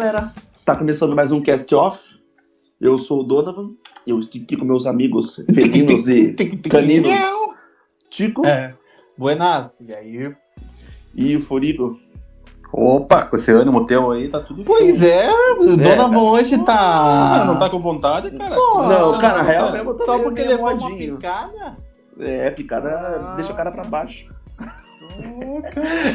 galera? 0.00 0.32
Tá 0.64 0.74
começando 0.74 1.14
mais 1.14 1.30
um 1.30 1.42
Cast 1.42 1.74
Off. 1.74 2.00
Eu 2.80 2.96
sou 2.96 3.20
o 3.20 3.22
Donovan. 3.22 3.72
Eu 4.06 4.18
estou 4.18 4.40
aqui 4.40 4.56
com 4.56 4.64
meus 4.64 4.86
amigos 4.86 5.36
felinos 5.52 6.08
e 6.08 6.32
caninos. 6.70 7.12
Tico 8.08 8.46
É. 8.46 8.72
Buenas. 9.18 9.78
E 9.78 9.92
aí? 9.94 10.34
e 11.14 11.36
o 11.36 11.42
Forigo. 11.42 11.94
Opa, 12.72 13.26
com 13.26 13.36
esse 13.36 13.50
ânimo 13.50 13.84
teu 13.84 14.10
aí, 14.10 14.28
tá 14.28 14.40
tudo 14.40 14.62
Pois 14.64 14.98
show. 14.98 15.06
é, 15.06 15.30
o 15.58 15.76
Donovan 15.76 16.18
hoje 16.30 16.54
Ah, 16.54 16.64
tá. 16.64 17.44
não 17.46 17.58
tá 17.58 17.68
com 17.68 17.80
vontade, 17.80 18.30
cara? 18.30 18.54
Pô, 18.54 18.82
Não, 18.84 19.18
cara, 19.18 19.38
na 19.38 19.42
real 19.42 19.66
só- 19.66 19.72
mesmo, 19.72 19.94
Só 19.96 20.18
porque 20.20 20.42
levou 20.44 20.72
uma 20.72 20.96
picada? 20.96 21.76
É, 22.18 22.48
picada 22.50 22.88
Ah. 22.90 23.34
deixa 23.36 23.52
o 23.52 23.56
cara 23.56 23.70
pra 23.70 23.84
baixo. 23.84 24.32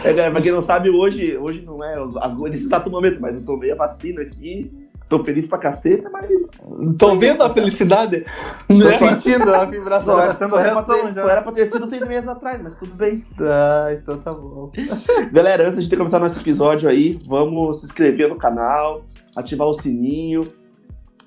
É, 0.04 0.14
galera, 0.14 0.32
pra 0.32 0.42
quem 0.42 0.52
não 0.52 0.62
sabe, 0.62 0.90
hoje, 0.90 1.38
hoje 1.38 1.62
não 1.62 1.84
é 1.84 2.00
o- 2.02 2.48
nesse 2.48 2.66
exato 2.66 2.90
momento, 2.90 3.20
mas 3.20 3.36
eu 3.36 3.44
tomei 3.44 3.72
a 3.72 3.76
vacina 3.76 4.22
aqui. 4.22 4.72
Tô 5.08 5.24
feliz 5.24 5.48
pra 5.48 5.60
caceta, 5.60 6.10
mas 6.10 6.64
Tô 6.98 7.16
vendo 7.16 7.44
a 7.44 7.54
felicidade. 7.54 8.26
Tô 8.68 8.74
Né? 8.74 8.98
sentindo 8.98 9.54
a 9.54 9.64
vibração. 9.70 10.16
só, 10.16 10.20
era, 10.24 10.48
só, 10.50 10.60
era 10.60 10.82
pra 10.82 10.96
ter, 10.96 11.14
só 11.14 11.30
era 11.30 11.42
pra 11.44 11.52
ter 11.52 11.66
sido 11.68 11.86
seis 11.86 12.08
meses 12.08 12.28
atrás, 12.28 12.60
mas 12.64 12.76
tudo 12.76 12.96
bem. 12.96 13.24
Ah, 13.40 13.90
então 13.92 14.18
tá 14.18 14.34
bom. 14.34 14.72
Galera, 15.32 15.70
antes 15.70 15.88
de 15.88 15.96
começar 15.96 16.18
nosso 16.20 16.40
episódio 16.40 16.90
aí, 16.90 17.20
vamos 17.28 17.82
se 17.82 17.86
inscrever 17.86 18.28
no 18.30 18.36
canal, 18.36 19.04
ativar 19.38 19.68
o 19.68 19.76
sininho 19.76 20.42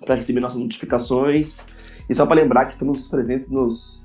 para 0.04 0.16
receber 0.16 0.40
nossas 0.40 0.58
notificações. 0.58 1.66
E 2.10 2.14
só 2.16 2.26
para 2.26 2.40
lembrar 2.40 2.64
que 2.66 2.72
estamos 2.72 3.06
presentes 3.06 3.48
nos, 3.48 3.97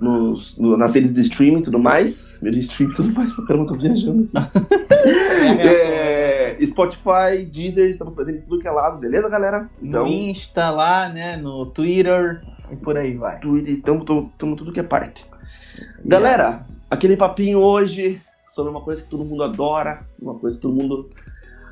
nos 0.00 0.56
no- 0.56 0.76
nas 0.76 0.94
redes 0.94 1.12
de 1.12 1.20
streaming 1.20 1.58
e 1.60 1.62
tudo 1.62 1.78
mais. 1.78 2.36
Meu 2.40 2.50
de 2.50 2.60
streaming 2.60 2.92
e 2.92 2.96
tudo 2.96 3.12
mais, 3.12 3.32
caramba, 3.34 3.62
eu 3.62 3.66
tô 3.66 3.74
viajando. 3.74 4.28
é, 5.60 6.56
Spotify, 6.66 7.44
Deezer, 7.50 7.90
estamos 7.90 8.14
em 8.28 8.40
tudo 8.40 8.58
que 8.58 8.68
é 8.68 8.70
lado, 8.70 8.98
beleza, 8.98 9.28
galera? 9.28 9.68
No 9.80 10.06
Insta 10.06 10.70
lá, 10.70 11.08
né? 11.08 11.36
No 11.36 11.66
Twitter 11.66 12.40
e 12.70 12.76
por 12.76 12.96
aí 12.96 13.14
vai. 13.16 13.38
Twitter, 13.40 13.74
estamos 13.74 14.04
tudo 14.36 14.72
que 14.72 14.80
é 14.80 14.84
parte. 14.84 15.26
Galera, 16.04 16.64
aquele 16.90 17.16
papinho 17.16 17.58
hoje 17.58 18.20
sobre 18.46 18.70
uma 18.70 18.80
coisa 18.80 19.02
que 19.02 19.08
todo 19.08 19.24
mundo 19.24 19.42
adora, 19.42 20.04
uma 20.20 20.34
coisa 20.34 20.56
que 20.56 20.62
todo 20.62 20.74
mundo 20.74 21.08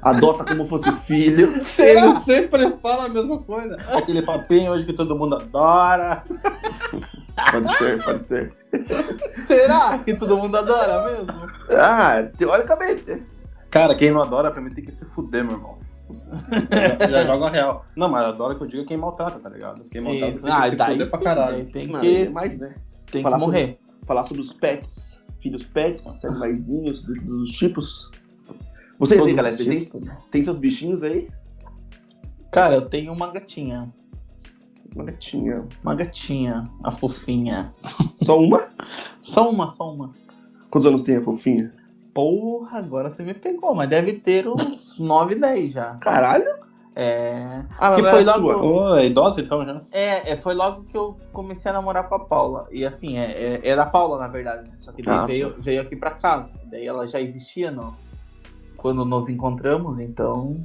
adota 0.03 0.45
como 0.45 0.65
fosse 0.67 0.91
filho. 1.03 1.55
Ele 1.79 2.15
sempre 2.17 2.71
fala 2.83 3.07
a 3.07 3.09
mesma 3.09 3.39
coisa. 3.43 3.77
Aquele 3.97 4.23
papinho 4.23 4.73
hoje 4.73 4.85
que 4.87 4.93
todo 4.93 5.17
mundo 5.17 5.37
adora. 5.37 6.25
Pode 7.53 7.77
ser, 7.77 8.03
pode 8.05 8.23
ser. 8.23 8.53
Será 9.47 9.99
que 9.99 10.15
todo 10.15 10.37
mundo 10.37 10.57
adora 10.57 11.05
mesmo? 11.11 11.27
Ah, 11.77 12.23
teoricamente. 12.37 13.23
Cara, 13.71 13.95
quem 13.95 14.11
não 14.11 14.23
adora, 14.23 14.51
pra 14.51 14.61
mim 14.61 14.71
tem 14.71 14.85
que 14.85 14.93
se 14.93 15.05
fuder, 15.05 15.45
meu 15.45 15.55
irmão. 15.57 15.79
já, 16.99 17.07
já 17.09 17.25
joga 17.25 17.51
real. 17.51 17.85
Não, 17.95 18.09
mas 18.09 18.25
adora 18.25 18.55
que 18.55 18.63
eu 18.63 18.67
digo 18.67 18.85
quem 18.87 18.97
maltrata, 18.97 19.39
tá 19.39 19.49
ligado? 19.49 19.85
Quem 19.91 20.01
maltrata 20.01 20.33
Isso. 20.33 20.43
tem 20.45 20.51
que 20.53 20.59
Ah, 20.59 20.71
se 20.71 20.77
fuder 20.93 21.11
pra 21.11 21.19
caralho. 21.21 21.65
tem 21.71 21.87
que, 21.89 22.17
é 22.23 22.29
mais, 22.29 22.59
né? 22.59 22.75
tem 23.11 23.23
que 23.23 23.23
falar 23.23 23.39
sobre- 23.39 23.59
morrer. 23.61 23.79
Falar 24.07 24.25
sobre 24.25 24.43
os 24.43 24.53
pets, 24.55 25.21
filhos 25.41 25.63
pets, 25.65 26.25
animaizinhos, 26.25 27.05
do- 27.05 27.15
dos 27.15 27.51
tipos. 27.51 28.11
Vocês 28.99 29.21
aí, 29.25 29.33
galera, 29.33 29.57
tipos. 29.57 29.91
tem 30.31 30.43
seus 30.43 30.59
bichinhos 30.59 31.03
aí? 31.03 31.29
Cara, 32.51 32.75
eu 32.75 32.89
tenho 32.89 33.13
uma 33.13 33.29
gatinha. 33.31 33.93
Uma 34.95 35.05
gatinha. 35.05 35.67
Uma 35.83 35.95
gatinha, 35.95 36.69
a 36.83 36.91
fofinha. 36.91 37.69
Só 38.15 38.39
uma? 38.39 38.67
Só 39.23 39.49
uma, 39.51 39.69
só 39.69 39.93
uma. 39.93 40.13
Quantos 40.71 40.87
anos 40.87 41.03
tem 41.03 41.17
a 41.17 41.23
fofinha? 41.23 41.73
Porra, 42.13 42.79
agora 42.79 43.11
você 43.11 43.23
me 43.23 43.35
pegou, 43.35 43.75
mas 43.75 43.89
deve 43.89 44.15
ter 44.15 44.49
uns 44.49 44.99
9, 44.99 45.37
10 45.37 45.73
já. 45.73 45.95
Caralho? 45.97 46.59
É. 46.97 47.65
Ah, 47.79 47.95
Que 47.95 48.03
foi 48.03 48.23
era 48.23 48.35
logo- 48.37 48.59
sua. 48.59 48.63
Ô, 48.93 48.97
é 48.97 49.07
idosa 49.07 49.41
então 49.41 49.65
já? 49.65 49.83
É, 49.93 50.33
é, 50.33 50.37
foi 50.37 50.55
logo 50.55 50.83
que 50.83 50.97
eu 50.97 51.17
comecei 51.33 51.71
a 51.71 51.75
namorar 51.75 52.09
com 52.09 52.17
a 52.17 52.25
Paula. 52.25 52.67
E 52.73 52.85
assim, 52.85 53.17
é, 53.19 53.31
é, 53.31 53.69
era 53.69 53.83
a 53.85 53.91
Paula, 53.91 54.19
na 54.19 54.27
verdade, 54.27 54.69
né? 54.69 54.75
Só 54.79 54.91
que 54.91 55.03
daí 55.03 55.15
Ah, 55.17 55.27
veio, 55.27 55.55
veio 55.61 55.81
aqui 55.83 55.95
pra 55.95 56.11
casa. 56.11 56.53
Daí 56.69 56.85
ela 56.85 57.07
já 57.07 57.21
existia 57.21 57.71
no, 57.71 57.95
quando 58.79 59.05
nos 59.05 59.29
encontramos, 59.29 59.99
então 59.99 60.57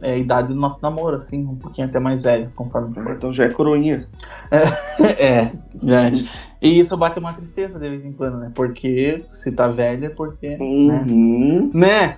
é 0.00 0.14
a 0.14 0.16
idade 0.16 0.48
do 0.48 0.54
nosso 0.54 0.82
namoro, 0.82 1.16
assim, 1.16 1.46
um 1.46 1.54
pouquinho 1.56 1.86
até 1.86 2.00
mais 2.00 2.22
velho, 2.24 2.50
conforme 2.56 2.94
Ah, 2.98 3.12
Então 3.12 3.32
já 3.32 3.44
é 3.44 3.50
coroinha. 3.50 4.08
É, 4.50 5.42
verdade. 5.76 6.28
E 6.60 6.80
isso 6.80 6.96
bate 6.96 7.18
uma 7.18 7.32
tristeza 7.32 7.78
de 7.78 7.88
vez 7.88 8.04
em 8.04 8.12
quando, 8.12 8.38
né? 8.38 8.50
Porque 8.54 9.24
se 9.28 9.52
tá 9.52 9.68
velha 9.68 10.06
é 10.06 10.10
porque. 10.10 10.56
Né? 10.56 10.58
Uhum. 10.60 11.70
né? 11.74 12.16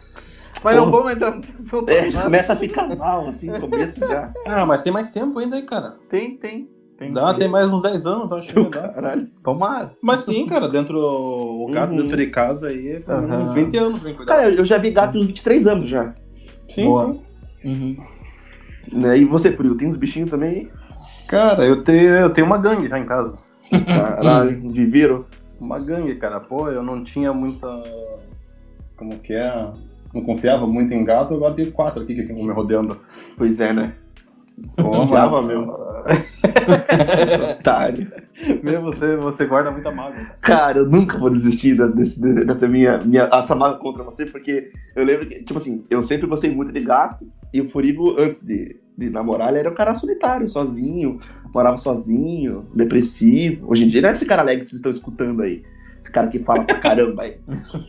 Mas 0.62 0.76
não 0.76 0.90
vamos 0.90 1.12
entrar 1.12 1.34
nesse 1.34 1.52
assunto. 1.52 1.90
É, 1.90 2.10
começa 2.10 2.52
a 2.54 2.56
ficar 2.56 2.96
mal, 2.96 3.26
assim, 3.26 3.48
no 3.50 3.60
começo 3.60 4.00
já. 4.00 4.32
Ah, 4.46 4.64
mas 4.64 4.82
tem 4.82 4.92
mais 4.92 5.10
tempo 5.10 5.38
ainda 5.38 5.56
aí, 5.56 5.62
cara. 5.62 5.96
Tem, 6.08 6.36
tem. 6.38 6.68
Tem, 6.96 7.12
Dá, 7.12 7.34
tem 7.34 7.48
mais 7.48 7.66
uns 7.68 7.82
10 7.82 8.06
anos, 8.06 8.30
acho 8.32 8.54
que 8.54 8.62
dá. 8.70 8.88
Caralho. 8.88 9.26
Tomara. 9.42 9.92
Mas 10.00 10.20
sim, 10.20 10.46
cara, 10.46 10.68
dentro 10.68 10.96
o 10.96 11.66
gato 11.72 11.90
Uhum. 11.90 11.96
dentro 12.02 12.16
de 12.16 12.26
casa 12.28 12.68
aí, 12.68 13.02
Aham. 13.08 13.42
uns 13.42 13.52
20 13.52 13.76
anos 13.76 14.02
vem 14.02 14.14
cuidar. 14.14 14.36
Cara, 14.36 14.50
eu 14.50 14.64
já 14.64 14.78
vi 14.78 14.90
gato 14.90 15.18
uns 15.18 15.26
23 15.26 15.66
anos 15.66 15.88
já. 15.88 16.14
sim, 16.70 16.84
boa. 16.84 17.16
sim. 17.62 17.68
Uhum. 17.68 17.96
Né? 18.92 19.18
E 19.18 19.24
você, 19.24 19.50
Frio, 19.50 19.74
tem 19.76 19.88
uns 19.88 19.96
bichinhos 19.96 20.30
também? 20.30 20.70
Cara, 21.26 21.64
eu 21.64 21.82
tenho, 21.82 22.10
eu 22.10 22.30
tenho 22.30 22.46
uma 22.46 22.58
gangue 22.58 22.86
já 22.86 22.98
em 22.98 23.06
casa. 23.06 23.34
Caralho, 23.86 24.70
viveram. 24.70 25.24
Uma 25.58 25.78
gangue, 25.80 26.14
cara. 26.16 26.38
Pô, 26.38 26.68
eu 26.68 26.82
não 26.82 27.02
tinha 27.02 27.32
muita. 27.32 27.66
Como 28.96 29.18
que 29.18 29.32
é? 29.32 29.72
Não 30.12 30.22
confiava 30.22 30.64
muito 30.66 30.92
em 30.94 31.02
gato, 31.04 31.34
agora 31.34 31.54
tenho 31.54 31.72
quatro 31.72 32.02
aqui 32.02 32.14
que 32.14 32.22
ficam 32.24 32.44
me 32.44 32.52
rodeando. 32.52 33.00
Pois 33.36 33.58
é, 33.58 33.72
né? 33.72 33.94
Confiava 34.80 35.42
mesmo. 35.42 35.72
Otário. 37.58 38.12
Meu, 38.62 38.82
você, 38.82 39.16
você 39.16 39.46
guarda 39.46 39.70
muita 39.70 39.90
mágoa. 39.90 40.26
Cara, 40.42 40.78
eu 40.78 40.86
nunca 40.88 41.18
vou 41.18 41.30
desistir 41.30 41.76
desse- 41.94 42.20
dessa 42.20 42.68
minha, 42.68 42.98
minha 43.04 43.28
essa 43.32 43.54
mágoa 43.54 43.78
contra 43.78 44.02
você, 44.02 44.26
porque 44.26 44.70
eu 44.94 45.04
lembro 45.04 45.26
que, 45.26 45.42
tipo 45.42 45.56
assim, 45.58 45.84
eu 45.88 46.02
sempre 46.02 46.26
gostei 46.26 46.50
muito 46.54 46.72
de 46.72 46.80
gato, 46.80 47.26
e 47.52 47.60
o 47.60 47.68
Furigo, 47.68 48.16
antes 48.18 48.40
de, 48.44 48.76
de 48.96 49.10
namorar, 49.10 49.48
ele 49.50 49.58
era 49.60 49.70
um 49.70 49.74
cara 49.74 49.94
solitário, 49.94 50.48
sozinho, 50.48 51.18
morava 51.54 51.78
sozinho, 51.78 52.66
depressivo. 52.74 53.70
Hoje 53.70 53.84
em 53.84 53.88
dia 53.88 54.02
não 54.02 54.08
é 54.08 54.12
esse 54.12 54.26
cara 54.26 54.42
alegre 54.42 54.60
que 54.60 54.66
vocês 54.66 54.78
estão 54.78 54.90
escutando 54.92 55.42
aí. 55.42 55.62
Esse 56.00 56.10
cara 56.10 56.26
que 56.28 56.38
fala 56.40 56.64
pra 56.64 56.78
caramba 56.78 57.22
aí. 57.22 57.38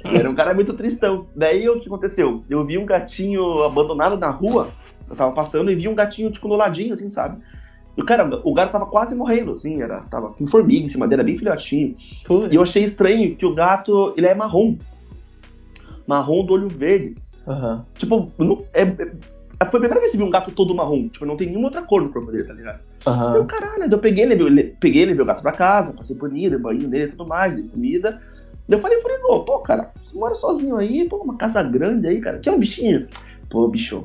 Ele 0.05 0.17
era 0.19 0.29
um 0.29 0.35
cara 0.35 0.53
muito 0.53 0.73
tristão. 0.73 1.27
Daí 1.35 1.67
o 1.67 1.77
que 1.79 1.87
aconteceu? 1.87 2.45
Eu 2.49 2.65
vi 2.65 2.77
um 2.77 2.85
gatinho 2.85 3.63
abandonado 3.63 4.15
na 4.17 4.29
rua, 4.29 4.69
eu 5.09 5.15
tava 5.15 5.33
passando 5.33 5.69
e 5.71 5.75
vi 5.75 5.87
um 5.87 5.95
gatinho, 5.95 6.31
tipo, 6.31 6.47
no 6.47 6.55
ladinho, 6.55 6.93
assim, 6.93 7.09
sabe? 7.09 7.41
E 7.97 8.03
cara, 8.03 8.41
o 8.43 8.53
gato 8.53 8.71
tava 8.71 8.85
quase 8.87 9.15
morrendo, 9.15 9.51
assim, 9.51 9.81
era, 9.81 10.01
tava 10.01 10.31
com 10.31 10.45
formiga 10.45 10.85
em 10.85 10.89
cima 10.89 11.07
dele, 11.07 11.21
era 11.21 11.23
bem 11.27 11.37
filhotinho. 11.37 11.95
Putz. 12.25 12.51
E 12.51 12.55
eu 12.55 12.61
achei 12.61 12.83
estranho 12.83 13.35
que 13.35 13.45
o 13.45 13.53
gato, 13.55 14.13
ele 14.17 14.27
é 14.27 14.35
marrom. 14.35 14.77
Marrom 16.05 16.45
do 16.45 16.53
olho 16.53 16.67
verde. 16.67 17.15
Aham. 17.47 17.85
Tipo, 17.97 18.31
não- 18.37 18.63
é, 18.73 18.81
é- 18.81 18.85
foi 19.65 19.77
a 19.79 19.81
primeira 19.81 19.99
vez 19.99 20.11
que 20.11 20.17
eu 20.17 20.21
vi 20.21 20.27
um 20.27 20.31
gato 20.31 20.51
todo 20.51 20.75
marrom. 20.75 21.07
Tipo, 21.07 21.25
não 21.25 21.35
tem 21.37 21.47
nenhuma 21.47 21.67
outra 21.67 21.81
cor 21.83 22.01
no 22.01 22.11
corpo 22.11 22.31
dele, 22.31 22.43
tá 22.43 22.53
ligado? 22.53 22.79
Eu, 23.05 23.11
Aham. 23.11 23.45
caralho, 23.45 23.83
eu 23.91 23.99
peguei, 23.99 24.25
levei, 24.25 24.49
le- 24.49 24.75
peguei, 24.79 25.05
levei 25.05 25.21
o 25.23 25.25
gato 25.25 25.41
pra 25.41 25.51
casa, 25.51 25.93
passei 25.93 26.15
paninho, 26.15 26.59
banho 26.59 26.87
dele 26.87 27.05
e 27.05 27.07
tudo 27.07 27.25
mais, 27.27 27.53
dei 27.53 27.63
comida. 27.63 28.21
Daí 28.67 28.77
eu 28.79 28.81
falei, 28.81 28.99
falei, 28.99 29.17
pô, 29.19 29.43
pô, 29.43 29.59
cara, 29.59 29.91
você 30.03 30.17
mora 30.17 30.33
sozinho 30.35 30.75
aí, 30.75 31.07
pô, 31.07 31.17
uma 31.17 31.37
casa 31.37 31.61
grande 31.63 32.07
aí, 32.07 32.19
cara. 32.19 32.39
Quer 32.39 32.51
um 32.51 32.59
bichinho? 32.59 33.07
Pô, 33.49 33.67
bicho, 33.67 34.03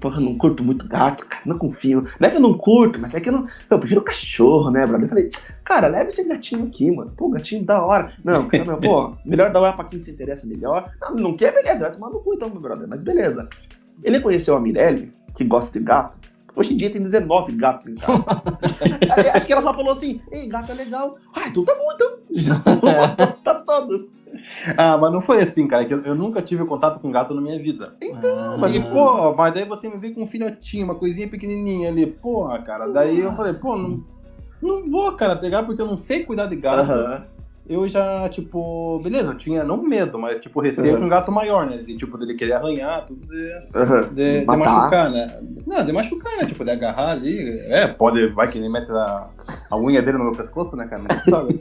porra, 0.00 0.20
não 0.20 0.36
curto 0.36 0.64
muito 0.64 0.88
gato, 0.88 1.26
cara, 1.26 1.42
não 1.44 1.58
confio. 1.58 2.04
Não 2.18 2.28
é 2.28 2.30
que 2.30 2.36
eu 2.36 2.40
não 2.40 2.56
curto, 2.56 2.98
mas 2.98 3.14
é 3.14 3.20
que 3.20 3.28
eu 3.28 3.32
não. 3.32 3.46
Eu 3.70 3.78
prefiro 3.78 4.02
cachorro, 4.02 4.70
né, 4.70 4.86
brother? 4.86 5.04
Eu 5.04 5.08
falei, 5.08 5.30
cara, 5.64 5.86
leva 5.86 6.08
esse 6.08 6.24
gatinho 6.24 6.66
aqui, 6.66 6.90
mano. 6.90 7.12
Pô, 7.16 7.28
gatinho 7.28 7.64
da 7.64 7.84
hora. 7.84 8.10
Não, 8.24 8.48
cara, 8.48 8.64
não, 8.64 8.80
pô, 8.80 9.12
melhor 9.24 9.52
dar 9.52 9.60
uma 9.60 9.72
pra 9.72 9.84
quem 9.84 10.00
se 10.00 10.10
interessa 10.10 10.46
melhor. 10.46 10.90
Não, 11.00 11.14
não 11.14 11.36
quer, 11.36 11.52
beleza, 11.52 11.80
vai 11.80 11.92
tomar 11.92 12.10
no 12.10 12.20
cu 12.20 12.34
então, 12.34 12.48
meu 12.48 12.60
brother, 12.60 12.88
mas 12.88 13.02
beleza. 13.02 13.48
Ele 14.02 14.20
conheceu 14.20 14.56
a 14.56 14.60
Mirelle, 14.60 15.12
que 15.34 15.44
gosta 15.44 15.78
de 15.78 15.84
gato. 15.84 16.18
Hoje 16.58 16.74
em 16.74 16.76
dia 16.76 16.90
tem 16.90 17.00
19 17.00 17.52
gatos 17.52 17.86
em 17.86 17.94
casa. 17.94 18.24
Aí, 19.16 19.30
Acho 19.30 19.46
que 19.46 19.52
ela 19.52 19.62
só 19.62 19.72
falou 19.72 19.92
assim: 19.92 20.20
Ei, 20.32 20.48
gato 20.48 20.72
é 20.72 20.74
legal. 20.74 21.16
Ah, 21.32 21.46
então 21.46 21.64
tá 21.64 21.72
bom, 21.74 21.92
então. 21.94 22.18
tá 23.44 23.54
todos. 23.54 24.16
Ah, 24.76 24.98
mas 24.98 25.12
não 25.12 25.20
foi 25.20 25.40
assim, 25.40 25.68
cara. 25.68 25.84
que 25.84 25.94
eu, 25.94 26.02
eu 26.02 26.16
nunca 26.16 26.42
tive 26.42 26.64
contato 26.64 26.98
com 26.98 27.12
gato 27.12 27.32
na 27.32 27.40
minha 27.40 27.58
vida. 27.62 27.96
Então, 28.02 28.58
Mas, 28.58 28.74
e, 28.74 28.80
pô, 28.80 29.34
mas 29.34 29.54
daí 29.54 29.64
você 29.64 29.88
me 29.88 29.98
veio 29.98 30.14
com 30.14 30.24
um 30.24 30.26
filhotinho, 30.26 30.84
uma 30.84 30.96
coisinha 30.96 31.28
pequenininha 31.28 31.90
ali. 31.90 32.06
Pô, 32.06 32.48
cara, 32.64 32.88
daí 32.88 33.20
eu 33.20 33.32
falei, 33.34 33.52
pô, 33.52 33.76
não, 33.76 34.02
não 34.60 34.90
vou, 34.90 35.12
cara, 35.12 35.36
pegar 35.36 35.62
porque 35.62 35.80
eu 35.80 35.86
não 35.86 35.96
sei 35.96 36.24
cuidar 36.24 36.46
de 36.46 36.56
gato. 36.56 36.80
Aham. 36.90 37.37
Eu 37.68 37.86
já, 37.86 38.28
tipo, 38.30 38.98
beleza, 39.02 39.30
eu 39.32 39.36
tinha 39.36 39.62
não 39.62 39.76
medo, 39.82 40.18
mas, 40.18 40.40
tipo, 40.40 40.58
receio 40.60 40.94
Uhum. 40.94 41.00
com 41.00 41.04
um 41.06 41.08
gato 41.10 41.30
maior, 41.30 41.66
né? 41.68 41.76
De, 41.76 41.96
tipo, 41.98 42.16
dele 42.16 42.32
querer 42.34 42.54
arranhar, 42.54 43.04
tudo 43.04 43.26
de, 43.26 43.52
Aham. 43.74 44.08
de, 44.14 44.40
de 44.46 44.56
machucar, 44.56 45.10
né? 45.10 45.38
Não, 45.66 45.84
de 45.84 45.92
machucar, 45.92 46.34
né? 46.38 46.44
Tipo, 46.46 46.64
de 46.64 46.70
agarrar 46.70 47.10
ali. 47.10 47.38
É, 47.68 47.86
pode, 47.86 48.26
vai 48.28 48.50
que 48.50 48.56
ele 48.56 48.70
mete 48.70 48.90
a, 48.90 49.28
a 49.70 49.76
unha 49.76 50.00
dele 50.00 50.16
no 50.16 50.24
meu 50.24 50.32
pescoço, 50.34 50.74
né, 50.76 50.86
cara? 50.86 51.02
Não 51.02 51.10
sabe? 51.18 51.58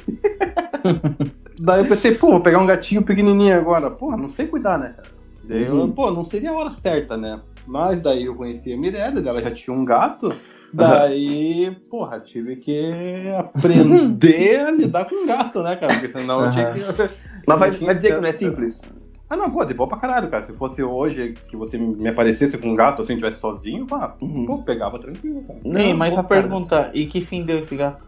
Daí 1.60 1.82
eu 1.82 1.86
pensei, 1.88 2.14
pô, 2.16 2.28
vou 2.32 2.40
pegar 2.42 2.60
um 2.60 2.66
gatinho 2.68 3.04
pequenininho 3.04 3.58
agora. 3.58 3.90
Pô, 3.92 4.16
não 4.16 4.30
sei 4.30 4.48
cuidar, 4.48 4.78
né, 4.78 4.94
cara? 4.96 5.10
Daí 5.44 5.66
eu, 5.66 5.76
Uhum. 5.76 5.92
pô, 5.92 6.10
não 6.12 6.24
seria 6.24 6.52
a 6.52 6.56
hora 6.56 6.72
certa, 6.72 7.18
né? 7.18 7.42
Mas 7.66 8.02
daí 8.04 8.26
eu 8.26 8.36
conheci 8.36 8.72
a 8.72 8.78
Mirella, 8.78 9.20
ela 9.28 9.42
já 9.42 9.52
tinha 9.52 9.76
um 9.76 9.84
gato. 9.84 10.34
Daí, 10.74 11.76
porra, 11.90 12.20
tive 12.20 12.58
que 12.58 12.92
aprender 13.38 14.60
a 14.60 14.72
lidar 14.72 15.06
com 15.06 15.26
gato, 15.26 15.64
né, 15.64 15.76
cara? 15.76 15.94
Porque 15.94 16.10
senão 16.10 16.46
eu 16.46 16.52
tinha 16.52 16.72
que. 16.74 16.80
Mas 17.48 17.60
vai, 17.60 17.72
vai 17.72 17.96
dizer 17.96 18.14
que 18.16 18.22
não 18.22 18.28
é 18.30 18.34
simples? 18.34 18.82
Ah, 19.30 19.36
não, 19.36 19.50
pô, 19.52 19.64
de 19.66 19.74
boa 19.74 19.90
pra 19.90 19.98
caralho, 19.98 20.30
cara. 20.30 20.44
Se 20.44 20.54
fosse 20.54 20.82
hoje 20.82 21.34
que 21.50 21.58
você 21.58 21.78
me 21.78 22.08
aparecesse 22.08 22.58
com 22.58 22.70
um 22.70 22.76
gato 22.76 23.02
assim, 23.02 23.16
tivesse 23.16 23.40
sozinho, 23.40 23.86
pá, 23.86 24.16
Uhum. 24.22 24.46
pô, 24.46 24.58
pegava 24.64 24.98
tranquilo, 25.00 25.44
cara. 25.46 25.60
Não, 25.66 25.82
Ei, 25.82 25.94
mas 25.94 26.14
pô, 26.14 26.20
a 26.20 26.24
cara. 26.24 26.42
pergunta, 26.42 26.92
e 26.94 27.06
que 27.08 27.20
fim 27.22 27.44
deu 27.44 27.60
esse 27.60 27.76
gato? 27.76 28.06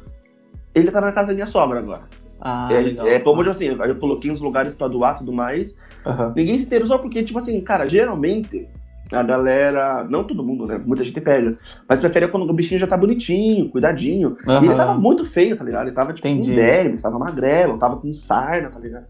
Ele 0.74 0.90
tá 0.92 1.02
na 1.02 1.12
casa 1.12 1.28
da 1.30 1.34
minha 1.34 1.48
sogra 1.48 1.80
agora. 1.80 2.04
Ah, 2.40 2.70
é, 2.72 2.80
legal. 2.80 3.06
é 3.06 3.20
como 3.20 3.44
eu 3.44 3.52
assim, 3.52 3.66
eu 3.68 3.96
coloquei 3.98 4.32
uns 4.32 4.40
lugares 4.40 4.74
pra 4.76 4.88
doar 4.88 5.16
e 5.16 5.18
tudo 5.20 5.34
mais. 5.34 5.78
Aham. 6.06 6.32
Ninguém 6.38 6.58
se 6.58 6.66
interessou 6.66 7.00
porque, 7.00 7.22
tipo 7.22 7.38
assim, 7.38 7.60
cara, 7.60 7.86
geralmente 7.86 8.66
a 9.12 9.24
galera. 9.24 10.04
Não 10.10 10.24
todo 10.24 10.44
mundo, 10.44 10.66
né? 10.66 10.80
Muita 10.84 11.04
gente 11.04 11.20
pega. 11.20 11.58
Mas 11.88 12.00
prefere 12.00 12.28
quando 12.28 12.50
o 12.50 12.54
bichinho 12.54 12.80
já 12.80 12.88
tá 12.88 12.96
bonitinho, 12.98 13.70
cuidadinho. 13.70 14.38
E 14.48 14.66
ele 14.66 14.76
tava 14.76 14.94
muito 14.96 15.26
feio, 15.26 15.58
tá 15.58 15.64
ligado? 15.64 15.88
Ele 15.88 15.96
tava 15.96 16.14
tipo 16.14 16.28
Entendi. 16.28 16.52
com 16.52 16.56
verme, 16.56 17.02
tava 17.02 17.20
magrelo, 17.20 17.78
tava 17.78 17.98
com 17.98 18.12
sarna, 18.14 18.70
tá 18.70 18.80
ligado? 18.80 19.06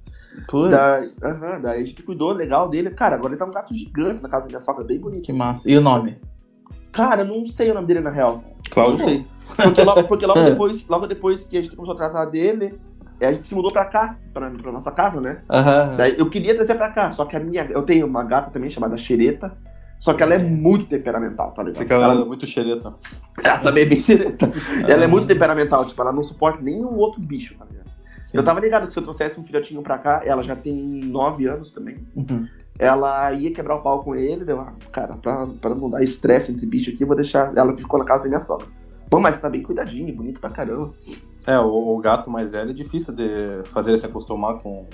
Putz, 0.48 0.72
Daí, 0.72 1.10
aham, 1.24 1.62
daí 1.62 1.84
a 1.84 1.86
gente 1.86 2.02
cuidou 2.04 2.32
legal 2.32 2.70
dele. 2.70 2.90
Cara, 2.92 3.16
agora 3.16 3.34
ele 3.34 3.40
tá 3.40 3.46
um 3.46 3.52
gato 3.52 3.74
gigante 3.74 4.22
na 4.22 4.30
casa 4.30 4.44
da 4.44 4.48
minha 4.48 4.60
sogra, 4.60 4.84
bem 4.84 5.00
bonito. 5.00 5.24
que 5.24 5.32
assim. 5.32 5.40
massa. 5.40 5.70
E 5.70 5.78
o 5.78 5.82
nome? 5.82 6.18
Cara, 6.92 7.22
eu 7.22 7.26
não 7.26 7.46
sei 7.46 7.70
o 7.72 7.74
nome 7.74 7.88
dele 7.88 8.02
na 8.02 8.10
real. 8.10 8.44
Cláudio. 8.72 8.98
Não 8.98 9.06
sei. 9.06 9.26
Porque 9.56 9.84
logo, 9.84 10.04
porque 10.04 10.26
logo 10.26 10.42
depois, 10.46 10.88
logo 10.88 11.08
depois 11.08 11.46
que 11.46 11.58
a 11.58 11.62
gente 11.62 11.76
começou 11.76 11.94
a 11.94 11.98
tratar 11.98 12.26
dele, 12.26 12.80
é, 13.20 13.28
a 13.28 13.34
gente 13.34 13.46
se 13.46 13.54
mudou 13.54 13.72
pra 13.72 13.86
cá, 13.86 14.18
pra, 14.34 14.50
pra 14.50 14.72
nossa 14.72 14.92
casa, 14.92 15.20
né? 15.20 15.42
Aham. 15.50 15.96
Daí 15.98 16.18
eu 16.18 16.30
queria 16.30 16.56
trazer 16.56 16.76
pra 16.76 16.90
cá, 16.90 17.12
só 17.12 17.26
que 17.26 17.36
a 17.36 17.40
minha. 17.40 17.66
Eu 17.66 17.82
tenho 17.84 18.08
uma 18.08 18.24
gata 18.24 18.50
também 18.50 18.70
chamada 18.70 18.96
Xereta. 18.96 19.56
Só 20.00 20.14
que 20.14 20.24
ela 20.24 20.34
é 20.34 20.38
muito 20.40 20.86
temperamental, 20.86 21.52
tá 21.52 21.62
ligado? 21.62 21.78
Você 21.78 21.86
que 21.86 21.92
ela 21.94 22.14
ela, 22.14 22.22
é 22.22 22.26
muito 22.26 22.48
xereta. 22.48 22.94
ela 23.44 23.60
também 23.60 23.84
é 23.84 23.86
bem 23.86 24.00
xereta. 24.00 24.50
Ela 24.88 25.04
é 25.04 25.08
muito 25.08 25.28
temperamental, 25.28 25.86
tipo, 25.86 26.02
ela 26.02 26.14
não 26.14 26.24
suporta 26.24 26.62
nenhum 26.62 26.96
outro 26.96 27.20
bicho, 27.22 27.56
tá 27.58 27.66
ligado? 27.66 27.90
Sim. 28.22 28.38
Eu 28.38 28.44
tava 28.44 28.60
ligado 28.62 28.88
que 28.88 28.94
se 28.94 29.00
eu 29.00 29.04
trouxesse 29.04 29.40
um 29.40 29.44
filhotinho 29.44 29.82
pra 29.82 29.98
cá, 29.98 30.22
ela 30.24 30.42
já 30.44 30.56
tem 30.56 30.78
nove 31.04 31.48
anos 31.48 31.72
também. 31.74 31.98
Uhum. 32.16 32.48
Ela 32.78 33.34
ia 33.34 33.52
quebrar 33.54 33.76
o 33.76 33.82
pau 33.82 34.02
com 34.04 34.16
ele, 34.16 34.46
deu, 34.46 34.62
ah, 34.62 34.72
cara, 34.92 35.18
pra, 35.18 35.46
pra 35.60 35.76
não 35.76 35.90
dar 35.90 36.02
estresse 36.02 36.52
entre 36.54 36.66
bicho 36.66 36.92
aqui, 36.92 37.04
eu 37.04 37.08
vou 37.08 37.16
deixar. 37.16 37.52
Ela 37.58 37.76
ficou 37.76 38.00
na 38.00 38.06
casa 38.06 38.24
da 38.24 38.30
minha 38.30 38.40
sogra. 38.40 38.68
Bom, 39.10 39.20
mas 39.20 39.38
tá 39.42 39.50
bem 39.50 39.62
cuidadinho, 39.64 40.16
bonito 40.16 40.40
pra 40.40 40.50
caramba. 40.52 40.94
É, 41.46 41.60
o, 41.60 41.66
o 41.66 41.98
gato 42.00 42.30
mais 42.30 42.52
velho 42.52 42.70
é 42.70 42.74
difícil 42.74 43.14
de 43.14 43.64
fazer 43.74 43.90
ele 43.90 43.98
se 44.00 44.06
acostumar 44.06 44.60
com 44.60 44.86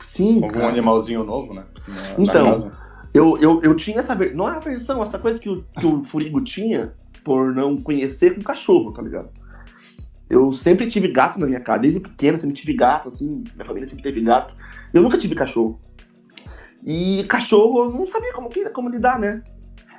Sim, 0.00 0.36
algum 0.36 0.48
cara. 0.54 0.68
animalzinho 0.68 1.22
novo, 1.24 1.52
né? 1.52 1.64
Na- 1.88 1.94
na 1.94 2.14
Então, 2.18 2.60
casa. 2.60 2.72
Eu, 3.14 3.38
eu, 3.38 3.62
eu 3.62 3.76
tinha 3.76 4.00
essa 4.00 4.12
versão. 4.14 4.36
Não 4.36 4.48
é 4.48 4.56
a 4.56 4.58
versão, 4.58 5.00
essa 5.00 5.20
coisa 5.20 5.38
que 5.40 5.48
o, 5.48 5.64
que 5.78 5.86
o 5.86 6.02
Furigo 6.02 6.42
tinha 6.42 6.92
por 7.22 7.54
não 7.54 7.76
conhecer 7.76 8.34
com 8.34 8.42
cachorro, 8.42 8.92
tá 8.92 9.00
ligado? 9.00 9.30
Eu 10.28 10.52
sempre 10.52 10.88
tive 10.88 11.06
gato 11.08 11.38
na 11.38 11.46
minha 11.46 11.60
casa, 11.60 11.80
desde 11.80 12.00
pequeno, 12.00 12.38
sempre 12.38 12.56
tive 12.56 12.74
gato, 12.74 13.08
assim, 13.08 13.44
minha 13.54 13.64
família 13.64 13.86
sempre 13.86 14.02
teve 14.02 14.20
gato. 14.20 14.54
Eu 14.92 15.00
nunca 15.00 15.16
tive 15.16 15.34
cachorro. 15.34 15.80
E 16.84 17.24
cachorro, 17.28 17.84
eu 17.84 17.90
não 17.92 18.06
sabia 18.06 18.32
como, 18.32 18.48
que, 18.48 18.68
como 18.70 18.88
lidar, 18.88 19.18
né? 19.18 19.42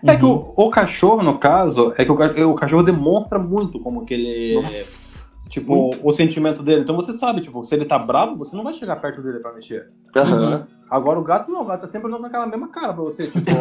É 0.04 0.18
que 0.18 0.26
o, 0.26 0.54
o 0.56 0.70
cachorro, 0.70 1.24
no 1.24 1.40
caso, 1.40 1.94
é 1.98 2.06
que 2.06 2.12
o, 2.12 2.52
o 2.52 2.56
cachorro 2.56 2.84
demonstra 2.84 3.40
muito 3.40 3.80
como 3.80 4.06
que 4.06 4.14
ele. 4.14 4.62
Nossa. 4.62 5.06
Tipo, 5.50 5.74
muito. 5.74 6.08
o 6.08 6.14
sentimento 6.14 6.62
dele. 6.62 6.82
Então 6.82 6.96
você 6.96 7.14
sabe, 7.14 7.42
tipo, 7.42 7.64
se 7.64 7.74
ele 7.74 7.86
tá 7.86 7.98
bravo, 7.98 8.36
você 8.36 8.56
não 8.56 8.64
vai 8.64 8.74
chegar 8.74 8.98
perto 8.98 9.22
dele 9.24 9.40
pra 9.40 9.54
mexer. 9.54 9.90
Aham. 10.16 10.68
Agora 10.90 11.20
o 11.20 11.24
gato 11.24 11.52
não, 11.52 11.62
o 11.62 11.66
gato 11.66 11.82
tá 11.82 11.88
sempre 11.88 12.08
olhando 12.08 12.22
com 12.22 12.28
aquela 12.28 12.46
mesma 12.46 12.68
cara 12.68 12.94
pra 12.94 13.04
você, 13.04 13.28
tipo. 13.28 13.52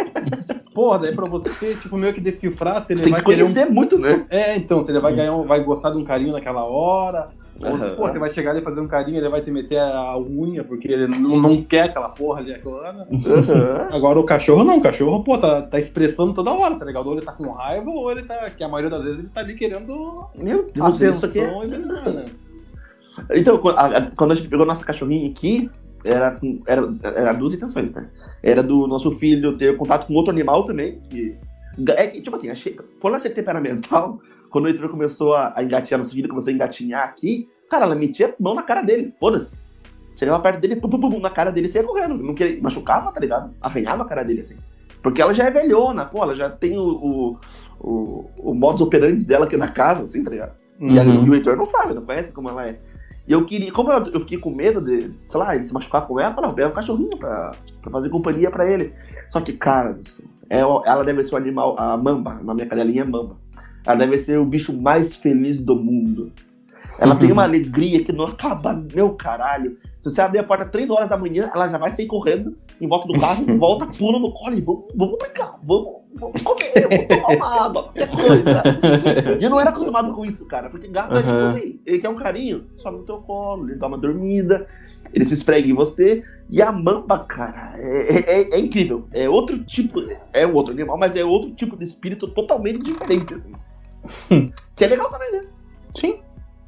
porra, 0.72 1.00
daí 1.00 1.14
pra 1.14 1.26
você, 1.26 1.74
tipo, 1.74 1.96
meio 1.96 2.14
que 2.14 2.20
decifrar 2.20 2.80
se 2.82 2.92
ele 2.92 2.98
Você 3.00 3.04
tem 3.04 3.12
vai 3.12 3.20
que 3.22 3.26
querer 3.30 3.42
um. 3.42 3.52
conhecer 3.52 3.70
muito, 3.70 3.98
né? 3.98 4.24
É, 4.30 4.56
então, 4.56 4.82
se 4.82 4.90
ele 4.90 5.00
vai 5.00 5.12
Isso. 5.12 5.20
ganhar 5.20 5.34
um, 5.34 5.46
vai 5.46 5.62
gostar 5.64 5.90
de 5.90 5.98
um 5.98 6.04
carinho 6.04 6.32
naquela 6.32 6.64
hora. 6.64 7.28
Ou 7.62 7.76
se, 7.76 7.84
Aham. 7.84 7.96
pô, 7.96 8.08
você 8.08 8.18
vai 8.18 8.30
chegar 8.30 8.52
ali 8.52 8.60
e 8.60 8.64
fazer 8.64 8.80
um 8.80 8.86
carinho, 8.88 9.18
ele 9.18 9.28
vai 9.28 9.42
te 9.42 9.50
meter 9.50 9.78
a 9.80 10.16
unha, 10.16 10.64
porque 10.64 10.88
ele 10.88 11.06
não, 11.06 11.30
não 11.40 11.62
quer 11.62 11.82
aquela 11.82 12.08
porra 12.08 12.40
ali 12.40 12.54
agora. 12.54 13.06
Aham. 13.12 13.88
Agora 13.94 14.18
o 14.18 14.24
cachorro 14.24 14.64
não, 14.64 14.78
o 14.78 14.80
cachorro, 14.80 15.22
pô, 15.22 15.36
tá, 15.36 15.60
tá 15.62 15.78
expressando 15.78 16.32
toda 16.32 16.52
hora, 16.52 16.76
tá 16.76 16.86
ligado? 16.86 17.06
Ou 17.08 17.12
ele 17.16 17.26
tá 17.26 17.32
com 17.32 17.50
raiva, 17.50 17.90
ou 17.90 18.10
ele 18.10 18.22
tá. 18.22 18.48
Que 18.48 18.64
a 18.64 18.68
maioria 18.68 18.88
das 18.96 19.02
vezes 19.04 19.18
ele 19.18 19.28
tá 19.28 19.40
ali 19.40 19.54
querendo 19.54 20.24
Meu 20.36 20.70
Deus, 20.72 20.94
isso 21.00 21.26
atenção 21.26 21.28
aqui 21.28 21.40
é... 21.40 21.64
e 21.64 22.12
né? 22.12 22.24
Então, 23.34 23.58
quando 23.58 23.76
a, 23.76 23.86
a- 23.86 24.10
quando 24.16 24.30
a 24.30 24.34
gente 24.34 24.48
pegou 24.48 24.64
nossa 24.64 24.84
cachorrinha 24.84 25.28
aqui, 25.28 25.68
era, 26.04 26.30
com- 26.32 26.60
era, 26.66 26.82
era 27.02 27.32
duas 27.32 27.52
intenções, 27.54 27.92
né? 27.92 28.08
Era 28.42 28.62
do 28.62 28.86
nosso 28.86 29.10
filho 29.12 29.56
ter 29.56 29.76
contato 29.76 30.06
com 30.06 30.14
outro 30.14 30.32
animal 30.32 30.64
também, 30.64 31.00
que. 31.10 31.36
É 31.96 32.06
que, 32.06 32.20
tipo 32.20 32.34
assim, 32.36 32.50
achei. 32.50 32.72
Por 33.00 33.08
ela 33.08 33.20
ser 33.20 33.30
temperamental, 33.30 34.20
quando 34.50 34.64
o 34.64 34.68
Heitor 34.68 34.88
começou 34.88 35.34
a, 35.34 35.52
a 35.56 35.62
engatinhar, 35.62 35.98
nosso 35.98 36.12
filho 36.14 36.28
começou 36.28 36.50
a 36.50 36.54
engatinhar 36.54 37.04
aqui, 37.04 37.48
cara, 37.70 37.84
ela 37.84 37.94
metia 37.94 38.28
a 38.28 38.42
mão 38.42 38.54
na 38.54 38.62
cara 38.62 38.82
dele, 38.82 39.12
foda-se. 39.20 39.60
Chegava 40.16 40.40
perto 40.40 40.60
dele, 40.60 40.76
pum, 40.76 40.88
pum, 40.88 40.98
pum, 41.00 41.20
na 41.20 41.30
cara 41.30 41.50
dele 41.50 41.68
saía 41.68 41.86
correndo. 41.86 42.18
Não 42.18 42.34
queria, 42.34 42.60
machucava, 42.60 43.10
tá 43.10 43.18
ligado? 43.20 43.54
Arranhava 43.60 44.02
a 44.02 44.06
cara 44.06 44.22
dele 44.22 44.40
assim. 44.42 44.56
Porque 45.02 45.22
ela 45.22 45.32
já 45.32 45.44
é 45.44 45.50
velhona, 45.50 46.04
pô, 46.04 46.22
ela 46.22 46.34
já 46.34 46.50
tem 46.50 46.76
o, 46.76 46.82
o, 46.82 47.38
o, 47.80 48.30
o 48.50 48.54
modus 48.54 48.82
operandi 48.82 49.24
dela 49.26 49.46
aqui 49.46 49.56
na 49.56 49.68
casa, 49.68 50.02
assim, 50.02 50.22
tá 50.22 50.30
ligado? 50.30 50.52
E, 50.78 50.98
a- 50.98 51.02
Uhum. 51.04 51.24
e 51.26 51.30
o 51.30 51.34
Heitor 51.34 51.56
não 51.56 51.64
sabe, 51.64 51.94
não 51.94 52.02
conhece 52.02 52.32
como 52.32 52.50
ela 52.50 52.66
é. 52.66 52.78
E 53.30 53.32
eu 53.32 53.44
queria, 53.44 53.70
como 53.70 53.92
eu, 53.92 54.18
fiquei 54.22 54.38
com 54.38 54.50
medo 54.50 54.80
de, 54.80 55.12
sei 55.20 55.38
lá, 55.38 55.54
ele 55.54 55.62
se 55.62 55.72
machucar 55.72 56.04
com 56.04 56.18
ela, 56.18 56.30
eu 56.30 56.34
falei, 56.34 56.52
pega 56.52 56.68
o 56.68 56.72
cachorrinho 56.72 57.16
pra, 57.16 57.52
pra 57.80 57.88
fazer 57.92 58.08
companhia 58.08 58.50
pra 58.50 58.68
ele. 58.68 58.92
Só 59.28 59.40
que, 59.40 59.52
cara, 59.52 60.00
é, 60.48 60.58
ela 60.58 61.04
deve 61.04 61.22
ser 61.22 61.34
o 61.34 61.38
animal, 61.38 61.76
a 61.78 61.96
mamba, 61.96 62.40
na 62.42 62.52
minha 62.54 62.66
cadelinha 62.66 63.02
é 63.02 63.04
mamba. 63.04 63.36
Ela 63.86 63.98
deve 63.98 64.18
ser 64.18 64.36
o 64.36 64.44
bicho 64.44 64.76
mais 64.76 65.14
feliz 65.14 65.62
do 65.62 65.76
mundo. 65.76 66.32
Ela 66.98 67.14
tem 67.14 67.30
uma 67.30 67.44
alegria 67.46 68.02
que 68.02 68.12
não 68.12 68.24
acaba, 68.24 68.72
meu 68.92 69.10
caralho. 69.10 69.78
Se 70.00 70.10
você 70.10 70.20
abrir 70.20 70.40
a 70.40 70.44
porta 70.44 70.64
três 70.64 70.90
horas 70.90 71.08
da 71.08 71.16
manhã, 71.16 71.48
ela 71.54 71.68
já 71.68 71.78
vai 71.78 71.92
sair 71.92 72.08
correndo 72.08 72.56
em 72.80 72.88
volta 72.88 73.06
do 73.06 73.20
carro, 73.20 73.46
volta, 73.58 73.86
pula 73.96 74.18
no 74.18 74.32
colo 74.32 74.56
e 74.56 74.60
vamos, 74.60 74.86
vamos 74.92 75.16
brincar, 75.18 75.56
vamos, 75.62 75.99
vamos 76.14 76.42
comer, 76.42 76.72
vamos 76.88 77.06
tomar 77.06 77.36
uma 77.36 77.64
água, 77.66 77.82
qualquer 77.84 78.08
coisa. 78.10 78.62
E 79.40 79.44
eu 79.44 79.50
não 79.50 79.60
era 79.60 79.70
acostumado 79.70 80.14
com 80.14 80.24
isso, 80.24 80.46
cara, 80.46 80.68
porque 80.70 80.88
gato 80.88 81.16
é 81.16 81.22
tipo 81.22 81.32
assim, 81.32 81.80
ele 81.86 81.98
quer 81.98 82.08
um 82.08 82.16
carinho, 82.16 82.66
sobe 82.76 82.98
no 82.98 83.04
teu 83.04 83.18
colo, 83.18 83.68
ele 83.68 83.78
dá 83.78 83.86
uma 83.86 83.98
dormida, 83.98 84.66
ele 85.12 85.24
se 85.24 85.34
esfrega 85.34 85.68
em 85.68 85.74
você. 85.74 86.22
E 86.50 86.60
a 86.62 86.70
mamba, 86.72 87.20
cara, 87.24 87.72
é, 87.78 88.40
é- 88.40 88.54
é 88.54 88.58
incrível. 88.58 89.06
É 89.12 89.28
outro 89.28 89.62
tipo, 89.64 90.00
é 90.32 90.46
um 90.46 90.54
outro 90.54 90.72
animal, 90.72 90.98
mas 90.98 91.14
é 91.16 91.24
outro 91.24 91.50
tipo 91.52 91.76
de 91.76 91.84
espírito 91.84 92.28
totalmente 92.28 92.80
diferente, 92.82 93.34
assim. 93.34 93.52
que 94.76 94.84
é 94.84 94.86
legal 94.88 95.10
também, 95.10 95.32
né? 95.32 95.42
Sim. 95.94 96.20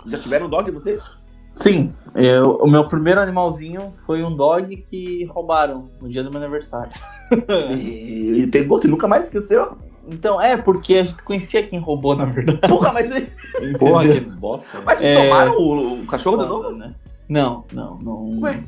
Já 0.06 0.18
tiveram 0.18 0.49
dog 0.50 0.70
vocês? 0.70 1.22
Sim, 1.54 1.92
eu- 2.14 2.56
o 2.62 2.66
meu 2.71 2.87
primeiro 2.88 3.21
animalzinho 3.21 3.92
foi 4.06 4.23
um 4.25 4.35
dog 4.35 4.75
que 4.76 5.25
roubaram 5.26 5.90
no 6.00 6.09
dia 6.09 6.23
do 6.23 6.30
meu 6.30 6.40
aniversário. 6.40 6.92
E, 7.76 8.42
e 8.42 8.47
pegou, 8.47 8.78
que 8.80 8.88
nunca 8.88 9.06
mais 9.09 9.25
esqueceu. 9.25 9.76
Então, 10.09 10.40
é, 10.40 10.56
porque 10.56 10.94
a 10.97 11.04
gente 11.04 11.23
conhecia 11.23 11.62
quem 11.62 11.78
roubou, 11.78 12.16
na 12.16 12.25
verdade. 12.25 12.59
Porra, 12.68 12.92
mas, 12.92 13.09
Porra, 13.78 14.09
que 14.09 14.21
bosta. 14.21 14.80
mas 14.85 14.99
vocês 14.99 15.12
É. 15.12 15.23
tomaram 15.28 15.56
o, 15.59 16.02
o 16.02 16.06
cachorro 16.06 16.42
de 16.42 16.49
novo? 16.49 16.71
né? 16.73 16.94
Não, 17.28 17.64
não, 17.73 17.99
não. 18.02 18.40
Ué? 18.40 18.62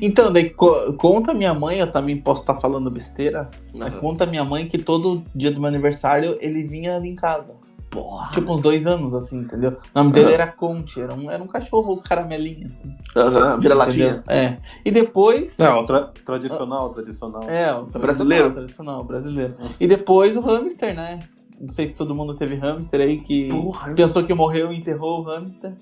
Então, 0.00 0.32
daí 0.32 0.50
co- 0.50 0.92
conta 0.94 1.32
minha 1.34 1.54
mãe, 1.54 1.78
eu 1.78 1.86
também 1.90 2.16
posso 2.16 2.42
estar 2.42 2.54
falando 2.56 2.90
besteira, 2.90 3.48
mas 3.74 3.92
Aham. 3.92 4.00
conta 4.00 4.26
minha 4.26 4.44
mãe 4.44 4.66
que 4.66 4.78
todo 4.78 5.22
dia 5.34 5.50
do 5.50 5.60
meu 5.60 5.68
aniversário 5.68 6.36
ele 6.40 6.62
vinha 6.64 6.96
ali 6.96 7.08
em 7.08 7.16
casa. 7.16 7.54
Porra. 7.90 8.30
Tipo, 8.32 8.52
uns 8.52 8.60
dois 8.60 8.86
anos, 8.86 9.12
assim, 9.14 9.38
entendeu? 9.40 9.70
O 9.72 9.98
nome 9.98 10.12
dele 10.12 10.26
Aham. 10.26 10.34
era 10.34 10.46
Conte, 10.52 11.00
era 11.00 11.12
um, 11.12 11.28
era 11.30 11.42
um 11.42 11.46
cachorro 11.48 12.00
caramelinho, 12.02 12.68
assim. 12.70 12.94
Aham, 13.16 13.58
vira 13.58 13.74
latinha. 13.74 14.22
entendeu? 14.24 14.24
É. 14.28 14.58
E 14.84 14.90
depois. 14.92 15.58
É, 15.58 15.68
o 15.70 15.84
tra- 15.84 16.08
tradicional, 16.24 16.90
tradicional. 16.90 17.42
É, 17.48 17.72
o 17.72 17.86
tradicional, 17.86 18.00
Brasileiro? 18.00 18.52
Tradicional, 18.52 19.04
brasileiro. 19.04 19.54
E 19.80 19.88
depois 19.88 20.36
o 20.36 20.40
hamster, 20.40 20.94
né? 20.94 21.18
Não 21.60 21.68
sei 21.68 21.88
se 21.88 21.94
todo 21.94 22.14
mundo 22.14 22.34
teve 22.36 22.54
hamster 22.54 23.00
aí 23.00 23.20
que 23.20 23.48
Porra. 23.48 23.92
pensou 23.94 24.22
que 24.24 24.32
morreu 24.32 24.72
e 24.72 24.76
enterrou 24.78 25.20
o 25.20 25.22
hamster. 25.24 25.72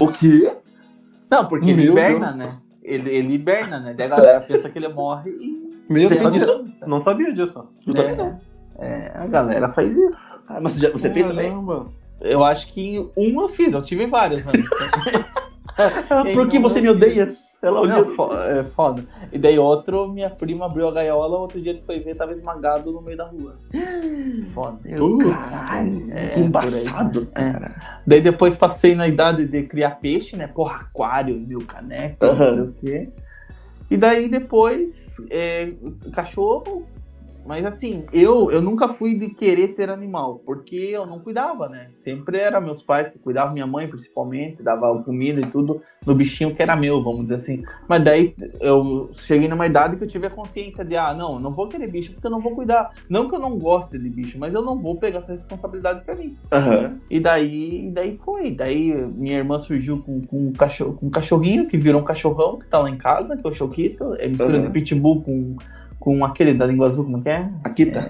O 0.00 0.08
quê? 0.08 0.56
Não, 1.28 1.46
porque 1.46 1.68
ele 1.70 1.82
Meu 1.82 1.92
hiberna, 1.92 2.26
Deus. 2.26 2.36
né? 2.36 2.56
Ele, 2.82 3.10
ele 3.10 3.34
hiberna, 3.34 3.80
né? 3.80 3.92
Daí 3.92 4.06
a 4.06 4.10
galera 4.10 4.40
pensa 4.40 4.70
que 4.70 4.78
ele 4.78 4.88
morre 4.88 5.30
e. 5.32 5.66
Meu 5.92 6.08
Deus, 6.08 6.22
não 6.22 6.30
sabia- 6.32 6.64
não 6.86 7.00
sabia 7.00 7.32
disso. 7.32 7.66
Eu 7.86 7.92
também 7.92 8.12
é, 8.12 8.16
não. 8.16 8.40
É, 8.78 9.12
a 9.14 9.26
galera 9.26 9.68
faz 9.68 9.90
isso. 9.90 10.44
Ah, 10.48 10.58
mas 10.60 10.76
já- 10.78 10.90
você 10.90 11.10
fez 11.12 11.26
também? 11.26 11.48
Caramba. 11.50 11.88
Eu 12.20 12.42
acho 12.44 12.72
que 12.72 12.98
um 13.16 13.40
eu 13.40 13.48
fiz, 13.48 13.72
eu 13.72 13.82
tive. 13.82 14.08
Ah, 14.12 14.28
Quem 16.24 16.34
por 16.34 16.48
que 16.48 16.58
não 16.58 16.62
você 16.62 16.80
me 16.80 16.88
odeia? 16.88 17.28
Ela 17.62 17.86
Não, 17.86 18.00
odeia. 18.00 18.16
fo- 18.16 18.32
é 18.34 18.64
foda. 18.64 19.04
E 19.30 19.38
daí 19.38 19.58
outro, 19.58 20.08
minha 20.08 20.30
prima 20.30 20.64
abriu 20.66 20.88
a 20.88 20.92
gaiola, 20.92 21.36
outro 21.38 21.60
dia 21.60 21.74
tu 21.76 21.82
foi 21.84 22.00
ver, 22.00 22.14
tava 22.14 22.32
esmagado 22.32 22.90
no 22.90 23.02
meio 23.02 23.16
da 23.18 23.24
rua. 23.26 23.56
Foda. 24.54 24.78
Meu 24.84 25.18
caralho, 25.18 26.06
É, 26.12 26.28
que 26.28 26.40
embaçado, 26.40 27.28
É. 27.34 27.52
cara. 27.52 27.74
Daí 28.06 28.20
depois 28.22 28.56
passei 28.56 28.94
na 28.94 29.06
idade 29.06 29.44
de 29.46 29.62
criar 29.64 29.96
peixe, 29.96 30.34
né? 30.36 30.46
Porra, 30.46 30.76
aquário, 30.76 31.38
mil 31.38 31.58
caneco, 31.66 32.24
não 32.24 32.30
Aham. 32.30 32.54
sei 32.54 32.62
o 32.62 32.72
quê. 32.72 33.08
E 33.90 33.96
daí 33.98 34.28
depois, 34.28 35.16
é, 35.30 35.68
cachorro, 36.12 36.86
Mas 37.46 37.64
assim, 37.64 38.04
eu, 38.12 38.50
eu 38.50 38.60
nunca 38.60 38.88
fui 38.88 39.14
de 39.14 39.28
querer 39.28 39.68
ter 39.68 39.88
animal, 39.90 40.40
porque 40.44 40.76
eu 40.76 41.06
não 41.06 41.20
cuidava, 41.20 41.68
né? 41.68 41.86
Sempre 41.90 42.38
era 42.38 42.60
meus 42.60 42.82
pais 42.82 43.10
que 43.10 43.18
cuidavam, 43.18 43.52
minha 43.54 43.66
mãe 43.66 43.88
principalmente, 43.88 44.62
dava 44.62 45.02
comida 45.02 45.40
e 45.40 45.46
tudo 45.46 45.80
no 46.04 46.14
bichinho 46.14 46.54
que 46.54 46.62
era 46.62 46.76
meu, 46.76 47.02
vamos 47.02 47.22
dizer 47.24 47.36
assim. 47.36 47.62
Mas 47.88 48.02
daí 48.02 48.34
eu 48.60 49.10
cheguei 49.14 49.48
numa 49.48 49.66
idade 49.66 49.96
que 49.96 50.04
eu 50.04 50.08
tive 50.08 50.26
a 50.26 50.30
consciência 50.30 50.84
de, 50.84 50.96
ah, 50.96 51.14
não, 51.14 51.34
eu 51.34 51.40
não 51.40 51.52
vou 51.52 51.68
querer 51.68 51.86
bicho 51.86 52.12
porque 52.12 52.26
eu 52.26 52.30
não 52.30 52.40
vou 52.40 52.54
cuidar. 52.54 52.90
Não 53.08 53.28
que 53.28 53.34
eu 53.34 53.40
não 53.40 53.58
goste 53.58 53.98
de 53.98 54.10
bicho, 54.10 54.38
mas 54.38 54.52
eu 54.54 54.62
não 54.62 54.80
vou 54.80 54.96
pegar 54.96 55.20
essa 55.20 55.32
responsabilidade 55.32 56.04
pra 56.04 56.14
mim. 56.14 56.36
Aham. 56.52 56.98
E 57.10 57.20
daí, 57.20 57.90
daí 57.92 58.16
foi. 58.16 58.50
Daí 58.50 58.92
minha 58.92 59.38
irmã 59.38 59.58
surgiu 59.58 60.02
com, 60.02 60.20
com, 60.22 60.48
um 60.48 60.52
cachorro, 60.52 60.94
com 60.94 61.06
um 61.06 61.10
cachorrinho 61.10 61.66
que 61.66 61.76
virou 61.78 62.00
um 62.00 62.04
cachorrão 62.04 62.58
que 62.58 62.66
tá 62.66 62.78
lá 62.78 62.90
em 62.90 62.96
casa, 62.98 63.36
que 63.36 63.46
é 63.46 63.50
o 63.50 63.54
Choquito. 63.54 64.14
É 64.18 64.26
mistura 64.28 64.56
Uhum. 64.56 64.62
de 64.62 64.70
pitbull 64.70 65.22
com, 65.22 65.56
com 66.06 66.24
aquele 66.24 66.54
da 66.54 66.64
língua 66.64 66.86
azul, 66.86 67.04
como 67.04 67.18
é 67.18 67.20
que 67.22 67.28
é? 67.30 67.50
Aqui 67.64 67.86
tá. 67.86 68.08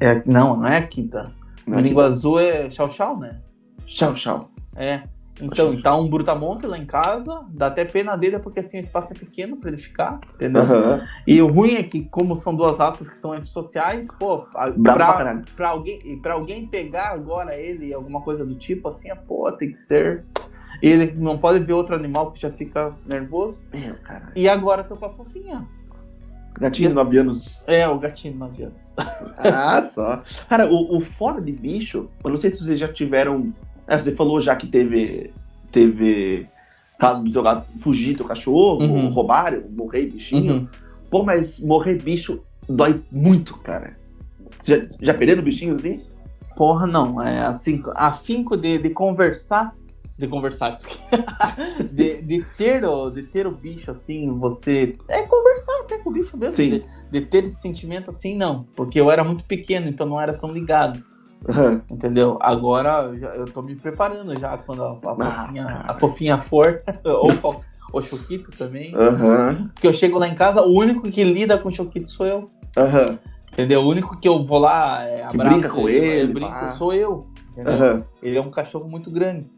É, 0.00 0.20
não, 0.26 0.56
não 0.56 0.66
é 0.66 0.78
Akita. 0.78 1.32
Não, 1.64 1.78
A 1.78 1.80
língua 1.80 2.06
azul 2.06 2.40
é 2.40 2.68
Chau 2.72 2.90
Chau, 2.90 3.16
né? 3.16 3.40
Tchau, 3.86 4.14
tchau. 4.14 4.48
É. 4.76 5.02
Então, 5.40 5.80
tá 5.80 5.94
um 5.96 6.08
brutamonte 6.10 6.66
lá 6.66 6.76
em 6.76 6.84
casa, 6.84 7.46
dá 7.50 7.68
até 7.68 7.84
pena 7.84 8.16
dele 8.16 8.40
porque 8.40 8.58
assim 8.58 8.78
o 8.78 8.80
espaço 8.80 9.12
é 9.12 9.16
pequeno 9.16 9.56
pra 9.58 9.70
ele 9.70 9.76
ficar, 9.80 10.18
entendeu? 10.34 10.62
Aham. 10.62 11.06
E 11.24 11.40
o 11.40 11.46
ruim 11.46 11.74
é 11.76 11.84
que, 11.84 12.02
como 12.06 12.36
são 12.36 12.52
duas 12.52 12.76
raças 12.76 13.08
que 13.08 13.16
são 13.16 13.32
antissociais, 13.32 14.08
pô, 14.18 14.48
a- 14.56 14.68
Brabo 14.70 14.82
pra 14.82 14.94
pra, 14.94 15.06
caralho. 15.14 15.42
pra, 15.54 15.68
alguém, 15.68 16.18
pra 16.20 16.34
alguém 16.34 16.66
pegar 16.66 17.10
agora 17.12 17.54
ele, 17.54 17.94
alguma 17.94 18.20
coisa 18.22 18.44
do 18.44 18.56
tipo, 18.56 18.88
assim, 18.88 19.08
é, 19.08 19.14
pô, 19.14 19.52
tem 19.52 19.70
que 19.70 19.78
ser. 19.78 20.24
Ele 20.82 21.12
não 21.16 21.38
pode 21.38 21.60
ver 21.60 21.74
outro 21.74 21.94
animal 21.94 22.32
que 22.32 22.40
já 22.40 22.50
fica 22.50 22.92
nervoso. 23.06 23.62
Meu, 23.72 23.94
cara. 24.02 24.32
E 24.34 24.48
agora 24.48 24.82
tô 24.82 24.96
com 24.96 25.06
a 25.06 25.10
fofinha. 25.12 25.64
Gatinho. 26.60 26.92
9 26.94 27.18
anos. 27.18 27.62
É, 27.66 27.86
o 27.88 27.98
gatinho 27.98 28.32
de 28.34 28.38
9 28.40 28.62
anos. 28.64 28.92
Ah, 29.38 29.80
só. 29.84 30.22
Cara, 30.48 30.66
o, 30.70 30.96
o 30.96 31.00
fora 31.00 31.40
de 31.40 31.52
bicho, 31.52 32.08
eu 32.24 32.30
não 32.30 32.36
sei 32.36 32.50
se 32.50 32.64
vocês 32.64 32.78
já 32.78 32.88
tiveram. 32.92 33.52
É, 33.86 33.98
você 33.98 34.12
falou 34.14 34.40
já 34.40 34.54
que 34.56 34.66
teve. 34.66 35.32
Teve 35.70 36.46
caso 36.98 37.22
do 37.22 37.30
teu 37.30 37.42
gato 37.42 37.64
fugir 37.80 38.16
teu 38.16 38.26
cachorro, 38.26 38.82
Uhum. 38.82 39.04
ou 39.06 39.10
roubar, 39.10 39.54
morrer 39.70 40.06
bichinho. 40.06 40.68
Pô, 41.10 41.22
mas 41.22 41.60
morrer 41.60 42.02
bicho 42.02 42.40
dói 42.68 43.00
muito, 43.12 43.56
cara. 43.58 43.96
Você 44.60 44.80
já, 44.80 45.12
já 45.12 45.14
perderam 45.14 45.42
bichinho 45.42 45.76
assim? 45.76 46.02
Porra, 46.56 46.86
não. 46.86 47.22
É 47.22 47.40
assim, 47.46 47.82
afinco 47.94 48.56
de, 48.56 48.78
de 48.78 48.90
conversar. 48.90 49.74
De 50.18 50.26
conversar, 50.26 50.74
de, 51.92 52.22
de, 52.22 52.44
ter 52.56 52.84
o, 52.84 53.08
de 53.08 53.22
ter 53.22 53.46
o 53.46 53.52
bicho 53.52 53.92
assim, 53.92 54.36
você. 54.36 54.96
É 55.08 55.22
conversar 55.22 55.72
até 55.82 55.98
com 55.98 56.10
o 56.10 56.12
bicho 56.12 56.36
mesmo. 56.36 56.56
De, 56.56 56.84
de 57.08 57.20
ter 57.20 57.44
esse 57.44 57.60
sentimento 57.60 58.10
assim, 58.10 58.36
não. 58.36 58.64
Porque 58.74 59.00
eu 59.00 59.12
era 59.12 59.22
muito 59.22 59.44
pequeno, 59.44 59.88
então 59.88 60.04
não 60.06 60.20
era 60.20 60.32
tão 60.32 60.52
ligado. 60.52 61.00
Aham. 61.48 61.82
Entendeu? 61.88 62.36
Agora 62.42 63.04
eu, 63.04 63.16
já, 63.16 63.28
eu 63.36 63.44
tô 63.44 63.62
me 63.62 63.76
preparando 63.76 64.36
já 64.40 64.58
quando 64.58 64.82
a, 64.82 64.90
a 64.90 65.12
Ah, 65.20 65.46
fofinha, 65.46 65.66
a 65.86 65.94
fofinha 65.94 66.38
for. 66.38 66.82
ou 67.04 67.62
o 67.92 68.02
Choquito 68.02 68.50
também. 68.50 68.92
Aham. 68.96 69.70
Porque 69.72 69.86
eu 69.86 69.94
chego 69.94 70.18
lá 70.18 70.26
em 70.26 70.34
casa, 70.34 70.62
o 70.62 70.72
único 70.76 71.08
que 71.10 71.22
lida 71.22 71.56
com 71.56 71.68
o 71.68 71.72
Choquito 71.72 72.10
sou 72.10 72.26
eu. 72.26 72.50
Aham. 72.76 73.20
Entendeu? 73.52 73.82
O 73.82 73.88
único 73.88 74.18
que 74.18 74.28
eu 74.28 74.44
vou 74.44 74.58
lá, 74.58 75.04
é, 75.04 75.26
Que 75.28 75.36
abraço 75.36 75.54
brinca 75.60 75.68
com 75.70 75.88
ele, 75.88 76.32
brinco, 76.32 76.50
pá. 76.50 76.68
sou 76.68 76.92
eu. 76.92 77.24
Aham. 77.64 78.04
Ele 78.20 78.36
é 78.36 78.40
um 78.40 78.50
cachorro 78.50 78.88
muito 78.88 79.10
grande. 79.10 79.48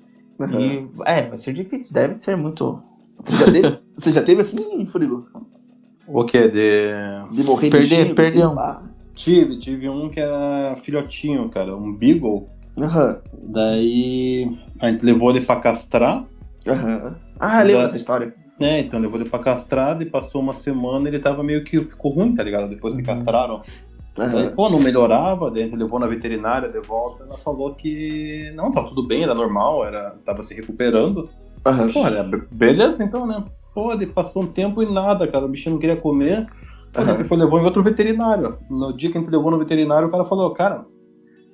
Aham. 0.41 0.61
E, 0.61 0.89
é, 1.07 1.23
vai 1.29 1.39
ser 1.39 1.53
difícil, 1.55 1.93
deve 1.95 2.15
ser 2.15 2.37
muito. 2.37 2.83
Você 3.19 3.37
já 3.37 3.53
teve, 3.53 3.79
você 3.97 4.11
já 4.11 4.23
teve 4.23 4.41
assim, 4.41 4.87
Furigo? 4.87 5.27
O 6.07 6.25
que? 6.25 6.49
De. 6.49 6.91
De 7.33 7.43
morrer 7.45 7.71
Perder- 7.71 7.99
bichinho? 7.99 8.15
perder 8.15 8.43
assim, 8.43 8.53
um. 8.53 8.55
pá? 8.57 8.83
Tive, 9.15 9.59
tive 9.59 9.89
um 9.89 10.09
que 10.09 10.19
era 10.19 10.77
filhotinho, 10.77 11.49
cara, 11.51 11.77
um 11.77 11.95
Beagle. 11.95 12.49
Aham. 12.79 13.19
Daí 13.43 14.57
a 14.81 14.91
gente 14.91 15.05
levou 15.05 15.31
ele 15.31 15.43
pra 15.43 15.57
castrar, 15.57 16.25
Aham. 16.67 17.17
Ah, 17.39 17.59
lembro 17.63 17.79
Da- 17.79 17.83
dessa 17.85 17.97
história. 17.97 18.35
né? 18.59 18.81
Então 18.81 18.99
levou 19.01 19.21
ele 19.21 19.29
pra 19.29 19.39
castrar 19.39 20.01
e 20.01 20.05
passou 20.07 20.41
uma 20.43 20.53
semana 20.53 21.09
ele 21.09 21.19
tava 21.19 21.43
meio 21.43 21.65
que 21.65 21.79
ficou 21.81 22.13
ruim, 22.13 22.35
tá 22.35 22.43
ligado? 22.43 22.69
Depois 22.69 22.95
que 22.95 23.01
Uhum. 23.01 23.07
castraram. 23.07 23.63
Aham. 24.19 24.51
pô, 24.55 24.69
não 24.69 24.81
melhorava, 24.81 25.51
gente 25.55 25.77
levou 25.77 25.99
na 25.99 26.07
veterinária 26.07 26.69
de 26.69 26.81
volta, 26.81 27.25
ela 27.25 27.39
falou 27.39 27.75
que 27.75 28.53
não, 28.55 28.73
tava 28.73 28.89
tudo 28.89 29.07
bem, 29.07 29.23
era 29.23 29.35
normal, 29.35 29.85
era, 29.85 30.11
tava 30.25 30.43
se 30.43 30.55
recuperando. 30.55 31.29
Aham. 31.65 31.89
Pô, 31.89 32.01
olha, 32.01 32.23
be- 32.23 32.43
beleza 32.51 33.03
então, 33.05 33.27
né? 33.27 33.43
Pô, 33.75 33.93
ele 33.93 34.07
passou 34.07 34.43
um 34.43 34.47
tempo 34.47 34.83
e 34.83 34.93
nada, 34.93 35.27
cara, 35.29 35.45
o 35.45 35.49
bichinho 35.49 35.75
não 35.75 35.81
queria 35.81 35.97
comer. 35.97 36.47
Pô, 36.93 37.03
foi 37.25 37.37
levou 37.37 37.61
em 37.61 37.65
outro 37.65 37.83
veterinário. 37.83 38.59
No 38.69 38.93
dia 38.93 39.11
que 39.13 39.17
a 39.17 39.21
gente 39.21 39.31
levou 39.31 39.51
no 39.51 39.59
veterinário, 39.59 40.09
o 40.09 40.11
cara 40.11 40.25
falou, 40.25 40.51
cara, 40.51 40.85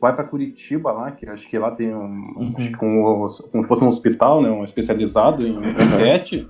vai 0.00 0.14
pra 0.14 0.24
Curitiba 0.24 0.90
lá, 0.92 1.10
que 1.10 1.28
acho 1.28 1.46
que 1.48 1.58
lá 1.58 1.70
tem 1.70 1.94
um. 1.94 2.00
Uhum. 2.36 2.54
Acho 2.56 2.68
que 2.70 2.76
como, 2.76 3.26
como 3.52 3.62
se 3.62 3.68
fosse 3.68 3.84
um 3.84 3.88
hospital, 3.88 4.40
né? 4.40 4.48
Um 4.50 4.64
especializado 4.64 5.46
em 5.46 5.56
Uhum. 5.56 5.74
pet, 5.98 6.48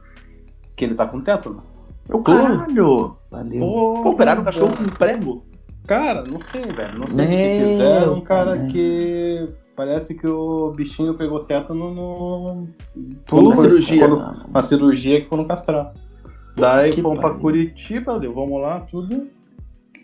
que 0.77 0.85
ele 0.85 0.95
tá 0.95 1.05
com 1.07 1.21
tétano. 1.21 1.63
Meu 2.09 2.21
caralho! 2.23 3.11
Valeu. 3.29 3.59
Pô, 3.59 4.03
Pô, 4.05 4.11
operaram 4.11 4.43
um 4.43 4.45
cachorro 4.45 4.77
com 4.77 4.85
prego? 4.91 5.43
Cara, 5.87 6.23
não 6.25 6.39
sei, 6.39 6.63
velho. 6.67 6.99
Não 6.99 7.07
sei 7.09 7.27
Meu 7.27 7.69
fizeram, 7.69 8.21
cara, 8.21 8.57
pai. 8.57 8.67
que 8.69 9.49
parece 9.77 10.15
que 10.15 10.27
o 10.27 10.73
bichinho 10.73 11.15
pegou 11.15 11.41
tétano 11.41 11.95
no. 11.95 12.69
Uma 13.33 13.57
cirurgia. 13.57 14.09
Quando, 14.09 14.47
uma 14.49 14.63
cirurgia 14.63 15.21
que 15.21 15.29
foram 15.29 15.45
castrar. 15.45 15.93
Daí 16.57 16.91
Que 16.93 17.03
fomos 17.03 17.21
pra. 17.21 17.35
Curitiba, 17.35 18.15
levamos 18.15 18.61
lá, 18.61 18.81
tudo. 18.81 19.29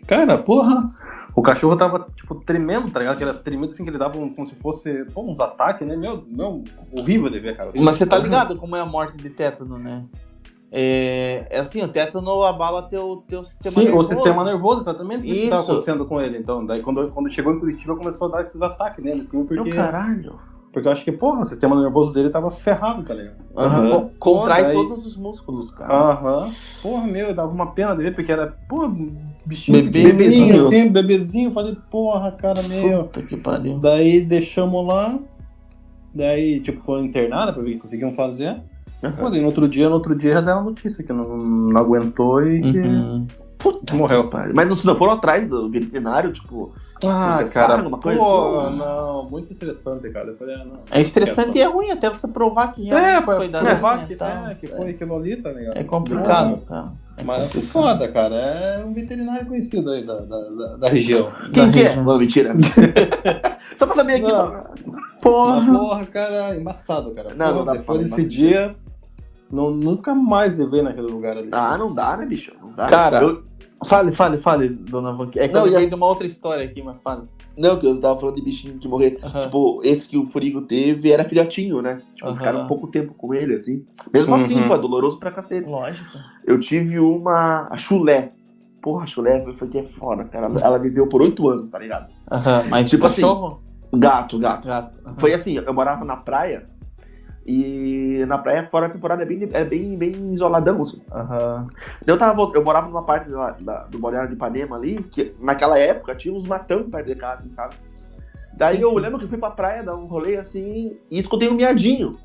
Cara, 0.07 0.37
porra. 0.37 0.93
O 1.35 1.41
cachorro 1.41 1.75
tava, 1.75 2.07
tipo, 2.15 2.35
tremendo, 2.35 2.91
tá 2.91 2.99
ligado? 2.99 3.17
Que 3.17 3.23
era 3.23 3.33
tremendo 3.33 3.71
assim, 3.71 3.83
que 3.83 3.89
ele 3.89 3.97
dava 3.97 4.19
um- 4.19 4.29
como 4.29 4.45
se 4.47 4.53
fosse 4.53 5.03
pô, 5.05 5.23
uns 5.23 5.39
ataques, 5.39 5.87
né? 5.87 5.95
Meu, 5.95 6.23
meu, 6.27 6.63
horrível 6.95 7.27
de 7.27 7.39
ver, 7.39 7.57
cara. 7.57 7.71
Mas 7.75 7.95
você 7.97 8.05
tá 8.05 8.19
ligado 8.19 8.55
como 8.55 8.75
é 8.75 8.79
a 8.79 8.85
morte 8.85 9.17
de 9.17 9.31
tétano, 9.31 9.79
né? 9.79 10.03
É, 10.75 11.45
é 11.51 11.59
assim, 11.59 11.83
o 11.83 11.87
tétano 11.87 12.41
abala 12.41 12.81
teu, 12.89 13.23
teu 13.27 13.45
sistema 13.45 13.75
Sim, 13.75 13.83
nervoso. 13.83 14.11
o 14.11 14.15
sistema 14.15 14.43
nervoso, 14.43 14.81
exatamente 14.81 15.27
isso 15.27 15.41
que 15.43 15.49
tava 15.49 15.61
Isso. 15.61 15.71
acontecendo 15.71 16.05
com 16.07 16.19
ele. 16.19 16.39
Então, 16.39 16.65
daí 16.65 16.81
quando, 16.81 17.11
quando 17.11 17.29
chegou 17.29 17.53
em 17.53 17.59
Curitiba, 17.59 17.95
começou 17.95 18.27
a 18.27 18.31
dar 18.31 18.41
esses 18.41 18.59
ataques 18.59 19.05
nele, 19.05 19.21
assim, 19.21 19.37
Meu 19.37 19.45
porque, 19.45 19.69
caralho! 19.69 20.39
porque 20.73 20.87
eu 20.87 20.91
acho 20.91 21.03
que, 21.05 21.11
porra, 21.11 21.41
o 21.41 21.45
sistema 21.45 21.79
nervoso 21.79 22.11
dele 22.11 22.31
tava 22.31 22.49
ferrado, 22.49 23.03
tá 23.03 23.13
ligado? 23.13 23.35
Aham. 23.55 23.85
Aham. 23.87 24.09
Co- 24.17 24.39
Contrai 24.39 24.63
daí- 24.63 24.73
todos 24.73 25.05
os 25.05 25.15
músculos, 25.15 25.69
cara. 25.69 25.93
Aham. 25.93 26.49
Porra, 26.81 27.05
meu, 27.05 27.35
dava 27.35 27.51
uma 27.51 27.67
pena 27.73 27.95
de 27.95 28.01
ver, 28.01 28.15
porque 28.15 28.31
era, 28.31 28.47
pô, 28.67 28.89
bichinho 29.45 29.77
Bebê- 29.77 30.05
bebezinho. 30.11 30.65
assim, 30.65 30.89
bebezinho. 30.89 31.51
Falei, 31.51 31.77
porra, 31.91 32.31
cara, 32.31 32.63
meu. 32.63 33.03
Puta 33.03 33.21
que 33.21 33.37
pariu. 33.37 33.77
Daí 33.77 34.21
deixamos 34.21 34.83
lá. 34.87 35.19
Daí, 36.15 36.59
tipo, 36.61 36.81
foram 36.81 37.05
internada 37.05 37.53
pra 37.53 37.61
ver 37.61 37.69
o 37.69 37.73
que 37.73 37.79
conseguiam 37.79 38.11
fazer. 38.11 38.59
Pô, 39.11 39.29
daí 39.29 39.39
no 39.41 39.47
outro 39.47 39.67
dia, 39.67 39.87
no 39.89 39.95
outro 39.95 40.15
dia 40.15 40.33
já 40.33 40.41
deram 40.41 40.63
notícia 40.63 41.03
que 41.03 41.11
não, 41.13 41.37
não 41.37 41.81
aguentou 41.81 42.45
e 42.45 42.61
que 42.61 42.79
Uhum. 42.79 43.27
Puta 43.57 43.93
morreu. 43.95 44.29
Pai, 44.29 44.51
Mas 44.53 44.67
não, 44.67 44.75
se 44.75 44.85
não 44.85 44.93
foram 44.93 45.13
atrás 45.13 45.47
do 45.47 45.69
veterinário, 45.69 46.33
tipo. 46.33 46.73
Ah, 47.05 47.39
cara, 47.53 47.75
alguma 47.77 47.97
coisa 47.97 48.19
pô, 48.19 48.69
não, 48.71 49.29
muito 49.29 49.53
estressante, 49.53 50.09
cara. 50.09 50.31
Eu 50.31 50.35
falei, 50.35 50.55
ah, 50.55 50.65
não. 50.65 50.79
É 50.91 50.99
estressante 51.01 51.57
e 51.57 51.61
é 51.61 51.65
ruim 51.65 51.89
até 51.89 52.09
você 52.09 52.27
provar 52.27 52.73
que 52.73 52.89
É, 52.91 52.93
realmente 52.93 53.23
pra 53.25 53.35
foi 53.37 53.47
dado. 53.47 53.65
provar 53.65 54.05
que, 54.05 54.13
é, 54.21 54.55
que 54.59 54.67
foi 54.67 54.89
aquilo 54.89 55.15
ali, 55.15 55.37
tá 55.37 55.49
ligado? 55.51 55.77
É 55.77 55.83
complicado, 55.85 56.57
cara. 56.67 56.91
É 57.15 57.23
Mas 57.23 57.37
é 57.37 57.45
complicado. 57.45 57.71
foda, 57.71 58.07
cara. 58.09 58.35
É 58.35 58.83
um 58.85 58.93
veterinário 58.93 59.45
conhecido 59.45 59.91
aí 59.91 60.05
da, 60.05 60.19
da, 60.19 60.39
da, 60.49 60.75
da 60.75 60.89
região. 60.89 61.31
Quem 61.53 61.65
Da 61.67 61.71
que 61.71 61.79
é? 61.79 61.83
região. 61.87 62.03
Não, 62.03 62.17
mentira. 62.17 62.53
só 63.79 63.85
pra 63.85 63.95
saber 63.95 64.13
aqui. 64.15 64.23
Não. 64.23 64.29
Só... 64.31 64.63
Mas, 64.85 65.03
Porra. 65.21 65.65
porra, 65.79 66.05
cara, 66.05 66.55
embaçado, 66.57 67.15
cara. 67.15 67.29
Não, 67.33 67.45
não 67.47 67.63
Porra, 67.63 67.77
dá 67.77 67.81
pra 67.83 67.93
desse 67.95 68.07
embaçado. 68.07 68.27
dia, 68.27 68.75
não, 69.53 69.71
nunca 69.71 70.13
mais 70.15 70.57
eu 70.59 70.69
ver 70.69 70.81
naquele 70.81 71.07
lugar 71.07 71.37
ali. 71.37 71.49
Ah, 71.51 71.77
não 71.77 71.93
dá, 71.93 72.17
né, 72.17 72.25
bicho? 72.25 72.51
Não 72.61 72.71
dá. 72.73 72.85
Cara, 72.85 73.21
Eu- 73.21 73.43
Fale, 73.85 74.13
fale, 74.13 74.37
fale, 74.37 74.69
dona 74.69 75.11
Vanque. 75.11 75.37
É 75.37 75.45
que 75.45 75.53
Não, 75.53 75.61
eu 75.61 75.65
ia- 75.65 75.71
lembrei 75.71 75.89
de 75.89 75.95
uma 75.95 76.05
outra 76.05 76.25
história 76.25 76.63
aqui, 76.63 76.81
mas 76.81 76.95
fale. 77.03 77.23
Não, 77.57 77.77
que 77.77 77.85
eu 77.85 77.99
tava 77.99 78.17
falando 78.17 78.35
de 78.37 78.41
bichinho 78.41 78.79
que 78.79 78.87
morrer. 78.87 79.19
Aham. 79.21 79.41
Tipo, 79.41 79.81
esse 79.83 80.07
que 80.07 80.17
o 80.17 80.25
Furigo 80.25 80.61
teve 80.61 81.11
era 81.11 81.25
filhotinho, 81.25 81.81
né? 81.81 82.01
Tipo, 82.15 82.29
Aham. 82.29 82.37
ficaram 82.37 82.65
pouco 82.67 82.87
tempo 82.87 83.13
com 83.13 83.33
ele, 83.33 83.53
assim. 83.55 83.85
Mesmo 84.13 84.33
assim, 84.35 84.61
Uhum. 84.61 84.67
pô, 84.69 84.75
é 84.75 84.79
doloroso 84.79 85.19
pra 85.19 85.31
cacete. 85.31 85.69
Lógico. 85.69 86.17
Eu 86.45 86.57
tive 86.61 86.97
uma. 86.97 87.67
A 87.69 87.77
chulé. 87.77 88.31
Porra, 88.81 89.03
a 89.03 89.07
chulé 89.07 89.43
foi, 89.51 89.67
que 89.67 89.79
é 89.79 89.83
foda, 89.83 90.23
cara. 90.29 90.45
Ela, 90.45 90.61
ela 90.61 90.79
viveu 90.79 91.07
por 91.09 91.21
oito 91.21 91.49
anos, 91.49 91.69
tá 91.69 91.77
ligado? 91.77 92.07
Aham, 92.31 92.63
Mas 92.69 92.89
Tipo 92.89 93.05
assim, 93.07 93.21
cachorro? 93.21 93.61
Gato, 93.93 94.39
gato. 94.39 94.65
Gato. 94.67 94.97
Aham. 95.05 95.15
Foi 95.17 95.33
assim, 95.33 95.57
eu 95.57 95.73
morava 95.73 96.05
na 96.05 96.15
praia. 96.15 96.69
E 97.45 98.23
na 98.27 98.37
praia, 98.37 98.67
fora 98.69 98.85
a 98.85 98.89
temporada, 98.89 99.23
é 99.23 99.25
bem, 99.25 99.49
é 99.51 99.63
bem, 99.65 99.97
bem 99.97 100.31
isoladão, 100.31 100.81
assim. 100.81 101.01
Aham. 101.11 101.65
Eu, 102.07 102.17
tava, 102.17 102.41
eu 102.53 102.63
morava 102.63 102.87
numa 102.87 103.03
parte 103.03 103.29
da, 103.29 103.51
da- 103.51 103.83
do 103.83 103.99
Balneário 103.99 104.29
de 104.29 104.35
Ipanema 104.35 104.77
ali, 104.77 105.03
que 105.03 105.35
naquela 105.39 105.77
época 105.77 106.15
tinha 106.15 106.33
uns 106.33 106.47
matão 106.47 106.89
perto 106.89 107.07
de 107.07 107.15
casa, 107.15 107.43
sabe? 107.53 107.75
Daí 108.55 108.77
Sim, 108.77 108.83
eu 108.83 108.89
sim. 108.91 108.99
lembro 108.99 109.19
que 109.19 109.27
fui 109.27 109.37
pra 109.37 109.51
praia 109.51 109.83
dar 109.83 109.95
um 109.95 110.05
rolê 110.05 110.37
assim 110.37 110.95
e 111.11 111.19
escutei 111.19 111.49
um 111.49 111.53
miadinho 111.55 112.17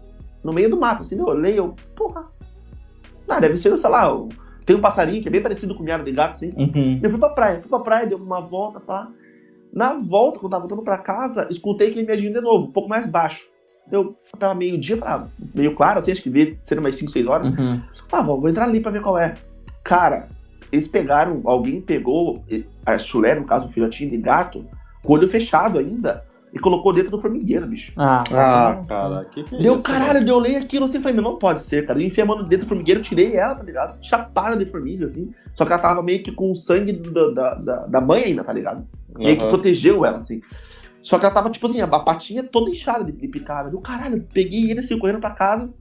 no 0.44 0.52
meio 0.52 0.70
do 0.70 0.76
mato, 0.78 1.02
assim, 1.02 1.18
eu 1.18 1.26
olhei, 1.26 1.58
eu, 1.58 1.74
porra. 1.96 2.26
Ah, 3.28 3.40
deve 3.40 3.56
ser, 3.58 3.76
sei 3.76 3.90
lá, 3.90 4.14
o 4.14 4.28
Tem 4.64 4.76
um 4.76 4.80
passarinho 4.80 5.20
que 5.20 5.28
é 5.28 5.30
bem 5.30 5.42
parecido 5.42 5.74
com 5.74 5.82
miado 5.82 6.04
de 6.04 6.12
gato, 6.12 6.32
assim. 6.32 6.50
Uhum. 6.56 7.00
Eu 7.02 7.10
fui 7.10 7.18
pra 7.18 7.30
praia, 7.30 7.60
fui 7.60 7.68
pra 7.68 7.80
praia, 7.80 8.06
dei 8.06 8.16
uma 8.16 8.40
volta, 8.40 8.78
pá. 8.78 9.08
Na 9.72 9.94
volta, 9.94 10.38
quando 10.38 10.44
eu 10.52 10.58
tava 10.58 10.68
voltando 10.68 10.84
pra 10.84 10.98
casa, 10.98 11.48
escutei 11.50 11.88
aquele 11.88 12.06
miadinho 12.06 12.32
de 12.32 12.40
novo, 12.40 12.66
um 12.66 12.72
pouco 12.72 12.88
mais 12.88 13.06
baixo. 13.06 13.46
Eu 13.90 14.16
tava 14.38 14.54
meio-dia, 14.54 14.96
falava, 14.96 15.30
meio 15.54 15.74
claro, 15.74 15.98
assim, 15.98 16.12
acho 16.12 16.22
que 16.22 16.30
devia 16.30 16.56
ser 16.60 16.78
umas 16.78 16.96
5, 16.96 17.10
6 17.10 17.26
horas. 17.26 17.48
Uhum. 17.48 17.80
Ah, 18.12 18.22
vou, 18.22 18.40
vou 18.40 18.50
entrar 18.50 18.64
ali 18.64 18.80
pra 18.80 18.90
ver 18.90 19.00
qual 19.00 19.18
é. 19.18 19.34
Cara, 19.82 20.28
eles 20.70 20.86
pegaram, 20.86 21.40
alguém 21.44 21.80
pegou 21.80 22.44
a 22.84 22.98
chulé, 22.98 23.34
no 23.34 23.44
caso, 23.44 23.66
o 23.66 23.70
filhotinho 23.70 24.10
de 24.10 24.18
gato, 24.18 24.66
com 25.02 25.12
o 25.12 25.16
olho 25.16 25.28
fechado 25.28 25.78
ainda, 25.78 26.22
e 26.52 26.58
colocou 26.58 26.92
dentro 26.92 27.10
do 27.10 27.18
formigueiro, 27.18 27.66
bicho. 27.66 27.92
Ah, 27.96 28.24
Ah, 28.30 28.80
cara, 28.88 29.24
que 29.26 29.42
que 29.42 29.54
é 29.54 29.62
Deu 29.62 29.74
isso, 29.74 29.82
caralho, 29.82 30.26
eu 30.26 30.36
olhei 30.36 30.56
aquilo 30.56 30.84
assim 30.86 30.98
e 30.98 31.02
falei, 31.02 31.20
não 31.20 31.36
pode 31.36 31.60
ser, 31.60 31.86
cara. 31.86 32.00
Eu 32.00 32.06
enfiei 32.06 32.24
a 32.24 32.26
mão 32.26 32.42
dentro 32.42 32.64
do 32.64 32.68
formigueiro, 32.68 33.00
tirei 33.02 33.36
ela, 33.36 33.54
tá 33.54 33.62
ligado? 33.62 34.02
Chapada 34.02 34.56
de 34.56 34.64
formiga, 34.64 35.06
assim. 35.06 35.32
Só 35.54 35.64
que 35.64 35.72
ela 35.72 35.80
tava 35.80 36.02
meio 36.02 36.22
que 36.22 36.32
com 36.32 36.50
o 36.50 36.56
sangue 36.56 36.92
da, 36.92 37.54
da, 37.54 37.86
da 37.86 38.00
mãe 38.00 38.24
ainda, 38.24 38.44
tá 38.44 38.52
ligado? 38.52 38.86
Meio 39.16 39.36
que 39.36 39.42
Aham. 39.42 39.50
protegeu 39.50 40.04
ela, 40.04 40.18
assim. 40.18 40.40
Só 41.08 41.18
que 41.18 41.24
ela 41.24 41.34
tava, 41.34 41.48
tipo 41.48 41.64
assim, 41.64 41.80
a 41.80 41.86
patinha 41.86 42.42
toda 42.44 42.68
inchada 42.68 43.02
de, 43.02 43.12
de 43.12 43.28
picada. 43.28 43.70
Deu 43.70 43.80
caralho, 43.80 44.26
peguei 44.30 44.70
ele 44.70 44.80
assim, 44.80 44.98
correndo 44.98 45.20
pra 45.20 45.30
casa. 45.30 45.72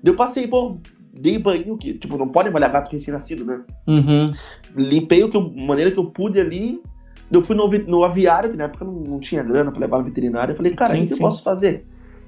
Daí 0.00 0.12
eu 0.12 0.14
passei, 0.14 0.46
pô, 0.46 0.76
dei 1.12 1.36
banho, 1.36 1.76
que, 1.76 1.94
tipo, 1.94 2.16
não 2.16 2.28
pode 2.28 2.48
molhar 2.48 2.70
gato 2.70 2.92
recém-nascido, 2.92 3.44
né? 3.44 3.60
Uhum. 3.88 4.26
Limpei 4.76 5.24
o 5.24 5.28
que 5.28 5.36
eu, 5.36 5.50
maneira 5.50 5.90
que 5.90 5.98
eu 5.98 6.04
pude 6.04 6.38
ali. 6.38 6.80
Eu 7.28 7.42
fui 7.42 7.56
no, 7.56 7.66
no 7.66 8.04
aviário, 8.04 8.50
que 8.50 8.56
na 8.56 8.66
época 8.66 8.84
não, 8.84 8.92
não 8.92 9.18
tinha 9.18 9.42
grana 9.42 9.72
pra 9.72 9.80
levar 9.80 9.98
no 9.98 10.04
veterinário. 10.04 10.52
Eu 10.52 10.56
falei, 10.56 10.72
cara, 10.72 10.96
o 10.96 11.04
que, 11.04 11.12
eu 11.12 11.18
posso 11.18 11.42
fazer? 11.42 11.84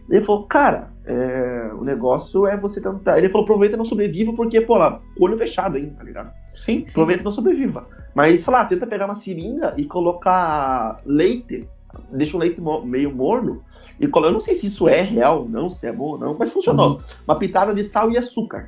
Ele 0.08 0.24
falou, 0.24 0.42
cara, 0.42 0.90
é, 1.04 1.70
o 1.78 1.84
negócio 1.84 2.48
é 2.48 2.56
você 2.56 2.80
tentar. 2.80 3.16
Ele 3.16 3.28
falou, 3.28 3.44
aproveita 3.44 3.76
e 3.76 3.78
não 3.78 3.84
sobreviva, 3.84 4.32
porque, 4.32 4.60
pô, 4.60 4.76
lá, 4.76 5.00
olho 5.20 5.38
fechado 5.38 5.76
ainda, 5.76 5.94
tá 5.94 6.02
ligado? 6.02 6.32
Sim, 6.56 6.82
sim. 6.84 6.90
Aproveita 6.90 7.22
e 7.22 7.24
não 7.24 7.30
sobreviva. 7.30 7.86
Mas, 8.12 8.40
sei 8.40 8.52
lá, 8.52 8.64
tenta 8.64 8.88
pegar 8.88 9.04
uma 9.04 9.14
seringa 9.14 9.72
e 9.76 9.84
colocar 9.84 11.00
leite, 11.06 11.68
deixa 12.12 12.36
o 12.36 12.40
leite 12.40 12.60
meio 12.84 13.14
morno, 13.14 13.62
e 13.98 14.06
colo- 14.06 14.26
eu 14.26 14.32
não 14.32 14.40
sei 14.40 14.56
se 14.56 14.66
isso 14.66 14.88
é 14.88 15.00
real 15.02 15.42
ou 15.42 15.48
não, 15.48 15.68
se 15.70 15.86
é 15.86 15.92
bom 15.92 16.10
ou 16.12 16.18
não, 16.18 16.36
mas 16.38 16.52
funcionou. 16.52 17.00
Uma 17.26 17.36
pitada 17.38 17.74
de 17.74 17.82
sal 17.84 18.10
e 18.10 18.16
açúcar. 18.18 18.64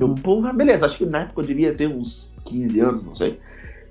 Eu, 0.00 0.08
Uhum. 0.08 0.14
porra, 0.14 0.52
beleza, 0.52 0.86
acho 0.86 0.98
que 0.98 1.04
na 1.06 1.20
época 1.22 1.40
eu 1.40 1.46
devia 1.46 1.74
ter 1.74 1.88
uns 1.88 2.34
15 2.44 2.80
anos, 2.80 3.04
não 3.04 3.14
sei. 3.14 3.40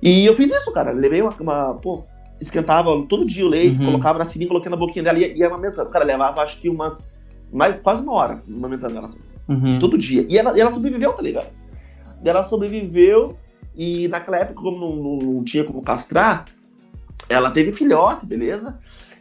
E 0.02 0.26
eu 0.26 0.36
fiz 0.36 0.52
isso, 0.52 0.72
cara. 0.72 0.92
Levei 0.92 1.22
uma. 1.22 1.32
uma- 1.40 1.74
pô, 1.76 2.04
esquentava 2.40 2.90
todo 3.08 3.26
dia 3.26 3.46
o 3.46 3.50
leite, 3.50 3.78
Uhum. 3.80 3.86
colocava 3.86 4.18
na 4.20 4.26
seringa, 4.26 4.48
coloquei 4.50 4.72
na 4.72 4.78
boquinha 4.78 5.04
dela 5.04 5.20
e 5.20 5.22
ia, 5.22 5.38
ia 5.38 5.48
amamentando. 5.48 5.90
Cara, 5.90 6.04
levava 6.06 6.42
acho 6.42 6.60
que 6.60 6.70
umas. 6.70 7.06
Mais, 7.52 7.78
quase 7.80 8.02
uma 8.02 8.14
hora 8.14 8.42
amamentando 8.48 8.96
ela. 8.98 9.06
assim, 9.06 9.20
Uhum. 9.50 9.80
Todo 9.80 9.98
dia. 9.98 10.26
E 10.30 10.38
ela, 10.38 10.58
e 10.58 10.62
ela 10.62 10.72
sobreviveu, 10.72 11.12
tá 11.14 11.22
ligado? 11.22 11.48
E 12.24 12.30
ela 12.30 12.42
sobreviveu 12.44 13.36
e 13.76 14.08
naquela 14.08 14.38
época, 14.38 14.62
como 14.62 14.80
não, 14.80 14.96
não- 14.96 15.18
não 15.34 15.44
tinha 15.44 15.64
como 15.66 15.82
castrar, 15.82 16.46
ela 17.30 17.52
teve 17.52 17.72
filhote, 17.72 18.26
beleza? 18.26 18.78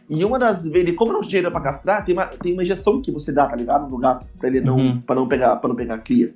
E 0.09 0.25
uma 0.25 0.37
das 0.37 0.65
vezes, 0.65 0.95
como 0.95 1.13
não 1.13 1.21
dinheiro 1.21 1.49
pra 1.51 1.61
castrar, 1.61 2.03
tem 2.03 2.13
uma, 2.13 2.25
tem 2.25 2.53
uma 2.53 2.63
injeção 2.63 3.01
que 3.01 3.11
você 3.11 3.31
dá, 3.31 3.47
tá 3.47 3.55
ligado? 3.55 3.89
No 3.89 3.97
gato, 3.97 4.27
pra 4.37 4.49
ele 4.49 4.59
não, 4.59 4.75
Uhum. 4.77 5.01
pra 5.01 5.15
não 5.15 5.27
pegar, 5.27 5.55
pra 5.55 5.69
não 5.69 5.75
pegar 5.75 5.97
cria. 5.99 6.35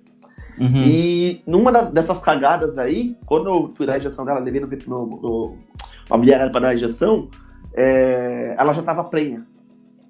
Uhum. 0.58 0.84
E 0.86 1.42
numa 1.46 1.72
da- 1.72 1.82
dessas 1.82 2.20
cagadas 2.22 2.78
aí, 2.78 3.18
quando 3.26 3.50
eu 3.50 3.72
fui 3.76 3.86
dar 3.86 3.94
a 3.94 3.98
injeção 3.98 4.24
dela, 4.24 4.40
levei 4.40 4.62
no, 4.62 4.68
no, 4.68 5.06
no 5.08 5.58
aviário 6.10 6.50
pra 6.52 6.62
dar 6.62 6.70
a 6.70 6.74
injeção, 6.74 7.28
é, 7.74 8.56
ela 8.58 8.72
já 8.72 8.82
tava 8.82 9.04
prenha, 9.04 9.46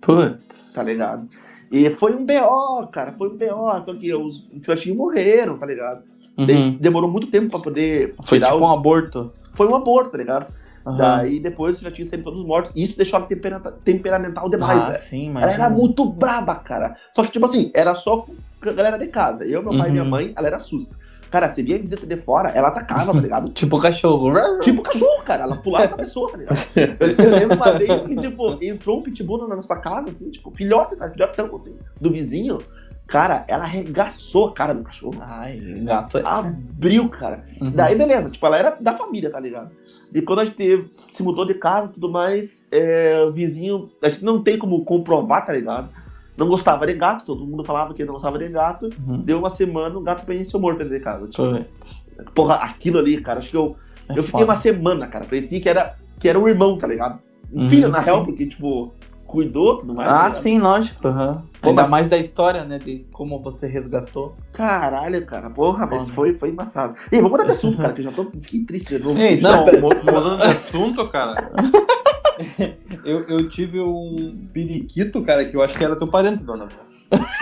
Putz. 0.01 0.71
tá 0.73 0.83
ligado? 0.83 1.27
E 1.71 1.89
foi 1.89 2.13
um 2.15 2.23
BO, 2.23 2.87
cara, 2.91 3.13
foi 3.13 3.27
um 3.29 3.35
BO, 3.37 3.81
porque 3.85 4.13
os 4.13 4.47
filhotinhos 4.61 4.97
morreram, 4.97 5.57
tá 5.57 5.65
ligado? 5.65 6.03
Uhum. 6.37 6.45
De- 6.45 6.77
demorou 6.77 7.09
muito 7.09 7.27
tempo 7.27 7.49
pra 7.49 7.59
poder 7.59 8.13
Foi 8.25 8.37
tirar 8.37 8.51
tipo 8.51 8.63
os... 8.63 8.69
um 8.69 8.73
aborto. 8.73 9.31
Foi 9.53 9.67
um 9.67 9.73
aborto, 9.75 10.11
tá 10.11 10.17
ligado? 10.19 10.47
Uhum. 10.85 10.97
Daí 10.97 11.39
depois 11.39 11.73
os 11.75 11.79
filhotinhos 11.79 12.09
saíram 12.09 12.23
todos 12.23 12.45
mortos. 12.45 12.71
E 12.75 12.83
isso 12.83 12.95
deixou 12.97 13.17
ela 13.19 13.27
tempera- 13.27 13.59
temperamental 13.83 14.49
demais, 14.49 14.83
ah, 14.83 14.89
né? 14.89 14.93
sim, 14.95 15.29
mas. 15.31 15.43
Ela 15.43 15.53
era 15.53 15.69
muito 15.69 16.05
braba, 16.05 16.55
cara. 16.55 16.95
Só 17.15 17.23
que, 17.23 17.31
tipo 17.31 17.45
assim, 17.45 17.71
era 17.73 17.95
só 17.95 18.25
a 18.61 18.71
galera 18.71 18.97
de 18.97 19.07
casa. 19.07 19.45
Eu, 19.45 19.63
meu 19.63 19.77
pai 19.77 19.89
e 19.89 19.91
minha 19.91 20.03
Uhum. 20.03 20.09
mãe, 20.09 20.33
ela 20.35 20.47
era 20.47 20.59
sus. 20.59 20.97
Cara, 21.31 21.49
você 21.49 21.61
via 21.63 21.75
a 21.75 21.79
visita 21.79 22.05
de 22.05 22.15
fora, 22.15 22.49
ela 22.49 22.69
atacava, 22.69 23.11
tá 23.11 23.19
ligado? 23.19 23.51
Tipo 23.53 23.79
cachorro. 23.79 24.31
tipo 24.61 24.81
cachorro, 24.81 25.21
cara. 25.23 25.43
Ela 25.43 25.57
pulava 25.57 25.87
na 25.87 25.97
pessoa, 25.97 26.31
tá 26.31 26.37
ligado? 26.37 26.57
Eu, 26.75 27.25
eu 27.25 27.31
lembro 27.31 27.57
uma 27.57 27.77
vez 27.77 28.05
que, 28.05 28.15
tipo, 28.15 28.57
entrou 28.63 28.99
um 28.99 29.01
pitbull 29.01 29.45
na 29.47 29.55
nossa 29.55 29.75
casa, 29.75 30.09
assim, 30.11 30.29
tipo, 30.29 30.51
filhote, 30.55 30.95
tá? 30.95 31.09
Filhotão, 31.09 31.53
assim, 31.53 31.77
do 31.99 32.09
vizinho. 32.11 32.59
Cara, 33.07 33.45
ela 33.47 33.63
arregaçou 33.65 34.47
a 34.47 34.53
cara 34.53 34.73
do 34.73 34.83
cachorro. 34.83 35.17
Ai, 35.21 35.59
gato 35.83 36.17
é. 36.17 36.23
Abriu, 36.25 37.07
cara. 37.07 37.43
Uhum. 37.61 37.69
Daí, 37.71 37.95
beleza, 37.95 38.29
tipo, 38.31 38.45
ela 38.47 38.57
era 38.57 38.77
da 38.79 38.93
família, 38.93 39.29
tá 39.29 39.39
ligado? 39.39 39.69
E 40.13 40.21
quando 40.23 40.39
a 40.39 40.45
gente 40.45 40.57
teve- 40.57 40.87
se 40.87 41.21
mudou 41.21 41.45
de 41.45 41.53
casa 41.53 41.91
e 41.91 41.93
tudo 41.95 42.09
mais, 42.11 42.65
é, 42.71 43.23
o 43.23 43.31
vizinho, 43.31 43.79
a 44.01 44.09
gente 44.09 44.25
não 44.25 44.41
tem 44.41 44.57
como 44.57 44.83
comprovar, 44.83 45.45
tá 45.45 45.53
ligado? 45.53 45.89
Não 46.35 46.47
gostava 46.47 46.85
de 46.87 46.93
gato, 46.95 47.25
todo 47.25 47.45
mundo 47.45 47.63
falava 47.63 47.93
que 47.93 48.03
não 48.03 48.13
gostava 48.15 48.39
de 48.39 48.47
gato. 48.49 48.89
Uhum. 49.07 49.21
Deu 49.21 49.37
uma 49.39 49.49
semana, 49.51 49.95
o 49.97 50.01
gato 50.01 50.25
conheceu 50.25 50.59
morto 50.59 50.79
dentro 50.79 50.93
de 50.93 50.99
casa. 50.99 51.27
Tipo, 51.27 51.43
Putz. 51.59 52.05
porra, 52.33 52.55
aquilo 52.55 52.97
ali, 52.99 53.21
cara, 53.21 53.39
acho 53.39 53.51
que 53.51 53.57
eu, 53.57 53.75
É 54.09 54.13
eu 54.17 54.23
fiquei 54.23 54.41
foda. 54.41 54.45
uma 54.45 54.55
semana, 54.55 55.07
cara, 55.07 55.25
parecia 55.25 55.61
que 55.61 55.69
era, 55.69 55.95
que 56.19 56.27
era 56.27 56.39
um 56.39 56.47
irmão, 56.47 56.75
tá 56.77 56.87
ligado? 56.87 57.19
Um 57.53 57.61
Uhum, 57.63 57.69
filho, 57.69 57.87
na 57.87 57.99
sim. 57.99 58.05
real, 58.05 58.25
porque, 58.25 58.47
tipo, 58.47 58.93
cuidou 59.25 59.77
tudo 59.77 59.93
mais. 59.93 60.09
Ah, 60.09 60.25
ligado? 60.27 60.33
sim, 60.41 60.59
lógico. 60.59 61.07
aham. 61.07 61.31
Pô, 61.61 61.69
Ainda 61.69 61.81
mas- 61.81 61.89
mais 61.91 62.07
da 62.07 62.17
história, 62.17 62.63
né? 62.63 62.77
De 62.77 63.05
como 63.11 63.41
você 63.41 63.67
resgatou. 63.67 64.35
Caralho, 64.51 65.25
cara, 65.25 65.49
porra, 65.49 65.85
mas 65.85 66.09
foi, 66.09 66.33
foi 66.33 66.49
embaçado. 66.49 66.95
E 67.11 67.15
vamos 67.17 67.31
mudar 67.31 67.45
de 67.45 67.51
assunto, 67.51 67.77
cara, 67.77 67.93
que 67.93 68.01
eu 68.01 68.05
já 68.05 68.11
tô, 68.11 68.25
fiquei 68.39 68.63
triste 68.63 68.97
de 68.97 69.03
novo. 69.03 69.19
Ei, 69.19 69.39
Não. 69.41 69.65
mu- 69.65 69.89
mudando 69.89 70.37
de 70.37 70.43
assunto, 70.43 71.09
cara. 71.09 71.35
eu, 73.05 73.21
eu 73.29 73.49
tive 73.49 73.79
um 73.79 74.47
periquito, 74.53 75.23
cara, 75.23 75.45
que 75.45 75.55
eu 75.55 75.61
acho 75.61 75.77
que 75.77 75.83
era 75.85 75.95
teu 75.95 76.07
parente, 76.07 76.43
dona. 76.43 76.67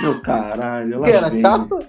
Meu 0.02 0.22
caralho, 0.22 1.00
lá 1.00 1.08
Que 1.08 1.14
era 1.14 1.30
vem. 1.30 1.42
chato? 1.42 1.80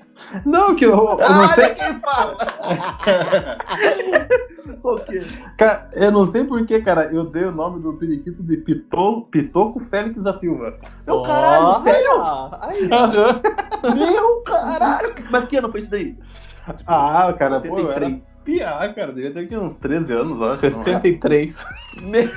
Não, 0.47 0.75
que 0.77 0.85
eu, 0.87 0.93
eu 0.93 1.19
não 1.19 1.49
sei. 1.49 1.71
quem 1.71 1.99
fala? 2.01 2.37
Cara, 5.57 5.87
eu 5.95 6.11
não 6.13 6.27
sei 6.27 6.45
porquê, 6.45 6.81
cara. 6.81 7.05
Eu 7.13 7.25
dei 7.25 7.45
o 7.45 7.53
nome 7.53 7.81
do 7.81 7.97
periquito 7.99 8.43
de 8.43 8.59
Pito, 8.59 9.23
Pitoco 9.31 9.81
Félix 9.81 10.23
da 10.23 10.33
Silva. 10.33 10.79
Meu 11.07 11.23
caralho, 11.23 11.65
Olha! 11.67 11.81
sério? 11.81 12.21
Aí, 12.61 12.89
Aham. 12.93 13.41
Meu 13.95 14.41
caralho. 14.43 15.15
Mas 15.31 15.45
que 15.47 15.57
ano 15.57 15.71
foi 15.71 15.81
isso 15.81 15.91
daí? 15.91 16.17
Ah, 16.87 17.35
cara, 17.39 17.61
pô, 17.61 17.79
eu 17.79 17.93
era 17.93 18.07
83. 18.07 18.41
piá, 18.45 18.93
cara. 18.95 19.13
Devia 19.13 19.31
ter 19.31 19.41
aqui 19.41 19.57
uns 19.57 19.77
13 19.79 20.13
anos, 20.13 20.41
eu 20.41 20.45
acho. 20.45 20.61
63. 20.61 21.65
Meu, 22.03 22.29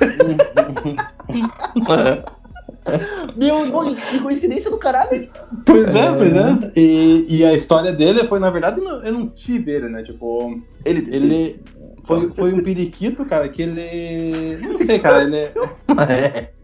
Meu 3.36 3.64
irmão, 3.64 3.94
que 3.94 4.20
coincidência 4.20 4.70
do 4.70 4.78
caralho. 4.78 5.28
Pois 5.64 5.94
é, 5.94 6.12
pois 6.12 6.34
é. 6.34 6.72
E, 6.76 7.26
e 7.38 7.44
a 7.44 7.54
história 7.54 7.92
dele 7.92 8.24
foi, 8.24 8.38
na 8.38 8.50
verdade, 8.50 8.80
eu 8.80 9.12
não 9.12 9.28
tive 9.28 9.72
ele, 9.72 9.88
né? 9.88 10.02
Tipo, 10.02 10.60
Ele, 10.84 11.08
ele 11.14 11.62
foi, 12.06 12.30
foi 12.30 12.52
um 12.52 12.62
periquito, 12.62 13.24
cara, 13.24 13.48
que 13.48 13.62
ele. 13.62 14.58
Não 14.66 14.78
sei, 14.78 14.98
cara, 14.98 15.22
ele. 15.24 15.50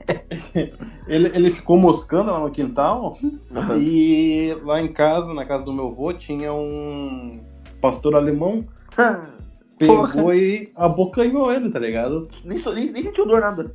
Ele, 1.07 1.31
ele 1.35 1.51
ficou 1.51 1.79
moscando 1.79 2.31
lá 2.31 2.41
no 2.41 2.51
quintal 2.51 3.15
Aham. 3.55 3.79
e 3.79 4.55
lá 4.63 4.81
em 4.81 4.93
casa, 4.93 5.33
na 5.33 5.45
casa 5.45 5.65
do 5.65 5.73
meu 5.73 5.89
avô, 5.89 6.13
tinha 6.13 6.53
um 6.53 7.41
pastor 7.85 8.15
alemão, 8.15 8.65
Ah, 8.97 9.27
pegou 9.79 10.33
e 10.35 10.73
abocanhou 10.75 11.53
ele, 11.53 11.71
tá 11.71 11.79
ligado? 11.79 12.27
nem, 12.47 12.57
nem, 12.75 12.93
nem 12.93 13.03
sentiu 13.03 13.27
dor 13.27 13.41
nada. 13.43 13.75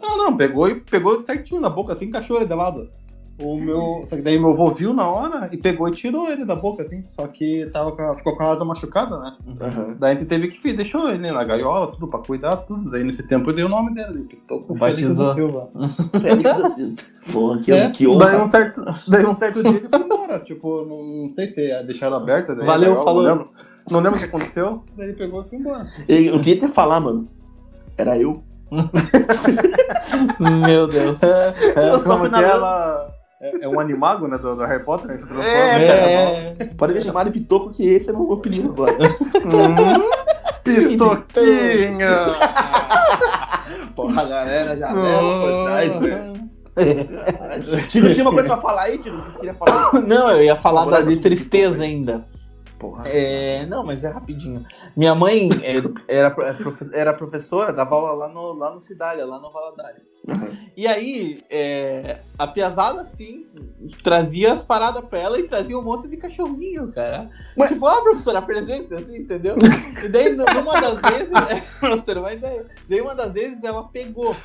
Não, 0.00 0.18
não, 0.18 0.36
pegou 0.36 0.68
e 0.68 0.80
pegou 0.80 1.22
certinho 1.24 1.60
na 1.60 1.70
boca, 1.70 1.94
assim, 1.94 2.04
encaixou 2.06 2.36
ele 2.36 2.46
de 2.46 2.54
lado. 2.54 2.90
O 3.40 3.56
meu. 3.56 4.02
Só 4.06 4.16
que 4.16 4.22
daí 4.22 4.36
meu 4.36 4.50
avô 4.50 4.72
viu 4.74 4.92
na 4.92 5.08
hora 5.08 5.48
e 5.52 5.56
pegou 5.56 5.86
e 5.88 5.92
tirou 5.92 6.28
ele 6.28 6.44
da 6.44 6.56
boca, 6.56 6.82
assim. 6.82 7.04
Só 7.06 7.24
que 7.28 7.66
tava 7.72 7.92
com 7.92 8.02
a- 8.02 8.16
ficou 8.16 8.36
com 8.36 8.42
a 8.42 8.50
asa 8.50 8.64
machucada, 8.64 9.16
né? 9.16 9.36
Aham. 9.60 9.96
Daí 9.96 10.16
a 10.16 10.18
gente 10.18 10.26
teve 10.28 10.48
que 10.48 10.72
deixou 10.72 11.08
ele 11.08 11.30
na 11.30 11.44
gaiola, 11.44 11.86
tudo 11.92 12.08
pra 12.08 12.18
cuidar, 12.18 12.56
tudo. 12.58 12.90
Daí 12.90 13.04
nesse 13.04 13.28
tempo 13.28 13.48
eu 13.50 13.54
dei 13.54 13.64
o 13.64 13.68
nome 13.68 13.94
dele, 13.94 14.24
Pitoco 14.24 14.76
Félix 14.76 15.02
Batizou. 15.02 15.26
da 15.26 15.34
Silva. 15.34 15.70
Félix 16.20 16.52
da 16.58 16.68
Silva. 16.70 16.94
Porra, 17.32 17.60
que, 17.60 17.70
É, 17.72 17.90
que 17.90 18.08
honra. 18.08 18.26
daí, 18.26 18.40
um 18.42 18.46
certo, 18.48 18.80
daí 19.06 19.24
um 19.24 19.34
certo 19.34 19.62
dia 19.62 19.70
ele 19.76 19.88
foi. 19.88 20.07
Tipo, 20.48 20.84
não, 20.84 21.02
não 21.02 21.32
sei 21.32 21.46
se 21.46 21.66
ia 21.68 21.82
deixar 21.82 22.06
ela 22.06 22.16
aberta. 22.16 22.54
Daí, 22.54 22.66
Valeu, 22.66 22.90
daí 22.90 22.98
eu 23.00 23.04
falou. 23.04 23.22
Não 23.22 23.30
lembro, 23.30 23.48
não 23.90 24.00
lembro 24.00 24.18
o 24.18 24.20
que 24.22 24.26
aconteceu. 24.28 24.82
Daí 24.96 25.08
ele 25.08 25.16
pegou 25.16 25.42
e 25.42 25.48
foi 25.48 25.58
embora. 25.58 25.86
Eu, 26.08 26.20
eu 26.22 26.40
queria 26.40 26.56
até 26.56 26.68
falar, 26.68 26.98
mano. 27.00 27.28
Era 27.96 28.18
eu. 28.18 28.42
Meu 30.66 30.86
Deus. 30.88 31.18
É, 31.22 31.88
Eu 31.90 32.00
só 32.00 32.18
que 32.20 32.28
na- 32.28 32.42
ela. 32.42 33.14
É, 33.40 33.64
é 33.64 33.68
um 33.68 33.78
animago, 33.78 34.26
né? 34.26 34.36
Do, 34.36 34.56
do 34.56 34.64
Harry 34.64 34.82
Potter, 34.84 35.06
né? 35.06 35.16
Se 35.16 35.26
transforma. 35.28 35.50
É, 35.52 36.54
É, 36.58 36.64
Pode 36.76 36.92
me 36.92 37.00
chamar 37.00 37.24
de 37.24 37.30
Pitoco, 37.30 37.70
que 37.70 37.84
esse 37.86 38.10
é 38.10 38.12
o 38.12 38.18
meu 38.18 38.32
apelido 38.32 38.70
agora. 38.70 38.94
Hum, 39.48 40.10
Pitoquinho! 40.64 42.08
Porra, 43.96 44.22
a 44.22 44.24
galera 44.26 44.76
já 44.76 44.92
leva 44.92 45.20
por 45.20 45.64
trás, 45.64 45.96
velho. 45.96 46.47
Tiro, 47.90 48.12
tinha 48.12 48.24
uma 48.24 48.32
coisa 48.32 48.48
pra 48.48 48.60
falar 48.60 48.82
aí, 48.82 48.98
Tiro? 48.98 49.16
Você 49.16 49.38
queria 49.38 49.54
falar? 49.54 49.92
Não, 50.06 50.30
eu 50.30 50.42
ia 50.42 50.56
falar 50.56 50.84
da 50.86 51.00
de 51.00 51.16
tristeza 51.16 51.82
ainda. 51.82 52.24
Porra. 52.78 53.08
É, 53.08 53.66
não, 53.66 53.84
mas 53.84 54.04
é 54.04 54.08
rapidinho. 54.08 54.64
Minha 54.96 55.12
mãe 55.12 55.48
é, 55.64 55.82
era, 56.06 56.30
profe- 56.30 56.90
era 56.92 57.12
professora, 57.12 57.72
dava 57.72 57.96
aula 57.96 58.12
lá 58.12 58.28
no, 58.28 58.52
lá 58.52 58.72
no 58.72 58.80
Cidália, 58.80 59.26
lá 59.26 59.40
no 59.40 59.50
Valadares. 59.50 60.04
Uhum. 60.28 60.56
E 60.76 60.86
aí, 60.86 61.40
é, 61.50 62.20
a 62.38 62.46
piazada, 62.46 63.02
assim, 63.02 63.46
trazia 64.04 64.52
as 64.52 64.62
paradas 64.62 65.04
pra 65.04 65.18
ela 65.18 65.40
e 65.40 65.48
trazia 65.48 65.76
um 65.76 65.82
monte 65.82 66.06
de 66.06 66.16
cachorrinho, 66.18 66.92
cara. 66.92 67.28
Ué? 67.58 67.66
Tipo, 67.66 67.84
ó, 67.84 68.00
professora, 68.00 68.38
apresenta, 68.38 68.94
assim, 68.96 69.22
entendeu? 69.22 69.56
E 70.04 70.08
daí, 70.08 70.36
numa 70.36 70.80
das 70.80 71.00
vezes, 71.00 71.32
é, 71.50 71.60
pra 71.80 71.90
você 71.90 72.02
ter 72.02 72.18
uma 72.18 72.32
ideia, 72.32 72.64
daí 72.88 73.00
uma 73.00 73.14
das 73.14 73.32
vezes 73.32 73.62
ela 73.64 73.88
pegou. 73.88 74.36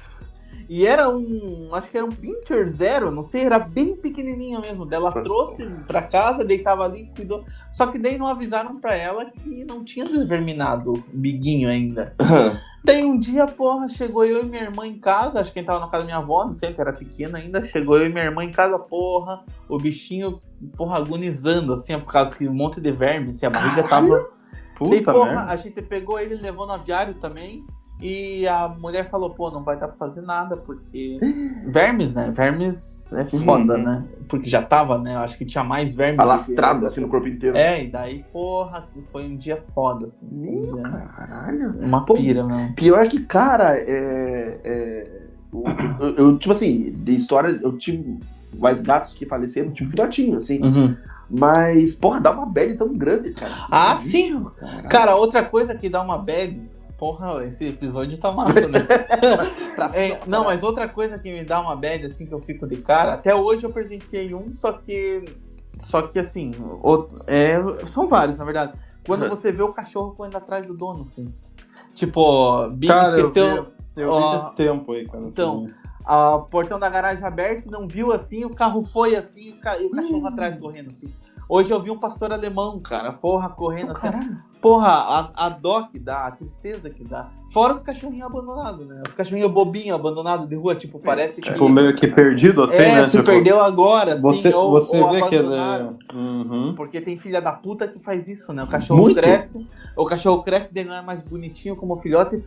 E 0.75 0.87
era 0.87 1.07
um, 1.07 1.69
acho 1.71 1.87
que 1.91 1.95
era 1.95 2.03
um 2.03 2.11
Pincher 2.11 2.65
Zero, 2.65 3.11
não 3.11 3.21
sei, 3.21 3.43
era 3.43 3.59
bem 3.59 3.95
pequenininho 3.95 4.59
mesmo. 4.59 4.87
Ela 4.91 5.11
trouxe 5.11 5.63
pra 5.87 6.01
casa, 6.01 6.43
deitava 6.43 6.83
ali, 6.83 7.11
cuidou. 7.15 7.45
Só 7.69 7.85
que 7.85 7.99
daí 7.99 8.17
não 8.17 8.25
avisaram 8.25 8.79
pra 8.79 8.95
ela 8.95 9.23
que 9.23 9.63
não 9.65 9.85
tinha 9.85 10.03
determinado 10.03 10.93
o 10.93 11.03
biguinho 11.13 11.69
ainda. 11.69 12.11
Daí 12.83 13.05
um 13.05 13.19
dia, 13.19 13.45
porra, 13.45 13.87
chegou 13.87 14.25
eu 14.25 14.41
e 14.41 14.49
minha 14.49 14.63
irmã 14.63 14.87
em 14.87 14.97
casa, 14.97 15.39
acho 15.39 15.51
que 15.51 15.59
quem 15.59 15.63
tava 15.63 15.79
na 15.79 15.85
casa 15.89 15.99
da 15.99 16.05
minha 16.05 16.17
avó, 16.17 16.43
não 16.43 16.53
sei, 16.55 16.73
que 16.73 16.81
era 16.81 16.91
pequena 16.91 17.37
ainda, 17.37 17.61
chegou 17.61 17.99
eu 17.99 18.07
e 18.07 18.09
minha 18.09 18.25
irmã 18.25 18.43
em 18.43 18.49
casa, 18.49 18.79
porra, 18.79 19.45
o 19.69 19.77
bichinho, 19.77 20.39
porra, 20.75 20.97
agonizando, 20.97 21.73
assim, 21.73 21.99
por 21.99 22.11
causa 22.11 22.35
que 22.35 22.47
um 22.47 22.53
monte 22.53 22.81
de 22.81 22.91
verme, 22.91 23.29
assim, 23.29 23.45
a 23.45 23.51
barriga 23.51 23.87
tava... 23.87 24.27
Puta 24.75 24.89
Daí, 24.89 25.03
porra, 25.03 25.45
a 25.45 25.55
gente 25.55 25.79
pegou 25.83 26.19
ele, 26.19 26.33
levou 26.33 26.65
no 26.65 26.73
aviário 26.73 27.13
também, 27.13 27.63
e 28.05 28.45
a 28.47 28.67
mulher 28.67 29.09
falou, 29.09 29.29
pô, 29.29 29.49
não 29.49 29.63
vai 29.63 29.79
dar 29.79 29.87
pra 29.87 29.95
fazer 29.97 30.21
nada, 30.21 30.57
porque... 30.57 31.17
Vermes, 31.67 32.13
né? 32.13 32.31
Vermes 32.35 33.11
é 33.13 33.23
foda, 33.25 33.75
Uhum. 33.77 33.83
né? 33.83 34.03
Porque 34.27 34.49
já 34.49 34.61
tava, 34.61 34.97
né? 34.97 35.15
Eu 35.15 35.19
acho 35.19 35.37
que 35.37 35.45
tinha 35.45 35.63
mais 35.63 35.93
vermes. 35.95 36.17
do 36.17 36.23
que- 36.23 36.29
Alastrado 36.29 36.85
assim 36.85 36.99
no 37.01 37.07
corpo 37.07 37.27
inteiro. 37.27 37.55
É, 37.55 37.83
e 37.83 37.87
daí, 37.87 38.23
porra, 38.33 38.87
foi 39.11 39.25
um 39.25 39.37
dia 39.37 39.61
foda, 39.73 40.07
assim. 40.07 40.27
Meu 40.29 40.75
dia- 40.75 40.83
caralho. 41.15 41.75
Uma 41.79 42.05
Pô, 42.05 42.15
pira, 42.15 42.43
mano. 42.43 42.73
Pior 42.75 43.07
que, 43.07 43.21
cara, 43.21 43.77
é. 43.77 44.59
é, 44.63 45.21
eu, 45.53 45.63
eu- 45.99 46.15
eu, 46.15 46.37
tipo 46.37 46.51
assim, 46.51 46.91
de 46.97 47.15
história, 47.15 47.57
eu 47.63 47.77
tive 47.77 48.19
mais 48.57 48.81
gatos 48.81 49.13
que 49.13 49.25
faleceram, 49.25 49.71
tipo 49.71 49.89
filhotinho, 49.91 50.37
assim. 50.37 50.61
Uhum. 50.61 50.95
Mas, 51.29 51.95
porra, 51.95 52.19
dá 52.19 52.31
uma 52.31 52.45
bad 52.45 52.75
tão 52.75 52.93
grande, 52.93 53.31
cara. 53.33 53.65
Ah, 53.71 53.95
sim. 53.97 54.37
viu, 54.39 54.51
Cara, 54.89 55.15
outra 55.15 55.43
coisa 55.43 55.73
que 55.73 55.87
dá 55.89 56.01
uma 56.01 56.17
bad. 56.17 56.61
Porra, 56.97 57.43
esse 57.43 57.67
episódio 57.67 58.17
tá 58.17 58.31
massa, 58.31 58.67
né? 58.67 58.79
pra 59.75 59.87
É, 59.95 60.19
não, 60.27 60.39
cara. 60.43 60.43
mas 60.53 60.63
outra 60.63 60.87
coisa 60.87 61.17
que 61.19 61.31
me 61.31 61.43
dá 61.43 61.59
uma 61.59 61.75
bad, 61.75 62.05
assim, 62.05 62.25
que 62.25 62.33
eu 62.33 62.39
fico 62.41 62.65
de 62.67 62.77
cara. 62.77 63.13
Até 63.13 63.35
hoje 63.35 63.65
eu 63.65 63.71
presenciei 63.71 64.33
um, 64.33 64.53
só 64.55 64.71
que. 64.73 65.25
Só 65.79 66.03
que 66.03 66.19
assim. 66.19 66.51
o- 66.81 67.07
é, 67.27 67.55
são 67.87 68.07
vários, 68.07 68.37
na 68.37 68.45
verdade. 68.45 68.73
Quando 69.05 69.23
Uhum. 69.23 69.29
você 69.29 69.51
vê 69.51 69.63
o 69.63 69.73
cachorro 69.73 70.11
correndo 70.15 70.37
atrás 70.37 70.65
do 70.67 70.73
dono, 70.77 71.03
assim. 71.03 71.33
Tipo, 71.93 72.69
Big 72.69 72.87
Cara, 72.93 73.17
eu 73.19 73.27
esqueceu. 73.27 73.63
vi, 73.95 74.01
eu 74.01 74.09
Ó, 74.09 74.31
vi 74.31 74.37
esse 74.37 74.55
tempo 74.55 74.91
aí, 74.93 75.05
cara. 75.07 75.23
então, 75.25 75.67
O 76.05 76.39
portão 76.43 76.77
da 76.79 76.89
garagem 76.89 77.25
aberto, 77.25 77.69
não 77.71 77.87
viu 77.87 78.11
assim, 78.11 78.43
o 78.45 78.49
carro 78.49 78.83
foi 78.83 79.15
assim, 79.15 79.53
o 79.53 79.59
ca- 79.59 79.77
e 79.79 79.85
o 79.85 79.89
cachorro 79.89 80.21
Hum. 80.23 80.27
atrás 80.27 80.57
correndo 80.57 80.91
assim. 80.91 81.13
Hoje 81.55 81.69
eu 81.71 81.79
vi 81.79 81.91
um 81.91 81.99
pastor 81.99 82.33
alemão, 82.33 82.79
cara, 82.79 83.13
porra, 83.13 83.47
correndo 83.47 83.89
Pô, 83.89 83.91
assim. 83.93 84.07
caralho. 84.09 84.37
Porra, 84.59 84.87
a, 84.89 85.45
a 85.45 85.49
dó 85.49 85.83
que 85.83 85.99
dá, 85.99 86.25
a 86.25 86.31
tristeza 86.31 86.89
que 86.89 87.03
dá. 87.03 87.29
Fora 87.51 87.73
os 87.73 87.83
cachorrinhos 87.83 88.25
abandonados, 88.25 88.87
né? 88.87 89.03
Os 89.05 89.13
cachorrinhos 89.13 89.51
bobinhos 89.51 89.93
abandonados 89.99 90.49
de 90.49 90.55
rua, 90.55 90.73
tipo, 90.73 90.97
parece 90.99 91.41
que. 91.41 91.51
Tipo, 91.51 91.69
meio 91.69 91.95
que 91.95 92.07
perdido 92.07 92.63
assim, 92.63 92.77
é, 92.77 92.95
né? 92.95 93.05
se 93.05 93.11
Tipo, 93.11 93.25
perdeu 93.25 93.61
agora, 93.63 94.13
assim, 94.13 94.21
Você, 94.23 94.51
ou, 94.51 94.71
você 94.71 94.99
ou 94.99 95.11
vê 95.11 95.21
que 95.21 95.35
ele. 95.35 95.45
abandonaram. 95.45 95.99
Uhum. 96.11 96.73
Porque 96.75 96.99
tem 96.99 97.19
filha 97.19 97.39
da 97.39 97.51
puta 97.51 97.87
que 97.87 97.99
faz 97.99 98.27
isso, 98.27 98.51
né? 98.51 98.63
O 98.63 98.67
cachorro 98.67 99.01
Muito. 99.01 99.17
cresce, 99.21 99.67
o 99.95 100.05
cachorro 100.05 100.41
cresce, 100.41 100.73
daí 100.73 100.85
não 100.85 100.95
é 100.95 101.03
mais 101.03 101.21
bonitinho 101.21 101.75
como 101.75 101.97
filhote, 101.97 102.43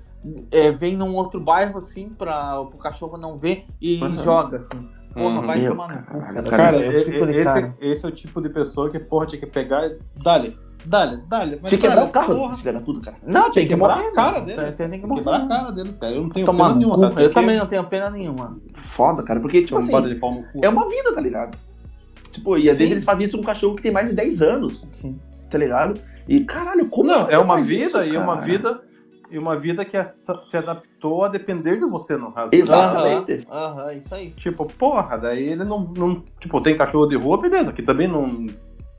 é, 0.50 0.72
vem 0.72 0.96
num 0.96 1.14
outro 1.14 1.38
bairro, 1.38 1.78
assim, 1.78 2.08
pra 2.08 2.58
o 2.60 2.66
cachorro 2.76 3.16
não 3.16 3.38
ver 3.38 3.66
e 3.80 4.02
Uhum. 4.02 4.16
joga, 4.16 4.56
assim. 4.56 4.88
Porra, 5.16 5.40
Uhum. 5.40 5.46
vai 5.46 5.58
Meu 5.60 5.70
tomar 5.70 5.88
no 5.88 6.02
cu, 6.02 6.18
caralho, 6.20 6.34
cara. 6.50 6.56
Cara, 6.56 6.76
eu 6.76 7.04
fico 7.04 7.24
esse, 7.24 7.44
cara. 7.44 7.74
esse 7.80 8.04
é 8.04 8.08
o 8.08 8.12
tipo 8.12 8.40
de 8.42 8.48
pessoa 8.50 8.90
que, 8.90 8.98
porra, 8.98 9.26
tinha 9.26 9.40
que 9.40 9.46
pegar 9.46 9.86
e. 9.86 9.98
Dale, 10.22 10.56
dale, 10.84 11.22
dale. 11.26 11.58
mas 11.62 11.70
Tinha 11.70 11.80
que 11.80 11.88
quebrar 11.88 12.04
o 12.04 12.10
carro 12.10 12.26
porra, 12.34 12.48
desses 12.48 12.58
filha 12.60 12.72
da 12.74 12.80
puta, 12.80 13.00
cara. 13.00 13.16
Não, 13.26 13.50
tem 13.50 13.62
que 13.64 13.70
quebrar 13.70 13.96
morrer, 13.96 14.08
a 14.08 14.12
cara 14.12 14.32
mano. 14.32 14.46
deles. 14.46 14.76
Tem, 14.76 14.88
tem 14.90 15.00
que 15.00 15.06
Quebrar 15.08 15.38
morrer. 15.40 15.44
a 15.44 15.48
cara 15.48 15.70
deles, 15.72 15.96
cara. 15.96 16.12
Eu 16.12 16.22
não 16.22 16.28
tenho 16.28 16.44
Tomar 16.46 16.64
pena 16.66 16.76
nenhuma, 16.76 16.94
cu. 16.96 17.00
cara. 17.00 17.14
Tem 17.14 17.22
Eu 17.24 17.28
que- 17.30 17.34
também 17.34 17.56
não 17.56 17.66
tenho 17.66 17.84
pena 17.84 18.10
nenhuma. 18.10 18.58
Foda, 18.74 19.22
cara. 19.22 19.40
Porque, 19.40 19.62
tipo 19.62 19.78
assim, 19.78 20.02
de 20.02 20.14
pau 20.16 20.32
no 20.34 20.42
cu. 20.42 20.60
é 20.62 20.68
uma 20.68 20.88
vida, 20.88 21.14
tá 21.14 21.20
ligado? 21.20 21.56
Tipo, 22.30 22.58
e 22.58 22.68
às 22.68 22.76
vezes 22.76 22.90
eles 22.92 23.04
fazem 23.04 23.24
isso 23.24 23.36
com 23.38 23.42
um 23.42 23.46
cachorro 23.46 23.74
que 23.74 23.82
tem 23.82 23.90
mais 23.90 24.08
de 24.08 24.14
10 24.14 24.42
anos, 24.42 24.86
Sim. 24.92 25.18
tá 25.48 25.56
ligado? 25.56 25.98
E, 26.28 26.40
caralho, 26.44 26.86
como 26.90 27.08
Não, 27.08 27.26
é 27.30 27.38
uma 27.38 27.56
vida 27.56 27.82
isso, 27.82 28.04
e 28.04 28.14
uma 28.16 28.34
cara? 28.34 28.40
vida. 28.46 28.80
E 29.30 29.38
uma 29.38 29.56
vida 29.56 29.84
que 29.84 29.96
essa- 29.96 30.40
se 30.44 30.56
adaptou 30.56 31.24
a 31.24 31.28
depender 31.28 31.76
de 31.78 31.86
você, 31.86 32.16
no 32.16 32.30
caso. 32.32 32.50
Exatamente. 32.52 33.46
Aham, 33.50 33.80
aham, 33.80 33.92
isso 33.92 34.14
aí. 34.14 34.30
Tipo, 34.32 34.64
porra, 34.66 35.16
daí 35.16 35.48
ele 35.48 35.64
não, 35.64 35.80
não. 35.96 36.22
Tipo, 36.40 36.60
tem 36.60 36.76
cachorro 36.76 37.06
de 37.06 37.16
rua, 37.16 37.40
beleza, 37.40 37.72
que 37.72 37.82
também 37.82 38.06
não. 38.06 38.46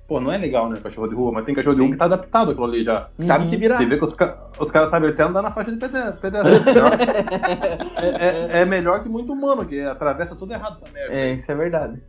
Pô, 0.07 0.21
não 0.21 0.31
é 0.31 0.37
legal, 0.37 0.69
né? 0.69 0.79
Cachorro 0.81 1.07
de 1.09 1.15
rua, 1.15 1.33
mas 1.33 1.43
tem 1.45 1.53
cachorro 1.53 1.73
de 1.75 1.79
Sim. 1.81 1.85
rua 1.87 1.91
que 1.93 1.99
tá 1.99 2.05
adaptado 2.05 2.51
àquilo 2.51 2.65
ali 2.65 2.81
já. 2.83 3.09
Sabe 3.19 3.43
Uhum. 3.43 3.49
se 3.49 3.57
virar. 3.57 3.77
Você 3.77 3.85
vê 3.85 3.97
que 3.97 4.03
os, 4.05 4.15
os 4.59 4.71
caras 4.71 4.89
sabem 4.89 5.09
até 5.09 5.23
andar 5.23 5.41
na 5.41 5.51
faixa 5.51 5.69
de 5.71 5.77
pede- 5.77 6.13
pedestre. 6.21 6.53
é, 7.97 8.57
é- 8.57 8.61
é 8.61 8.65
melhor 8.65 9.03
que 9.03 9.09
muito 9.09 9.33
humano, 9.33 9.65
que 9.65 9.79
atravessa 9.81 10.35
tudo 10.35 10.53
errado 10.53 10.77
essa 10.81 10.91
merda. 10.93 11.13
É, 11.13 11.33
isso 11.33 11.51
é 11.51 11.55
verdade. 11.55 12.01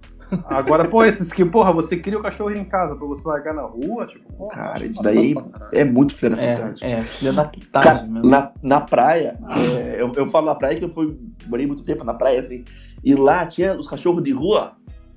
Agora, 0.44 0.86
pô, 0.88 1.04
esses 1.04 1.32
que, 1.32 1.44
porra, 1.44 1.72
você 1.72 1.96
cria 1.96 2.18
o 2.18 2.22
cachorro 2.22 2.50
em 2.52 2.64
casa 2.64 2.94
pra 2.96 3.06
você 3.06 3.26
largar 3.26 3.54
na 3.54 3.62
rua, 3.62 4.06
tipo, 4.06 4.30
porra, 4.32 4.50
Cara, 4.54 4.84
isso 4.86 5.02
daí. 5.02 5.34
É 5.72 5.84
muito 5.84 6.14
filha 6.14 6.36
da 6.36 6.42
É, 6.42 6.56
puta. 6.56 6.84
é, 6.86 7.02
filha 7.02 7.32
da 7.32 7.44
Cara, 7.44 7.50
putagem 7.50 8.08
mesmo. 8.10 8.28
na, 8.30 8.50
na 8.62 8.80
praia, 8.80 9.38
é, 9.50 9.96
eu, 10.00 10.12
eu 10.14 10.26
falo 10.26 10.46
na 10.46 10.54
praia 10.54 10.76
que 10.78 10.84
eu 10.84 10.92
fui, 10.92 11.18
morei 11.46 11.66
muito 11.66 11.82
tempo 11.84 12.04
na 12.04 12.14
praia, 12.14 12.40
assim, 12.40 12.64
e 13.02 13.14
lá 13.14 13.46
tinha 13.46 13.74
os 13.76 13.88
cachorros 13.88 14.22
de 14.22 14.32
rua. 14.32 14.72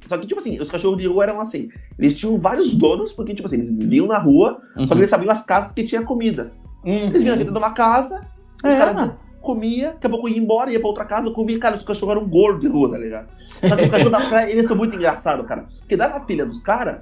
Só 0.06 0.18
que, 0.18 0.26
tipo 0.26 0.40
assim, 0.40 0.60
os 0.60 0.72
cachorros 0.72 0.98
de 1.00 1.08
rua 1.08 1.24
eram 1.26 1.40
assim. 1.40 1.70
Eles 2.00 2.16
tinham 2.16 2.38
vários 2.40 2.76
donos, 2.76 3.14
porque, 3.14 3.36
tipo 3.36 3.48
assim, 3.48 3.58
eles 3.58 3.70
viviam 3.70 4.08
na 4.08 4.18
rua, 4.18 4.60
só 4.76 4.86
que 4.88 4.94
Uhum. 4.94 4.98
eles 5.00 5.10
sabiam 5.10 5.32
as 5.32 5.44
casas 5.44 5.72
que 5.72 5.84
tinha 5.84 6.02
comida. 6.02 6.52
Eles 6.84 7.22
vinham 7.24 7.38
dentro 7.38 7.54
de 7.54 7.58
uma 7.60 7.72
casa, 7.72 8.20
os 8.56 8.64
É. 8.64 8.78
caras 8.78 9.14
comia, 9.42 9.92
daqui 9.92 10.08
a 10.08 10.10
pouco 10.10 10.30
ia 10.30 10.38
embora, 10.38 10.72
ia 10.72 10.80
pra 10.80 10.88
outra 10.88 11.06
casa, 11.06 11.32
comia. 11.32 11.60
Cara, 11.60 11.76
os 11.76 11.84
cachorros 11.84 12.16
eram 12.16 12.28
gordos 12.28 12.62
de 12.62 12.68
rua, 12.68 12.92
tá 12.92 12.98
ligado? 12.98 13.28
Só 13.68 13.76
que 13.76 13.84
os 13.84 13.90
cachorros 13.90 14.12
da 14.12 14.22
praia, 14.22 14.52
eles 14.52 14.68
são 14.68 14.76
muito 14.78 14.96
engraçados, 14.96 15.46
cara. 15.48 15.66
Porque 15.80 15.98
dá 15.98 16.08
na 16.10 16.20
telha 16.20 16.46
dos 16.46 16.62
caras, 16.62 17.02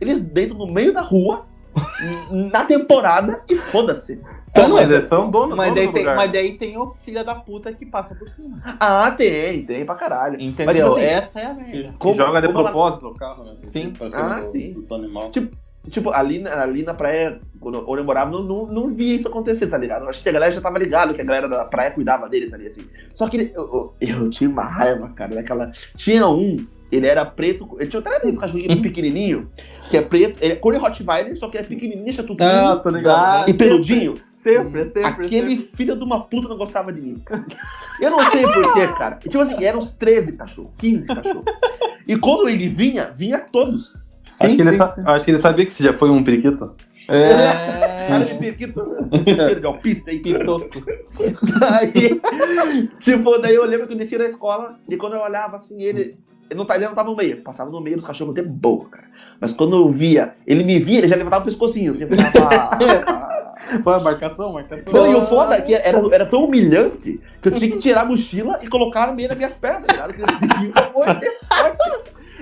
eles 0.00 0.20
deitam 0.20 0.56
no 0.58 0.66
meio 0.66 0.92
da 0.92 1.00
rua, 1.02 1.46
na 2.30 2.64
temporada, 2.64 3.42
e 3.48 3.54
foda-se. 3.56 4.20
Então, 4.48 4.70
mas 4.70 4.90
eles 4.90 5.04
são 5.04 5.30
donos 5.30 5.54
Mas 5.54 5.66
donos 5.68 5.74
daí, 5.74 5.86
do 5.86 5.92
tem, 5.92 6.02
lugar. 6.02 6.16
mas 6.16 6.32
daí 6.32 6.52
tem 6.56 6.78
o 6.78 6.90
filho 7.04 7.22
da 7.22 7.34
puta 7.34 7.70
que 7.74 7.84
passa 7.84 8.14
por 8.14 8.26
cima. 8.30 8.62
Ah, 8.80 9.10
tem, 9.10 9.66
tem 9.66 9.84
pra 9.84 9.94
caralho. 9.94 10.40
Entendeu? 10.40 10.66
Mas, 10.66 10.76
tipo 10.76 10.88
assim, 10.92 11.04
Essa 11.04 11.40
é 11.40 11.44
a 11.46 11.52
merda. 11.54 11.94
Como- 11.98 12.14
joga 12.14 12.40
de 12.40 12.48
propósito 12.48 13.04
no 13.04 13.14
carro, 13.14 13.44
né? 13.44 13.56
Sim. 13.64 13.92
Ah, 14.14 14.36
do- 14.36 14.42
sim. 14.50 14.72
do 14.88 14.94
animal. 14.94 15.30
Tipo, 15.30 15.54
ali, 16.12 16.38
na- 16.38 16.62
ali 16.62 16.82
na 16.82 16.94
praia, 16.94 17.40
quando 17.60 17.84
onde 17.88 18.00
eu 18.00 18.04
morava, 18.04 18.30
não, 18.30 18.42
não, 18.42 18.66
não 18.66 18.88
via 18.90 19.14
isso 19.16 19.28
acontecer, 19.28 19.66
tá 19.66 19.78
ligado? 19.78 20.08
Acho 20.08 20.22
que 20.22 20.28
a 20.28 20.32
galera 20.32 20.52
já 20.52 20.60
tava 20.60 20.78
ligado 20.78 21.14
que 21.14 21.20
a 21.20 21.24
galera 21.24 21.48
da 21.48 21.64
praia 21.64 21.90
cuidava 21.90 22.28
deles 22.28 22.52
ali, 22.52 22.66
assim. 22.66 22.86
Só 23.12 23.28
que 23.28 23.36
ele- 23.36 23.52
eu, 23.54 23.94
eu, 24.00 24.08
eu 24.08 24.30
tinha 24.30 24.48
uma 24.50 24.64
raiva, 24.64 25.08
cara, 25.10 25.34
daquela. 25.34 25.70
Tinha 25.96 26.28
um, 26.28 26.56
ele 26.90 27.06
era 27.06 27.24
preto, 27.24 27.68
ele 27.78 27.88
tinha 27.88 28.00
até 28.00 28.26
um 28.26 28.34
cachorrinho 28.36 28.80
pequenininho, 28.82 29.50
que 29.90 29.96
é 29.96 30.02
preto, 30.02 30.36
ele 30.42 30.52
é 30.52 30.56
cor 30.56 30.72
de 30.74 30.78
Rottweiler, 30.80 31.36
só 31.36 31.48
que 31.48 31.58
é 31.58 31.62
pequenininho, 31.62 32.12
chatutinho 32.12 32.48
Ah, 32.48 32.76
tô 32.76 32.90
ligado. 32.90 33.48
e 33.50 33.54
peludinho. 33.54 34.14
Sempre, 34.34 34.84
sempre. 34.84 35.02
Aquele 35.04 35.56
filho 35.56 35.96
de 35.96 36.04
uma 36.04 36.22
puta 36.22 36.46
não 36.46 36.56
gostava 36.56 36.92
de 36.92 37.00
mim. 37.00 37.20
Eu 38.00 38.10
não 38.12 38.24
sei 38.30 38.42
porquê, 38.44 38.86
cara. 38.96 39.18
E, 39.24 39.28
tipo 39.28 39.40
assim, 39.42 39.64
eram 39.64 39.80
uns 39.80 39.90
13 39.92 40.34
cachorros, 40.34 40.70
15 40.78 41.06
cachorros. 41.08 41.44
E 42.06 42.16
quando 42.16 42.48
ele 42.48 42.68
vinha, 42.68 43.10
vinha 43.12 43.40
todos. 43.40 44.05
Acho, 44.40 44.50
Sim, 44.50 44.56
que 44.56 44.62
ele 44.62 44.72
sim, 44.72 44.82
acho 45.04 45.24
que 45.24 45.30
ele 45.30 45.40
sabia 45.40 45.66
que 45.66 45.74
você 45.74 45.84
já 45.84 45.92
foi 45.92 46.10
um 46.10 46.22
periquito. 46.22 46.74
É. 47.08 48.06
Cara 48.08 48.24
de 48.24 48.34
periquito, 48.34 48.96
esse 49.12 49.34
cheiro 49.34 49.60
de 49.60 49.66
alpista 49.66 50.10
aí, 50.10 50.18
Pitoco. 50.18 50.66
Aí, 51.72 52.20
tipo, 52.98 53.38
daí 53.38 53.54
eu 53.54 53.64
lembro 53.64 53.86
que 53.86 53.94
eu 53.94 53.98
descia 53.98 54.18
da 54.18 54.24
escola 54.24 54.78
e 54.88 54.96
quando 54.96 55.14
eu 55.14 55.22
olhava 55.22 55.56
assim, 55.56 55.82
ele. 55.82 56.18
ele 56.50 56.58
não, 56.58 56.66
ele 56.74 56.86
não 56.86 56.94
tava 56.94 57.10
no 57.10 57.16
meio, 57.16 57.42
passava 57.42 57.70
no 57.70 57.80
meio 57.80 57.96
dos 57.96 58.04
cachorros 58.04 58.34
de 58.34 58.42
boa, 58.42 58.88
cara. 58.88 59.08
Mas 59.40 59.52
quando 59.52 59.76
eu 59.76 59.88
via, 59.88 60.34
ele 60.46 60.64
me 60.64 60.78
via, 60.78 60.98
ele 60.98 61.08
já 61.08 61.16
levantava 61.16 61.42
o 61.42 61.44
pescocinho, 61.44 61.92
assim, 61.92 62.04
eu 62.04 62.10
ficava. 62.10 62.70
Foi 63.82 63.94
a 63.94 64.00
marcação, 64.00 64.52
marcação. 64.52 64.92
Não, 64.92 65.12
e 65.12 65.14
o 65.14 65.22
foda 65.22 65.56
é 65.56 65.60
que 65.62 65.74
era, 65.74 65.98
era 66.14 66.26
tão 66.26 66.44
humilhante 66.44 67.20
que 67.40 67.48
eu 67.48 67.52
tinha 67.52 67.70
que 67.70 67.78
tirar 67.78 68.02
a 68.02 68.04
mochila 68.04 68.58
e 68.62 68.68
colocar 68.68 69.08
no 69.08 69.14
meio 69.14 69.28
das 69.28 69.38
minhas 69.38 69.56
pernas, 69.56 69.86
tá 69.86 69.92
ligado? 69.92 70.12
Que 70.12 70.72
pra 70.72 70.90
morder. 70.94 71.32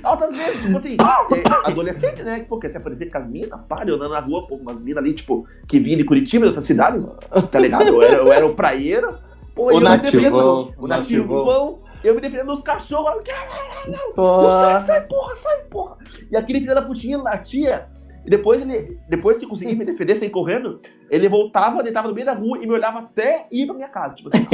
Altas 0.05 0.37
vezes, 0.37 0.62
tipo 0.62 0.77
assim, 0.77 0.97
é, 1.01 1.69
adolescente, 1.71 2.23
né? 2.23 2.40
Que, 2.40 2.45
pô, 2.47 2.59
quer 2.59 2.71
se 2.71 2.77
aparecer 2.77 3.11
com 3.11 3.19
as 3.19 3.27
minas, 3.27 3.61
pá, 3.69 3.83
eu 3.87 3.97
andando 3.97 4.12
na 4.12 4.21
rua, 4.21 4.47
pô, 4.47 4.57
umas 4.57 4.79
minas 4.81 5.03
ali, 5.03 5.14
tipo, 5.14 5.47
que 5.67 5.81
vinham 5.81 5.99
de 5.99 6.05
Curitiba, 6.05 6.45
de 6.45 6.49
outras 6.49 6.64
cidades, 6.64 7.11
tá 7.51 7.59
ligado? 7.59 7.88
Eu 7.88 8.03
era, 8.03 8.17
eu 8.17 8.33
era 8.33 8.47
o 8.47 8.55
praieiro, 8.55 9.17
pô, 9.55 9.67
O 9.67 9.73
e 9.73 9.75
eu 9.75 9.81
nativão, 9.81 10.75
o 10.77 10.85
o 10.85 10.87
nativão, 10.87 11.79
eu 12.03 12.14
me 12.14 12.21
defendendo 12.21 12.49
dos 12.49 12.61
cachorros, 12.62 13.07
eu, 13.07 13.90
não, 14.17 14.51
sai, 14.51 14.83
sai, 14.83 15.07
porra, 15.07 15.37
sai, 15.37 15.64
porra. 15.71 15.97
E 16.31 16.37
aquele 16.37 16.61
filho 16.61 16.75
da 16.75 16.83
putinha 16.83 17.19
latia, 17.19 17.88
E 18.27 18.31
depois 18.31 18.62
ele, 18.62 18.99
depois 19.09 19.38
que 19.38 19.45
eu 19.45 19.49
consegui 19.49 19.75
me 19.75 19.85
defender 19.85 20.17
sem 20.17 20.31
correndo, 20.31 20.81
ele 21.11 21.29
voltava, 21.29 21.83
deitava 21.83 22.09
no 22.09 22.14
meio 22.14 22.27
da 22.27 22.33
rua 22.33 22.59
e 22.59 22.67
me 22.67 22.73
olhava 22.73 23.01
até 23.01 23.47
ir 23.51 23.67
pra 23.67 23.75
minha 23.75 23.88
casa. 23.88 24.14
Tipo 24.14 24.31
assim, 24.33 24.47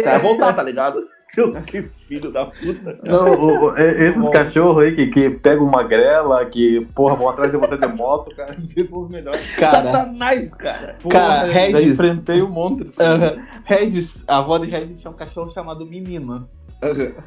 até 0.00 0.18
voltar, 0.18 0.52
tá 0.52 0.62
ligado? 0.62 1.06
Que 1.66 1.82
filho 1.82 2.30
da 2.32 2.46
puta. 2.46 2.98
Não, 3.04 3.32
o- 3.34 3.64
o- 3.66 3.78
esses 3.78 4.28
cachorros 4.30 4.82
aí 4.84 4.94
que, 4.96 5.06
que 5.08 5.30
pegam 5.30 5.64
uma 5.64 5.82
grela, 5.82 6.44
que, 6.46 6.80
porra, 6.94 7.14
vão 7.14 7.28
atrás 7.28 7.52
de 7.52 7.58
você 7.58 7.76
de 7.76 7.86
moto, 7.86 8.34
cara, 8.34 8.52
esses 8.58 8.88
são 8.90 9.00
os 9.00 9.08
melhores. 9.10 9.54
Cara, 9.56 9.70
Satanás, 9.92 10.52
cara. 10.54 10.78
Cara, 10.78 10.96
Porra, 11.00 11.44
Regis- 11.44 11.72
Já 11.72 11.82
enfrentei 11.82 12.42
um 12.42 12.50
monte 12.50 12.84
disso. 12.84 13.02
aham, 13.02 13.36
Regis, 13.64 14.24
a 14.26 14.38
avó 14.38 14.58
de 14.58 14.68
Regis 14.68 15.00
tinha 15.00 15.10
um 15.10 15.14
cachorro 15.14 15.50
chamado 15.50 15.86
Menino. 15.86 16.48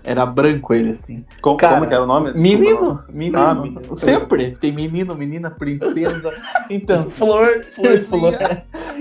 Era 0.03 0.25
branco 0.25 0.73
ele, 0.73 0.91
assim. 0.91 1.25
Como, 1.41 1.57
Cara, 1.57 1.73
como 1.75 1.85
que 1.85 1.93
era 1.93 2.03
o 2.03 2.07
nome? 2.07 2.31
Menino, 2.33 3.03
menino. 3.09 3.37
Ah, 3.37 3.53
menino. 3.53 3.97
Sempre. 3.97 4.51
Tem 4.51 4.71
menino, 4.71 5.13
menina, 5.13 5.51
princesa. 5.51 6.33
Então, 6.69 7.11
Flor, 7.11 7.61
florzinha. 7.69 8.31
Flor. 8.31 8.33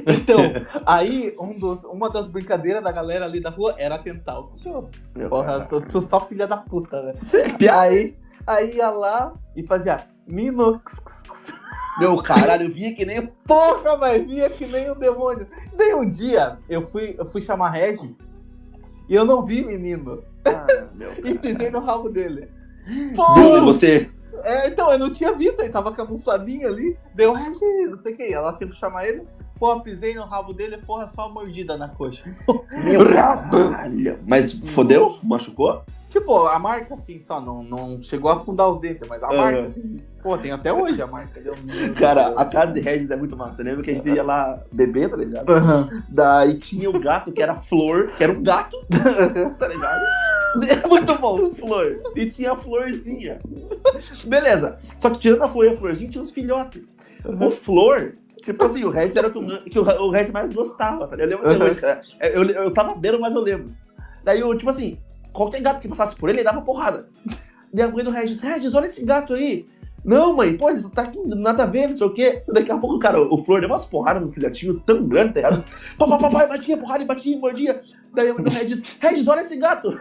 Então, 0.07 0.39
aí 0.87 1.35
um 1.39 1.59
dos- 1.59 1.85
uma 1.85 2.09
das 2.11 2.27
brincadeiras 2.27 2.83
da 2.83 2.93
galera 2.93 3.25
ali 3.25 3.41
da 3.41 3.51
rua 3.51 3.75
era 3.79 3.99
tentar 3.99 4.39
o 4.39 4.49
cachorro. 4.49 4.91
Porra, 5.29 5.67
sou, 5.67 5.83
sou 5.89 6.01
só 6.01 6.21
filha 6.21 6.47
da 6.47 6.57
puta, 6.59 7.03
né? 7.03 7.15
E 7.61 7.69
Aí, 7.69 8.17
aí 8.47 8.77
ia 8.77 8.91
lá 8.91 9.33
e 9.57 9.63
fazia 9.67 9.97
Nino. 10.27 10.81
Meu 11.99 12.17
caralho, 12.23 12.67
eu 12.67 12.71
vinha 12.73 12.95
que 12.95 13.05
nem. 13.05 13.27
Porra, 13.47 13.97
mas 13.97 14.25
vinha 14.25 14.49
que 14.49 14.65
nem 14.67 14.91
um 14.91 14.95
demônio. 14.99 15.47
Daí 15.77 15.95
um 15.95 16.09
dia 16.09 16.59
eu 16.69 16.83
fui, 16.87 17.15
eu 17.19 17.27
fui 17.27 17.43
chamar 17.43 17.71
Regis 17.71 18.27
e 19.09 19.15
eu 19.15 19.25
não 19.25 19.45
vi 19.45 19.63
menino. 19.65 20.23
Ah, 20.47 20.67
meu 20.95 21.13
E 21.25 21.39
pisei 21.39 21.69
no 21.71 21.81
rabo 21.81 22.09
dele. 22.09 22.49
Porra! 23.15 23.61
você. 23.61 24.11
É, 24.43 24.69
então, 24.69 24.91
eu 24.91 24.99
não 24.99 25.13
tinha 25.13 25.33
visto, 25.35 25.61
ele 25.61 25.69
tava 25.69 25.93
camufladinho 25.93 26.67
ali. 26.69 26.97
Deu 27.15 27.35
Regis, 27.35 27.91
não 27.91 27.99
sei 27.99 28.15
o 28.15 28.17
que. 28.17 28.33
Ela 28.33 28.57
sempre 28.57 28.75
chama 28.77 29.05
ele. 29.07 29.27
Porra, 29.61 29.83
pisei 29.83 30.15
no 30.15 30.25
rabo 30.25 30.55
dele, 30.55 30.79
porra, 30.79 31.07
só 31.07 31.27
uma 31.27 31.35
mordida 31.43 31.77
na 31.77 31.87
coxa. 31.87 32.25
Meu 32.83 33.07
caralho. 33.07 34.19
Mas 34.27 34.53
fodeu? 34.53 35.19
Machucou? 35.23 35.83
Tipo, 36.09 36.47
a 36.47 36.59
marca, 36.59 36.95
assim, 36.95 37.21
só 37.21 37.41
não, 37.41 37.63
não 37.63 38.03
chegou 38.03 38.31
a 38.31 38.35
afundar 38.35 38.69
os 38.69 38.81
dentes, 38.81 39.07
mas 39.07 39.23
a 39.23 39.29
Aham. 39.29 39.37
marca, 39.37 39.67
assim, 39.67 39.99
pô, 40.23 40.37
tem 40.39 40.51
até 40.51 40.73
hoje 40.73 41.01
a 41.01 41.07
marca. 41.07 41.41
Cara, 41.97 42.31
Deus. 42.31 42.39
a 42.41 42.45
casa 42.47 42.73
de 42.73 42.81
Regis 42.81 43.11
é 43.11 43.17
muito 43.17 43.37
massa. 43.37 43.63
Lembra 43.63 43.83
que 43.83 43.91
a 43.91 43.95
gente 43.95 44.09
ia 44.09 44.23
lá 44.23 44.59
beber, 44.73 45.11
tá 45.11 45.17
ligado? 45.19 45.49
Aham. 45.49 46.03
Daí 46.09 46.55
tinha 46.59 46.89
o 46.89 46.99
gato 46.99 47.31
que 47.31 47.43
era 47.43 47.55
Flor, 47.55 48.09
que 48.17 48.25
era 48.25 48.33
um 48.33 48.43
gato, 48.43 48.77
tá 49.59 49.69
ligado? 49.69 50.05
É 50.69 50.89
muito 50.89 51.15
bom, 51.19 51.55
Flor. 51.55 52.01
E 52.17 52.27
tinha 52.27 52.53
a 52.53 52.57
Florzinha. 52.57 53.39
Beleza. 54.25 54.79
Só 54.99 55.11
que 55.11 55.19
tirando 55.19 55.43
a 55.43 55.49
Flor 55.49 55.67
e 55.67 55.69
a 55.69 55.77
Florzinha, 55.77 56.11
tinha 56.11 56.23
uns 56.23 56.33
filhotes. 56.33 56.83
O 57.25 57.51
Flor, 57.53 58.15
tipo 58.43 58.65
assim, 58.65 58.85
o 58.85 58.91
Regis 58.91 59.17
era 59.17 59.29
o 59.29 59.31
que, 59.31 59.39
o, 59.39 59.65
que 59.65 59.79
o, 59.79 59.83
o 59.83 60.11
Regis 60.11 60.33
mais 60.33 60.53
gostava, 60.53 61.07
tá? 61.07 61.17
Eu 61.17 61.27
lembro 61.27 61.49
até 61.49 61.65
hoje, 61.65 61.81
cara. 61.81 62.01
Eu, 62.21 62.43
eu, 62.45 62.65
eu 62.65 62.71
tava 62.73 62.99
vendo, 63.01 63.21
mas 63.21 63.35
eu 63.35 63.41
lembro. 63.41 63.73
Daí 64.25 64.41
eu, 64.41 64.57
tipo 64.57 64.71
assim, 64.71 64.99
qualquer 65.33 65.61
gato 65.61 65.81
que 65.81 65.89
passasse 65.89 66.17
por 66.17 66.29
ele, 66.29 66.39
ele 66.39 66.45
dava 66.45 66.63
porrada. 66.63 67.09
Daí 67.73 67.85
a 67.85 67.89
mãe 67.89 68.05
do 68.05 68.11
Regis, 68.11 68.41
Regis, 68.41 68.75
olha 68.75 68.87
esse 68.87 69.05
gato 69.05 69.35
aí. 69.35 69.67
Não, 70.05 70.35
mãe, 70.35 70.57
pô, 70.57 70.71
isso 70.71 70.89
tá 70.89 71.03
aqui, 71.03 71.19
nada 71.27 71.65
a 71.65 71.67
ver, 71.67 71.89
não 71.89 71.97
sei 71.97 72.07
o 72.07 72.13
quê. 72.13 72.43
Daqui 72.49 72.73
a 72.73 72.79
pouco, 72.79 72.99
cara, 72.99 73.21
o 73.21 73.45
Flor 73.45 73.61
deu 73.61 73.69
umas 73.69 73.85
porradas 73.85 74.23
no 74.23 74.33
filhotinho 74.33 74.81
tão 74.81 75.07
grande, 75.07 75.35
tá 75.35 75.41
ligado? 75.41 75.65
Papai, 75.99 76.19
papai, 76.19 76.49
batia, 76.49 76.77
porrada, 76.77 77.03
e 77.03 77.07
batia, 77.07 77.39
mordia. 77.39 77.81
Daí 78.15 78.31
a 78.31 78.35
mãe 78.35 78.43
do 78.43 78.51
Regis, 78.51 78.97
Regis, 78.99 79.29
olha 79.29 79.43
esse 79.43 79.57
gato. 79.57 79.91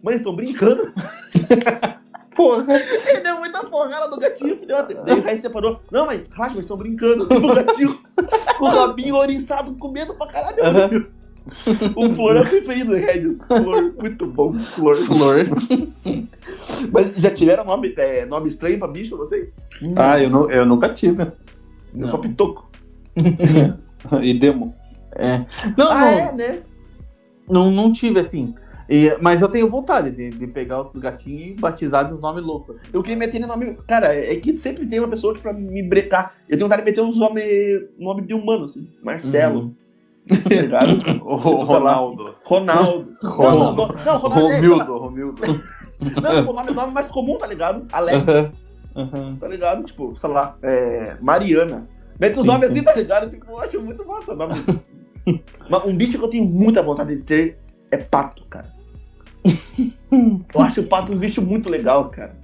Mãe, 0.00 0.14
eles 0.14 0.20
estão 0.20 0.34
brincando. 0.34 0.92
Porra. 2.38 2.72
Ele 2.78 3.20
deu 3.20 3.36
muita 3.40 3.64
porrada 3.64 4.06
no 4.08 4.16
gatinho, 4.16 4.56
filhote. 4.58 4.94
Daí 5.04 5.18
o 5.18 5.22
Regis 5.22 5.42
separou. 5.42 5.80
Não, 5.90 6.06
mãe, 6.06 6.22
relaxa, 6.32 6.54
mas 6.54 6.64
estão 6.64 6.76
brincando. 6.76 7.26
Tipo, 7.26 7.46
o 7.50 7.54
gatinho 7.54 7.98
com 8.58 8.64
o 8.64 8.68
rabinho 8.68 9.16
oriçado, 9.16 9.74
com 9.74 9.90
medo 9.90 10.14
pra 10.14 10.28
caralho. 10.28 11.10
O 11.96 12.14
Flor 12.14 12.36
é 12.36 12.42
o 12.42 12.48
preferido 12.48 12.90
do 12.92 12.96
Regis. 12.96 13.42
Flor, 13.42 13.92
muito 13.98 14.26
bom, 14.26 14.54
Flor. 14.56 14.94
Flor. 14.96 15.36
Mas 16.92 17.12
já 17.16 17.30
tiveram 17.30 17.64
nome, 17.64 17.92
é, 17.96 18.24
nome 18.24 18.48
estranho 18.48 18.78
pra 18.78 18.86
bicho, 18.86 19.16
vocês? 19.16 19.60
Ah, 19.96 20.20
eu, 20.22 20.30
nu- 20.30 20.50
eu 20.50 20.64
nunca 20.64 20.88
tive. 20.92 21.26
Eu 21.98 22.08
sou 22.08 22.18
pitoco. 22.20 22.70
E 24.22 24.34
demo. 24.34 24.74
É. 25.12 25.38
Não, 25.76 25.90
Ah, 25.90 26.00
não, 26.00 26.06
é, 26.06 26.32
né? 26.32 26.58
não, 27.50 27.70
não 27.70 27.92
tive 27.92 28.20
assim. 28.20 28.54
E- 28.88 29.16
mas 29.20 29.42
eu 29.42 29.48
tenho 29.48 29.68
vontade 29.68 30.10
de, 30.10 30.30
de 30.30 30.46
pegar 30.46 30.78
outros 30.78 31.02
gatinhos 31.02 31.42
e 31.50 31.60
batizar 31.60 32.08
dos 32.08 32.20
nomes 32.20 32.42
loucos. 32.42 32.78
assim. 32.78 32.88
Eu 32.92 33.02
queria 33.02 33.18
meter 33.18 33.38
nome. 33.46 33.76
Cara, 33.86 34.14
é 34.14 34.34
que 34.36 34.56
sempre 34.56 34.86
tem 34.86 34.98
uma 34.98 35.08
pessoa 35.08 35.34
que 35.34 35.40
pra 35.40 35.52
me 35.52 35.82
brecar. 35.82 36.34
Eu 36.48 36.56
tenho 36.56 36.68
vontade 36.68 36.82
de 36.82 36.90
meter 36.90 37.00
uns 37.02 37.16
nomes 37.18 37.44
nome 37.98 38.22
de 38.22 38.32
humano, 38.34 38.64
assim. 38.64 38.88
Marcelo, 39.02 39.60
Uhum. 39.60 39.74
tá 40.26 40.54
ligado? 40.54 40.88
O 41.24 41.36
Tipo, 41.38 41.66
sei 41.66 41.78
lá. 41.78 41.92
Ronaldo. 41.94 42.34
Ronaldo. 42.44 43.16
Não, 43.22 43.28
não, 43.28 44.18
Ronaldo 44.18 44.38
é- 44.38 44.56
Romildo, 44.56 44.98
Romildo. 44.98 45.42
Não, 46.22 46.50
o 46.50 46.52
nome, 46.52 46.70
nome 46.70 46.92
mais 46.92 47.08
comum, 47.08 47.36
tá 47.36 47.46
ligado? 47.46 47.86
Alex, 47.92 48.52
Uhum. 48.96 49.36
tá 49.36 49.48
ligado? 49.48 49.84
Tipo, 49.84 50.16
sei 50.18 50.30
lá, 50.30 50.56
é, 50.62 51.16
Mariana. 51.20 51.88
Mete 52.18 52.36
uns 52.38 52.42
Sim, 52.42 52.46
nomes 52.48 52.66
sim. 52.68 52.74
assim, 52.74 52.82
tá 52.84 52.94
ligado? 52.94 53.28
Tipo, 53.30 53.46
eu 53.50 53.60
acho 53.60 53.80
muito 53.82 54.04
massa 54.06 54.32
o 54.32 54.36
nome. 54.36 54.54
Mas 55.68 55.84
um 55.84 55.94
bicho 55.96 56.18
que 56.18 56.24
eu 56.24 56.28
tenho 56.28 56.44
muita 56.44 56.82
vontade 56.82 57.14
de 57.14 57.22
ter 57.22 57.58
é 57.90 57.96
pato, 57.98 58.44
cara. 58.46 58.66
Eu 60.54 60.60
acho 60.62 60.80
o 60.80 60.84
pato 60.84 61.12
um 61.12 61.18
bicho 61.18 61.42
muito 61.42 61.68
legal, 61.68 62.08
cara. 62.10 62.34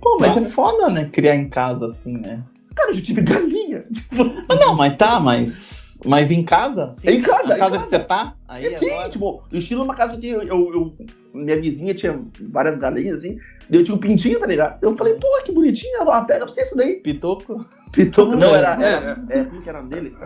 Pô, 0.00 0.16
mas 0.20 0.36
é 0.36 0.44
foda, 0.44 0.90
né? 0.90 1.08
Criar 1.10 1.34
em 1.36 1.48
casa 1.48 1.86
assim, 1.86 2.18
né? 2.18 2.42
Cara, 2.74 2.90
eu 2.90 2.94
já 2.94 3.00
tive 3.02 3.22
galinha. 3.22 3.82
Tipo, 3.92 4.22
Ah, 4.48 4.54
não, 4.56 4.74
mas 4.76 4.96
tá, 4.96 5.18
mas. 5.20 5.98
Mas 6.04 6.30
em 6.30 6.44
casa? 6.44 6.92
Sim. 6.92 7.08
Em 7.08 7.20
casa, 7.22 7.48
Na 7.48 7.56
em 7.56 7.58
casa 7.58 7.76
casa. 7.76 7.78
que 7.78 7.84
você 7.86 7.98
tá? 7.98 8.34
Aí 8.46 8.66
É, 8.66 8.70
sim, 8.70 8.90
agora? 8.90 9.08
tipo, 9.08 9.42
o 9.50 9.56
estilo 9.56 9.82
uma 9.84 9.94
casa 9.94 10.18
que 10.18 10.28
eu, 10.28 10.42
eu, 10.42 10.74
eu- 10.74 10.96
Minha 11.32 11.58
vizinha 11.58 11.94
tinha 11.94 12.20
várias 12.50 12.76
galinhas, 12.76 13.20
assim. 13.20 13.38
daí 13.70 13.80
Eu 13.80 13.84
tinha 13.84 13.94
um 13.94 13.98
pintinho, 13.98 14.38
tá 14.38 14.46
ligado? 14.46 14.78
Eu 14.82 14.94
falei, 14.96 15.14
porra, 15.14 15.42
que 15.42 15.52
bonitinho. 15.52 15.96
Ela 15.98 16.18
ah, 16.18 16.24
pega 16.24 16.44
pra 16.44 16.52
você 16.54 16.62
isso 16.62 16.76
daí. 16.76 16.96
Pitoco. 16.96 17.64
Pitou. 17.92 18.36
Não, 18.36 18.54
era. 18.54 18.76
É, 18.84 18.92
era 18.92 19.24
é, 19.30 19.44
como 19.44 19.62
que 19.62 19.68
era 19.68 19.78
o 19.78 19.82
nome 19.82 19.94
dele? 19.94 20.16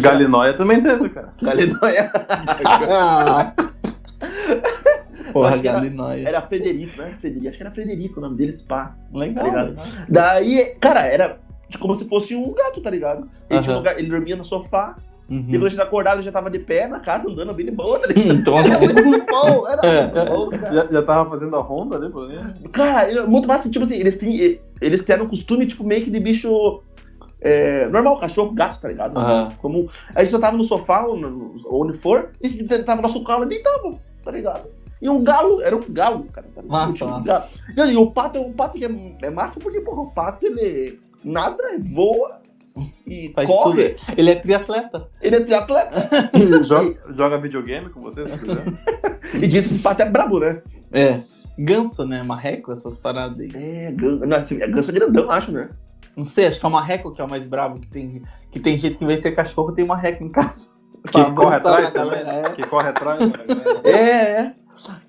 Galinóia 0.00 0.54
também 0.54 0.82
teve, 0.82 1.08
cara. 1.10 1.32
Galinóia. 1.40 2.10
Porra, 5.32 5.50
Acho 5.50 5.62
que 5.62 5.68
era-. 5.68 6.18
Era 6.18 6.42
Frederico, 6.42 7.00
né? 7.00 7.16
Frederico. 7.20 7.48
Acho 7.48 7.56
que 7.58 7.62
era 7.62 7.72
Frederico 7.72 8.18
o 8.20 8.22
nome 8.22 8.36
dele, 8.36 8.52
Spa. 8.52 8.96
Legal. 9.12 9.44
Tá 9.44 9.50
ligado? 9.50 9.68
legal. 9.70 9.86
Daí, 10.08 10.76
cara, 10.80 11.06
era 11.06 11.38
como 11.78 11.94
se 11.94 12.08
fosse 12.08 12.34
um 12.34 12.52
gato, 12.52 12.80
tá 12.80 12.90
ligado? 12.90 13.28
Ele, 13.48 13.60
tinha 13.62 13.74
um 13.74 13.78
lugar- 13.78 13.98
ele 13.98 14.08
dormia 14.08 14.36
no 14.36 14.44
sofá. 14.44 14.96
E 15.28 15.32
Uhum. 15.32 15.46
quando 15.48 15.66
a 15.66 15.68
gente 15.68 15.80
acordava, 15.80 16.16
ele 16.16 16.24
já 16.24 16.32
tava 16.32 16.50
de 16.50 16.58
pé 16.58 16.88
na 16.88 16.98
casa, 16.98 17.30
andando 17.30 17.54
bem 17.54 17.64
de 17.66 17.70
boa, 17.70 18.00
tá 18.00 18.08
ligado? 18.08 18.34
Então, 18.34 18.54
Era 18.58 19.02
muito 19.04 19.26
bom, 19.26 19.68
era 19.68 19.86
É. 19.86 20.02
muito 20.02 20.28
bom, 20.28 20.48
cara. 20.48 20.74
Já, 20.74 20.86
já 20.90 21.02
tava 21.02 21.30
fazendo 21.30 21.54
a 21.54 21.60
ronda 21.60 21.96
ali, 21.96 22.10
por? 22.10 22.28
Cara, 22.72 23.26
muito 23.28 23.46
massa, 23.46 23.70
tipo 23.70 23.84
assim, 23.84 23.94
eles, 23.94 24.16
têm, 24.18 24.58
eles 24.80 25.00
criaram 25.02 25.26
um 25.26 25.28
costume, 25.28 25.66
tipo, 25.66 25.84
meio 25.84 26.02
que 26.02 26.10
de 26.10 26.18
bicho 26.18 26.82
é, 27.40 27.86
normal, 27.88 28.18
cachorro, 28.18 28.50
gato, 28.52 28.80
tá 28.80 28.88
ligado? 28.88 29.16
Aham. 29.16 29.52
Como, 29.62 29.88
a 30.16 30.20
gente 30.24 30.32
só 30.32 30.40
tava 30.40 30.56
no 30.56 30.64
sofá, 30.64 31.06
onde 31.06 31.92
for, 31.96 32.30
e 32.42 32.48
se 32.48 32.64
tava 32.64 32.96
no 32.96 33.02
nosso 33.02 33.22
colo, 33.22 33.46
deitava, 33.46 33.94
tá 34.24 34.32
ligado? 34.32 34.68
E 35.00 35.08
um 35.08 35.22
galo, 35.24 35.62
era 35.62 35.74
um 35.74 35.82
galo, 35.88 36.24
cara. 36.24 36.46
Massa, 36.64 37.06
um 37.06 37.22
galo. 37.22 37.44
E, 37.76 37.80
e 37.80 37.96
o 37.96 38.10
pato 38.10 38.38
é 38.38 38.40
um 38.40 38.52
pato 38.52 38.78
que 38.78 38.84
é, 38.84 38.90
é 39.22 39.30
massa 39.30 39.58
porque, 39.58 39.80
porra, 39.80 40.02
o 40.02 40.10
pato, 40.10 40.46
ele 40.46 41.00
nada, 41.24 41.62
voa 41.78 42.40
e 43.06 43.32
Faz 43.34 43.48
corre. 43.48 43.96
Ele 44.16 44.30
é 44.30 44.34
triatleta. 44.34 45.08
Ele 45.20 45.36
é 45.36 45.40
triatleta. 45.40 46.30
joga, 46.64 46.98
joga 47.14 47.38
videogame 47.38 47.90
com 47.90 48.00
você, 48.00 48.26
se 48.26 48.38
quiser. 48.38 48.64
e 49.34 49.46
diz 49.46 49.68
que 49.68 49.74
o 49.74 49.78
pato 49.80 50.02
é 50.02 50.10
brabo, 50.10 50.38
né? 50.38 50.62
É. 50.92 51.22
Ganso, 51.58 52.06
né? 52.06 52.22
Marreco, 52.22 52.72
essas 52.72 52.96
paradas 52.96 53.38
aí. 53.38 53.50
É, 53.54 53.92
ganso, 53.92 54.26
não, 54.26 54.36
assim, 54.36 54.60
é 54.60 54.66
ganso 54.66 54.92
grandão, 54.92 55.30
acho, 55.30 55.52
né? 55.52 55.70
Não 56.16 56.24
sei, 56.24 56.46
acho 56.46 56.58
que 56.58 56.66
é 56.66 56.68
o 56.68 56.72
marreco 56.72 57.12
que 57.12 57.20
é 57.20 57.24
o 57.24 57.30
mais 57.30 57.44
brabo. 57.44 57.80
Que 57.80 57.88
tem, 57.88 58.22
que 58.50 58.60
tem 58.60 58.76
gente 58.76 58.96
que, 58.96 59.06
de 59.06 59.16
ter 59.18 59.32
cachorro, 59.32 59.72
tem 59.72 59.86
marreco 59.86 60.24
em 60.24 60.28
casa. 60.28 60.68
Que 61.10 61.24
corre 61.32 61.56
atrás 61.56 61.90
galera, 61.90 62.30
é. 62.30 62.52
Que 62.52 62.62
corre 62.66 62.88
atrás. 62.88 63.20
né? 63.20 63.32
É, 63.84 63.90
é. 63.90 64.54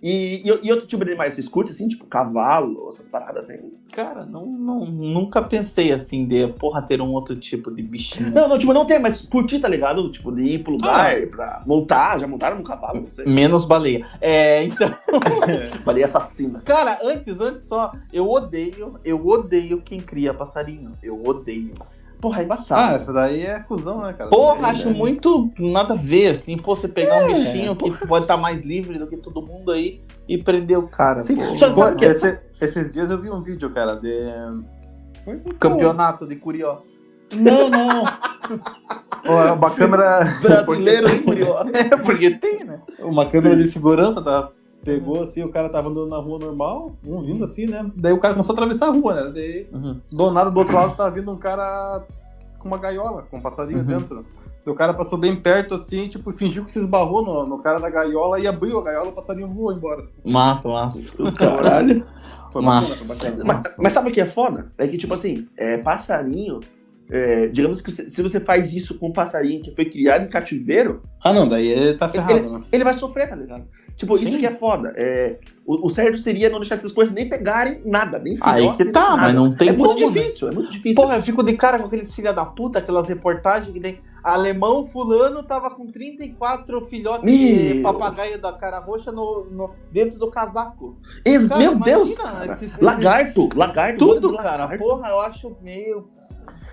E, 0.02 0.42
e, 0.50 0.60
e 0.68 0.72
outro 0.72 0.88
tipo 0.88 1.04
de 1.06 1.12
animais, 1.12 1.34
vocês 1.36 1.48
curtem, 1.48 1.74
assim, 1.74 1.88
tipo 1.88 2.06
cavalo, 2.06 2.90
essas 2.90 3.08
paradas 3.08 3.50
assim? 3.50 3.72
Cara, 3.94 4.26
não, 4.26 4.46
não- 4.46 4.86
nunca 4.86 5.42
pensei 5.42 5.92
assim 5.92 6.26
de, 6.26 6.48
porra, 6.48 6.82
ter 6.82 7.02
um 7.02 7.12
outro 7.12 7.36
tipo 7.36 7.70
de 7.72 7.82
bichinho. 7.82 8.32
Não, 8.32 8.48
não, 8.48 8.58
tipo, 8.60 8.74
não 8.74 8.86
tem, 8.86 9.00
mas 9.00 9.22
curtir, 9.22 9.60
tá 9.60 9.68
ligado? 9.68 10.10
Tipo, 10.12 10.32
de 10.32 10.42
ir 10.44 10.64
pro 10.64 10.74
lugar 10.74 11.16
pra 11.28 11.62
montar, 11.66 12.18
já 12.20 12.28
montaram 12.28 12.58
no 12.58 12.64
cavalo, 12.64 13.02
não 13.02 13.12
sei. 13.12 13.26
Menos 13.26 13.66
baleia. 13.66 14.06
É, 14.20 14.64
então. 14.64 14.92
Baleia 15.86 16.06
assassina. 16.06 16.62
Cara, 16.62 17.00
antes, 17.04 17.40
antes 17.40 17.66
só, 17.66 17.92
eu 18.12 18.30
odeio, 18.30 19.00
eu 19.04 19.26
odeio 19.28 19.82
quem 19.82 20.00
cria 20.00 20.34
passarinho. 20.34 20.94
Eu 21.02 21.22
odeio. 21.26 21.74
Porra, 22.22 22.38
é 22.38 22.42
Ah, 22.42 22.46
embaçado. 22.46 22.96
essa 22.96 23.12
daí 23.12 23.42
é 23.46 23.60
cuzão, 23.60 24.02
né, 24.02 24.14
cara? 24.14 24.30
Porra, 24.30 24.68
É, 24.68 24.70
acho 24.72 24.90
é. 24.90 24.94
muito 24.94 25.50
nada 25.58 25.94
a 25.96 25.98
ver, 25.98 26.36
assim, 26.36 26.56
pô, 26.56 26.76
você 26.76 26.88
pegar 26.88 27.16
um 27.18 27.30
É, 27.30 27.34
bichinho 27.34 27.76
que 27.76 28.08
pode 28.08 28.26
estar 28.26 28.38
mais 28.38 28.62
livre 28.62 29.00
do 29.00 29.08
que 29.08 29.18
todo 29.18 29.42
mundo 29.42 29.72
aí 29.72 30.02
e 30.30 30.38
prender 30.38 30.78
o 30.78 30.88
cara. 30.88 31.24
Sim, 31.24 31.36
pô. 31.38 31.58
só- 31.58 31.70
Pô, 31.74 31.82
sabe 31.82 31.98
que- 31.98 32.06
esse- 32.06 32.40
esses 32.62 32.92
dias 32.92 33.10
eu 33.10 33.20
vi 33.20 33.30
um 33.32 33.42
vídeo, 33.42 33.70
cara, 33.72 33.96
de. 33.96 34.12
Pô, 35.26 35.54
Campeonato 35.60 36.28
de 36.28 36.36
Curió. 36.36 36.78
Não, 37.36 37.70
não. 37.70 38.04
Uma 39.56 39.72
câmera. 39.72 40.26
Brasileiro 40.42 41.10
em 41.10 41.24
Curió. 41.24 41.64
É, 41.74 41.96
porque 41.98 42.32
tem, 42.32 42.64
né? 42.66 42.82
Uma 43.00 43.26
câmera 43.26 43.56
de 43.56 43.68
segurança 43.68 44.22
tá, 44.22 44.50
pegou 44.84 45.24
assim, 45.24 45.44
o 45.44 45.50
cara 45.52 45.70
tava 45.70 45.90
andando 45.90 46.10
na 46.10 46.18
rua 46.18 46.40
normal, 46.40 46.96
um 47.06 47.22
vindo 47.22 47.44
assim, 47.44 47.66
né? 47.68 47.90
Daí 47.96 48.14
o 48.14 48.20
cara 48.20 48.34
começou 48.34 48.54
a 48.54 48.56
atravessar 48.58 48.88
a 48.88 48.92
rua, 48.92 49.14
né? 49.14 49.32
Daí, 49.34 49.68
do 50.12 50.32
nada, 50.32 50.50
do 50.52 50.58
outro 50.60 50.74
lado, 50.74 50.96
tava 50.96 51.12
vindo 51.12 51.32
um 51.32 51.38
cara 51.38 52.04
com 52.60 52.68
uma 52.68 52.78
gaiola, 52.78 53.24
com 53.30 53.38
um 53.38 53.42
passarinho 53.42 53.80
Uhum. 53.80 53.86
dentro. 53.86 54.26
O 54.66 54.76
cara 54.76 54.94
passou 54.94 55.18
bem 55.18 55.36
perto 55.36 55.74
assim, 55.74 56.08
tipo, 56.08 56.32
fingiu 56.34 56.64
que 56.64 56.72
se 56.72 56.80
esbarrou 56.80 57.24
no, 57.26 57.48
no 57.48 57.58
cara 57.60 57.80
da 57.80 57.90
gaiola 57.90 58.40
e 58.40 58.46
abriu 58.48 58.78
a 58.80 58.84
gaiola, 58.84 59.10
o 59.10 59.14
passarinho 59.14 59.48
voou 59.48 59.74
embora. 59.74 60.04
Massa, 60.24 60.70
massa. 60.70 61.00
Caralho. 61.38 62.06
Foi 62.52 62.62
Massa. 62.62 62.90
bacana, 62.90 63.06
foi 63.06 63.16
bacana. 63.32 63.44
Mas, 63.46 63.78
mas 63.80 63.94
sabe 63.94 64.10
o 64.10 64.12
que 64.12 64.22
é 64.22 64.26
foda? 64.26 64.72
É 64.78 64.86
que, 64.88 64.98
tipo 64.98 65.14
assim, 65.14 65.48
é, 65.58 65.78
passarinho. 65.78 66.60
é, 67.14 67.48
digamos 67.48 67.82
que 67.82 67.92
você- 67.92 68.10
se 68.10 68.22
você 68.22 68.40
faz 68.40 68.72
isso 68.72 68.98
com 68.98 69.08
um 69.10 69.12
passarinho 69.12 69.62
que 69.62 69.76
foi 69.76 69.84
criado 69.84 70.24
em 70.24 70.30
cativeiro, 70.30 71.02
Ah, 71.22 71.34
não, 71.34 71.48
daí 71.50 71.68
ele 71.68 71.94
tá 71.98 72.08
ferrado, 72.08 72.50
né? 72.52 72.62
ele 72.72 72.86
vai 72.86 72.94
sofrer, 72.94 73.28
tá 73.28 73.36
ligado? 73.36 73.64
Tipo, 74.02 74.16
isso 74.16 74.32
Sim. 74.32 74.40
que 74.40 74.48
é 74.48 74.52
foda. 74.52 74.94
É, 74.98 75.38
o, 75.64 75.86
o 75.86 75.90
certo 75.92 76.18
seria 76.18 76.50
não 76.50 76.60
deixar 76.60 76.74
essas 76.74 76.92
coisas 76.92 77.14
nem 77.14 77.30
pegarem 77.30 77.84
nada, 77.86 78.18
nem 78.18 78.36
Aí 78.42 78.62
filhote, 78.62 78.78
que 78.80 78.86
tá, 78.86 79.12
nada. 79.12 79.18
mas 79.22 79.36
não 79.36 79.56
tem 79.56 79.70
É 79.70 79.72
muito 79.74 79.94
como, 79.94 80.10
né? 80.10 80.20
difícil, 80.22 80.50
é 80.50 80.52
muito 80.56 80.72
difícil. 80.72 80.96
Porra, 80.96 81.18
eu 81.18 81.22
fico 81.22 81.44
de 81.44 81.54
cara 81.54 81.78
com 81.78 81.86
aqueles 81.86 82.14
filha 82.16 82.34
da 82.34 82.44
puta, 82.44 82.80
aquelas 82.80 83.08
reportagens 83.08 83.72
que 83.72 83.80
tem. 83.80 84.00
Alemão 84.24 84.88
fulano 84.88 85.44
tava 85.44 85.70
com 85.70 85.86
34 85.92 86.82
filhotes 86.88 87.32
de 87.32 87.74
Meu. 87.76 87.84
papagaio 87.84 88.42
da 88.42 88.52
cara 88.54 88.80
roxa 88.80 89.12
no, 89.12 89.46
no- 89.52 89.70
dentro 89.92 90.18
do 90.18 90.32
casaco. 90.32 90.98
Ex- 91.24 91.48
Cara, 91.48 91.60
Meu 91.62 91.76
Deus, 91.76 92.16
cara. 92.16 92.46
esses- 92.54 92.64
esses- 92.70 92.80
Lagarto, 92.80 93.50
lagarto. 93.56 93.98
Tudo, 94.00 94.32
de 94.32 94.38
cara. 94.38 94.50
lagarto. 94.66 94.78
Porra, 94.84 95.10
eu 95.10 95.20
acho 95.22 95.56
meio. 95.62 96.10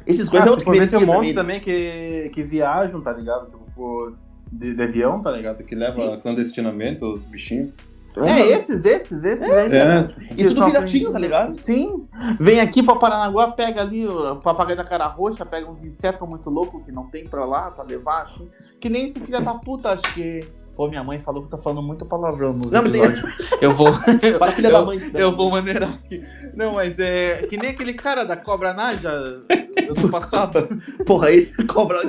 Esses 0.07 0.29
Ah, 0.29 0.31
coisas 0.31 0.47
é 0.47 0.49
se 0.49 0.51
outro 0.51 0.65
que 0.65 0.71
merecia 0.71 0.99
um 0.99 1.05
monte 1.07 1.35
também. 1.35 1.35
também 1.35 1.61
que, 1.61 2.31
que 2.35 2.43
viajam, 2.43 3.01
tá 3.03 3.13
ligado? 3.13 3.47
Tipo, 3.51 3.65
por- 3.75 4.15
de, 4.51 4.75
de 4.75 4.83
avião, 4.83 5.21
tá 5.23 5.31
ligado? 5.31 5.63
Que 5.65 5.75
leva 5.75 5.95
Sim. 5.95 6.21
clandestinamente 6.21 7.05
os 7.05 7.21
bichinhos. 7.21 7.71
É, 8.17 8.41
esses, 8.49 8.85
esses, 8.85 9.23
esses. 9.23 9.49
aí, 9.49 9.71
É, 9.77 10.09
E 10.37 10.45
tudo 10.49 10.65
filhotinho, 10.65 11.13
tá 11.13 11.19
ligado? 11.19 11.53
Sim. 11.53 12.09
Vem 12.41 12.59
aqui 12.59 12.83
pra 12.83 12.97
Paranaguá, 12.97 13.53
pega 13.53 13.81
ali 13.83 14.09
o 14.09 14.37
papagaio 14.37 14.77
da 14.77 14.83
cara 14.83 15.07
roxa, 15.07 15.47
pega 15.47 15.71
uns 15.71 15.85
insetos 15.85 16.29
muito 16.29 16.51
loucos 16.51 16.83
que 16.85 16.91
não 16.91 17.05
tem 17.09 17.25
pra 17.29 17.45
lá, 17.45 17.71
pra 17.71 17.85
levar, 17.85 18.23
assim. 18.23 18.49
Que 18.81 18.89
nem 18.89 19.09
esse 19.09 19.21
filho 19.21 19.41
da 19.45 19.55
puta, 19.55 19.91
acho 19.91 20.03
que. 20.15 20.41
Pô, 20.75 20.89
minha 20.89 21.03
mãe 21.05 21.19
falou 21.19 21.43
que 21.43 21.51
tá 21.51 21.59
falando 21.59 21.83
muito 21.83 22.05
palavrão 22.07 22.53
nos 22.53 22.71
Não, 22.73 22.83
mas 22.83 22.93
tem- 22.93 23.03
episódios. 23.05 23.35
Eu 23.61 23.73
vou. 23.73 23.89
Para 24.39 24.53
filha 24.53 24.69
eu, 24.69 24.73
da 24.73 24.83
mãe. 24.85 25.11
Eu 25.15 25.37
vou 25.37 25.51
maneirar 25.51 25.95
aqui. 25.95 26.23
Não, 26.55 26.75
mas 26.75 26.99
é. 26.99 27.47
Que 27.49 27.57
nem 27.57 27.71
aquele 27.71 27.93
cara 27.95 28.25
da 28.25 28.37
Cobra 28.37 28.73
Naja 28.73 29.11
do 29.95 30.09
passado. 30.09 30.69
Porra, 31.07 31.31
esse 31.33 31.53
cobra. 31.67 32.01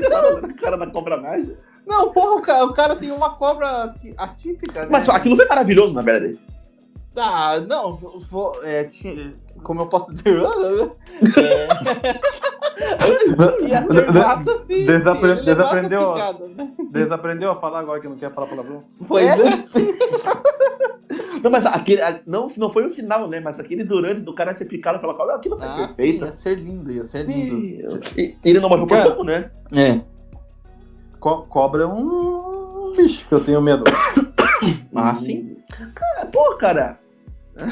Cara 0.60 0.78
da 0.78 0.88
cobra 0.88 1.18
naja. 1.18 1.56
Não, 1.90 2.12
porra, 2.12 2.36
o 2.36 2.42
cara, 2.42 2.66
o 2.66 2.74
cara 2.74 2.96
tem 2.96 3.10
uma 3.12 3.32
cobra 3.32 3.94
atípica, 4.18 4.82
né? 4.84 4.88
Mas 4.92 5.10
aquilo 5.10 5.36
foi 5.36 5.46
maravilhoso, 5.48 5.96
na 5.96 6.02
verdade. 6.02 6.40
Ah, 7.18 7.60
não, 7.68 7.96
vou, 7.96 8.54
é, 8.64 8.84
tinha- 8.86 9.34
como 9.64 9.82
eu 9.82 9.88
posso 9.88 10.14
dizer? 10.14 10.40
É, 12.80 13.68
ia 13.68 13.82
ser 13.84 14.12
massa 14.14 14.64
sim. 14.66 14.84
Desapre- 14.86 15.28
levasse 15.34 15.46
desaprendeu, 15.46 16.12
a 16.12 16.14
picada, 16.14 16.48
né? 16.48 16.72
desaprendeu 16.92 17.52
a 17.52 17.56
falar 17.58 17.80
agora 17.80 18.00
que 18.00 18.08
não 18.08 18.16
quer 18.16 18.32
falar 18.34 18.48
palavrão. 18.48 18.84
Pois 19.06 19.28
é. 19.28 19.64
Não, 21.44 21.50
mas 21.50 21.66
aquele. 21.66 22.02
Não, 22.26 22.48
não 22.58 22.72
foi 22.72 22.86
o 22.86 22.90
final, 22.90 23.28
né? 23.28 23.40
Mas 23.40 23.60
aquele 23.60 23.84
durante 23.86 24.20
do 24.22 24.34
cara 24.34 24.54
ser 24.54 24.66
picado 24.66 25.00
pela 25.00 25.14
cobra, 25.14 25.36
aquilo 25.36 25.58
foi 25.58 25.68
Ah, 25.68 25.74
sim, 25.78 25.86
perfeito. 25.88 26.26
ia 26.26 26.32
ser 26.34 26.56
lindo, 26.56 26.92
ia 26.92 27.04
ser 27.06 27.26
lindo. 27.26 27.56
E 28.18 28.36
ele 28.44 28.60
não 28.60 28.68
morreu 28.70 28.86
por 28.86 29.02
pouco, 29.04 29.24
né? 29.24 29.50
É. 29.74 30.00
Co- 31.20 31.44
cobra 31.44 31.84
é 31.84 31.88
um 31.88 32.94
bicho 32.96 33.28
que 33.28 33.34
eu 33.34 33.44
tenho 33.44 33.62
medo. 33.62 33.84
Ah, 34.94 35.16
sim. 35.16 35.56
Cara, 35.96 36.26
pô, 36.26 36.56
cara. 36.58 37.00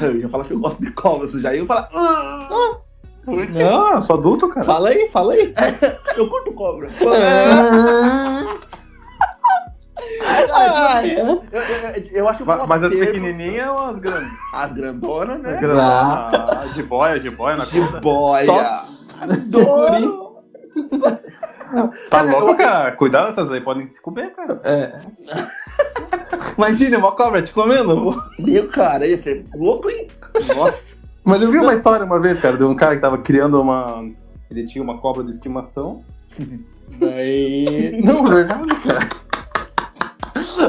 Eu 0.00 0.16
ia 0.16 0.28
falar 0.28 0.44
que 0.44 0.52
eu 0.54 0.58
gosto 0.58 0.80
de 0.82 0.90
cobra, 0.90 1.26
você 1.26 1.38
já 1.38 1.54
ia 1.54 1.66
falar. 1.66 1.86
"Ah, 1.92 2.78
Não, 3.26 3.92
eu 3.92 4.00
sou 4.00 4.16
adulto, 4.16 4.48
cara. 4.48 4.64
Fala 4.64 4.88
aí, 4.88 5.06
fala 5.12 5.34
aí. 5.34 5.52
eu 6.16 6.26
curto 6.30 6.50
cobra. 6.52 6.88
Ah, 10.50 11.06
é. 11.06 11.20
Eu, 11.20 11.26
eu, 11.52 12.06
eu 12.12 12.28
acho 12.28 12.44
Mas 12.66 12.82
as 12.84 12.92
pequenininhas 12.94 13.68
ou 13.68 13.78
as 13.78 13.98
grandes? 13.98 14.30
As 14.54 14.72
grandonas, 14.72 15.40
né? 15.40 15.58
Ah, 15.74 16.66
jiboia, 16.74 17.20
jiboia 17.20 17.56
na. 17.56 17.64
Jiboia. 17.66 18.46
Só 18.46 19.24
Adoro. 19.24 20.28
Tá 22.10 22.22
louco, 22.22 22.56
cara? 22.56 22.92
Cuidado, 22.96 23.30
essas 23.30 23.50
aí 23.50 23.60
podem 23.60 23.86
te 23.86 24.00
comer, 24.00 24.30
cara. 24.34 24.60
É. 24.64 24.98
Imagina 26.56 26.98
uma 26.98 27.12
cobra 27.12 27.42
te 27.42 27.52
comendo. 27.52 28.22
Meu, 28.38 28.68
cara, 28.68 29.06
ia 29.06 29.18
ser 29.18 29.44
louco, 29.54 29.88
hein? 29.90 30.08
Nossa. 30.56 30.96
Mas 31.24 31.42
eu 31.42 31.50
vi 31.50 31.58
uma 31.58 31.74
história 31.74 32.04
uma 32.06 32.20
vez, 32.20 32.38
cara, 32.38 32.56
de 32.56 32.64
um 32.64 32.74
cara 32.74 32.94
que 32.94 33.02
tava 33.02 33.18
criando 33.18 33.60
uma. 33.60 34.02
Ele 34.50 34.66
tinha 34.66 34.82
uma 34.82 34.98
cobra 34.98 35.22
de 35.22 35.30
estimação. 35.30 36.02
Daí. 36.98 38.00
Não, 38.04 38.24
verdade, 38.24 38.74
cara. 38.76 39.08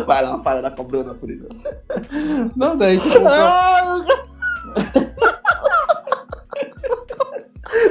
Vai 0.06 0.24
lá, 0.24 0.40
fala 0.40 0.62
da 0.62 0.70
cobrona, 0.72 1.16
Furido. 1.16 1.48
Não, 2.56 2.78
daí. 2.78 3.00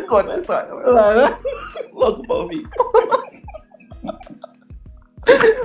Conta 0.09 0.33
a 0.33 0.39
história. 0.39 0.75
vai. 0.75 1.37
Louco 1.99 2.23
pra 2.27 2.37
ouvir. 2.37 2.69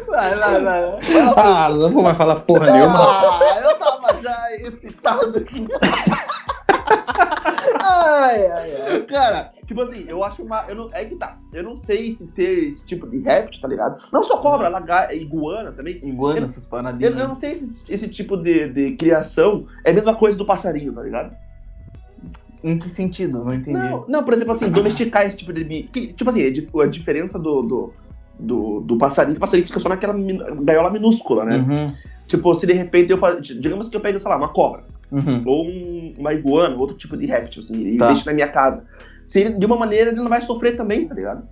Vai, 0.08 0.36
vai, 0.36 0.62
vai. 0.64 0.98
Ah, 1.38 1.70
não 1.70 1.90
vou 1.92 2.04
mais 2.04 2.18
falar 2.18 2.36
porra 2.42 2.72
nenhuma. 2.72 3.00
Ah, 3.00 3.62
eu 3.64 3.76
tava 3.80 4.20
já 4.22 4.56
excitado 4.58 5.38
aqui. 5.38 5.68
Ai, 7.82 8.46
ai, 8.52 8.72
ai. 8.92 9.00
Cara, 9.02 9.50
tipo 9.66 9.82
assim, 9.82 10.06
eu 10.08 10.24
acho 10.24 10.44
uma. 10.44 10.66
Eu 10.68 10.76
não, 10.76 10.90
é 10.92 11.06
que 11.06 11.16
tá. 11.16 11.38
Eu 11.54 11.64
não 11.64 11.76
sei 11.76 12.14
se 12.14 12.28
ter 12.28 12.68
esse 12.70 12.86
tipo 12.86 13.08
de 13.08 13.20
réptil, 13.20 13.62
tá 13.62 13.68
ligado? 13.68 14.02
Não 14.12 14.22
só 14.24 14.38
cobra, 14.38 14.68
lagar, 14.70 15.16
iguana 15.16 15.72
também. 15.72 16.00
Iguana 16.04 16.40
Eu- 16.40 16.44
essas 16.46 16.64
Eu, 16.66 16.70
paradinhas. 16.70 17.18
eu 17.20 17.28
não 17.28 17.36
sei 17.36 17.56
se 17.56 17.66
esse, 17.66 17.84
esse 17.94 18.08
tipo 18.10 18.36
de, 18.38 18.68
de 18.70 18.96
criação 18.96 19.66
é 19.84 19.92
a 19.92 19.94
mesma 19.94 20.16
coisa 20.16 20.38
do 20.38 20.46
passarinho, 20.46 20.92
tá 20.94 21.02
ligado? 21.02 21.36
Em 22.64 22.78
que 22.78 22.88
sentido? 22.90 23.44
Não 23.44 23.54
entendi. 23.54 23.78
Não, 23.78 24.06
não, 24.08 24.24
por 24.24 24.34
exemplo, 24.34 24.54
assim, 24.54 24.70
domesticar 24.70 25.26
esse 25.28 25.36
tipo 25.38 25.52
de 25.52 25.64
bicho. 25.64 25.90
que, 25.90 26.14
Tipo 26.14 26.30
assim, 26.30 26.46
a 26.46 26.52
dif- 26.52 26.80
a 26.80 26.86
diferença 26.88 27.38
do, 27.38 27.62
do, 27.62 27.94
do, 28.40 28.80
do 28.82 28.98
passarinho, 28.98 29.34
que 29.34 29.38
o 29.38 29.42
passarinho 29.42 29.68
fica 29.68 29.80
só 29.80 29.90
naquela 29.90 30.14
min- 30.14 30.40
gaiola 30.64 30.90
minúscula, 30.90 31.44
né? 31.44 31.58
Uhum, 31.58 31.94
Tipo, 32.26 32.56
se 32.56 32.66
de 32.66 32.72
repente 32.74 33.12
eu 33.12 33.18
faço. 33.18 33.42
Digamos 33.42 33.90
que 33.90 33.98
eu 33.98 34.02
pego, 34.02 34.18
sei 34.20 34.30
lá, 34.32 34.38
uma 34.38 34.48
cobra, 34.48 34.86
uhum. 35.12 35.44
ou 35.46 35.66
um- 35.68 36.14
uma 36.18 36.34
iguana, 36.34 36.76
outro 36.78 36.96
tipo 36.96 37.18
de 37.18 37.26
réptil, 37.26 37.62
assim, 37.62 37.76
e 37.86 37.98
Tá. 37.98 38.08
deixo 38.08 38.26
na 38.26 38.32
minha 38.34 38.48
casa. 38.48 38.88
Se 39.26 39.40
ele, 39.42 39.56
de 39.56 39.66
uma 39.66 39.76
maneira, 39.78 40.10
ele 40.12 40.20
não 40.22 40.30
vai 40.30 40.40
sofrer 40.42 40.76
também, 40.78 41.06
tá 41.08 41.14
ligado? 41.14 41.44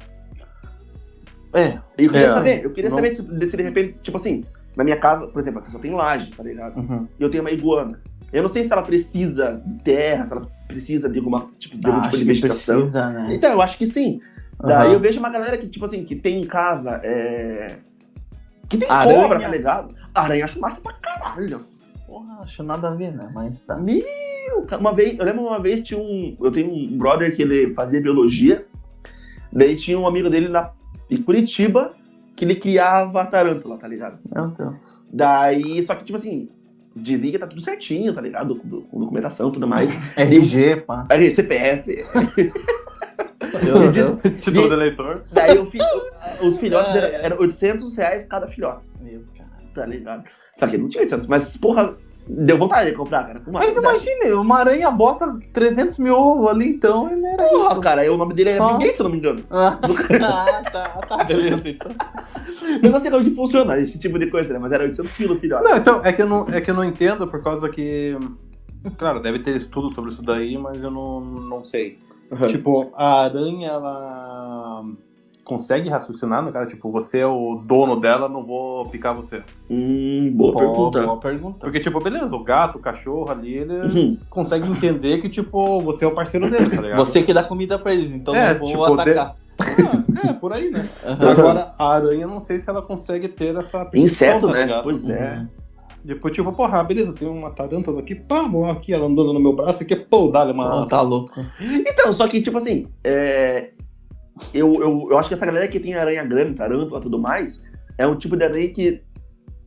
É. 1.53 1.77
E 1.99 2.05
eu 2.05 2.09
queria 2.11 2.27
É, 2.27 2.29
saber, 2.29 2.63
eu 2.63 2.71
queria 2.71 2.89
não- 2.89 2.95
saber 2.97 3.15
se, 3.15 3.21
se 3.23 3.57
de 3.57 3.63
repente, 3.63 3.95
tipo 4.01 4.15
assim, 4.15 4.45
na 4.75 4.83
minha 4.85 4.95
casa, 4.95 5.27
por 5.27 5.39
exemplo, 5.41 5.59
aqui 5.59 5.69
só 5.69 5.79
tem 5.79 5.91
laje, 5.93 6.31
tá 6.31 6.41
ligado? 6.43 6.77
Uhum. 6.79 7.07
E 7.19 7.23
eu 7.23 7.29
tenho 7.29 7.43
uma 7.43 7.51
iguana. 7.51 7.99
Eu 8.31 8.43
não 8.43 8.49
sei 8.49 8.63
se 8.63 8.71
ela 8.71 8.81
precisa 8.81 9.61
de 9.65 9.83
terra, 9.83 10.25
se 10.25 10.31
ela 10.31 10.41
precisa 10.67 11.09
de 11.09 11.17
alguma 11.17 11.49
tipo 11.59 11.77
de, 11.77 11.85
algum 11.85 11.99
Ah, 11.99 12.01
tipo 12.03 12.07
acho 12.15 12.17
de 12.17 12.23
que 12.23 12.27
vegetação. 12.33 12.75
precisa, 12.77 13.09
né? 13.09 13.27
Então, 13.33 13.51
eu 13.51 13.61
acho 13.61 13.77
que 13.77 13.85
sim. 13.87 14.19
Daí 14.63 14.87
Aham. 14.87 14.93
eu 14.93 14.99
vejo 14.99 15.19
uma 15.19 15.29
galera 15.29 15.57
que, 15.57 15.67
tipo 15.67 15.83
assim, 15.85 16.03
que 16.05 16.15
tem 16.15 16.39
em 16.39 16.45
casa. 16.45 17.01
É... 17.03 17.77
Que 18.69 18.77
tem 18.77 18.89
Aranha. 18.89 19.21
cobra, 19.21 19.39
tá 19.39 19.47
ligado? 19.49 19.95
Aranha 20.13 20.45
acho 20.45 20.59
massa 20.61 20.79
pra 20.81 20.93
caralho. 20.93 21.59
Porra, 22.07 22.41
acho 22.43 22.63
nada 22.63 22.89
a 22.89 22.95
ver, 22.95 23.11
né? 23.11 23.29
Mas 23.33 23.61
tá. 23.61 23.75
Meu, 23.75 24.65
uma 24.79 24.93
vez, 24.93 25.17
eu 25.19 25.25
lembro 25.25 25.41
uma 25.43 25.59
vez 25.59 25.81
tinha 25.81 25.99
um. 25.99 26.37
Eu 26.39 26.51
tenho 26.51 26.71
um 26.71 26.97
brother 26.97 27.35
que 27.35 27.41
ele 27.41 27.73
fazia 27.73 27.99
biologia. 28.01 28.65
Daí 29.51 29.75
tinha 29.75 29.99
um 29.99 30.07
amigo 30.07 30.29
dele 30.29 30.47
na, 30.47 30.71
em 31.09 31.21
Curitiba 31.21 31.91
que 32.35 32.45
ele 32.45 32.55
criava 32.55 33.25
tarântula, 33.25 33.77
tá 33.77 33.87
ligado? 33.87 34.19
Meu 34.33 34.47
Deus. 34.49 35.03
Daí, 35.11 35.83
só 35.83 35.93
que, 35.95 36.05
tipo 36.05 36.17
assim, 36.17 36.47
dizia 36.95 37.31
que 37.31 37.39
tá 37.39 37.47
tudo 37.47 37.61
certinho, 37.61 38.13
tá 38.13 38.21
ligado? 38.21 38.55
Com, 38.55 38.81
com 38.81 38.99
documentação 38.99 39.49
e 39.49 39.53
tudo 39.53 39.67
mais. 39.67 39.91
RG, 40.17 40.77
pá. 40.87 41.05
Aí, 41.09 41.31
CPF. 41.31 42.03
Título 44.41 44.67
do 44.67 44.73
eleitor. 44.73 45.23
Daí 45.31 45.65
fi- 45.67 45.79
os 46.41 46.59
filhotes 46.59 46.95
Ah, 46.95 46.99
eram, 46.99 47.25
eram 47.25 47.39
800 47.39 47.95
reais 47.95 48.25
cada 48.25 48.47
filhote, 48.47 48.81
Meu 48.99 49.23
caralho. 49.37 49.67
tá 49.73 49.85
ligado? 49.85 50.23
Só 50.57 50.67
que 50.67 50.77
não 50.77 50.89
tinha 50.89 51.01
800, 51.03 51.27
mas 51.27 51.57
porra, 51.57 51.95
deu 52.27 52.57
vontade 52.57 52.91
de 52.91 52.95
comprar, 52.95 53.25
cara. 53.25 53.41
Mas 53.51 53.75
imagine, 53.75 54.31
uma 54.33 54.57
aranha 54.59 54.89
bota 54.91 55.37
300 55.53 55.97
mil 55.97 56.15
ovos 56.15 56.49
ali, 56.49 56.69
então 56.69 57.11
ele 57.11 57.25
era 57.25 57.43
Porra, 57.47 57.79
cara, 57.79 58.01
aí 58.01 58.09
o 58.09 58.17
nome 58.17 58.33
dele 58.33 58.51
é 58.51 58.57
Só- 58.57 58.77
Bill 58.77 58.93
se 58.93 58.99
eu 58.99 59.03
não 59.05 59.11
me 59.11 59.17
engano. 59.17 59.43
Ah, 59.49 59.77
tá, 60.71 60.87
tá, 61.07 61.23
beleza 61.23 61.69
então. 61.69 61.91
Eu 62.83 62.91
não 62.91 62.99
sei 62.99 63.09
como 63.11 63.23
que 63.23 63.31
funciona 63.31 63.77
esse 63.79 63.97
tipo 63.99 64.17
de 64.19 64.27
coisa, 64.27 64.53
né? 64.53 64.59
Mas 64.59 64.71
era 64.71 64.83
800 64.83 65.13
quilos 65.13 65.39
filhote. 65.39 65.63
Não, 65.63 65.75
então, 65.77 66.01
é 66.03 66.13
que 66.13 66.21
eu 66.21 66.27
não, 66.27 66.47
é 66.47 66.61
que 66.61 66.69
eu 66.69 66.75
não 66.75 66.83
entendo 66.83 67.27
por 67.27 67.41
causa 67.41 67.67
que. 67.69 68.15
Claro, 68.97 69.19
deve 69.19 69.39
ter 69.39 69.55
estudo 69.57 69.91
sobre 69.91 70.11
isso 70.11 70.21
daí, 70.21 70.57
mas 70.57 70.81
eu 70.81 70.91
não, 70.91 71.19
não 71.21 71.63
sei. 71.63 71.97
Aham. 72.31 72.47
Tipo, 72.47 72.91
a 72.95 73.23
aranha, 73.23 73.67
ela 73.69 74.85
consegue 75.43 75.89
raciocinar 75.89 76.41
no 76.43 76.51
cara? 76.51 76.65
Tipo, 76.65 76.91
você 76.91 77.19
é 77.19 77.27
o 77.27 77.55
dono 77.65 77.99
dela, 77.99 78.29
não 78.29 78.43
vou 78.43 78.85
picar 78.85 79.15
você. 79.15 79.41
Hum, 79.69 80.31
boa 80.35 80.53
Pô, 80.53 80.57
pergunta. 80.59 81.01
Boa 81.01 81.17
pergunta. 81.17 81.57
Porque, 81.59 81.79
tipo, 81.79 81.99
beleza, 81.99 82.35
o 82.35 82.43
gato, 82.43 82.77
o 82.77 82.81
cachorro 82.81 83.29
ali, 83.31 83.53
eles 83.55 83.93
Uhum. 83.93 84.17
conseguem 84.29 84.71
entender 84.71 85.21
que, 85.21 85.29
tipo, 85.29 85.79
você 85.81 86.05
é 86.05 86.07
o 86.07 86.15
parceiro 86.15 86.49
dele, 86.49 86.69
tá 86.69 86.81
ligado? 86.81 86.97
Você 86.97 87.21
que 87.23 87.33
dá 87.33 87.43
comida 87.43 87.77
pra 87.79 87.93
eles, 87.93 88.11
então 88.11 88.35
É, 88.35 88.53
não 88.53 88.59
vou 88.59 88.67
tipo, 88.69 88.83
atacar. 88.99 89.35
Ah, 89.59 90.29
é, 90.29 90.33
por 90.33 90.51
aí, 90.53 90.69
né? 90.71 90.87
Aham. 91.05 91.29
Agora, 91.31 91.73
a 91.77 91.87
aranha, 91.93 92.25
não 92.27 92.39
sei 92.39 92.57
se 92.57 92.69
ela 92.69 92.81
consegue 92.81 93.27
ter 93.27 93.55
essa 93.55 93.87
Inseto, 93.93 94.47
tá 94.47 94.53
né? 94.53 94.61
ligado? 94.63 94.83
Pois 94.83 95.07
é. 95.09 95.37
Uhum. 95.39 95.47
Depois, 96.03 96.33
tipo, 96.33 96.51
porra, 96.53 96.83
beleza, 96.83 97.13
tem 97.13 97.27
uma 97.27 97.51
tarântula 97.51 97.99
aqui, 97.99 98.15
pá, 98.15 98.41
bom, 98.43 98.67
aqui, 98.69 98.91
ela 98.91 99.05
andando 99.05 99.33
no 99.33 99.39
meu 99.39 99.53
braço 99.53 99.83
aqui, 99.83 99.95
pô, 99.95 100.29
dá-lhe 100.29 100.51
uma... 100.51 100.67
Não, 100.81 100.87
tá 100.87 100.99
louco. 100.99 101.45
Então, 101.59 102.11
só 102.11 102.27
que, 102.27 102.41
tipo 102.41 102.57
assim, 102.57 102.87
é, 103.03 103.69
eu, 104.53 104.73
eu, 104.81 105.07
eu 105.11 105.17
acho 105.17 105.27
que 105.27 105.33
essa 105.33 105.45
galera 105.45 105.67
que 105.67 105.79
tem 105.79 105.93
aranha 105.93 106.23
grande, 106.23 106.53
tarântula 106.53 106.99
e 106.99 107.03
tudo 107.03 107.19
mais, 107.19 107.63
é 107.97 108.05
um 108.07 108.15
tipo 108.15 108.35
de 108.37 108.43
aranha 108.43 108.69
que 108.69 109.01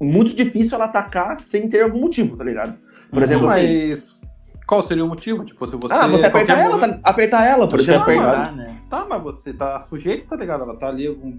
muito 0.01 0.35
difícil 0.35 0.75
ela 0.77 0.87
atacar 0.87 1.37
sem 1.37 1.69
ter 1.69 1.83
algum 1.83 2.01
motivo, 2.01 2.37
tá 2.37 2.45
ligado? 2.45 2.75
Por 3.11 3.19
Uhum. 3.19 3.25
exemplo, 3.25 3.47
assim. 3.49 3.89
Mas 3.91 4.21
qual 4.67 4.83
seria 4.83 5.05
o 5.05 5.09
motivo? 5.09 5.45
Tipo, 5.45 5.67
se 5.67 5.77
você... 5.77 5.95
ah, 5.95 6.09
você 6.09 6.27
apertar 6.27 6.59
ela, 6.59 6.79
tá, 6.79 7.01
apertar 7.03 7.47
ela, 7.47 7.69
por 7.69 7.79
exemplo. 7.79 8.05
tá 8.05 8.13
apertar, 8.13 8.53
né? 8.53 8.81
Tá, 8.91 9.07
mas 9.09 9.23
você 9.23 9.53
tá 9.53 9.79
sujeito, 9.81 10.27
tá 10.29 10.37
ligado? 10.37 10.63
Ela 10.63 10.77
tá 10.77 10.89
ali 10.89 11.15
com... 11.15 11.39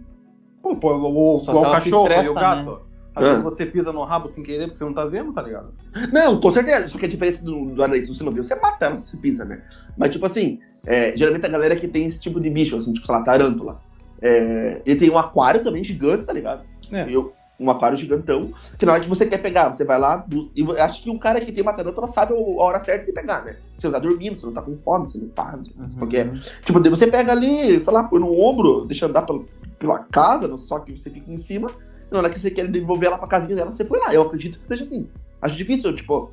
Pô, 0.61 0.76
pô, 0.76 0.93
o, 0.95 1.03
o, 1.03 1.36
o 1.36 1.39
se 1.39 1.45
cachorro 1.45 2.07
e 2.07 2.11
estressa, 2.11 2.32
o 2.32 2.34
gato. 2.34 2.82
Às 3.16 3.24
Ah. 3.24 3.28
vezes 3.30 3.43
você 3.43 3.66
pisa 3.66 3.93
no 3.93 4.03
rabo 4.03 4.28
sem 4.28 4.43
querer 4.43 4.66
porque 4.66 4.78
você 4.78 4.84
não 4.84 4.93
tá 4.93 5.05
vendo, 5.05 5.32
tá 5.32 5.41
ligado? 5.41 5.74
Não, 6.11 6.39
com 6.39 6.51
certeza. 6.51 6.88
Só 6.89 6.97
que 6.97 7.05
a 7.05 7.09
diferença 7.09 7.43
do, 7.43 7.66
do 7.74 7.95
se 8.03 8.09
você 8.09 8.24
não 8.24 8.32
viu, 8.32 8.43
você 8.43 8.55
mata 8.55 8.86
ela 8.86 8.97
se 8.97 9.11
você 9.11 9.18
pisa, 9.18 9.45
né? 9.45 9.61
Mas, 9.97 10.11
tipo 10.11 10.26
assim, 10.26 10.59
é, 10.86 11.16
geralmente 11.16 11.45
a 11.45 11.49
galera 11.49 11.76
que 11.76 11.88
tem 11.88 12.07
esse 12.07 12.20
tipo 12.20 12.39
de 12.39 12.49
bicho, 12.49 12.76
assim, 12.76 12.91
tipo, 12.93 13.05
sei 13.05 13.16
lá, 13.16 13.22
tarântula. 13.24 13.80
é, 14.22 14.82
ele 14.86 14.99
tem 14.99 15.09
um 15.09 15.18
aquário 15.18 15.63
também 15.63 15.84
gigante, 15.84 16.24
tá 16.24 16.34
ligado? 16.34 16.63
É. 16.91 17.05
Eu- 17.09 17.34
um 17.57 17.70
aquário 17.70 17.95
gigantão, 17.95 18.51
que 18.78 18.86
na 18.86 18.91
hora 18.93 19.01
que 19.01 19.07
você 19.07 19.26
quer 19.26 19.38
pegar, 19.38 19.72
você 19.72 19.86
vai 19.86 19.97
lá, 19.97 20.26
e 20.55 20.63
acho 20.82 21.01
que 21.03 21.09
um 21.09 21.18
cara 21.18 21.39
que 21.39 21.51
tem 21.53 21.61
uma 21.61 21.72
tarântula 21.74 22.05
sabe 22.07 22.34
a 22.34 22.38
hora 22.61 22.80
certa 22.82 23.05
de 23.05 23.13
pegar, 23.13 23.45
né? 23.45 23.55
Você 23.78 23.88
não 23.88 23.93
tá 23.93 23.99
dormindo, 23.99 24.36
você 24.36 24.45
não 24.45 24.53
tá 24.53 24.61
com 24.61 24.76
fome, 24.78 25.07
você 25.07 25.18
não 25.20 25.30
tá, 25.30 25.53
não 25.55 25.63
sei 25.63 25.74
Uhum. 25.78 25.89
Porque, 25.99 26.26
tipo, 26.66 26.80
daí 26.82 26.89
você 26.89 27.07
pega 27.07 27.32
ali, 27.32 27.82
sei 27.82 27.93
lá, 27.93 28.03
põe 28.05 28.20
no 28.20 28.30
ombro, 28.41 28.86
deixa 28.86 29.05
andar 29.05 29.22
pela, 29.22 29.41
pela 29.80 29.99
casa, 29.99 30.47
não 30.49 30.57
só 30.57 30.80
que 30.80 30.97
você 30.97 31.09
fica 31.09 31.32
em 31.32 31.38
cima, 31.38 31.70
na 32.11 32.19
hora 32.19 32.29
que 32.29 32.39
você 32.39 32.49
quer 32.51 32.67
devolver 32.67 33.07
ela 33.07 33.17
pra 33.17 33.27
casinha 33.27 33.55
dela, 33.55 33.71
você 33.71 33.83
põe 33.83 33.99
lá. 33.99 34.13
Eu 34.13 34.21
acredito 34.23 34.59
que 34.59 34.67
seja 34.67 34.83
assim. 34.83 35.09
Acho 35.41 35.55
difícil, 35.55 35.95
tipo, 35.95 36.31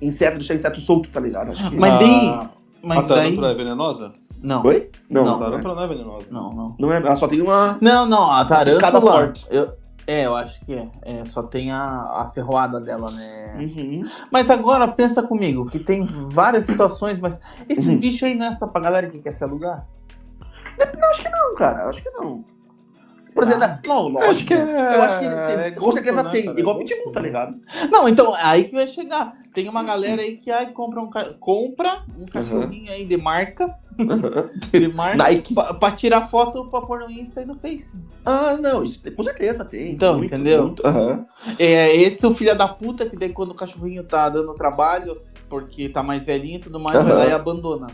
inseto, 0.00 0.38
deixar 0.38 0.54
inseto 0.54 0.80
solto, 0.80 1.08
tá 1.10 1.20
ligado? 1.20 1.50
Acho 1.50 1.70
que... 1.70 1.76
Mas 1.76 1.92
a, 1.94 1.98
daí- 1.98 2.48
Mas 2.82 3.10
a 3.10 3.14
daí. 3.14 3.38
é 3.44 3.54
venenosa? 3.54 4.12
Não. 4.42 4.62
Oi? 4.64 4.90
Não, 5.08 5.24
Não, 5.24 5.34
a 5.34 5.36
não, 5.38 5.42
é. 5.46 5.50
tarântula 5.50 5.74
não 5.74 5.82
é 5.82 5.86
venenosa. 5.86 6.26
Não, 6.30 6.50
não. 6.50 6.76
Não 6.78 6.92
é, 6.92 6.96
ela 6.96 7.16
só 7.16 7.28
tem 7.28 7.40
uma... 7.42 7.76
Não, 7.80 8.06
não, 8.06 8.30
a 8.30 8.44
Cada 8.46 8.64
tarântula. 8.78 9.00
forte. 9.12 9.46
Eu, 9.50 9.72
é, 10.06 10.24
eu 10.26 10.34
acho 10.34 10.64
que 10.64 10.72
é. 10.72 10.88
É, 11.02 11.24
só 11.26 11.42
tem 11.42 11.70
a, 11.70 11.78
a 11.78 12.30
ferroada 12.34 12.80
dela, 12.80 13.10
né? 13.10 13.56
Uhum. 13.60 14.02
Mas 14.32 14.50
agora 14.50 14.88
pensa 14.88 15.22
comigo, 15.22 15.66
que 15.66 15.78
tem 15.78 16.06
várias 16.06 16.64
situações, 16.66 17.18
mas 17.20 17.38
esses 17.68 17.86
Uhum. 17.86 17.98
bichos 17.98 18.22
aí 18.24 18.34
não 18.34 18.46
é 18.46 18.52
só 18.52 18.66
pra 18.66 18.80
galera 18.80 19.08
que 19.08 19.18
quer 19.20 19.32
se 19.32 19.44
alugar? 19.44 19.86
Não, 20.78 21.54
cara, 21.56 21.84
acho 21.88 22.02
que 22.02 22.10
não. 22.10 22.44
Por 23.34 23.44
exemplo, 23.44 23.78
não, 23.84 24.08
lógico. 24.08 24.30
Acho 24.30 24.44
que 24.46 24.54
é- 24.54 24.96
Eu 24.96 25.02
acho 25.02 25.18
que 25.18 25.24
tem, 25.28 25.30
é 25.66 25.70
com 25.72 25.92
certeza 25.92 26.22
né, 26.22 26.30
tem. 26.30 26.44
cara? 26.46 26.60
Igual 26.60 26.76
É 26.76 26.84
pitbull, 26.84 27.12
tá 27.12 27.20
ligado? 27.20 27.56
Não, 27.90 28.08
então, 28.08 28.36
é 28.36 28.42
aí 28.44 28.64
que 28.64 28.74
vai 28.74 28.86
chegar. 28.86 29.36
Tem 29.52 29.68
uma 29.68 29.82
galera 29.82 30.22
aí 30.22 30.36
que 30.36 30.50
ai, 30.50 30.66
compra, 30.70 31.00
um, 31.00 31.10
ca- 31.10 31.34
compra 31.40 32.02
um 32.18 32.24
cachorrinho 32.26 32.90
aí 32.92 33.04
de 33.04 33.16
marca, 33.16 33.74
de 34.72 34.88
marca 34.88 35.16
Nike. 35.16 35.54
Pra, 35.54 35.74
pra 35.74 35.90
tirar 35.92 36.22
foto 36.22 36.64
pra 36.66 36.80
pôr 36.82 37.00
no 37.00 37.10
Insta 37.10 37.42
e 37.42 37.46
no 37.46 37.54
Face. 37.56 37.98
Ah, 38.24 38.56
não, 38.60 38.82
isso 38.82 39.00
tem- 39.02 39.12
com 39.12 39.22
certeza 39.24 39.64
tem. 39.64 39.92
Então, 39.92 40.18
Muito, 40.18 40.34
entendeu? 40.34 40.64
muito. 40.66 40.82
É 41.58 41.94
esse 41.96 42.26
o 42.26 42.34
filho 42.34 42.56
da 42.56 42.68
puta 42.68 43.06
que 43.06 43.16
daí 43.16 43.30
quando 43.30 43.50
o 43.50 43.54
cachorrinho 43.54 44.02
tá 44.04 44.28
dando 44.28 44.54
trabalho, 44.54 45.20
porque 45.48 45.88
tá 45.88 46.02
mais 46.02 46.24
velhinho 46.26 46.56
e 46.58 46.60
tudo 46.60 46.78
mais, 46.78 47.02
vai 47.04 47.12
lá 47.14 47.26
e 47.26 47.32
abandona. 47.32 47.86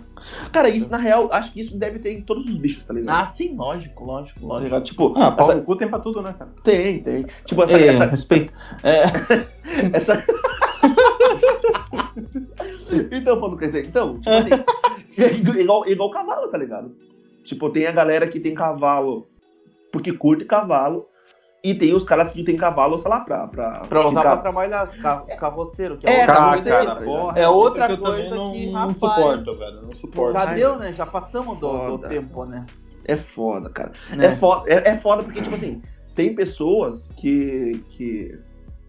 Cara, 0.53 0.69
isso 0.69 0.91
na 0.91 0.99
real, 0.99 1.29
acho 1.33 1.53
que 1.53 1.61
isso 1.61 1.79
deve 1.79 1.99
ter 1.99 2.13
em 2.13 2.21
todos 2.21 2.47
os 2.47 2.59
bichos, 2.59 2.85
tá 2.85 2.93
ligado? 2.93 3.17
Ah, 3.19 3.25
sim, 3.25 3.55
lógico, 3.57 4.05
lógico, 4.05 4.41
Tá 4.41 4.47
lógico. 4.47 4.81
Tipo, 4.83 5.15
Ah, 5.17 5.31
pau 5.33 5.49
essa- 5.51 5.59
no 5.59 5.65
cu 5.65 5.77
tem 5.77 5.89
pra 5.89 5.99
tudo, 5.99 6.21
né, 6.23 6.35
cara? 6.39 6.51
tem, 6.63 7.03
tem. 7.03 7.27
Tipo, 7.45 7.63
essa. 7.63 7.79
É, 7.79 7.87
essa, 7.87 8.05
respeito. 8.07 8.53
É, 8.83 9.97
essa... 9.97 10.23
então, 13.13 13.41
falando 13.41 13.57
quer 13.59 13.67
dizer, 13.67 13.87
então, 13.87 14.17
tipo 14.19 14.31
assim, 14.31 14.51
é 15.23 15.61
igual, 15.61 15.89
igual 15.89 16.11
cavalo, 16.11 16.49
tá 16.49 16.59
ligado? 16.59 16.95
Tipo, 17.45 17.71
tem 17.71 17.87
a 17.87 17.93
galera 17.93 18.27
que 18.27 18.41
tem 18.41 18.55
cavalo 18.55 19.27
porque 19.93 20.13
curte 20.13 20.45
cavalo, 20.45 21.07
e 21.65 21.75
tem 21.75 21.95
os 21.95 22.05
caras 22.05 22.31
que 22.31 22.45
tem 22.45 22.57
cavalo, 22.57 22.99
sei 22.99 23.11
lá, 23.11 23.21
pra. 23.21 23.49
Pra, 23.49 23.81
pra 23.81 24.01
usar 24.07 24.21
ficar- 24.21 24.23
pra 24.35 24.37
trabalhar 24.37 24.87
ca- 25.01 25.25
carroceiro, 25.39 25.97
que 25.97 26.07
É, 26.07 26.21
é, 26.21 26.21
outra 26.21 26.63
cara, 26.63 26.97
porra. 26.97 27.39
É 27.39 27.49
outra 27.49 27.89
que 27.89 27.97
coisa 27.97 28.35
não, 28.37 28.53
que, 28.53 28.67
não 28.67 28.73
rapaz, 28.89 28.99
suporto, 28.99 29.59
velho. 29.59 29.83
Não 29.83 29.91
suporto. 29.91 30.33
Já 30.33 30.49
Ai. 30.49 30.55
deu, 30.55 30.77
né? 30.77 30.93
Já 30.93 31.07
passamos 31.07 31.59
do, 31.59 31.97
do 31.97 32.09
tempo, 32.09 32.45
né? 32.45 32.67
É 33.05 33.17
foda, 33.17 33.69
cara. 33.69 33.91
Né? 34.11 34.27
É, 34.27 34.37
foda, 34.37 34.71
é, 34.71 34.91
é 34.91 34.97
foda 34.97 35.23
porque, 35.25 35.43
tipo 35.43 35.55
assim, 35.57 35.83
tem 36.15 36.35
pessoas 36.37 37.11
que. 37.17 37.83
que... 37.89 38.39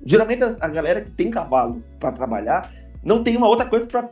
Geralmente 0.05 0.43
a, 0.43 0.55
a 0.61 0.67
galera 0.67 1.01
que 1.01 1.09
tem 1.09 1.31
cavalo 1.31 1.81
pra 1.99 2.11
trabalhar 2.11 2.71
não 3.07 3.23
tem 3.23 3.35
uma 3.37 3.47
outra 3.47 3.65
coisa 3.65 3.87
pra, 3.87 4.09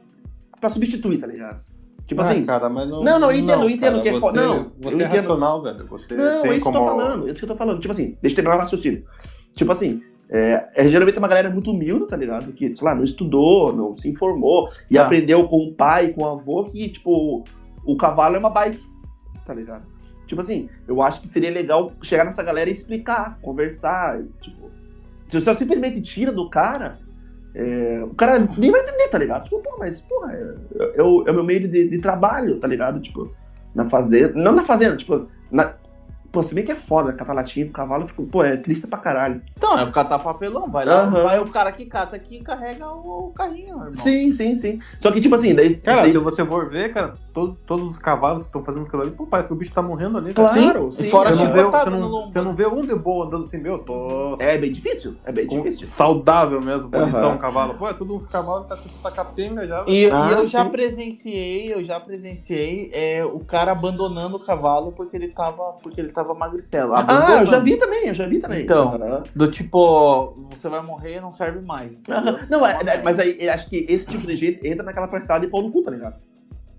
pra 0.59 0.69
substituir, 0.69 1.19
tá 1.19 1.27
ligado? 1.27 1.61
Tipo 2.07 2.21
Ah, 2.21 2.29
assim. 2.29 2.45
cara, 2.45 2.69
mas 2.69 2.87
não, 2.87 3.03
Não, 3.03 3.19
não, 3.19 3.31
eu 3.31 3.37
entendo, 3.37 3.63
eu 3.63 3.69
entendo 3.69 3.91
cara, 3.93 4.01
que 4.01 4.09
é 4.09 4.19
foda. 4.19 4.41
Não, 4.41 4.71
você 4.79 4.95
eu 5.03 5.05
é 5.05 5.09
racional, 5.09 5.61
velho. 5.61 5.87
Você 5.87 6.15
Não, 6.15 6.41
tem 6.43 6.51
é 6.51 6.55
isso 6.55 6.63
como... 6.63 6.77
que 6.77 6.83
eu 6.83 6.87
tô 6.87 6.97
falando, 6.97 7.27
é 7.27 7.31
isso 7.31 7.39
que 7.39 7.45
eu 7.45 7.49
tô 7.49 7.55
falando. 7.55 7.79
Tipo 7.79 7.91
assim, 7.91 8.17
deixa 8.21 8.33
eu 8.33 8.35
terminar 8.35 8.55
o 8.55 8.59
raciocínio. 8.59 9.03
Tipo 9.55 9.71
assim, 9.71 10.01
é, 10.29 10.67
é, 10.75 10.87
geralmente 10.87 11.15
é 11.15 11.19
uma 11.19 11.27
galera 11.27 11.49
muito 11.49 11.71
humilde, 11.71 12.07
tá 12.07 12.15
ligado? 12.15 12.53
Que, 12.53 12.75
sei 12.77 12.87
lá, 12.87 12.93
não 12.95 13.03
estudou, 13.03 13.73
não 13.75 13.95
se 13.95 14.07
informou 14.09 14.69
e 14.89 14.95
Tá. 14.95 15.03
aprendeu 15.03 15.47
com 15.47 15.57
o 15.57 15.73
pai, 15.73 16.09
com 16.09 16.23
o 16.23 16.27
avô, 16.29 16.63
que, 16.65 16.89
tipo, 16.89 17.43
o 17.83 17.97
cavalo 17.97 18.35
é 18.35 18.39
uma 18.39 18.49
bike, 18.51 18.83
tá 19.45 19.53
ligado? 19.53 19.83
Tipo 20.27 20.41
assim, 20.41 20.69
eu 20.87 21.01
acho 21.01 21.21
que 21.21 21.27
seria 21.27 21.51
legal 21.51 21.91
chegar 22.01 22.23
nessa 22.23 22.41
galera 22.43 22.69
e 22.69 22.73
explicar, 22.73 23.39
conversar, 23.41 24.21
tipo... 24.41 24.69
Se 25.27 25.39
você 25.41 25.53
simplesmente 25.55 26.01
tira 26.01 26.31
do 26.31 26.49
cara, 26.49 26.99
é, 27.55 28.03
o 28.03 28.13
cara 28.15 28.37
nem 28.57 28.69
vai 28.69 28.81
entender, 28.81 29.07
tá 29.07 29.17
ligado? 29.17 29.45
Tipo, 29.45 29.59
pô, 29.59 29.77
mas, 29.79 30.01
porra, 30.01 30.33
é, 30.33 30.99
é, 30.99 31.01
o, 31.01 31.23
é 31.25 31.31
o 31.31 31.33
meu 31.33 31.43
meio 31.43 31.65
de, 31.69 31.87
de 31.87 31.99
trabalho, 31.99 32.59
tá 32.59 32.67
ligado? 32.67 32.99
Tipo, 32.99 33.33
na 33.73 33.89
fazenda, 33.89 34.33
não 34.35 34.51
na 34.51 34.63
fazenda, 34.63 34.97
tipo, 34.97 35.27
na, 35.49 35.73
Pô, 36.35 36.43
se 36.43 36.53
bem 36.53 36.65
que 36.65 36.71
é 36.73 36.75
foda, 36.75 37.13
catar 37.13 37.31
latinha 37.31 37.65
pro 37.65 37.73
cavalo, 37.75 38.05
fico, 38.07 38.25
pô, 38.25 38.43
é 38.43 38.57
triste 38.57 38.85
pra 38.87 38.99
caralho. 38.99 39.41
Então, 39.55 39.79
é 39.79 39.89
catar 39.89 40.19
papelão. 40.19 40.69
Vai 40.69 40.83
lá, 40.85 41.03
Aham. 41.03 41.23
vai 41.23 41.39
o 41.39 41.47
cara 41.49 41.71
que 41.71 41.85
cata 41.85 42.13
aqui 42.13 42.39
e 42.39 42.41
carrega 42.41 42.89
o, 42.89 43.27
o 43.27 43.31
carrinho, 43.33 43.69
irmão. 43.77 43.93
Sim, 43.93 44.33
sim, 44.33 44.53
sim. 44.57 44.79
Só 44.99 45.11
que, 45.13 45.21
tipo 45.21 45.33
assim, 45.33 45.55
daí. 45.55 45.77
Cara, 45.77 46.01
daí- 46.01 46.11
se 46.11 46.17
você 46.17 46.45
for 46.45 46.69
ver, 46.69 46.93
cara, 46.93 47.13
todo- 47.33 47.57
todos 47.65 47.91
os 47.91 47.97
cavalos 47.97 48.41
que 48.43 48.49
estão 48.49 48.65
fazendo 48.65 48.85
aquilo 48.85 49.01
ali, 49.03 49.11
pô, 49.11 49.25
parece 49.25 49.47
que 49.47 49.53
o 49.53 49.57
bicho 49.57 49.71
tá 49.71 49.81
morrendo 49.81 50.17
ali, 50.17 50.33
cara. 50.33 50.49
Claro, 50.49 50.91
Sim, 50.91 50.97
sim. 51.03 51.07
e 51.07 51.09
fora 51.09 51.33
Você 51.33 51.41
a 51.41 51.45
não, 51.45 51.53
vê, 51.53 51.63
você, 51.63 51.89
não, 51.89 52.25
você 52.25 52.41
não 52.41 52.53
vê 52.53 52.67
um 52.67 52.81
de 52.81 52.95
boa 52.95 53.27
andando 53.27 53.45
assim, 53.45 53.57
meu, 53.57 53.79
tô 53.79 54.35
É 54.41 54.57
bem 54.57 54.73
difícil. 54.73 55.15
É 55.23 55.31
bem 55.31 55.47
com- 55.47 55.55
difícil. 55.61 55.87
saudável 55.87 56.59
mesmo, 56.61 56.89
bonitão 56.89 57.19
Aham. 57.29 57.35
um 57.35 57.37
cavalo. 57.37 57.75
Pô, 57.75 57.87
é 57.87 57.93
tudo 57.93 58.13
uns 58.13 58.25
cavalos 58.25 58.63
que 58.67 58.75
tá 59.03 59.09
tá 59.09 59.11
capenga 59.11 59.65
já. 59.65 59.85
E, 59.87 60.09
Ah, 60.11 60.27
e 60.27 60.33
eu 60.33 60.47
já 60.47 60.65
sim. 60.65 60.69
presenciei, 60.71 61.73
eu 61.73 61.81
já 61.81 61.97
presenciei 61.99 62.89
é, 62.93 63.23
o 63.23 63.39
cara 63.39 63.71
abandonando 63.71 64.37
o 64.37 64.39
cavalo 64.43 64.91
porque 64.91 65.15
ele 65.15 65.27
tava, 65.27 65.73
porque 65.83 66.01
ele 66.01 66.09
tava 66.11 66.24
magricelo. 66.33 66.93
Ah, 66.95 67.37
eu 67.41 67.45
já 67.45 67.59
vi 67.59 67.77
também, 67.77 68.07
eu 68.07 68.13
já 68.15 68.25
vi 68.25 68.39
também. 68.39 68.63
Então. 68.63 68.95
Aham. 68.95 69.23
Do 69.35 69.47
tipo, 69.51 70.33
você 70.49 70.67
vai 70.69 70.81
morrer 70.81 71.19
não 71.21 71.31
serve 71.33 71.59
mais. 71.61 71.91
Aham. 72.09 72.39
Não, 72.49 72.65
é, 72.65 72.79
é, 72.87 73.01
mas 73.03 73.19
aí 73.19 73.47
acho 73.49 73.69
que 73.69 73.85
esse 73.89 74.07
tipo 74.07 74.25
de 74.25 74.35
gente 74.35 74.65
entra 74.65 74.83
naquela 74.83 75.07
parcela 75.07 75.39
de 75.39 75.47
pau 75.47 75.61
no 75.61 75.69
cu, 75.71 75.81
tá 75.81 75.91
ligado? 75.91 76.15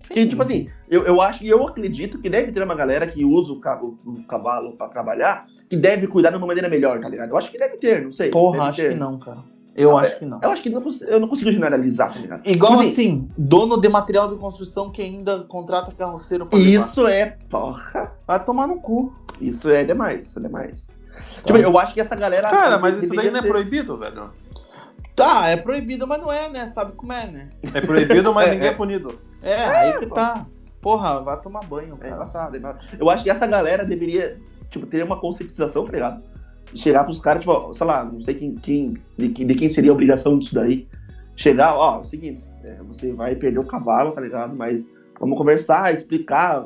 Sim. 0.01 0.15
Que, 0.15 0.27
tipo 0.29 0.43
assim, 0.43 0.69
eu, 0.91 1.05
eu 1.05 1.21
acho 1.21 1.43
e 1.45 1.49
eu 1.49 1.67
acredito 1.67 2.21
que 2.21 2.29
deve 2.31 2.53
ter 2.53 2.63
uma 2.63 2.75
galera 2.75 3.07
que 3.07 3.25
usa 3.25 3.53
o, 3.53 3.61
ca- 3.61 3.81
o- 3.83 4.23
cavalo 4.29 4.77
pra 4.77 4.89
trabalhar, 4.89 5.47
que 5.69 5.77
deve 5.77 6.07
cuidar 6.07 6.31
de 6.31 6.37
uma 6.37 6.47
maneira 6.47 6.69
melhor, 6.69 7.01
tá 7.01 7.09
ligado? 7.09 7.31
Eu 7.31 7.37
acho 7.37 7.51
que 7.51 7.59
deve 7.59 7.77
ter, 7.79 8.03
não 8.05 8.13
sei. 8.13 8.31
Porra, 8.31 8.65
acho 8.65 8.77
ter. 8.81 8.91
que 8.93 8.95
não, 8.99 9.19
cara. 9.19 9.39
Eu 9.77 9.97
Ah, 9.97 10.01
acho 10.03 10.19
que 10.19 10.25
não. 10.25 10.41
Eu 10.43 10.51
acho 10.51 10.63
que 10.63 10.71
não, 10.71 10.83
eu 11.07 11.21
não 11.21 11.29
consigo 11.29 11.53
generalizar, 11.53 12.13
tá 12.13 12.19
ligado? 12.19 12.47
Igual 12.49 12.73
Tipo 12.77 12.85
assim, 12.89 13.29
dono 13.37 13.79
de 13.79 13.89
material 13.91 14.27
de 14.29 14.37
construção 14.37 14.91
que 14.91 15.03
ainda 15.03 15.41
contrata 15.45 15.95
carroceiro 15.95 16.47
pra 16.47 16.59
levar. 16.59 16.71
Isso 16.71 17.07
é, 17.07 17.37
porra, 17.51 18.13
Vai 18.27 18.43
tomar 18.43 18.67
no 18.67 18.81
cu. 18.81 19.13
isso 19.41 19.69
é 19.69 19.85
demais, 19.85 20.23
isso 20.29 20.39
é 20.39 20.43
demais. 20.43 20.91
Tipo, 21.45 21.59
eu 21.59 21.79
acho 21.79 21.93
que 21.95 22.01
essa 22.01 22.17
galera. 22.17 22.49
Cara, 22.49 22.79
mas 22.79 23.05
isso 23.05 23.15
daí 23.15 23.31
não 23.31 23.39
é 23.39 23.43
ser- 23.43 23.49
proibido, 23.49 23.97
velho. 23.99 24.31
Tá, 25.15 25.49
é 25.49 25.57
proibido, 25.57 26.07
mas 26.07 26.21
não 26.21 26.31
é, 26.33 26.49
né? 26.51 26.67
Sabe 26.75 26.93
como 26.93 27.13
é, 27.13 27.27
né? 27.27 27.49
É 27.73 27.81
proibido, 27.81 28.33
mas 28.35 28.49
É, 28.49 28.51
ninguém 28.53 28.69
é, 28.69 28.71
é. 28.71 28.75
punido. 28.75 29.19
É, 29.43 29.65
aí 29.65 29.99
que 29.99 30.07
tá. 30.07 30.47
Porra, 30.81 31.21
vai 31.21 31.41
tomar 31.41 31.65
banho, 31.65 31.95
É 31.95 32.05
cara. 32.05 32.15
embaçado, 32.17 32.55
é 32.55 32.59
embaçado. 32.59 32.85
Eu 32.99 33.09
acho 33.11 33.25
que 33.25 33.31
essa 33.31 33.47
galera 33.47 33.85
deveria, 33.85 34.39
tipo, 34.71 34.87
ter 34.87 35.03
uma 35.03 35.19
conscientização, 35.19 35.85
tá 35.85 35.93
ligado? 35.93 36.23
Chegar 36.75 37.05
pros 37.05 37.19
caras, 37.21 37.41
tipo, 37.45 37.73
sei 37.75 37.87
lá, 37.87 38.05
não 38.05 38.21
sei 38.21 38.35
quem, 38.35 38.55
quem 38.55 38.95
de, 39.17 39.29
quem- 39.31 39.47
de 39.47 39.55
quem 39.55 39.69
seria 39.69 39.91
a 39.91 39.95
obrigação 39.95 40.39
disso 40.39 40.55
daí. 40.55 40.87
Chegar, 41.35 41.75
ó, 41.77 41.97
é 41.97 42.01
o 42.01 42.05
seguinte, 42.05 42.43
é, 42.65 42.77
você 42.87 43.13
vai 43.13 43.35
perder 43.37 43.59
o 43.59 43.65
cavalo, 43.67 44.13
tá 44.13 44.21
ligado? 44.21 44.57
Mas 44.57 44.95
Vamos 45.19 45.39
conversar, 45.39 45.95
explicar 45.95 46.63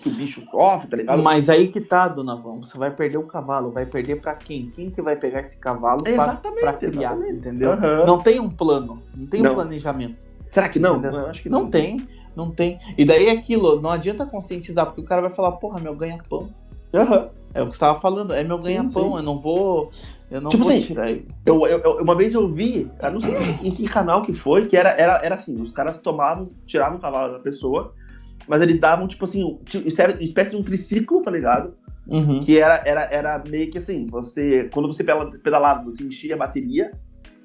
que 0.00 0.08
o 0.08 0.12
bicho 0.12 0.40
sofre, 0.50 0.88
tá 0.88 0.96
ligado? 0.96 1.22
Mas 1.22 1.50
aí 1.50 1.68
que 1.68 1.82
tá, 1.82 2.08
dona 2.08 2.34
Vão. 2.34 2.62
Você 2.62 2.78
vai 2.78 2.90
perder 2.90 3.18
o 3.18 3.24
cavalo. 3.24 3.70
Vai 3.72 3.84
perder 3.84 4.22
pra 4.22 4.32
quem? 4.34 4.70
Quem 4.70 4.88
que 4.88 5.02
vai 5.02 5.16
pegar 5.16 5.40
esse 5.40 5.58
cavalo 5.58 6.02
pra, 6.02 6.10
Exatamente, 6.12 6.60
pra 6.62 6.72
criar, 6.72 6.92
exatamente. 7.12 7.34
entendeu? 7.34 7.72
Aham. 7.72 8.06
Não 8.06 8.18
tem 8.22 8.40
um 8.40 8.48
plano. 8.48 9.02
Não 9.14 9.26
tem 9.26 9.42
Não. 9.42 9.52
um 9.52 9.54
planejamento. 9.56 10.16
Será 10.50 10.66
que 10.70 10.78
não? 10.78 10.98
Eu 11.04 11.26
acho 11.26 11.42
que 11.42 11.50
Não 11.50 11.68
tem. 11.70 12.08
Não 12.34 12.50
tem. 12.50 12.80
E 12.96 13.04
daí 13.04 13.26
é 13.26 13.32
aquilo, 13.32 13.78
não 13.82 13.90
adianta 13.90 14.24
conscientizar, 14.24 14.86
porque 14.86 15.02
o 15.02 15.04
cara 15.04 15.20
vai 15.20 15.30
falar, 15.30 15.52
porra, 15.52 15.78
meu 15.78 15.94
ganha-pão. 15.94 16.48
Aham. 16.94 17.28
É 17.54 17.62
o 17.62 17.66
que 17.68 17.74
você 17.74 17.80
tava 17.80 18.00
falando, 18.00 18.34
é 18.34 18.42
meu 18.42 18.58
ganha-pão, 18.58 19.16
eu 19.16 19.22
não 19.22 19.40
vou. 19.40 19.90
Eu 20.30 20.40
não 20.40 20.50
Tipo 20.50 20.64
vou 20.64 20.72
assim, 20.72 20.82
tirar 20.82 21.08
ele. 21.10 21.28
Eu, 21.46 21.64
eu- 21.66 21.78
eu- 21.78 21.98
uma 22.02 22.14
vez 22.14 22.34
eu 22.34 22.48
vi, 22.52 22.90
eu 23.00 23.10
não 23.12 23.20
sei 23.20 23.32
em 23.62 23.70
que 23.70 23.84
canal 23.84 24.22
que 24.22 24.32
foi, 24.34 24.66
que 24.66 24.76
era, 24.76 24.90
era, 24.90 25.24
era 25.24 25.34
assim, 25.36 25.60
os 25.62 25.70
caras 25.70 25.98
tomavam, 25.98 26.48
tiravam 26.66 26.98
o 26.98 27.00
cavalo 27.00 27.34
da 27.34 27.38
pessoa, 27.38 27.94
mas 28.48 28.60
eles 28.60 28.80
davam, 28.80 29.06
tipo 29.06 29.24
assim, 29.24 29.58
espécie 30.20 30.50
de 30.50 30.56
um 30.56 30.62
triciclo, 30.64 31.22
tá 31.22 31.30
ligado? 31.30 31.74
Uhum. 32.08 32.40
Que 32.40 32.58
era, 32.58 32.82
era, 32.84 33.02
era 33.04 33.42
meio 33.48 33.70
que 33.70 33.78
assim, 33.78 34.06
você, 34.06 34.68
quando 34.74 34.88
você 34.92 35.04
pedalava, 35.42 35.84
você 35.84 36.02
enchia 36.02 36.34
a 36.34 36.38
bateria, 36.38 36.90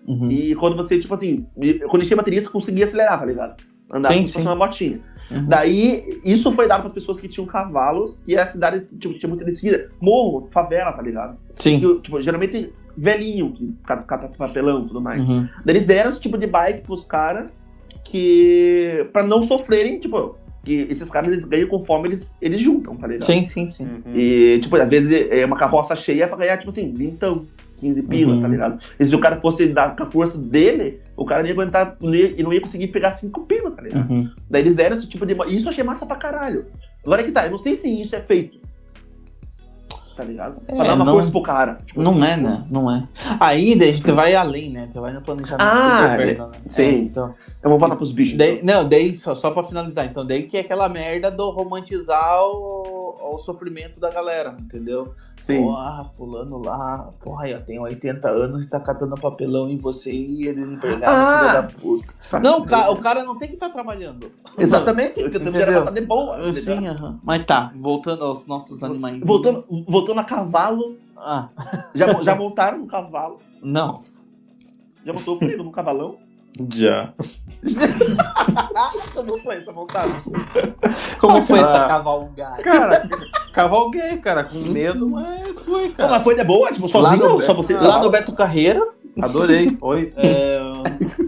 Uhum. 0.07 0.31
e 0.31 0.55
quando 0.55 0.75
você, 0.75 0.97
tipo 0.97 1.13
assim, 1.13 1.45
quando 1.87 2.01
enchia 2.01 2.15
a 2.15 2.17
bateria, 2.17 2.41
você 2.41 2.49
conseguia 2.49 2.85
acelerar, 2.85 3.19
tá 3.19 3.25
ligado? 3.25 3.61
Andar 3.91 4.09
Sim, 4.09 4.15
como 4.15 4.27
se 4.27 4.33
fosse 4.33 4.45
uma 4.45 4.55
motinha. 4.55 4.99
Uhum. 5.31 5.47
Daí, 5.47 6.19
isso 6.25 6.51
foi 6.51 6.67
dado 6.67 6.79
para 6.79 6.87
as 6.87 6.93
pessoas 6.93 7.19
que 7.19 7.27
tinham 7.27 7.45
cavalos, 7.45 8.23
e 8.27 8.35
a 8.35 8.45
cidade 8.45 8.87
tipo, 8.97 9.17
tinha 9.17 9.29
muita 9.29 9.45
descida, 9.45 9.89
morro, 10.01 10.47
favela, 10.51 10.91
tá 10.91 11.01
ligado? 11.01 11.37
Sim. 11.55 11.75
E, 11.77 11.99
tipo, 12.01 12.21
geralmente 12.21 12.73
velhinho, 12.97 13.51
que 13.51 13.73
cata 13.85 14.27
papelão 14.27 14.83
e 14.83 14.87
tudo 14.87 15.01
mais. 15.01 15.27
Uhum. 15.27 15.47
Daí 15.63 15.75
eles 15.75 15.85
deram 15.85 16.09
esse 16.09 16.19
tipo 16.19 16.37
de 16.37 16.47
bike 16.47 16.81
pros 16.81 17.03
caras 17.03 17.59
que. 18.03 19.07
pra 19.13 19.23
não 19.23 19.43
sofrerem, 19.43 19.99
tipo, 19.99 20.35
que 20.63 20.87
esses 20.89 21.09
caras 21.09 21.31
eles 21.31 21.45
ganham 21.45 21.67
conforme 21.67 22.09
eles, 22.09 22.35
eles 22.41 22.59
juntam, 22.59 22.95
tá 22.95 23.07
ligado? 23.07 23.25
Sim, 23.25 23.45
sim, 23.45 23.69
sim. 23.69 23.85
Uhum. 23.85 24.15
E, 24.15 24.59
tipo, 24.61 24.75
às 24.75 24.89
vezes 24.89 25.27
é 25.31 25.45
uma 25.45 25.55
carroça 25.55 25.95
cheia 25.95 26.27
pra 26.27 26.37
ganhar, 26.37 26.57
tipo 26.57 26.69
assim, 26.69 26.93
vintão, 26.93 27.45
15 27.79 28.03
pila, 28.03 28.33
Uhum. 28.33 28.41
tá 28.41 28.47
ligado? 28.47 28.83
E 28.99 29.05
se 29.05 29.15
o 29.15 29.19
cara 29.19 29.39
fosse 29.39 29.67
dar 29.67 29.95
com 29.95 30.03
a 30.03 30.11
força 30.11 30.37
dele, 30.37 30.99
o 31.15 31.25
cara 31.25 31.41
não 31.41 31.47
ia 31.47 31.53
aguentar 31.53 31.95
não 31.99 32.13
ia- 32.13 32.35
e 32.37 32.43
não 32.43 32.51
ia 32.53 32.61
conseguir 32.61 32.87
pegar 32.87 33.11
5 33.11 33.45
pila, 33.45 33.71
tá 33.71 33.81
ligado? 33.81 34.09
Uhum. 34.09 34.29
Daí 34.49 34.61
eles 34.61 34.75
deram 34.75 34.95
esse 34.95 35.07
tipo 35.07 35.25
de. 35.25 35.35
Isso 35.47 35.65
eu 35.67 35.69
achei 35.71 35.83
massa 35.83 36.05
pra 36.05 36.15
caralho. 36.15 36.65
Agora 37.05 37.23
que 37.23 37.31
tá, 37.31 37.45
eu 37.45 37.51
não 37.51 37.57
sei 37.57 37.75
se 37.75 37.89
isso 38.01 38.15
é 38.15 38.19
feito. 38.21 38.59
Tá 40.15 40.25
ligado? 40.25 40.57
É, 40.67 40.75
pra 40.75 40.83
dar 40.83 40.95
uma 40.95 41.05
não- 41.05 41.13
força 41.13 41.31
pro 41.31 41.41
cara. 41.41 41.77
Tipo 41.85 42.01
Não 42.03 42.11
assim, 42.21 42.23
é, 42.33 42.35
né? 42.37 42.65
Não 42.69 42.91
é. 42.93 43.07
Aí 43.39 43.73
daí 43.73 43.89
a 43.91 43.93
gente 43.93 44.11
vai 44.11 44.35
além, 44.35 44.69
né? 44.69 44.89
Você 44.91 44.99
vai 44.99 45.13
no 45.13 45.21
planejamento 45.21 45.61
Ah, 45.61 46.09
governo, 46.17 46.47
né? 46.47 46.51
sim. 46.67 46.83
É, 46.83 46.91
então, 46.97 47.33
Eu 47.63 47.69
vou 47.69 47.79
voltar 47.79 47.95
pros 47.95 48.11
bichos. 48.11 48.37
daí, 48.37 48.59
então. 48.61 48.81
não, 48.83 48.89
daí 48.89 49.15
só, 49.15 49.33
só 49.33 49.49
pra 49.51 49.63
finalizar, 49.63 50.05
então, 50.07 50.25
daí 50.27 50.43
que 50.43 50.57
é 50.57 50.59
aquela 50.59 50.89
merda 50.89 51.31
do 51.31 51.49
romantizar 51.51 52.43
o, 52.43 53.08
o 53.09 53.37
sofrimento 53.37 53.99
da 53.99 54.09
galera, 54.11 54.55
entendeu? 54.59 55.13
Sim. 55.37 55.63
Porra, 55.63 56.05
fulano 56.17 56.61
lá, 56.63 57.11
porra, 57.23 57.47
eu 57.49 57.61
tenho 57.65 57.81
80 57.83 58.29
anos 58.29 58.65
e 58.65 58.69
tá 58.69 58.79
catando 58.79 59.15
papelão 59.15 59.69
em 59.69 59.77
você 59.77 60.11
e 60.11 60.47
é 60.47 60.53
desempregado, 60.53 61.05
Ah! 61.15 61.39
filho 61.39 61.53
da 61.53 62.07
puta. 62.07 62.39
Não, 62.39 62.59
o 62.59 62.65
ca- 62.65 62.89
o 62.91 62.97
cara 62.97 63.23
não 63.23 63.37
tem 63.37 63.47
que 63.47 63.53
estar 63.55 63.69
trabalhando. 63.69 64.31
Exatamente. 64.57 65.19
Eu 65.19 65.31
tentando 65.31 65.49
Entendeu? 65.55 65.79
gerar 65.79 65.91
de 65.91 66.01
boa. 66.01 66.35
Ah? 66.37 66.53
Sim, 66.53 66.87
aham. 66.87 67.15
Mas 67.23 67.45
tá, 67.45 67.71
voltando 67.75 68.23
aos 68.23 68.45
nossos 68.45 68.83
animais. 68.83 69.19
Voltando, 69.23 69.63
voltando 69.87 70.19
a 70.19 70.23
cavalo, 70.23 70.97
Ah, 71.17 71.49
já, 71.95 72.21
já 72.21 72.35
montaram 72.35 72.77
no 72.79 72.87
cavalo. 72.87 73.39
não. 73.63 73.93
Já 75.05 75.13
montou 75.13 75.35
o 75.35 75.39
freio 75.39 75.63
no 75.63 75.71
cavalão. 75.71 76.17
Já. 76.69 77.13
Como 79.13 79.37
foi 79.39 79.55
essa 79.57 79.71
montagem? 79.71 80.15
Como 81.19 81.41
foi 81.43 81.59
Ah. 81.59 81.61
essa 81.61 81.87
cavalgada? 81.87 82.63
Cara, 82.63 83.09
cavalguei, 83.53 84.17
cara, 84.17 84.43
com 84.43 84.59
medo, 84.69 85.09
mas 85.11 85.43
foi, 85.65 85.89
cara. 85.89 86.09
mas 86.11 86.23
foi 86.23 86.35
de 86.35 86.43
boa? 86.43 86.71
Tipo, 86.71 86.85
Lá 86.99 87.11
sozinho? 87.11 87.29
no- 87.29 87.41
só 87.41 87.53
você? 87.53 87.75
Lá 87.77 87.99
no 88.03 88.09
Beto 88.09 88.33
Carreira, 88.33 88.85
Adorei. 89.21 89.77
Oi. 89.81 90.13
É... 90.15 90.59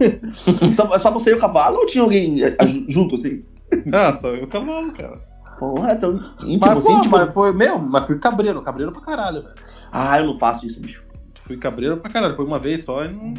Só, 0.75 0.97
só 0.97 1.11
você 1.11 1.31
e 1.31 1.33
o 1.33 1.39
cavalo 1.39 1.77
ou 1.79 1.85
tinha 1.85 2.03
alguém 2.03 2.37
ju- 2.37 2.85
junto, 2.87 3.15
assim? 3.15 3.43
Ah, 3.91 4.13
só 4.13 4.29
eu 4.29 4.47
cavalo, 4.47 4.91
cara. 4.93 5.19
Porra, 5.59 5.95
tão 5.95 6.15
íntimo 6.43 6.59
Mas, 6.67 6.77
assim, 6.77 6.95
pô, 6.95 7.01
tipo... 7.01 7.17
mas 7.17 7.33
foi 7.33 7.51
meu, 7.53 7.77
mas 7.79 8.05
fui 8.05 8.17
cabreiro, 8.17 8.61
cabreiro 8.61 8.91
pra 8.91 9.01
caralho, 9.01 9.41
velho. 9.43 9.53
Ah, 9.91 10.19
eu 10.19 10.25
não 10.27 10.35
faço 10.37 10.65
isso, 10.65 10.79
bicho. 10.79 11.03
Fui 11.35 11.57
cabreiro 11.57 11.97
pra 11.97 12.09
caralho, 12.09 12.35
foi 12.35 12.45
uma 12.45 12.57
vez 12.59 12.83
só 12.85 13.03
e 13.03 13.09
não, 13.11 13.33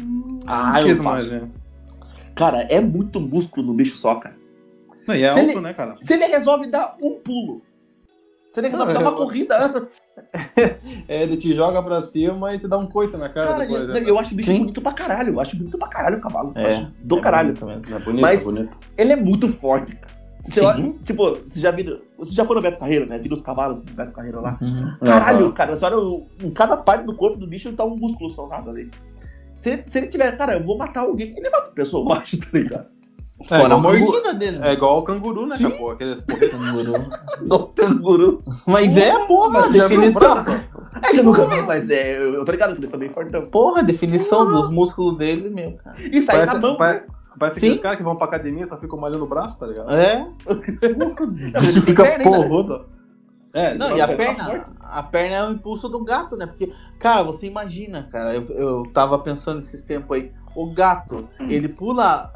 Ah, 0.45 0.73
não 0.81 0.87
eu 0.87 0.95
não 0.97 1.03
mais, 1.03 1.19
faço. 1.21 1.31
né? 1.31 1.49
Cara, 2.35 2.61
é 2.63 2.79
muito 2.81 3.19
músculo 3.19 3.67
no 3.67 3.73
bicho 3.73 3.97
só, 3.97 4.15
cara. 4.15 4.35
Não, 5.07 5.15
e 5.15 5.23
é 5.23 5.33
Se 5.33 5.39
alto, 5.39 5.51
ele- 5.51 5.59
né, 5.61 5.73
cara? 5.73 5.95
Se 6.01 6.13
ele 6.13 6.25
resolve 6.25 6.67
dar 6.67 6.95
um 7.01 7.19
pulo, 7.19 7.61
se 8.49 8.59
ele 8.59 8.69
resolve 8.69 8.93
Não, 8.93 9.01
dar 9.01 9.09
uma 9.09 9.15
eu- 9.19 9.25
corrida, 9.25 9.89
É, 11.07 11.23
ele 11.23 11.37
te 11.37 11.53
joga 11.55 11.81
pra 11.83 12.01
cima 12.01 12.53
e 12.53 12.59
te 12.59 12.67
dá 12.67 12.77
um 12.77 12.87
coice 12.87 13.17
na 13.17 13.29
cara 13.29 13.47
cara, 13.47 13.59
depois. 13.65 13.81
eu, 13.81 13.87
né? 13.93 14.03
eu 14.05 14.19
acho 14.19 14.33
o 14.33 14.37
bicho 14.37 14.51
Sim. 14.51 14.59
bonito 14.59 14.81
pra 14.81 14.93
caralho. 14.93 15.33
Eu 15.33 15.39
acho 15.39 15.55
bonito 15.57 15.77
pra 15.77 15.87
caralho 15.87 16.17
o 16.17 16.21
cavalo. 16.21 16.51
Eu 16.55 16.61
É, 16.61 16.73
acho 16.75 16.91
do 17.03 17.19
caralho. 17.21 17.53
bonito. 17.53 17.93
É 17.93 17.99
bonito, 17.99 18.21
Mas- 18.21 18.41
é 18.41 18.45
bonito. 18.45 18.77
Ele 18.97 19.11
é 19.13 19.15
muito 19.15 19.49
forte, 19.49 19.95
cara. 19.95 20.13
Você 20.39 20.59
olha, 20.59 20.93
tipo, 21.05 21.35
você 21.35 21.59
já 21.59 21.71
viu. 21.71 22.01
Você 22.17 22.33
já 22.33 22.45
foi 22.45 22.55
no 22.57 22.61
Beto 22.61 22.77
Carreiro, 22.77 23.05
né? 23.05 23.17
Viu 23.17 23.31
os 23.31 23.39
cavalos 23.41 23.81
do 23.81 23.93
Beto 23.93 24.13
Carreiro 24.13 24.41
lá. 24.41 24.57
Uhum. 24.61 24.97
Caralho, 25.05 25.45
Aham. 25.45 25.53
cara, 25.53 25.75
você 25.75 25.85
olha, 25.85 26.23
em 26.43 26.51
cada 26.51 26.75
parte 26.75 27.05
do 27.05 27.15
corpo 27.15 27.37
do 27.37 27.47
bicho 27.47 27.71
tá 27.73 27.85
um 27.85 27.95
músculo 27.95 28.29
soltado 28.29 28.69
ali. 28.69 28.91
Se 29.63 29.69
ele, 29.69 29.83
se 29.87 29.97
ele 29.97 30.07
tiver, 30.07 30.37
cara, 30.37 30.53
eu 30.57 30.63
vou 30.63 30.77
matar 30.77 31.01
alguém, 31.01 31.33
ele 31.37 31.49
mata 31.49 31.69
a 31.69 31.71
pessoa, 31.71 32.05
eu 32.05 32.17
acho, 32.19 32.37
tá 32.37 32.47
ligado? 32.53 32.85
É, 33.41 33.47
Fora 33.47 33.61
a 33.63 33.65
igual 33.65 33.79
o 33.79 33.83
canguru- 33.83 34.05
mordida 34.11 34.33
dele. 34.33 34.59
É 34.61 34.73
igual 34.73 34.99
o 34.99 35.03
canguru, 35.03 35.45
né, 35.47 35.57
Sim. 35.57 35.69
Pô, 35.71 35.91
aqueles 35.91 36.21
porretos. 36.21 36.59
Canguru. 36.59 36.93
Do 37.47 37.67
canguru. 37.67 38.41
Mas 38.67 38.97
é, 38.97 39.25
porra, 39.25 39.49
Mas 39.49 39.69
o 39.69 39.73
definição. 39.73 40.37
É 41.01 41.09
que 41.11 41.17
eu 41.17 41.23
nunca 41.23 41.45
vi, 41.47 41.61
mas 41.61 41.89
é, 41.89 42.17
eu, 42.17 42.33
eu 42.35 42.45
tô 42.45 42.51
ligado 42.51 42.73
que 42.73 42.79
eles 42.79 42.89
são 42.89 42.99
bem 42.99 43.09
fortão. 43.09 43.45
Porra, 43.49 43.81
definição 43.83 44.45
dos 44.45 44.69
músculos 44.69 45.17
dele, 45.17 45.49
meu, 45.49 45.73
cara. 45.73 45.95
E 45.99 46.21
sai 46.21 46.45
na 46.45 46.55
Parece, 46.55 46.61
mão. 46.61 46.77
né? 46.77 47.03
parece 47.39 47.59
Sim. 47.59 47.65
aqueles 47.67 47.81
caras 47.81 47.97
que 47.97 48.03
vão 48.03 48.15
pra 48.15 48.27
academia 48.27 48.67
só 48.67 48.77
ficam 48.77 48.99
malhando 48.99 49.23
o 49.23 49.27
braço, 49.27 49.57
tá 49.57 49.65
ligado? 49.65 49.91
É. 49.93 50.25
Você 51.59 51.81
fica 51.81 52.03
né? 52.03 52.19
porrudo. 52.19 52.85
É, 53.53 53.75
Não, 53.75 53.95
e 53.95 54.01
a 54.01 54.07
perna. 54.07 54.67
A 54.93 55.03
perna 55.03 55.35
é 55.35 55.47
o 55.47 55.51
impulso 55.51 55.89
do 55.89 56.03
gato, 56.03 56.35
né? 56.35 56.45
Porque, 56.45 56.71
cara, 56.99 57.23
você 57.23 57.47
imagina, 57.47 58.03
cara, 58.03 58.35
eu, 58.35 58.43
eu 58.49 58.83
tava 58.93 59.17
pensando 59.19 59.59
esses 59.59 59.81
tempos 59.81 60.15
aí, 60.15 60.31
o 60.55 60.71
gato, 60.71 61.27
ele 61.39 61.67
pula 61.67 62.31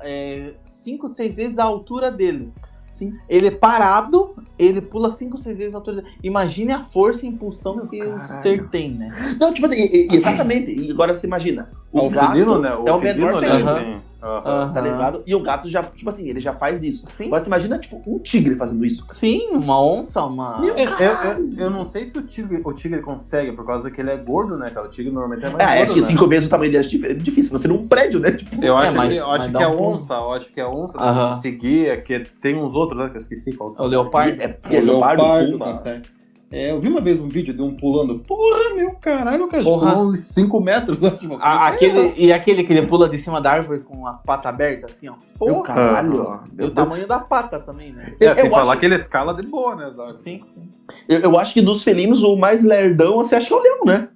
5, 0.64 1.08
6 1.08 1.36
vezes 1.36 1.60
a 1.60 1.64
altura 1.64 2.12
dele. 2.12 2.52
Sim. 2.90 3.14
Ele 3.30 3.48
é 3.48 3.52
parado, 3.52 4.36
ele 4.58 4.82
pula 4.82 5.12
5, 5.12 5.38
6 5.38 5.58
vezes 5.58 5.76
a 5.76 5.78
altura 5.78 5.98
dele. 6.02 6.16
Imagine 6.24 6.72
a 6.74 6.84
força 6.84 7.26
e 7.26 7.30
impulsão 7.30 7.86
que 7.86 8.04
o 8.04 8.18
ser 8.18 8.68
tem, 8.70 8.92
né? 8.92 9.12
Não, 9.40 9.54
tipo 9.54 9.68
assim, 9.68 9.76
exatamente. 10.12 10.72
E 10.72 10.90
agora 10.90 11.16
você 11.16 11.28
imagina. 11.28 11.70
O, 11.92 12.08
O 12.08 12.10
gato 12.10 12.32
felino, 12.32 12.60
né? 12.60 12.70
é 12.70 12.74
o 12.74 13.00
menor 13.00 13.00
felino, 13.00 13.40
né, 13.40 13.40
felino, 13.40 13.70
Aham. 13.70 14.02
Aham. 14.22 14.74
tá 14.74 14.82
ligado? 14.82 15.24
E 15.28 15.36
o 15.36 15.40
gato 15.42 15.68
já, 15.70 15.84
tipo 15.84 16.10
assim, 16.10 16.28
ele 16.28 16.40
já 16.40 16.54
faz 16.54 16.82
isso. 16.82 17.06
Sim. 17.10 17.28
Agora 17.28 17.42
você 17.42 17.48
imagina, 17.48 17.78
tipo, 17.78 18.02
um 18.08 18.18
tigre 18.20 18.56
fazendo 18.56 18.84
isso. 18.86 19.06
Sim, 19.10 19.50
uma 19.52 19.82
onça, 19.84 20.24
uma. 20.24 20.60
Meu 20.60 20.76
Eu, 20.76 20.88
eu, 20.88 21.58
eu- 21.58 21.70
não 21.70 21.86
sei 21.86 22.06
se 22.06 22.18
o 22.18 22.22
tigre, 22.24 22.62
o 22.64 22.74
tigre 22.74 23.02
consegue, 23.02 23.52
por 23.52 23.66
causa 23.66 23.92
que 23.92 24.02
ele 24.02 24.10
é 24.10 24.18
gordo, 24.18 24.58
né, 24.58 24.70
cara? 24.72 24.88
O 24.88 24.90
tigre 24.90 25.12
normalmente 25.12 25.46
é 25.46 25.50
mais 25.50 25.64
É, 25.64 25.68
gordo, 25.68 25.84
acho 25.84 25.94
que 25.94 26.02
né? 26.02 26.08
cinco 26.08 26.28
vezes 26.28 26.48
o 26.48 26.50
tamanho 26.52 26.72
dele 26.72 27.06
é 27.08 27.12
é 27.12 27.14
difícil. 27.14 27.52
Você 27.52 27.68
num 27.68 27.88
prédio, 27.88 28.20
né? 28.20 28.32
Tipo, 28.32 28.64
Eu 28.64 28.78
É, 28.78 28.88
acho, 28.88 28.98
mas- 28.98 29.14
que, 29.14 29.20
eu 29.20 29.32
acho 29.32 29.50
que 29.52 29.58
é 29.64 29.68
um 29.68 29.82
onça, 29.94 30.14
eu 30.16 30.32
acho 30.34 30.54
que 30.54 30.60
é 30.62 30.68
onça, 30.68 30.98
Aham. 30.98 31.36
conseguir, 31.36 31.88
é 31.90 31.98
que 31.98 32.20
tem 32.42 32.56
uns 32.56 32.74
outros, 32.74 33.00
né, 33.00 33.10
que 33.10 33.18
eu 33.18 33.22
esqueci 33.22 33.54
qual 33.54 33.72
O 33.78 33.86
leopardo. 33.86 34.42
é, 34.42 34.58
é 34.64 34.82
leopardo, 34.82 35.24
puma. 35.52 35.74
consegue. 35.74 36.17
É, 36.50 36.72
eu 36.72 36.80
vi 36.80 36.88
uma 36.88 37.02
vez 37.02 37.20
um 37.20 37.28
vídeo 37.28 37.54
de 37.54 37.62
um 37.62 37.76
pulando. 37.76 38.20
Porra, 38.20 38.74
meu 38.74 38.96
caralho, 38.96 39.50
cara. 39.50 39.64
Porra. 39.64 39.92
Pulou 39.92 40.08
uns 40.08 40.20
5 40.20 40.62
metros. 40.62 40.98
Né? 41.02 41.10
Tipo, 41.12 41.36
A- 41.42 41.68
aquele, 41.68 42.14
e 42.16 42.32
aquele 42.32 42.64
que 42.64 42.72
ele 42.72 42.88
pula 42.88 43.10
de 43.10 43.18
cima 43.18 43.42
da 43.42 43.52
árvore 43.52 43.82
com 43.82 44.08
as 44.08 44.24
patas 44.24 44.46
abertas, 44.46 44.94
assim, 44.94 45.10
ó. 45.10 45.16
Meu 45.42 45.56
Porra, 45.56 45.64
caralho, 45.64 46.22
ó. 46.24 46.40
E 46.50 46.56
Meu 46.56 46.68
o 46.68 46.72
tamanho 46.72 47.06
da 47.06 47.20
pata 47.20 47.60
também, 47.60 47.92
né? 47.92 48.16
é, 48.18 48.30
eu- 48.30 48.36
sem 48.36 48.46
eu 48.46 48.50
falar 48.52 48.72
acho- 48.72 48.80
que 48.80 48.86
ele 48.86 48.96
escala 48.96 49.34
de 49.34 49.44
boa, 49.46 49.76
né, 49.76 49.92
Zago? 49.94 50.16
Sim, 50.16 50.40
sim. 50.54 50.70
Eu, 51.10 51.20
eu 51.20 51.38
acho 51.38 51.54
que 51.54 51.62
dos 51.62 51.84
felinos, 51.84 52.24
o 52.24 52.38
mais 52.38 52.64
lerdão, 52.64 53.18
você 53.18 53.36
acha 53.36 53.48
que 53.48 53.54
é 53.54 53.58
o 53.58 53.62
leão, 53.62 53.80
né? 53.86 54.08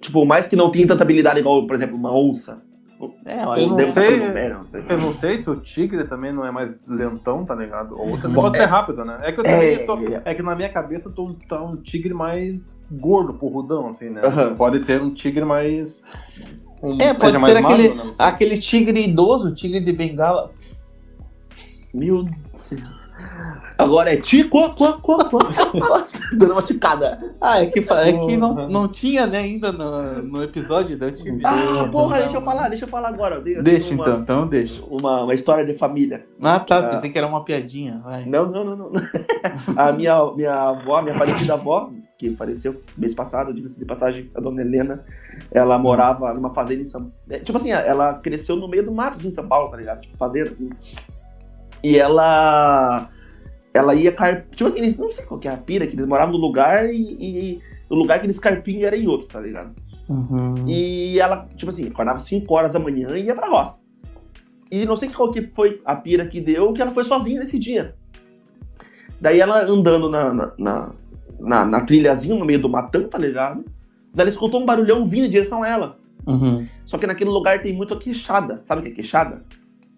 Tipo, 0.00 0.22
o 0.22 0.26
mais 0.26 0.48
que 0.48 0.56
não 0.56 0.70
tem 0.70 0.86
tanta 0.86 1.02
habilidade 1.04 1.38
igual, 1.38 1.66
por 1.66 1.74
exemplo, 1.76 1.96
uma 1.96 2.12
onça. 2.16 2.62
É, 3.24 3.38
eu 3.38 3.42
Eu 3.44 3.50
acho 3.52 3.68
não 3.68 3.92
sei. 3.92 4.16
não. 4.20 4.64
Eu 4.88 4.98
não 4.98 5.12
sei 5.14 5.38
se 5.38 5.48
o 5.50 5.56
tigre 5.56 6.04
também 6.04 6.32
não 6.32 6.44
é 6.44 6.50
mais 6.50 6.74
lentão, 6.86 7.44
tá 7.44 7.54
ligado? 7.54 7.94
Ou 7.98 8.16
também 8.16 8.34
Bom, 8.34 8.42
pode 8.42 8.58
ser 8.58 8.64
rápido, 8.66 9.04
né? 9.04 9.18
É 9.22 9.32
que 9.32 9.40
eu 9.40 9.44
também 9.44 9.74
É, 9.74 9.78
tô- 9.86 9.98
é. 9.98 10.22
é 10.24 10.34
que 10.34 10.42
na 10.42 10.54
minha 10.54 10.68
cabeça 10.68 11.10
tô, 11.10 11.34
tá 11.48 11.62
um 11.62 11.76
tigre 11.76 12.14
mais 12.14 12.82
gordo, 12.90 13.34
porrudão, 13.34 13.88
assim, 13.88 14.10
né? 14.10 14.20
Aham. 14.24 14.54
Pode 14.54 14.80
ter 14.84 15.00
um 15.00 15.12
tigre 15.12 15.44
mais. 15.44 16.02
Um, 16.82 16.98
É, 17.00 17.14
pode 17.14 17.38
ser 17.40 17.56
aquele- 17.56 17.88
magro, 17.88 17.94
né? 18.08 18.14
Aquele 18.18 18.58
tigre 18.58 19.04
idoso, 19.04 19.54
tigre 19.54 19.80
de 19.80 19.92
bengala. 19.92 20.50
Meu 21.94 22.22
Deus. 22.24 22.32
Agora 23.78 24.12
é 24.12 24.16
tico, 24.16 24.74
co, 24.74 24.92
co, 24.98 25.24
co. 25.24 25.38
Dando 26.36 26.52
uma 26.52 26.62
ticada. 26.62 27.34
Ah, 27.40 27.62
é 27.62 27.66
que, 27.66 27.80
é 27.80 28.12
que 28.26 28.36
não, 28.36 28.68
não 28.68 28.86
tinha, 28.88 29.26
né, 29.26 29.38
ainda 29.38 29.72
no, 29.72 30.22
no 30.22 30.42
episódio 30.42 30.96
da 30.96 31.10
TV. 31.10 31.40
Ah, 31.44 31.88
porra, 31.90 32.18
deixa 32.20 32.36
eu 32.36 32.42
falar, 32.42 32.68
deixa 32.68 32.84
eu 32.84 32.88
falar 32.88 33.08
agora. 33.08 33.42
Eu 33.44 33.62
Deixa 33.62 33.94
uma- 33.94 34.02
então, 34.04 34.20
então 34.20 34.46
deixa. 34.46 34.82
Uma, 34.86 35.24
uma 35.24 35.34
história 35.34 35.64
de 35.64 35.74
família. 35.74 36.26
Ah, 36.40 36.58
tá, 36.60 36.78
Ah. 36.78 36.82
pensei 36.90 37.10
que 37.10 37.18
era 37.18 37.26
uma 37.26 37.44
piadinha. 37.44 38.00
Vai. 38.04 38.24
Não, 38.24 38.46
não, 38.50 38.64
não, 38.64 38.76
não. 38.76 38.92
A 39.76 39.92
minha, 39.92 40.32
minha 40.34 40.52
avó, 40.52 41.02
minha 41.02 41.14
falecida 41.14 41.54
avó, 41.54 41.90
que 42.18 42.34
faleceu 42.36 42.80
mês 42.96 43.14
passado, 43.14 43.52
diga-se 43.52 43.78
de 43.78 43.84
passagem, 43.84 44.30
a 44.34 44.40
dona 44.40 44.60
Helena, 44.62 45.04
ela 45.50 45.76
morava 45.78 46.32
numa 46.34 46.50
fazenda 46.50 46.82
em 46.82 46.84
São 46.84 47.10
é, 47.28 47.38
Tipo 47.40 47.56
assim, 47.56 47.72
ela 47.72 48.14
cresceu 48.14 48.54
no 48.54 48.68
meio 48.68 48.84
do 48.84 48.92
mato, 48.92 49.16
assim, 49.16 49.28
em 49.28 49.32
São 49.32 49.46
Paulo, 49.48 49.70
tá 49.70 49.76
ligado? 49.76 50.02
Tipo, 50.02 50.16
fazenda, 50.16 50.50
assim. 50.50 50.70
E 51.82 51.98
ela. 51.98 53.08
Ela 53.74 53.94
ia 53.94 54.12
car... 54.12 54.44
Tipo 54.50 54.66
assim, 54.66 54.80
eles 54.80 54.98
não 54.98 55.10
sei 55.10 55.24
qual 55.24 55.40
que 55.40 55.48
é 55.48 55.50
a 55.52 55.56
pira, 55.56 55.86
que 55.86 55.94
eles 55.94 56.06
moravam 56.06 56.32
no 56.32 56.38
lugar 56.38 56.86
e, 56.92 57.16
e 57.20 57.60
o 57.88 57.94
lugar 57.94 58.18
que 58.20 58.26
eles 58.26 58.38
carpinham 58.38 58.86
era 58.86 58.96
em 58.96 59.06
outro, 59.06 59.28
tá 59.28 59.40
ligado? 59.40 59.72
Uhum. 60.08 60.54
E 60.68 61.18
ela, 61.18 61.48
tipo 61.56 61.70
assim, 61.70 61.86
acordava 61.88 62.18
5 62.20 62.52
horas 62.54 62.72
da 62.72 62.78
manhã 62.78 63.16
e 63.16 63.24
ia 63.24 63.34
pra 63.34 63.48
roça. 63.48 63.84
E 64.70 64.84
não 64.84 64.96
sei 64.96 65.08
qual 65.10 65.30
que 65.30 65.42
foi 65.48 65.80
a 65.84 65.94
pira 65.96 66.26
que 66.26 66.40
deu, 66.40 66.72
que 66.72 66.82
ela 66.82 66.90
foi 66.92 67.04
sozinha 67.04 67.40
nesse 67.40 67.58
dia. 67.58 67.94
Daí 69.20 69.40
ela 69.40 69.62
andando 69.64 70.08
na, 70.10 70.32
na, 70.34 70.52
na, 70.58 70.90
na- 71.40 71.64
na 71.64 71.80
trilhazinha, 71.82 72.34
no 72.34 72.44
meio 72.44 72.60
do 72.60 72.68
matão, 72.68 73.04
tá 73.08 73.18
ligado? 73.18 73.64
Daí 74.14 74.24
ela 74.24 74.28
escutou 74.28 74.60
um 74.60 74.66
barulhão 74.66 75.04
vindo 75.06 75.26
em 75.26 75.30
direção 75.30 75.62
a 75.62 75.68
ela. 75.68 75.96
Uhum. 76.26 76.66
Só 76.84 76.98
que 76.98 77.06
naquele 77.06 77.30
lugar 77.30 77.60
tem 77.62 77.74
muito 77.74 77.98
queixada. 77.98 78.60
Sabe 78.64 78.80
o 78.80 78.84
que 78.84 78.90
é 78.90 78.94
queixada? 78.94 79.42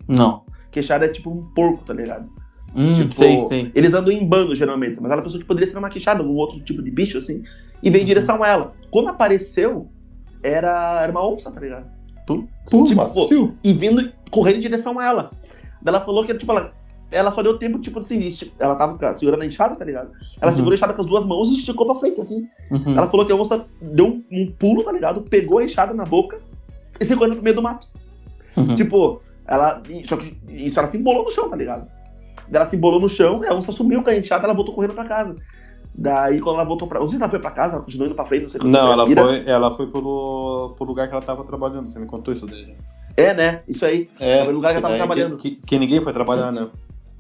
Não. 0.07 0.45
Queixada 0.71 1.05
é 1.07 1.09
tipo 1.09 1.31
um 1.31 1.43
porco, 1.55 1.85
tá 1.85 1.93
ligado? 1.95 2.29
Hum, 2.77 2.95
Tipo, 2.95 3.15
sei, 3.15 3.39
sei. 3.47 3.73
Eles 3.75 3.95
andam 3.95 4.13
em 4.13 4.27
bando, 4.27 4.55
geralmente. 4.57 4.99
Mas 5.01 5.11
ela 5.11 5.23
pensou 5.23 5.39
que 5.39 5.47
poderia 5.47 5.71
ser 5.71 5.79
uma 5.79 5.91
queixada, 5.91 6.21
algum 6.21 6.35
outro 6.35 6.59
tipo 6.61 6.83
de 6.83 6.91
bicho, 6.91 7.19
assim. 7.19 7.43
E 7.83 7.91
veio 7.91 8.03
em 8.03 8.07
direção 8.07 8.43
a 8.43 8.49
ela. 8.49 8.73
Quando 8.91 9.09
apareceu, 9.11 9.89
era, 10.43 11.01
era 11.03 11.13
uma 11.13 11.27
onça, 11.27 11.51
tá 11.51 11.61
ligado? 11.61 11.87
Pô, 12.27 12.45
Tipo, 12.87 12.97
macio. 12.97 13.55
e 13.63 13.73
vindo 13.73 14.11
correndo 14.31 14.57
em 14.57 14.61
direção 14.61 14.99
a 14.99 15.05
ela. 15.05 15.31
Ela 15.85 16.01
falou 16.01 16.25
que, 16.25 16.35
tipo, 16.35 16.51
ela, 16.51 16.73
ela 17.13 17.31
só 17.31 17.43
deu 17.43 17.59
tempo, 17.59 17.79
tipo 17.79 17.99
assim, 17.99 18.27
ela 18.59 18.75
tava 18.75 19.15
segurando 19.15 19.43
a 19.43 19.47
enxada, 19.47 19.77
tá 19.77 19.85
ligado? 19.85 20.11
Ela 20.41 20.51
Uhum. 20.51 20.57
segurou 20.57 20.73
a 20.73 20.75
enxada 20.75 20.95
com 20.95 21.03
as 21.03 21.07
duas 21.07 21.27
mãos 21.27 21.51
e 21.51 21.55
esticou 21.55 21.85
pra 21.87 21.95
frente, 21.97 22.21
assim. 22.21 22.49
Uhum. 22.71 22.97
Ela 22.97 23.07
falou 23.09 23.27
que 23.27 23.33
a 23.33 23.37
onça 23.37 23.65
deu 23.81 24.07
um, 24.07 24.25
um 24.33 24.51
pulo, 24.51 24.83
tá 24.83 24.91
ligado? 24.91 25.21
Pegou 25.21 25.59
a 25.59 25.65
enxada 25.65 25.93
na 25.93 26.05
boca 26.05 26.41
e 26.99 27.05
saiu 27.05 27.19
correndo 27.19 27.35
pro 27.35 27.45
meio 27.45 27.57
do 27.57 27.63
mato. 27.63 27.87
Uhum. 28.57 28.75
Tipo, 28.75 29.21
ela. 29.47 29.83
Só 30.07 30.17
que 30.17 30.35
isso 30.49 30.79
ela 30.79 30.89
se 30.89 30.97
embolou 30.97 31.25
no 31.25 31.31
chão, 31.31 31.51
tá 31.51 31.57
ligado? 31.57 31.87
Ela 32.53 32.67
se 32.67 32.77
embolou 32.77 33.01
no 33.01 33.09
chão, 33.09 33.43
a 33.49 33.55
onça 33.55 33.73
sumiu 33.73 34.03
com 34.03 34.11
a 34.11 34.17
enxada 34.17 34.45
ela 34.45 34.55
voltou 34.55 34.75
correndo 34.75 34.95
pra 34.95 35.05
casa. 35.05 35.37
Daí, 35.97 36.41
quando 36.41 36.57
ela 36.57 36.65
voltou 36.65 36.89
pra. 36.89 36.99
Não 36.99 37.09
sei 37.09 37.19
se 37.19 37.23
ela 37.23 37.31
foi 37.31 37.39
pra 37.39 37.51
casa, 37.53 37.77
ela 37.77 37.85
continuou 37.85 38.07
indo 38.09 38.17
pra 38.17 38.25
frente, 38.25 38.43
não 38.43 38.49
sei 38.49 38.61
Não, 38.65 38.93
ela 38.93 39.09
Ira- 39.09 39.23
foi, 39.23 39.43
ela 39.47 39.71
foi 39.71 39.87
pro, 39.87 40.75
pro 40.77 40.85
lugar 40.87 41.07
que 41.07 41.15
ela 41.15 41.23
tava 41.23 41.45
trabalhando. 41.45 41.91
Você 41.91 41.99
me 42.01 42.07
contou 42.07 42.35
isso 42.35 42.47
daí. 42.47 42.75
É, 43.17 43.33
né? 43.33 43.63
Isso 43.69 43.87
aí. 43.87 44.11
É, 44.19 44.39
Foi 44.39 44.49
no 44.49 44.55
lugar 44.57 44.73
que 44.73 44.79
ela 44.79 44.83
tava 44.89 44.97
trabalhando. 44.97 45.37
Que, 45.37 45.53
que 45.53 45.79
ninguém 45.79 46.01
foi 46.01 46.13
trabalhar, 46.13 46.51
né? 46.51 46.67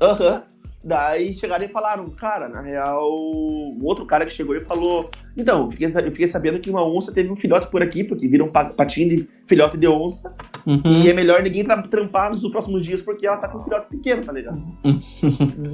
Aham. 0.01 0.43
Daí 0.87 1.32
chegaram 1.32 1.64
e 1.64 1.68
falaram, 1.68 2.11
cara, 2.11 2.47
na 2.49 2.61
real, 2.61 3.03
o 3.11 3.78
outro 3.85 4.05
cara 4.05 4.26
que 4.26 4.32
chegou 4.32 4.55
e 4.55 4.61
falou: 4.61 5.03
Então, 5.37 5.62
eu 5.62 5.70
fiquei, 5.70 5.87
eu 5.87 6.12
fiquei 6.12 6.28
sabendo 6.28 6.61
que 6.61 6.68
uma 6.68 6.85
onça 6.87 7.11
teve 7.11 7.30
um 7.30 7.37
filhote 7.37 7.68
por 7.70 7.82
aqui, 7.82 8.05
porque 8.05 8.26
viram 8.26 8.47
um 8.47 8.51
pa- 8.51 8.66
patinho 8.70 9.09
de 9.16 9.24
filhote 9.47 9.78
de 9.78 9.89
onça, 9.89 10.35
Uhum. 10.66 10.80
e 11.03 11.09
é 11.09 11.12
melhor 11.14 11.43
ninguém 11.43 11.64
tra 11.64 11.80
trampar 11.80 12.30
nos 12.30 12.47
próximos 12.49 12.82
dias 12.82 13.01
porque 13.01 13.26
ela 13.26 13.39
tá 13.39 13.49
com 13.49 13.59
um 13.59 13.62
filhote 13.62 13.89
pequeno, 13.89 14.22
tá 14.22 14.32
ligado? 14.32 14.59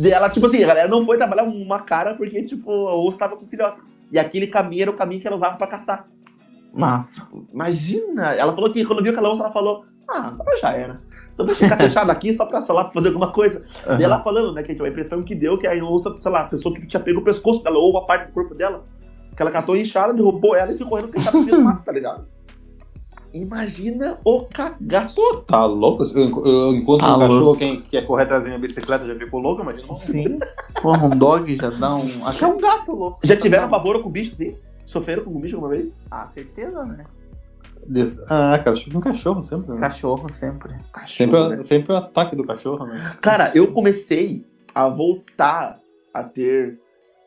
Daí 0.01 0.11
ela, 0.13 0.31
tipo 0.31 0.47
assim, 0.47 0.63
a 0.63 0.67
galera 0.69 0.89
não 0.89 1.05
foi 1.05 1.17
trabalhar 1.17 1.43
uma 1.45 1.81
cara 1.81 2.15
porque, 2.15 2.43
tipo, 2.45 2.71
a 2.89 2.97
onça 3.01 3.19
tava 3.19 3.37
com 3.37 3.47
filhote. 3.47 3.81
E 4.13 4.19
aquele 4.19 4.47
caminho 4.47 4.83
era 4.83 4.91
o 4.91 4.97
caminho 4.97 5.21
que 5.21 5.27
ela 5.27 5.37
usava 5.37 5.57
pra 5.57 5.67
caçar. 5.67 6.09
Massa. 6.73 7.27
Imagina! 7.53 8.33
Ela 8.35 8.55
falou 8.55 8.71
que 8.73 8.85
quando 8.85 9.03
viu 9.03 9.11
aquela 9.13 9.31
onça, 9.33 9.43
ela 9.43 9.53
falou: 9.53 9.85
Ah, 10.11 10.29
agora 10.29 10.59
já 10.61 10.73
era. 10.73 10.97
Então 11.33 11.47
deixa 11.47 11.65
eu 11.65 11.69
ficar 11.69 11.77
fechado 11.85 12.11
aqui 12.11 12.35
só 12.35 12.45
pra, 12.47 12.61
sei 12.61 12.75
lá, 12.75 12.85
pra 12.85 12.93
fazer 12.93 13.09
alguma 13.09 13.33
coisa. 13.33 13.65
E 13.99 14.03
ela 14.03 14.21
falando, 14.23 14.53
né, 14.53 14.63
que 14.63 14.73
a 14.73 14.89
impressão 14.89 15.23
que 15.23 15.35
deu 15.35 15.57
que 15.57 15.67
a 15.67 15.73
onça, 15.85 16.15
sei 16.19 16.31
lá, 16.33 16.41
a 16.41 16.45
pessoa 16.49 16.75
que 16.75 16.87
tinha 16.87 17.01
pego 17.01 17.21
o 17.21 17.25
pescoço 17.25 17.63
dela 17.63 17.79
ou 17.79 17.91
uma 17.91 18.05
parte 18.07 18.27
do 18.27 18.33
corpo 18.33 18.55
dela, 18.55 18.85
que 19.37 19.41
ela 19.41 19.51
catou 19.51 19.75
a 19.75 19.79
enxada, 19.79 20.13
derrubou 20.13 20.57
ela 20.57 20.69
e 20.71 20.73
se 20.73 20.85
correndo 20.85 21.09
porque 21.09 21.25
tava 21.25 21.39
no 21.39 21.63
mato, 21.65 21.85
tá 21.85 21.93
ligado? 21.93 22.27
Imagina 23.33 24.19
o 24.25 24.41
cagaço. 24.47 25.21
Tá 25.47 25.65
louco? 25.65 26.03
Eu, 26.03 26.29
eu, 26.45 26.75
encontro 26.75 27.07
Tá 27.07 27.17
um 27.17 27.21
cachorro, 27.21 27.41
louco. 27.41 27.59
quem 27.61 27.81
quer 27.81 28.05
correr 28.05 28.25
atrás 28.25 28.43
da 28.43 28.49
minha 28.49 28.61
bicicleta 28.61 29.07
já 29.07 29.15
ficou 29.15 29.39
louco, 29.41 29.63
imagina. 29.63 29.95
Sim. 29.95 30.41
Porra, 30.83 31.07
um 31.07 31.11
dog 31.11 31.57
já 31.57 31.71
dá 31.71 31.95
um. 31.95 32.27
Até 32.27 32.45
um 32.47 32.59
gato 32.61 32.93
louco. 32.93 33.21
Já 33.23 33.37
tiveram 33.37 33.69
pavor 33.71 34.03
com 34.03 34.11
bicho 34.11 34.33
assim? 34.33 34.57
Sofreram 34.85 35.23
com 35.23 35.39
bicho 35.39 35.55
alguma 35.55 35.73
vez? 35.73 36.09
Ah, 36.11 36.27
certeza, 36.27 36.85
né? 36.85 37.05
Des- 37.87 38.19
Ah, 38.29 38.59
cara, 38.63 38.77
que 38.77 38.97
um 38.97 39.01
cachorro 39.01 39.43
sempre, 39.43 39.73
né? 39.73 39.79
Cachorro 39.81 40.29
sempre. 40.29 40.73
Sempre, 40.73 40.87
Cachorro, 40.93 41.49
né? 41.49 41.63
sempre 41.63 41.93
o 41.93 41.97
ataque 41.97 42.37
do 42.37 42.45
cachorro, 42.45 42.87
né? 42.87 43.13
Cara, 43.21 43.51
eu 43.55 43.73
comecei 43.73 44.45
a 44.75 44.89
voltar 44.89 45.79
a 46.15 46.23
ter, 46.23 46.79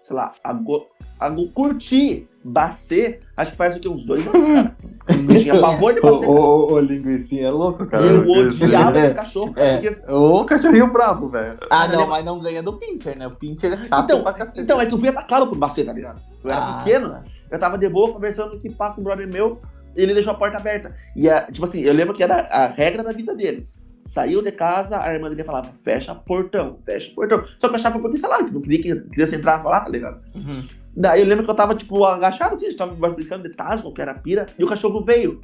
sei 0.02 0.16
lá, 0.16 0.32
a, 0.44 0.54
go- 0.54 0.86
a 1.20 1.30
go- 1.30 1.50
curtir 1.50 2.28
bacê, 2.46 3.20
acho 3.38 3.52
que 3.52 3.58
faz 3.58 3.76
o 3.76 3.80
quê? 3.80 3.88
Uns 3.90 4.06
dois 4.06 4.26
anos, 4.28 4.48
cara. 4.48 4.76
Eu 5.30 5.40
tinha 5.42 5.60
pavor 5.60 5.94
de 5.94 6.00
Ô, 6.00 6.04
bacê. 6.04 6.26
ô, 6.26 6.32
ô, 6.32 6.74
ô, 6.74 6.80
linguicinha, 6.80 7.48
é 7.48 7.52
louco, 7.52 7.86
cara. 7.88 8.04
Eu 8.06 8.22
odiava 8.30 8.98
É. 8.98 9.06
esse 9.08 9.14
cachorro. 9.16 9.54
É. 9.58 9.78
porque- 9.82 10.12
Ô, 10.12 10.46
cachorrinho 10.46 10.92
bravo, 10.94 11.28
velho. 11.28 11.58
Ah, 11.70 11.90
não, 11.90 12.08
mas 12.08 12.24
não 12.24 12.40
ganha 12.40 12.64
do 12.64 12.72
Pincher, 12.74 13.18
né? 13.20 13.28
O 13.28 13.32
Pincher 13.32 13.74
é 13.74 13.78
chato 13.78 14.04
Então, 14.06 14.24
pra 14.24 14.32
cacete. 14.32 14.62
então, 14.62 14.80
é 14.80 14.86
que 14.86 14.94
eu 14.94 14.98
fui 14.98 15.10
atacado 15.10 15.48
por 15.48 15.58
bacê, 15.58 15.84
tá 15.84 15.92
ligado? 15.92 16.22
Eu 16.42 16.50
era 16.50 16.60
Ah, 16.60 16.78
pequeno, 16.78 17.10
tá. 17.10 17.24
eu 17.52 17.60
tava 17.60 17.78
de 17.78 17.90
boa 17.90 18.14
conversando 18.14 18.56
aqui 18.56 18.70
pá, 18.70 18.92
com 18.92 19.02
um 19.02 19.04
brother 19.04 19.28
meu, 19.28 19.62
ele 19.96 20.14
deixou 20.14 20.34
a 20.34 20.36
porta 20.36 20.58
aberta. 20.58 20.96
E, 21.16 21.30
a, 21.30 21.44
tipo 21.44 21.66
assim, 21.66 21.82
eu 21.82 21.94
lembro 21.94 22.14
que 22.14 22.24
era 22.24 22.36
a 22.36 22.68
regra 22.68 23.04
da 23.04 23.12
vida 23.12 23.36
dele. 23.36 23.68
Saiu 24.06 24.42
de 24.42 24.52
casa, 24.52 25.02
a 25.02 25.14
irmã 25.14 25.30
dele 25.30 25.44
falava, 25.44 25.70
fecha 25.82 26.14
portão, 26.14 26.80
fecha 26.84 27.12
portão. 27.16 27.44
Só 27.60 27.68
que 27.68 27.74
eu 27.74 27.76
achava 27.76 28.00
porque, 28.00 28.18
sei 28.18 28.28
lá, 28.30 28.42
não 28.42 28.62
queria 28.62 28.82
que 28.82 29.10
criança 29.10 29.36
entrasse 29.36 29.64
lá, 29.64 29.80
tá 29.80 29.90
ligado? 29.90 30.22
Uhum. 30.36 30.64
Daí 30.96 31.22
eu 31.22 31.28
lembro 31.28 31.46
que 31.46 31.50
eu 31.50 31.56
tava, 31.56 31.74
tipo, 31.74 32.04
agachado 32.06 32.54
assim, 32.54 32.66
a 32.66 32.70
gente 32.70 32.78
tava 32.78 33.10
brincando 33.10 33.48
de 33.50 33.56
Tasma, 33.56 33.92
que 33.94 34.02
era 34.02 34.14
pira, 34.14 34.46
e 34.60 34.64
o 34.64 34.68
cachorro 34.68 35.04
veio. 35.04 35.40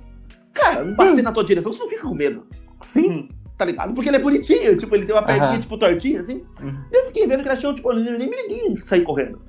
Cara, 0.53 0.83
não 0.83 0.95
passei 0.95 1.21
na 1.21 1.31
tua 1.31 1.43
direção, 1.43 1.71
você 1.71 1.81
não 1.81 1.89
fica 1.89 2.01
com 2.01 2.13
medo, 2.13 2.45
Sim. 2.85 3.29
tá 3.57 3.65
ligado? 3.65 3.93
Porque 3.93 4.09
ele 4.09 4.17
é 4.17 4.21
bonitinho, 4.21 4.75
tipo, 4.75 4.93
ele 4.95 5.05
tem 5.05 5.15
uma 5.15 5.23
perninha, 5.23 5.51
Aham. 5.51 5.61
tipo, 5.61 5.77
tortinha, 5.77 6.21
assim. 6.21 6.43
Uhum. 6.61 6.83
Eu 6.91 7.05
fiquei 7.05 7.25
vendo 7.25 7.41
que 7.41 7.47
ele 7.47 7.57
achou, 7.57 7.73
tipo, 7.73 7.91
eu 7.91 8.17
nem 8.17 8.29
me 8.29 8.35
liguei 8.35 8.77
sair 8.83 9.03
correndo. 9.03 9.41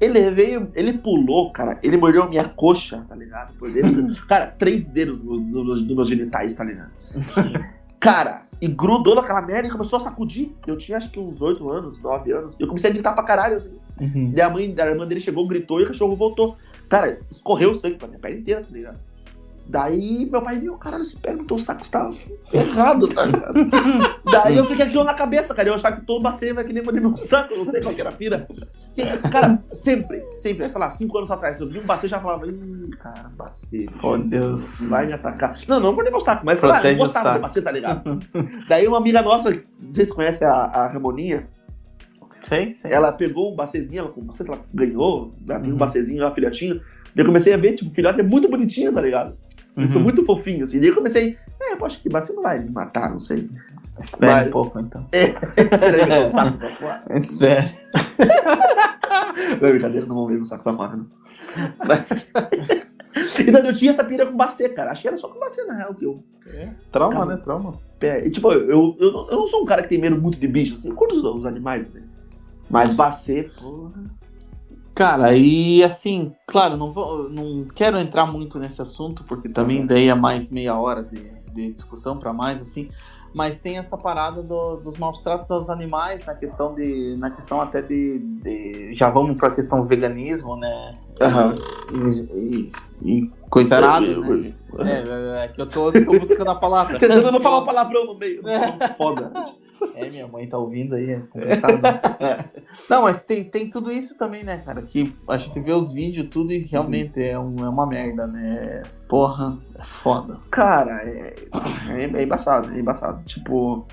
Ele 0.00 0.30
veio, 0.30 0.70
ele 0.74 0.94
pulou, 0.94 1.52
cara, 1.52 1.78
ele 1.82 1.96
mordeu 1.96 2.28
minha 2.28 2.48
coxa, 2.48 3.04
tá 3.08 3.14
ligado? 3.14 3.52
Por 3.54 3.70
dentro. 3.70 4.08
cara, 4.26 4.46
três 4.46 4.88
dedos 4.88 5.18
nos 5.18 5.40
no, 5.40 5.64
no, 5.64 5.64
nos 5.64 5.86
meus 5.86 6.08
genitais, 6.08 6.54
tá 6.54 6.64
ligado? 6.64 6.90
cara, 8.00 8.46
e 8.60 8.66
grudou 8.66 9.14
naquela 9.14 9.42
merda 9.42 9.68
e 9.68 9.70
começou 9.70 9.98
a 9.98 10.00
sacudir. 10.00 10.52
Eu 10.66 10.78
tinha 10.78 10.98
acho 10.98 11.10
que 11.10 11.20
uns 11.20 11.40
8 11.40 11.70
anos, 11.70 12.00
9 12.00 12.32
anos. 12.32 12.56
Eu 12.58 12.66
comecei 12.66 12.90
a 12.90 12.92
gritar 12.92 13.12
pra 13.12 13.24
caralho, 13.24 13.58
assim. 13.58 13.78
Uhum. 14.00 14.32
Daí 14.32 14.40
a 14.40 14.50
mãe, 14.50 14.74
a 14.76 14.86
irmã 14.86 15.06
dele 15.06 15.20
chegou, 15.20 15.46
gritou 15.46 15.80
e 15.80 15.84
o 15.84 15.86
cachorro 15.88 16.16
voltou. 16.16 16.56
Cara, 16.88 17.20
escorreu 17.30 17.72
o 17.72 17.74
sangue 17.74 17.96
pra 17.96 18.08
minha 18.08 18.20
perna 18.20 18.38
inteira, 18.38 18.62
tá 18.62 18.70
ligado? 18.70 18.98
Daí 19.70 20.26
meu 20.30 20.42
pai 20.42 20.58
viu, 20.58 20.76
caralho, 20.76 21.02
esse 21.02 21.16
pé 21.16 21.32
no 21.32 21.44
teu 21.44 21.58
saco 21.58 21.82
está 21.82 22.12
ferrado, 22.50 23.06
tá 23.08 23.24
ligado? 23.24 23.54
Daí 24.30 24.56
eu 24.56 24.64
fiquei 24.64 24.84
aquilo 24.86 25.04
na 25.04 25.14
cabeça, 25.14 25.54
cara. 25.54 25.68
Eu 25.68 25.74
achava 25.74 25.96
que 25.96 26.04
todo 26.04 26.20
bacia 26.22 26.52
vai 26.52 26.64
que 26.64 26.72
nem 26.72 26.82
morder 26.82 27.00
meu 27.00 27.16
saco, 27.16 27.54
não 27.56 27.64
sei 27.64 27.80
qual 27.80 27.94
que 27.94 28.00
era 28.00 28.10
a 28.10 28.12
pira. 28.12 28.46
Que, 28.94 29.04
cara, 29.30 29.62
sempre, 29.72 30.24
sempre, 30.34 30.68
sei 30.68 30.80
lá, 30.80 30.90
cinco 30.90 31.16
anos 31.18 31.30
atrás, 31.30 31.60
eu 31.60 31.68
vi 31.68 31.78
um 31.78 31.86
bacia 31.86 32.06
e 32.06 32.10
já 32.10 32.18
falava, 32.18 32.46
ih, 32.46 32.90
cara, 32.98 33.30
bacia. 33.36 33.86
Oh, 34.02 34.16
Deus. 34.18 34.88
Vai 34.88 35.06
me 35.06 35.12
atacar. 35.12 35.56
Não, 35.68 35.78
não 35.78 35.92
morder 35.94 36.10
meu 36.10 36.20
saco, 36.20 36.44
mas 36.44 36.58
sei 36.58 36.68
lá, 36.68 36.82
eu 36.84 36.96
gostava 36.96 37.34
de 37.34 37.38
bacia, 37.38 37.62
tá 37.62 37.70
ligado? 37.70 38.18
Daí 38.68 38.86
uma 38.88 38.98
amiga 38.98 39.22
nossa, 39.22 39.50
não 39.50 39.94
sei 39.94 40.04
se 40.04 40.14
conhece 40.14 40.44
a, 40.44 40.52
a 40.52 40.88
Ramoninha, 40.88 41.48
Sei, 42.48 42.72
sei. 42.72 42.90
ela 42.90 43.12
pegou 43.12 43.52
um 43.52 43.54
bacezinho, 43.54 44.00
ela, 44.00 44.12
não 44.16 44.32
sei 44.32 44.46
se 44.46 44.50
ela 44.50 44.60
ganhou, 44.72 45.34
ela 45.48 45.60
tem 45.60 45.68
um 45.70 45.74
Uhum. 45.74 45.78
bacezinho 45.78 46.22
lá, 46.22 46.32
filhotinho. 46.34 46.76
Daí 47.14 47.22
eu 47.22 47.26
comecei 47.26 47.52
a 47.52 47.56
ver, 47.56 47.74
tipo, 47.74 47.90
filhote 47.94 48.18
é 48.18 48.22
muito 48.22 48.48
bonitinho, 48.48 48.92
tá 48.92 49.00
ligado? 49.00 49.36
Eles 49.76 49.90
são 49.90 49.98
Uhum. 50.00 50.04
muito 50.04 50.24
fofinhos, 50.24 50.68
assim. 50.70 50.80
Daí 50.80 50.88
eu 50.88 50.94
comecei, 50.94 51.36
é, 51.60 51.74
eu 51.74 51.84
acho 51.86 52.00
que 52.02 52.08
bacia 52.08 52.34
não 52.34 52.42
vai 52.42 52.58
me 52.58 52.70
matar, 52.70 53.10
não 53.10 53.20
sei. 53.20 53.48
Espera 54.00 54.32
Mas- 54.36 54.48
um 54.48 54.50
pouco, 54.50 54.80
então. 54.80 55.06
Será 55.78 55.98
que 55.98 56.06
meu 56.06 56.26
saco 56.26 56.58
pra 56.58 56.76
fora? 56.76 57.02
Espera. 57.18 57.64
Não 59.60 59.68
é 59.68 59.72
brincadeira, 59.72 60.06
não 60.06 60.14
vou 60.16 60.26
ver 60.28 60.34
meu 60.36 60.44
saco 60.46 60.72
fora, 60.72 60.96
não. 60.96 61.06
Mas... 61.86 62.08
então 63.40 63.64
eu 63.64 63.72
tinha 63.74 63.90
essa 63.90 64.04
pira 64.04 64.26
com 64.26 64.36
bacê, 64.36 64.68
cara. 64.68 64.90
Acho 64.90 65.02
que 65.02 65.08
era 65.08 65.16
só 65.16 65.28
com 65.28 65.38
bacê, 65.38 65.64
na 65.64 65.74
real, 65.74 65.94
que 65.94 66.04
eu... 66.04 66.22
Trauma, 66.92 67.14
Calma. 67.16 67.34
né? 67.34 67.40
Trauma. 67.42 67.78
É, 68.00 68.26
e, 68.26 68.30
tipo, 68.30 68.50
eu, 68.52 68.96
eu, 68.98 69.12
não- 69.12 69.26
eu 69.28 69.36
não 69.38 69.46
sou 69.46 69.62
um 69.62 69.66
cara 69.66 69.82
que 69.82 69.88
tem 69.88 70.00
medo 70.00 70.20
muito 70.20 70.38
de 70.38 70.46
bichos, 70.48 70.78
assim. 70.80 70.90
Eu 70.90 70.94
curto 70.94 71.14
os, 71.16 71.24
os 71.24 71.46
animais, 71.46 71.86
assim. 71.88 72.06
Mas 72.68 72.94
bacê, 72.94 73.50
porra... 73.60 73.92
Cara, 75.00 75.34
e 75.34 75.82
assim, 75.82 76.30
claro, 76.46 76.76
não, 76.76 76.92
vou, 76.92 77.26
não 77.30 77.64
quero 77.74 77.98
entrar 77.98 78.26
muito 78.26 78.58
nesse 78.58 78.82
assunto, 78.82 79.24
porque 79.24 79.48
também 79.48 79.86
daí 79.86 80.08
é 80.08 80.14
mais 80.14 80.50
meia 80.50 80.78
hora 80.78 81.02
de, 81.02 81.22
de 81.54 81.72
discussão 81.72 82.18
pra 82.18 82.34
mais, 82.34 82.60
assim. 82.60 82.86
Mas 83.32 83.56
tem 83.56 83.78
essa 83.78 83.96
parada 83.96 84.42
do- 84.42 84.76
dos 84.76 84.98
maus 84.98 85.20
tratos 85.20 85.50
aos 85.50 85.70
animais, 85.70 86.26
na 86.26 86.34
questão 86.34 86.74
de. 86.74 87.16
Na 87.16 87.30
questão 87.30 87.62
até 87.62 87.80
de. 87.80 88.18
de- 88.18 88.92
já 88.92 89.08
vamos 89.08 89.38
pra 89.38 89.50
questão 89.50 89.86
veganismo, 89.86 90.54
né? 90.54 90.90
Aham. 91.18 91.56
E, 91.92 92.20
e- 92.20 92.72
e 93.02 93.32
coisa 93.48 93.78
errada, 93.78 94.06
né? 94.06 94.52
É, 94.80 95.38
é, 95.40 95.44
é 95.44 95.48
que 95.48 95.62
eu 95.62 95.66
tô, 95.66 95.90
tô 95.90 96.18
buscando 96.18 96.50
a 96.50 96.54
palavra. 96.56 96.98
Tentando 97.00 97.32
não 97.32 97.40
falar 97.40 97.60
um 97.60 97.64
palavrão 97.64 98.04
no 98.04 98.14
meio. 98.18 98.42
Foda. 98.98 99.32
É, 99.94 100.08
minha 100.10 100.26
mãe 100.26 100.48
tá 100.48 100.58
ouvindo 100.58 100.94
aí, 100.94 101.10
é 101.10 101.20
complicado. 101.20 101.80
Não, 102.88 103.02
mas 103.02 103.22
tem, 103.22 103.44
tem 103.44 103.68
tudo 103.70 103.90
isso 103.90 104.16
também, 104.16 104.44
né, 104.44 104.58
cara? 104.58 104.82
Que 104.82 105.14
a 105.28 105.36
gente 105.36 105.58
vê 105.60 105.72
os 105.72 105.92
vídeos 105.92 106.28
tudo 106.30 106.52
e 106.52 106.58
realmente 106.58 107.22
é, 107.22 107.38
um, 107.38 107.56
é 107.64 107.68
uma 107.68 107.86
merda, 107.86 108.26
né? 108.26 108.82
Porra, 109.08 109.58
é 109.78 109.84
foda. 109.84 110.38
Cara, 110.50 111.02
é, 111.02 111.34
é, 111.88 112.04
é 112.14 112.22
embaçado, 112.22 112.70
é 112.72 112.78
embaçado. 112.78 113.22
Tipo, 113.24 113.86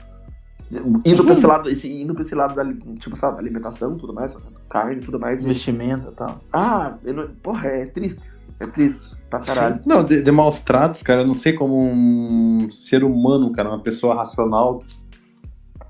indo 1.05 1.23
pra 1.23 1.33
esse 1.33 1.45
lado, 1.45 1.69
esse, 1.69 1.91
indo 1.91 2.13
pra 2.13 2.23
esse 2.23 2.35
lado 2.35 2.55
da 2.55 2.65
tipo, 2.99 3.15
sabe, 3.15 3.39
alimentação 3.39 3.95
e 3.95 3.97
tudo 3.97 4.13
mais, 4.13 4.37
carne 4.69 4.97
e 4.97 5.05
tudo 5.05 5.19
mais. 5.19 5.43
Investimento 5.43 6.09
e 6.09 6.15
tal. 6.15 6.37
Ah, 6.53 6.97
não- 7.03 7.29
porra, 7.41 7.67
é 7.67 7.85
triste. 7.85 8.31
É 8.59 8.65
triste 8.65 9.15
pra 9.29 9.39
caralho. 9.39 9.79
Não, 9.85 10.03
de, 10.03 10.23
de 10.23 10.31
maus 10.31 10.61
tratos, 10.63 11.03
cara, 11.03 11.21
eu 11.21 11.27
não 11.27 11.35
sei 11.35 11.53
como 11.53 11.75
um 11.77 12.67
ser 12.71 13.03
humano, 13.03 13.51
cara, 13.51 13.69
uma 13.69 13.81
pessoa 13.81 14.15
racional. 14.15 14.81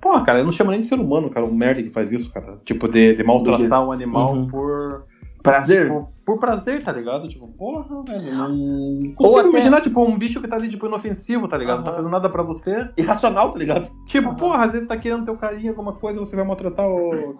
Porra, 0.02 0.24
cara, 0.24 0.40
eu 0.40 0.46
não 0.46 0.52
chamo 0.52 0.72
nem 0.72 0.82
de 0.82 0.88
ser 0.88 1.00
humano, 1.00 1.30
cara, 1.30 1.46
um 1.46 1.54
merda 1.54 1.82
que 1.84 1.90
faz 1.90 2.12
isso, 2.12 2.32
cara. 2.32 2.60
Tipo, 2.64 2.88
de, 2.88 3.16
de 3.16 3.24
maltratar 3.24 3.86
um 3.86 3.92
animal 3.92 4.34
Uhum. 4.34 4.48
por, 4.48 5.04
Prazer? 5.44 5.88
por, 5.88 6.08
por 6.26 6.40
prazer, 6.40 6.84
tá 6.84 6.92
ligado? 6.92 7.28
Tipo, 7.30 7.48
porra, 7.48 7.86
velho, 8.04 8.36
não 8.36 9.14
consigo 9.16 9.40
até- 9.40 9.50
imaginar, 9.50 9.82
tipo, 9.82 10.02
um 10.04 10.18
bicho 10.18 10.42
que 10.42 10.48
tá 10.48 10.56
ali, 10.58 10.70
tipo, 10.70 10.86
inofensivo, 10.86 11.48
tá 11.48 11.58
ligado? 11.58 11.78
Não 11.78 11.84
tá 11.86 11.92
fazendo 11.92 12.10
nada 12.10 12.30
pra 12.30 12.44
você. 12.44 12.90
Irracional, 12.98 13.52
tá 13.52 13.58
ligado? 13.60 13.90
Tipo, 14.06 14.28
Aham. 14.30 14.36
porra, 14.36 14.66
às 14.66 14.72
vezes 14.74 14.88
tá 14.88 14.98
querendo 14.98 15.26
teu 15.26 15.36
carinho, 15.38 15.70
alguma 15.72 15.94
coisa, 15.94 16.20
você 16.20 16.36
vai 16.36 16.46
maltratar 16.46 16.88
o... 16.88 17.36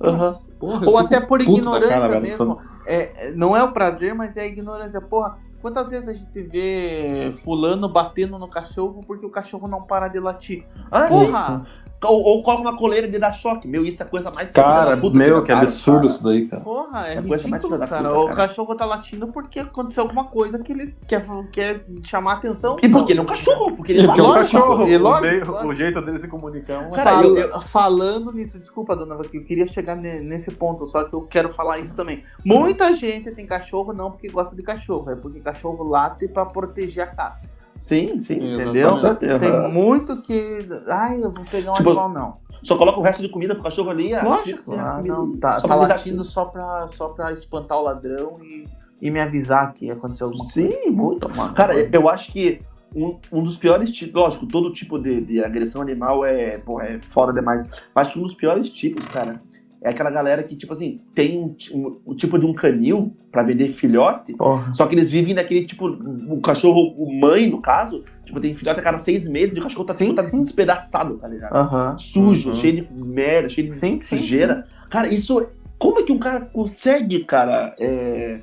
Aham. 0.00 0.34
Porra, 0.60 0.86
Ou 0.88 0.98
até 0.98 1.20
por 1.20 1.40
ignorância 1.40 1.88
cara, 2.00 2.20
mesmo. 2.20 2.58
É, 2.86 3.32
não 3.34 3.56
é 3.56 3.62
o 3.62 3.72
prazer, 3.72 4.14
mas 4.14 4.36
é 4.36 4.42
a 4.42 4.46
ignorância. 4.46 5.00
Porra, 5.00 5.38
quantas 5.60 5.90
vezes 5.90 6.08
a 6.08 6.12
gente 6.12 6.40
vê 6.42 7.32
fulano 7.42 7.88
batendo 7.88 8.38
no 8.38 8.48
cachorro 8.48 9.00
porque 9.06 9.26
o 9.26 9.30
cachorro 9.30 9.66
não 9.66 9.82
para 9.82 10.06
de 10.08 10.20
latir? 10.20 10.64
Ah, 10.90 11.08
Porra! 11.08 11.64
Ou, 12.04 12.22
ou 12.22 12.42
coloca 12.44 12.62
uma 12.62 12.76
coleira 12.76 13.08
de 13.08 13.18
dar 13.18 13.32
choque. 13.32 13.66
Meu, 13.66 13.84
isso 13.84 14.00
é 14.02 14.06
a 14.06 14.08
coisa 14.08 14.30
mais 14.30 14.52
Cara, 14.52 14.94
da 14.94 14.96
puta 14.96 15.18
meu, 15.18 15.42
que 15.42 15.48
cara, 15.48 15.62
absurdo 15.62 16.02
cara. 16.02 16.12
isso 16.12 16.22
daí, 16.22 16.46
cara. 16.46 16.62
Porra, 16.62 17.08
é, 17.08 17.14
É 17.14 17.22
coisa 17.22 17.26
mais 17.26 17.42
ridículo, 17.44 17.60
filha 17.60 17.78
da 17.78 17.86
cara. 17.88 18.08
puta, 18.08 18.20
O 18.20 18.24
cara. 18.26 18.36
cachorro 18.36 18.74
tá 18.76 18.84
latindo 18.84 19.26
porque 19.28 19.58
aconteceu 19.58 20.04
alguma 20.04 20.24
coisa 20.24 20.60
que 20.60 20.70
ele 20.72 20.94
quer, 21.08 21.26
quer 21.50 21.84
chamar 22.04 22.32
a 22.32 22.34
atenção. 22.36 22.76
E 22.80 22.88
porque 22.88 23.12
ele 23.12 23.18
é 23.18 23.22
um 23.22 23.26
cachorro, 23.26 23.72
porque 23.72 23.92
ele 23.92 24.06
Porque 24.06 24.20
é 24.20 24.22
um 24.24 24.32
cachorro, 24.32 24.86
e 24.86 24.96
o, 24.96 25.02
lógico, 25.02 25.50
lógico. 25.50 25.66
o 25.68 25.74
jeito 25.74 26.00
dele 26.02 26.18
se 26.20 26.28
comunicar 26.28 26.84
é 26.84 26.86
um... 26.86 26.90
Cara, 26.92 27.22
eu- 27.26 27.36
eu- 27.36 27.60
Falando 27.60 28.32
nisso, 28.32 28.58
desculpa, 28.60 28.94
dona 28.94 29.16
eu 29.16 29.44
queria 29.44 29.66
chegar 29.66 29.96
ne- 29.96 30.20
nesse 30.20 30.52
ponto, 30.52 30.86
só 30.86 31.02
que 31.04 31.12
eu 31.14 31.22
quero 31.22 31.52
falar 31.52 31.80
isso 31.80 31.94
também. 31.94 32.22
Muita 32.44 32.94
gente 32.94 33.30
tem 33.32 33.44
cachorro 33.44 33.92
não 33.92 34.10
porque 34.12 34.28
gosta 34.28 34.54
de 34.54 34.62
cachorro, 34.62 35.10
é 35.10 35.16
porque 35.16 35.40
cachorro 35.40 35.82
late 35.82 36.28
pra 36.28 36.46
proteger 36.46 37.02
a 37.02 37.06
casa. 37.08 37.50
Sim, 37.78 38.18
sim. 38.20 38.54
Entendeu? 38.54 38.90
Bastante, 38.90 39.38
Tem 39.38 39.70
muito 39.70 40.20
que. 40.20 40.58
Ai, 40.88 41.22
eu 41.22 41.32
vou 41.32 41.44
pegar 41.44 41.72
um 41.72 41.76
Tipo, 41.76 41.90
animal, 41.90 42.08
não. 42.10 42.36
Só 42.62 42.76
coloca 42.76 42.98
o 42.98 43.02
resto 43.02 43.22
de 43.22 43.28
comida 43.28 43.54
pro 43.54 43.62
cachorro 43.62 43.90
ali. 43.90 44.12
ah, 44.12 44.22
Lógico, 44.24 44.74
ah, 44.74 45.00
não, 45.04 45.36
tá, 45.36 45.60
Só 45.60 45.68
tá 45.68 45.76
latindo 45.76 46.24
só 46.24 46.44
pra, 46.46 46.88
só 46.88 47.08
pra 47.10 47.32
espantar 47.32 47.78
o 47.78 47.82
ladrão 47.82 48.36
e, 48.42 48.66
e 49.00 49.10
me 49.12 49.20
avisar 49.20 49.72
que 49.74 49.88
aconteceu 49.90 50.26
alguma 50.26 50.44
Sim, 50.44 50.68
coisa. 50.68 50.90
muito. 50.90 51.36
Mano, 51.36 51.54
Cara, 51.54 51.74
eu 51.92 52.08
acho 52.08 52.32
que 52.32 52.60
um, 52.96 53.16
um 53.30 53.42
dos 53.44 53.56
piores 53.56 53.92
tipos, 53.92 54.14
lógico, 54.20 54.44
todo 54.46 54.72
tipo 54.72 54.98
de, 54.98 55.20
de 55.20 55.44
agressão 55.44 55.80
animal 55.80 56.24
é, 56.24 56.58
pô, 56.58 56.80
é 56.80 56.98
foda 56.98 57.32
demais. 57.32 57.68
Mas 57.94 58.06
acho 58.08 58.14
que 58.14 58.18
um 58.18 58.22
dos 58.24 58.34
piores 58.34 58.70
tipos, 58.70 59.06
cara, 59.06 59.40
é 59.82 59.90
aquela 59.90 60.10
galera 60.10 60.42
que, 60.42 60.56
tipo 60.56 60.72
assim, 60.72 61.00
tem 61.14 61.38
um, 61.38 61.54
um- 61.72 61.96
o 62.04 62.14
tipo 62.14 62.38
de 62.38 62.44
um 62.46 62.52
canil 62.52 63.12
pra 63.30 63.42
vender 63.42 63.68
filhote, 63.70 64.34
Porra. 64.36 64.72
só 64.74 64.86
que 64.86 64.94
eles 64.94 65.10
vivem 65.10 65.34
daquele 65.34 65.64
tipo, 65.64 65.86
o 65.86 66.40
cachorro, 66.40 66.94
o 66.98 67.12
mãe, 67.12 67.48
no 67.48 67.60
caso, 67.60 68.02
tipo, 68.24 68.40
tem 68.40 68.54
filhote 68.54 68.80
a 68.80 68.82
cada 68.82 68.98
seis 68.98 69.28
meses 69.28 69.56
e 69.56 69.60
o 69.60 69.62
cachorro 69.62 69.84
tá, 69.84 69.94
Sim, 69.94 70.06
tipo, 70.06 70.16
tá 70.16 70.22
sim. 70.24 70.40
despedaçado, 70.40 71.16
tá 71.18 71.28
ligado? 71.28 71.98
Sujo, 72.00 72.50
Uhum. 72.50 72.56
cheio 72.56 72.84
de 72.86 72.92
merda, 73.04 73.48
cheio 73.48 73.66
de 73.68 73.72
Sim, 73.72 74.00
sim, 74.00 74.16
sujeira. 74.16 74.66
Cara, 74.90 75.06
isso. 75.12 75.46
Como 75.78 76.00
é 76.00 76.02
que 76.02 76.10
um 76.10 76.18
cara 76.18 76.40
consegue, 76.40 77.22
cara? 77.24 77.74
é, 77.78 78.40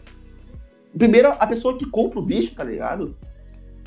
Primeiro, 0.98 1.28
a 1.28 1.46
pessoa 1.46 1.78
que 1.78 1.86
compra 1.86 2.20
o 2.20 2.22
bicho, 2.22 2.56
tá 2.56 2.64
ligado? 2.64 3.14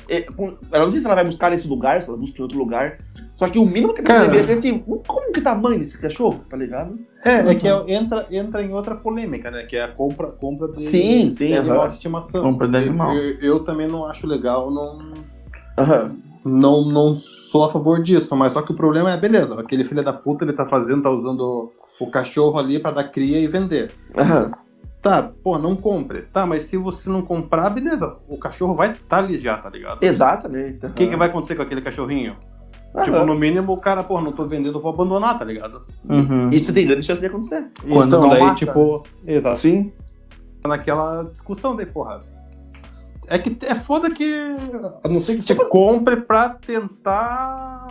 É, 0.09 0.25
Eu 0.27 0.57
não 0.81 0.91
sei 0.91 0.99
se 0.99 1.05
ela 1.05 1.15
vai 1.15 1.23
buscar 1.25 1.51
nesse 1.51 1.67
lugar, 1.67 2.01
se 2.01 2.09
ela 2.09 2.17
busca 2.17 2.39
em 2.39 2.41
outro 2.41 2.57
lugar. 2.57 2.97
Só 3.35 3.47
que 3.47 3.59
o 3.59 3.65
mínimo 3.65 3.93
que 3.93 4.01
a 4.01 4.03
pessoa 4.03 4.19
Cara. 4.21 4.31
deveria 4.31 4.47
ter 4.47 4.59
assim, 4.59 4.79
como 4.79 5.31
que 5.31 5.39
tamanho 5.39 5.77
desse 5.79 5.97
cachorro, 5.99 6.43
tá 6.49 6.57
ligado? 6.57 6.97
É, 7.23 7.51
é 7.51 7.55
que 7.55 7.67
é- 7.67 7.83
entra, 7.93 8.25
entra 8.31 8.63
em 8.63 8.73
outra 8.73 8.95
polêmica, 8.95 9.51
né? 9.51 9.63
Que 9.65 9.75
é 9.77 9.83
a 9.83 9.87
compra, 9.87 10.27
compra 10.31 10.67
de, 10.69 10.81
Sim, 10.81 11.29
sim, 11.29 11.47
de 11.47 11.53
animal 11.53 11.87
de 11.87 11.93
estimação. 11.95 12.41
Compra 12.41 12.67
de 12.67 12.75
animal. 12.77 13.13
Eu, 13.15 13.21
eu- 13.21 13.37
eu 13.41 13.59
também 13.63 13.87
não 13.87 14.05
acho 14.05 14.25
legal, 14.25 14.71
não, 14.71 15.13
Aham. 15.77 16.15
não, 16.43 16.83
não 16.83 17.15
sou 17.15 17.63
a 17.65 17.69
favor 17.71 18.01
disso, 18.01 18.35
mas 18.35 18.53
só 18.53 18.61
que 18.63 18.71
o 18.71 18.75
problema 18.75 19.11
é, 19.11 19.17
beleza, 19.17 19.59
aquele 19.59 19.83
filho 19.83 20.03
da 20.03 20.11
puta 20.13 20.43
ele 20.43 20.53
tá 20.53 20.65
fazendo, 20.65 21.03
tá 21.03 21.09
usando 21.11 21.71
o 21.99 22.09
cachorro 22.09 22.57
ali 22.57 22.79
pra 22.79 22.91
dar 22.91 23.03
cria 23.05 23.39
e 23.39 23.47
vender. 23.47 23.91
Aham. 24.17 24.51
Tá, 25.01 25.31
pô, 25.43 25.57
não 25.57 25.75
compre. 25.75 26.23
Tá, 26.23 26.45
mas 26.45 26.63
se 26.63 26.75
você 26.75 27.09
não 27.09 27.21
comprar, 27.21 27.69
beleza, 27.69 28.17
o 28.27 28.37
cachorro 28.37 28.75
vai 28.75 28.91
estar 28.91 29.05
tá 29.07 29.17
ali 29.17 29.39
já, 29.39 29.57
tá 29.57 29.69
ligado? 29.69 30.03
Exatamente. 30.03 30.85
O 30.85 30.91
que, 30.91 31.07
que 31.07 31.15
vai 31.15 31.29
acontecer 31.29 31.55
com 31.55 31.61
aquele 31.61 31.81
cachorrinho? 31.81 32.35
Aham. 32.93 33.03
Tipo, 33.05 33.25
no 33.25 33.35
mínimo, 33.35 33.71
o 33.71 33.77
cara, 33.77 34.03
pô, 34.03 34.19
não 34.19 34.31
tô 34.31 34.45
vendendo, 34.47 34.77
eu 34.77 34.81
vou 34.81 34.91
abandonar, 34.91 35.37
tá 35.39 35.45
ligado? 35.45 35.83
Uhum. 36.09 36.49
Isso 36.49 36.73
tem 36.73 36.85
grande 36.85 37.05
chance 37.05 37.21
de 37.21 37.27
acontecer. 37.27 37.67
Quando 37.87 38.07
então, 38.07 38.21
não 38.21 38.29
daí, 38.29 38.41
mata, 38.41 38.55
tipo, 38.55 39.03
exato. 39.25 39.59
Sim. 39.59 39.93
naquela 40.67 41.23
discussão 41.23 41.75
daí, 41.75 41.85
porra. 41.85 42.21
É 43.27 43.37
que 43.37 43.63
é 43.65 43.75
foda 43.75 44.09
que. 44.09 44.33
A 45.03 45.07
não 45.07 45.21
ser 45.21 45.35
que 45.35 45.43
você 45.43 45.53
Tipo- 45.53 45.69
compre 45.69 46.17
pra 46.17 46.49
tentar. 46.49 47.87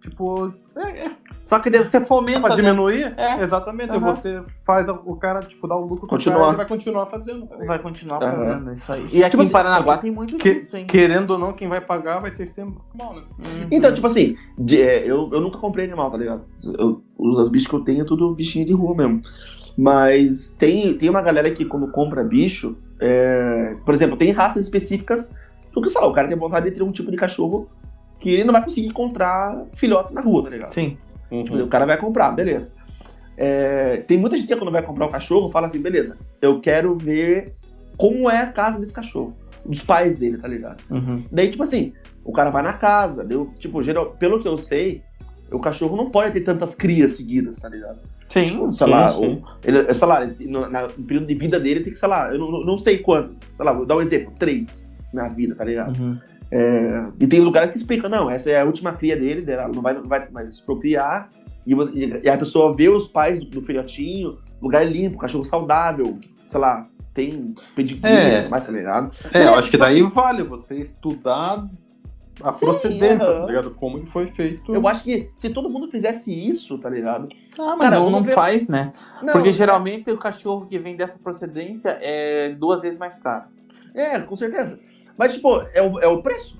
Tipo. 0.00 0.52
É, 0.78 1.06
é 1.06 1.10
Só 1.42 1.58
que 1.58 1.68
deve 1.68 1.84
ser 1.84 2.04
fomenta, 2.06 2.40
pra 2.40 2.50
né? 2.50 2.56
diminuir. 2.56 3.12
É. 3.18 3.42
Exatamente. 3.42 3.90
Aham. 3.90 4.00
Você 4.12 4.40
faz 4.64 4.88
o 4.88 5.16
cara, 5.16 5.40
tipo, 5.40 5.68
dar 5.68 5.76
o 5.76 5.84
lucro 5.84 6.06
Continuar. 6.06 6.38
cara, 6.38 6.48
ele 6.48 6.56
vai 6.56 6.66
continuar 6.68 7.06
fazendo. 7.06 7.46
tá? 7.46 7.56
Vai 7.56 7.78
continuar 7.78 8.22
Aham. 8.22 8.32
fazendo 8.44 8.72
isso 8.72 8.92
aí. 8.92 9.06
E 9.12 9.22
aqui 9.22 9.30
Tipo 9.32 9.42
em 9.42 9.46
assim, 9.46 9.52
Paranaguá 9.52 9.98
tem 9.98 10.10
muito 10.10 10.36
Que- 10.38 10.54
disso, 10.54 10.76
hein? 10.76 10.86
Querendo 10.86 11.30
ou 11.32 11.38
não, 11.38 11.52
quem 11.52 11.68
vai 11.68 11.80
pagar 11.82 12.18
vai 12.20 12.30
ser 12.34 12.46
sempre 12.46 12.80
mal, 12.98 13.14
né? 13.14 13.22
Uhum. 13.38 13.66
Então, 13.70 13.92
tipo 13.92 14.06
assim, 14.06 14.36
de- 14.58 14.80
é, 14.80 15.04
eu, 15.04 15.28
eu 15.32 15.40
nunca 15.40 15.58
comprei 15.58 15.84
animal, 15.84 16.10
tá 16.10 16.16
ligado? 16.16 16.46
Eu, 16.78 17.02
os, 17.18 17.38
os 17.38 17.50
bichos 17.50 17.68
que 17.68 17.74
eu 17.74 17.80
tenho 17.84 18.00
é 18.02 18.04
tudo 18.06 18.34
bichinho 18.34 18.64
de 18.64 18.72
rua 18.72 18.94
mesmo. 18.96 19.20
Mas 19.76 20.48
tem, 20.58 20.94
tem 20.96 21.08
uma 21.10 21.22
galera 21.22 21.50
que 21.50 21.64
quando 21.64 21.90
compra 21.92 22.24
bicho, 22.24 22.76
é, 23.00 23.76
por 23.84 23.94
exemplo, 23.94 24.16
tem 24.16 24.30
raças 24.32 24.62
específicas, 24.64 25.30
porque, 25.72 25.88
sei 25.90 26.00
lá, 26.00 26.06
o 26.06 26.12
cara 26.12 26.26
tem 26.28 26.36
vontade 26.36 26.68
de 26.68 26.72
ter 26.76 26.82
um 26.82 26.90
tipo 26.90 27.10
de 27.10 27.16
cachorro 27.16 27.68
que 28.20 28.30
ele 28.30 28.44
não 28.44 28.52
vai 28.52 28.62
conseguir 28.62 28.86
encontrar 28.86 29.64
filhote 29.72 30.12
na 30.14 30.20
rua, 30.20 30.44
tá 30.44 30.50
ligado? 30.50 30.72
Sim. 30.72 30.96
Tipo, 31.30 31.56
o 31.56 31.68
cara 31.68 31.86
vai 31.86 31.96
comprar, 31.96 32.30
beleza. 32.32 32.72
É, 33.36 33.98
tem 34.06 34.18
muita 34.18 34.36
gente 34.36 34.46
que 34.46 34.54
quando 34.56 34.70
vai 34.70 34.82
comprar 34.82 35.06
um 35.06 35.10
cachorro 35.10 35.48
fala 35.50 35.66
assim, 35.66 35.80
beleza, 35.80 36.18
eu 36.42 36.60
quero 36.60 36.94
ver 36.94 37.54
como 37.96 38.30
é 38.30 38.38
a 38.42 38.46
casa 38.52 38.78
desse 38.78 38.92
cachorro. 38.92 39.34
Dos 39.64 39.82
pais 39.82 40.18
dele, 40.18 40.38
tá 40.38 40.48
ligado? 40.48 40.82
Uhum. 40.90 41.24
Daí, 41.30 41.50
tipo 41.50 41.62
assim, 41.62 41.92
o 42.24 42.32
cara 42.32 42.50
vai 42.50 42.62
na 42.62 42.72
casa, 42.72 43.22
deu, 43.24 43.50
tipo, 43.58 43.82
geral, 43.82 44.12
pelo 44.18 44.40
que 44.40 44.48
eu 44.48 44.56
sei, 44.58 45.02
o 45.52 45.60
cachorro 45.60 45.96
não 45.96 46.10
pode 46.10 46.32
ter 46.32 46.40
tantas 46.40 46.74
crias 46.74 47.12
seguidas, 47.12 47.58
tá 47.58 47.68
ligado? 47.68 47.98
Sim. 48.26 48.46
Tipo, 48.46 48.72
sei 48.72 48.86
sim, 48.86 48.90
lá, 48.92 49.08
sim. 49.10 49.42
ele, 49.64 49.94
sei 49.94 50.08
lá, 50.08 50.26
no, 50.26 50.68
na- 50.70 50.82
no 50.88 51.04
período 51.04 51.26
de 51.26 51.34
vida 51.34 51.58
dele 51.60 51.80
tem 51.80 51.92
que, 51.92 51.98
sei 51.98 52.08
lá, 52.08 52.32
eu 52.32 52.38
não, 52.38 52.64
não 52.64 52.78
sei 52.78 52.98
quantas, 52.98 53.38
sei 53.38 53.64
lá, 53.64 53.72
vou 53.72 53.84
dar 53.84 53.96
um 53.96 54.00
exemplo, 54.00 54.32
três 54.38 54.86
na 55.12 55.28
vida, 55.28 55.54
tá 55.54 55.64
ligado? 55.64 55.98
Uhum. 56.00 56.18
É, 56.50 57.04
e 57.20 57.26
tem 57.26 57.40
lugares 57.40 57.70
que 57.70 57.76
explicam, 57.76 58.10
não, 58.10 58.28
essa 58.28 58.50
é 58.50 58.60
a 58.60 58.64
última 58.64 58.92
cria 58.92 59.16
dele, 59.16 59.42
dela 59.42 59.70
não 59.72 59.80
vai, 59.82 59.94
não 59.94 60.02
vai 60.04 60.28
mais 60.30 60.58
procriar, 60.60 61.28
e, 61.66 61.72
e 62.24 62.28
a 62.28 62.36
pessoa 62.36 62.74
vê 62.74 62.88
os 62.88 63.06
pais 63.06 63.38
do, 63.38 63.46
do 63.46 63.62
filhotinho, 63.62 64.38
lugar 64.60 64.84
limpo, 64.84 65.16
cachorro 65.18 65.44
saudável, 65.44 66.18
sei 66.46 66.58
lá, 66.60 66.88
tem 67.14 67.54
pedigree, 67.76 68.10
É. 68.10 68.48
mais 68.48 68.66
tá 68.66 68.72
ligado? 68.72 69.12
É, 69.32 69.38
eu 69.38 69.42
É, 69.42 69.46
acho 69.50 69.62
que 69.70 69.70
tipo 69.72 69.84
daí 69.84 70.02
vale 70.02 70.42
você 70.42 70.76
estudar 70.76 71.66
a 72.42 72.52
Sim, 72.52 72.64
procedência, 72.66 73.28
aham. 73.28 73.40
tá 73.42 73.46
ligado? 73.46 73.70
Como 73.72 74.00
que 74.00 74.10
foi 74.10 74.26
feito. 74.26 74.74
Eu 74.74 74.88
acho 74.88 75.04
que 75.04 75.28
se 75.36 75.50
todo 75.50 75.68
mundo 75.68 75.90
fizesse 75.90 76.32
isso, 76.32 76.78
tá 76.78 76.88
ligado? 76.88 77.28
Ah, 77.58 77.76
mas 77.76 77.90
Cara, 77.90 77.96
não, 78.00 78.10
não 78.10 78.22
ver- 78.24 78.34
faz, 78.34 78.66
né? 78.66 78.92
Não, 79.22 79.34
Porque 79.34 79.52
geralmente 79.52 80.10
o 80.10 80.16
cachorro 80.16 80.66
que 80.66 80.78
vem 80.78 80.96
dessa 80.96 81.18
procedência 81.18 81.98
é 82.00 82.54
duas 82.54 82.80
vezes 82.80 82.98
mais 82.98 83.16
caro. 83.16 83.44
É, 83.94 84.18
com 84.20 84.34
certeza. 84.36 84.78
Mas, 85.20 85.34
tipo, 85.34 85.60
é 85.74 85.82
o, 85.82 85.98
é 86.00 86.06
o 86.06 86.22
preço. 86.22 86.56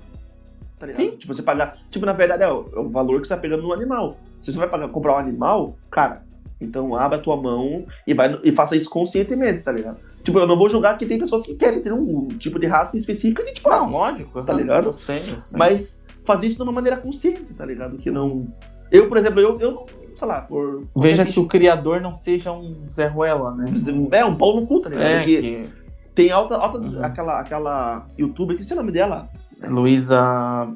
Tá 0.77 0.85
ligado? 0.85 1.01
Sim. 1.01 1.17
Tipo, 1.17 1.33
você 1.33 1.41
pagar. 1.41 1.77
Tipo, 1.89 2.05
na 2.05 2.13
verdade, 2.13 2.43
é 2.43 2.47
o, 2.47 2.69
é 2.75 2.79
o 2.79 2.89
valor 2.89 3.19
que 3.19 3.27
você 3.27 3.33
tá 3.33 3.41
pegando 3.41 3.63
no 3.63 3.73
animal. 3.73 4.17
Se 4.39 4.53
você 4.53 4.59
vai 4.59 4.69
pagar, 4.69 4.87
comprar 4.89 5.15
um 5.15 5.17
animal, 5.17 5.75
cara, 5.89 6.21
então 6.61 6.93
abra 6.93 7.17
a 7.17 7.19
tua 7.19 7.35
mão 7.35 7.87
e, 8.05 8.13
vai, 8.13 8.39
e 8.43 8.51
faça 8.51 8.75
isso 8.75 8.87
conscientemente, 8.87 9.63
tá 9.63 9.71
ligado? 9.71 9.97
Tipo, 10.23 10.37
eu 10.37 10.45
não 10.45 10.55
vou 10.55 10.69
julgar 10.69 10.95
que 10.95 11.07
tem 11.07 11.17
pessoas 11.17 11.43
que 11.43 11.55
querem 11.55 11.81
ter 11.81 11.91
um 11.91 12.27
tipo 12.27 12.59
de 12.59 12.67
raça 12.67 12.95
específica 12.95 13.43
de, 13.43 13.51
tipo, 13.51 13.67
Não, 13.67 13.83
ah, 13.83 13.89
lógico. 13.89 14.43
Tá 14.43 14.53
ligado? 14.53 14.89
Eu 14.89 14.93
sei, 14.93 15.17
eu 15.17 15.41
sei. 15.41 15.57
Mas 15.57 16.03
fazer 16.23 16.45
isso 16.45 16.57
de 16.57 16.61
uma 16.61 16.71
maneira 16.71 16.97
consciente, 16.97 17.55
tá 17.55 17.65
ligado? 17.65 17.97
Que 17.97 18.11
não. 18.11 18.47
Eu, 18.91 19.09
por 19.09 19.17
exemplo, 19.17 19.39
eu, 19.39 19.59
eu 19.59 19.71
não, 19.71 19.85
sei 20.15 20.27
lá, 20.27 20.41
por. 20.41 20.87
Veja 20.95 21.25
que 21.25 21.39
o 21.39 21.47
criador 21.47 21.99
não 21.99 22.13
seja 22.13 22.51
um 22.51 22.87
Zé 22.87 23.07
Ruela, 23.07 23.55
né? 23.55 23.65
É, 24.11 24.23
um 24.23 24.35
pau 24.35 24.55
no 24.55 24.67
cu, 24.67 24.81
tá 24.81 24.89
ligado? 24.89 25.07
É, 25.07 25.17
Porque 25.17 25.41
que... 25.41 25.80
tem 26.15 26.31
alta, 26.31 26.55
altas. 26.55 26.85
Uhum. 26.85 27.03
Aquela, 27.03 27.39
aquela 27.39 28.07
youtuber, 28.17 28.57
que 28.57 28.63
é 28.69 28.73
o 28.73 28.77
nome 28.77 28.91
dela? 28.91 29.29
Luísa. 29.63 30.67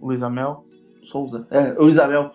Luísa 0.00 0.28
Mel? 0.28 0.64
Souza. 1.02 1.46
É, 1.50 1.74
o 1.78 1.88
Isabel. 1.88 2.30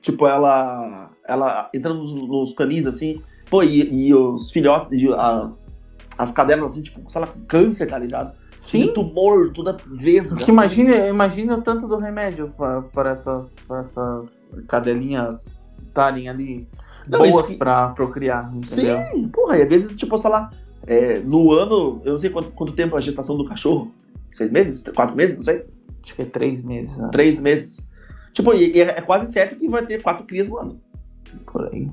Tipo, 0.00 0.26
ela. 0.26 1.10
Ela 1.26 1.70
entrando 1.72 1.98
nos, 1.98 2.12
nos 2.14 2.54
canis 2.54 2.86
assim. 2.86 3.20
Pô, 3.48 3.62
e, 3.62 4.08
e 4.08 4.14
os 4.14 4.50
filhotes, 4.50 4.92
e 4.92 5.12
as, 5.12 5.84
as 6.16 6.32
cadelas 6.32 6.72
assim, 6.72 6.82
tipo, 6.82 7.10
sei 7.10 7.20
lá, 7.20 7.28
câncer, 7.46 7.86
tá 7.86 7.98
ligado? 7.98 8.32
Sim. 8.58 8.82
E 8.84 8.94
tumor, 8.94 9.52
toda 9.52 9.76
vesga. 9.86 10.36
Porque 10.36 10.50
imagina, 10.50 11.08
imagina 11.08 11.56
o 11.56 11.62
tanto 11.62 11.86
do 11.86 11.98
remédio 11.98 12.52
para 12.92 13.10
essas, 13.10 13.54
pra 13.66 13.80
essas 13.80 14.48
cadelinhas 14.68 15.36
estarem 15.86 16.28
ali 16.28 16.68
Não, 17.06 17.18
boas 17.18 17.46
que- 17.46 17.56
pra 17.56 17.88
procriar, 17.90 18.46
entendeu? 18.54 18.98
Sim, 19.12 19.28
porra, 19.28 19.58
e 19.58 19.62
às 19.62 19.68
vezes, 19.68 19.96
tipo, 19.96 20.16
sei 20.16 20.30
lá, 20.30 20.48
é, 20.86 21.18
no 21.20 21.52
ano, 21.52 22.00
eu 22.04 22.12
não 22.12 22.18
sei 22.18 22.30
quanto, 22.30 22.50
quanto 22.52 22.72
tempo 22.72 22.94
é 22.96 22.98
a 22.98 23.02
gestação 23.02 23.36
do 23.36 23.44
cachorro. 23.44 23.92
Seis 24.30 24.50
meses? 24.50 24.82
Quatro 24.94 25.14
meses? 25.16 25.36
Não 25.36 25.42
sei. 25.42 25.64
Acho 26.02 26.14
que 26.16 26.22
é 26.22 26.24
três 26.24 26.62
meses, 26.62 26.98
né? 26.98 27.08
Três 27.12 27.38
meses. 27.38 27.86
Tipo, 28.32 28.54
e, 28.54 28.76
e 28.76 28.80
é 28.80 29.00
quase 29.00 29.30
certo 29.30 29.56
que 29.56 29.68
vai 29.68 29.84
ter 29.84 30.02
quatro 30.02 30.24
crias 30.24 30.48
no 30.48 30.58
ano, 30.58 30.80
Por 31.46 31.68
aí. 31.72 31.90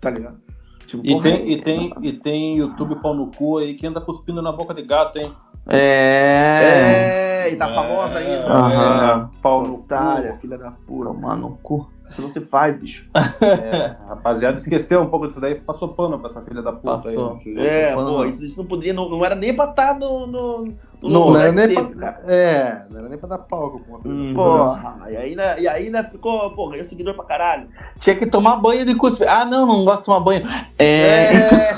tá 0.00 0.10
ligado? 0.10 0.40
Tipo, 0.86 1.04
E 1.04 1.10
porra, 1.12 1.22
tem, 1.24 1.32
é 1.34 1.48
e, 1.48 1.62
tem, 1.62 1.92
e 2.02 2.12
tem 2.12 2.58
YouTube 2.58 3.00
pau 3.02 3.14
no 3.14 3.30
cu 3.30 3.58
aí 3.58 3.74
que 3.74 3.86
anda 3.86 4.00
cuspindo 4.00 4.40
na 4.40 4.52
boca 4.52 4.72
de 4.72 4.82
gato, 4.82 5.18
hein? 5.18 5.32
É. 5.66 5.80
É, 5.80 7.33
e 7.48 7.56
tá 7.56 7.68
famosa 7.74 8.18
ainda. 8.18 8.46
Aham. 8.46 9.30
É, 9.32 9.40
pau 9.40 9.62
no 9.66 9.74
Otária, 9.76 10.32
cu. 10.32 10.38
filha 10.38 10.58
da 10.58 10.70
puta. 10.70 11.06
Tomar 11.06 11.36
no 11.36 11.50
cu. 11.62 11.88
Isso 12.08 12.20
não 12.20 12.28
se 12.28 12.40
faz, 12.40 12.76
bicho. 12.76 13.08
É, 13.40 13.96
rapaziada, 14.08 14.56
esqueceu 14.58 15.00
um 15.02 15.06
pouco 15.06 15.26
disso 15.26 15.40
daí, 15.40 15.54
passou 15.54 15.88
pano 15.88 16.18
pra 16.18 16.28
essa 16.30 16.40
filha 16.42 16.62
da 16.62 16.72
puta 16.72 16.82
Passou. 16.92 17.36
aí. 17.46 17.58
É, 17.66 17.94
pô, 17.94 18.24
isso, 18.24 18.44
isso 18.44 18.58
não 18.58 18.66
poderia, 18.66 18.92
não, 18.92 19.08
não 19.08 19.24
era 19.24 19.34
nem 19.34 19.54
pra 19.54 19.66
estar 19.66 19.98
no. 19.98 20.26
no, 20.26 20.64
no 21.02 21.10
Não, 21.10 21.28
lugar 21.28 21.42
era 21.46 21.52
nem 21.52 21.74
pra, 21.74 21.84
cara. 22.12 22.20
é, 22.26 22.82
não 22.90 22.98
era 23.00 23.08
nem 23.08 23.18
pra 23.18 23.28
dar 23.28 23.38
palco 23.38 23.80
com 23.80 23.90
uma 23.92 23.98
filha 24.00 24.14
Hum. 24.14 24.32
da 24.32 24.42
puta. 24.42 24.80
Porra, 24.80 25.10
e 25.10 25.16
ainda, 25.16 25.58
e 25.60 25.68
ainda 25.68 26.04
ficou, 26.04 26.50
pô, 26.50 26.68
ganhou 26.68 26.84
seguidor 26.84 27.14
pra 27.16 27.24
caralho. 27.24 27.68
Tinha 27.98 28.16
que 28.16 28.26
tomar 28.26 28.56
banho 28.56 28.84
de 28.84 28.94
cuspe. 28.94 29.24
Ah, 29.26 29.44
não, 29.44 29.66
não 29.66 29.84
gosto 29.84 30.00
de 30.00 30.04
tomar 30.06 30.20
banho. 30.20 30.42
É. 30.78 31.26
É. 31.34 31.74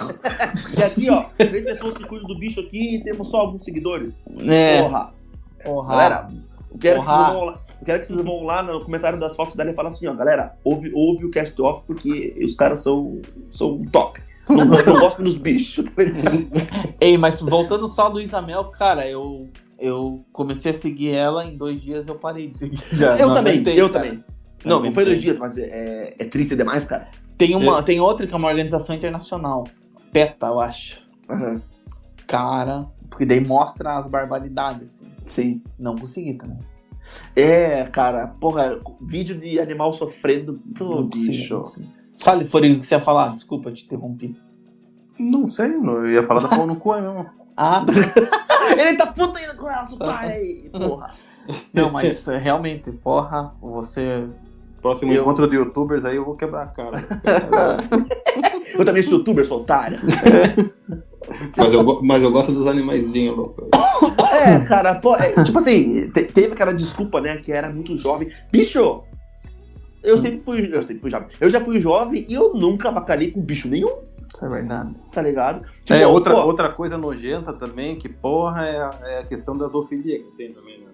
e 0.79 0.83
aqui, 0.83 1.11
ó, 1.11 1.25
três 1.37 1.65
pessoas 1.65 1.97
que 1.97 2.05
cuidam 2.05 2.27
do 2.29 2.39
bicho 2.39 2.61
aqui 2.61 2.97
e 2.97 3.03
temos 3.05 3.29
só 3.31 3.39
alguns 3.39 3.65
seguidores. 3.65 4.21
É. 4.49 4.83
Porra. 4.83 5.15
Porra. 5.67 5.89
Galera, 5.91 6.29
eu 6.71 6.79
quero, 6.79 7.01
que 7.01 7.07
vocês 7.07 7.27
vão 7.27 7.45
lá, 7.45 7.59
eu 7.81 7.85
quero 7.85 8.01
que 8.01 8.07
vocês 8.07 8.23
vão 8.23 8.45
lá 8.45 8.63
no 8.63 8.85
comentário 8.85 9.19
das 9.19 9.35
fotos 9.35 9.57
dela 9.57 9.71
e 9.71 9.75
falar 9.75 9.89
assim, 9.89 10.07
ó, 10.07 10.15
galera, 10.15 10.53
ouve, 10.63 10.93
ouve 10.95 11.25
o 11.25 11.31
cast 11.31 11.61
off 11.61 11.83
porque 11.85 12.39
os 12.41 12.55
caras 12.55 12.81
são, 12.81 13.21
são 13.51 13.83
top. 13.87 14.21
Não, 14.49 14.65
não 14.65 15.01
gostam 15.01 15.25
dos 15.25 15.37
bichos. 15.37 15.85
Ei, 17.01 17.19
mas 17.19 17.41
voltando 17.41 17.89
só 17.89 18.03
a 18.03 18.09
Luísa 18.09 18.41
Mel, 18.41 18.67
cara, 18.67 19.09
eu, 19.09 19.49
eu 19.77 20.25
comecei 20.33 20.71
a 20.71 20.75
seguir 20.75 21.15
ela, 21.15 21.45
em 21.45 21.57
dois 21.57 21.83
dias 21.83 22.07
eu 22.07 22.15
parei 22.15 22.47
de 22.47 22.57
seguir. 22.57 22.81
Já, 22.93 23.19
eu 23.19 23.27
não 23.27 23.35
também, 23.35 23.57
eu 23.71 23.91
cara. 23.91 24.05
também. 24.05 24.25
Não, 24.65 24.81
não 24.81 24.93
foi 24.93 25.05
dois 25.05 25.21
dias, 25.21 25.37
mas 25.37 25.59
é, 25.59 26.15
é 26.17 26.25
triste 26.25 26.55
demais, 26.55 26.85
cara. 26.85 27.09
Tem, 27.37 27.57
uma, 27.57 27.83
tem 27.83 28.01
outra 28.01 28.27
que 28.27 28.33
é 28.33 28.37
uma 28.37 28.49
organização 28.49 28.95
internacional. 28.95 29.65
PETA, 30.13 30.47
eu 30.47 30.61
acho. 30.61 31.01
Aham, 31.29 31.61
Cara, 32.27 32.85
porque 33.09 33.25
daí 33.25 33.45
mostra 33.45 33.99
as 33.99 34.07
barbaridades, 34.07 34.95
assim. 34.95 35.16
Sim. 35.27 35.63
Não 35.79 35.97
consegui 35.97 36.35
também. 36.35 36.59
É, 37.35 37.85
cara, 37.85 38.27
porra, 38.27 38.81
vídeo 39.01 39.39
de 39.39 39.61
animal 39.61 39.93
sofrendo. 39.93 40.61
Pô, 40.77 41.03
Não 41.03 41.11
consegui, 41.11 41.29
bicho. 41.29 41.55
não 41.55 41.61
consegui. 41.63 41.89
Fale, 42.19 42.45
Forinho, 42.45 42.77
o 42.77 42.81
que 42.81 42.87
você 42.87 42.95
ia 42.95 43.01
falar? 43.01 43.35
Desculpa, 43.35 43.71
te 43.73 43.85
interrompi. 43.85 44.37
Não 45.19 45.49
sei, 45.49 45.67
eu 45.75 46.11
ia 46.11 46.23
falar 46.25 46.41
da 46.41 46.49
pau 46.49 46.67
no 46.67 46.77
cu 46.77 46.93
aí 46.93 47.03
mesmo. 47.03 47.27
Ah, 47.59 47.83
Ele 48.79 48.99
tá 48.99 49.07
puta 49.07 49.39
ainda 49.39 49.55
com 49.55 49.65
otária 49.95 50.35
aí, 50.37 50.69
porra. 50.71 51.15
não, 51.73 51.91
mas 51.91 52.29
é, 52.29 52.37
realmente, 52.37 52.93
porra, 52.93 53.55
você. 53.63 54.29
Próximo 54.87 55.13
Eu- 55.13 55.23
encontro 55.23 55.49
de 55.49 55.57
youtubers 55.57 56.05
aí 56.05 56.15
eu 56.17 56.25
vou 56.25 56.37
quebrar 56.37 56.63
a 56.63 56.67
cara. 56.69 57.05
Eu 58.79 58.85
também 58.85 59.03
sou 59.03 59.19
youtuber, 59.19 59.45
sou 59.47 59.61
otária. 59.63 59.99
mas, 61.57 61.73
eu, 61.73 62.03
mas 62.03 62.23
eu 62.23 62.31
gosto 62.31 62.53
dos 62.53 62.67
animaizinhos, 62.67 63.35
louco. 63.35 63.69
É, 64.33 64.59
cara, 64.61 64.95
pô, 64.97 65.17
é, 65.17 65.33
tipo 65.45 65.57
assim, 65.57 66.11
te- 66.11 66.25
teve 66.25 66.53
aquela 66.53 66.75
desculpa, 66.75 67.19
né, 67.21 67.39
que 67.39 67.51
era 67.51 67.71
muito 67.71 67.97
jovem. 67.97 68.29
Bicho, 68.53 69.01
eu 70.03 70.19
sempre 70.19 70.41
fui, 70.41 70.69
eu 70.73 70.83
sempre 70.83 71.01
fui 71.01 71.11
jovem. 71.11 71.29
Eu 71.41 71.49
já 71.49 71.61
fui 71.61 71.81
jovem 71.81 72.27
e 72.29 72.35
eu 72.35 72.53
nunca 72.55 72.89
avacalhei 72.91 73.31
com 73.31 73.41
bicho 73.41 73.67
nenhum, 73.67 73.97
Isso 74.35 74.45
é 74.45 74.49
verdade. 74.49 74.93
tá 75.11 75.23
ligado? 75.23 75.63
É, 75.89 75.99
Tipo, 76.01 76.11
outra, 76.11 76.35
pô, 76.35 76.41
outra 76.43 76.69
coisa 76.71 76.99
nojenta 76.99 77.55
também, 77.55 77.97
que 77.99 78.11
porra, 78.11 78.67
é 78.67 78.77
a, 78.79 78.91
é 79.05 79.19
a 79.21 79.25
questão 79.25 79.57
da 79.57 79.69
zoofilia 79.69 80.19
que 80.19 80.31
tem 80.37 80.53
também, 80.53 80.81
né? 80.81 80.86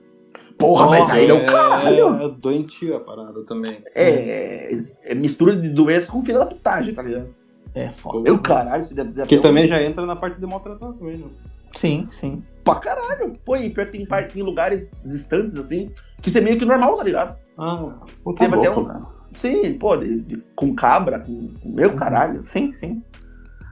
Porra, 0.58 0.86
mas 0.90 1.10
aí 1.10 1.28
é 1.28 1.32
o 1.32 1.44
caralho. 1.46 2.14
É 2.22 2.28
doentio 2.28 2.96
a 2.96 3.00
parada 3.00 3.42
também. 3.44 3.78
É, 3.94 4.82
é 5.04 5.14
mistura 5.14 5.56
de 5.56 5.68
doença 5.70 6.10
com 6.10 6.24
filha 6.24 6.38
da 6.38 6.46
putagem, 6.46 6.94
tá 6.94 7.02
ligado? 7.02 7.34
É 7.74 7.88
foda. 7.88 8.28
Eu, 8.28 8.38
caralho, 8.38 8.80
isso 8.80 8.94
deve, 8.94 9.10
deve 9.12 9.28
Que 9.28 9.38
também 9.38 9.66
já 9.66 9.82
entra 9.82 10.04
na 10.04 10.14
parte 10.14 10.38
de 10.38 10.46
maltratar 10.46 10.92
também, 10.92 11.18
né? 11.18 11.26
Sim, 11.74 12.06
sim. 12.10 12.42
Pra 12.62 12.74
caralho. 12.76 13.32
Pô, 13.44 13.56
e 13.56 13.70
pior 13.70 13.86
que 13.86 13.92
tem, 13.92 14.06
par- 14.06 14.28
tem 14.28 14.42
lugares 14.42 14.92
distantes, 15.04 15.56
assim, 15.56 15.90
que 16.20 16.28
isso 16.28 16.36
é 16.38 16.40
meio 16.42 16.58
que 16.58 16.64
normal, 16.66 16.96
tá 16.96 17.02
ligado? 17.04 17.36
Ah, 17.56 17.92
pô, 18.22 18.34
Teve 18.34 18.54
até 18.56 18.70
um- 18.70 18.84
cara. 18.84 19.00
Sim, 19.32 19.72
pô, 19.78 19.96
de- 19.96 20.20
de- 20.20 20.42
com 20.54 20.74
cabra, 20.74 21.18
com, 21.20 21.50
meu 21.64 21.94
caralho. 21.94 22.42
Sim, 22.42 22.70
sim. 22.72 23.02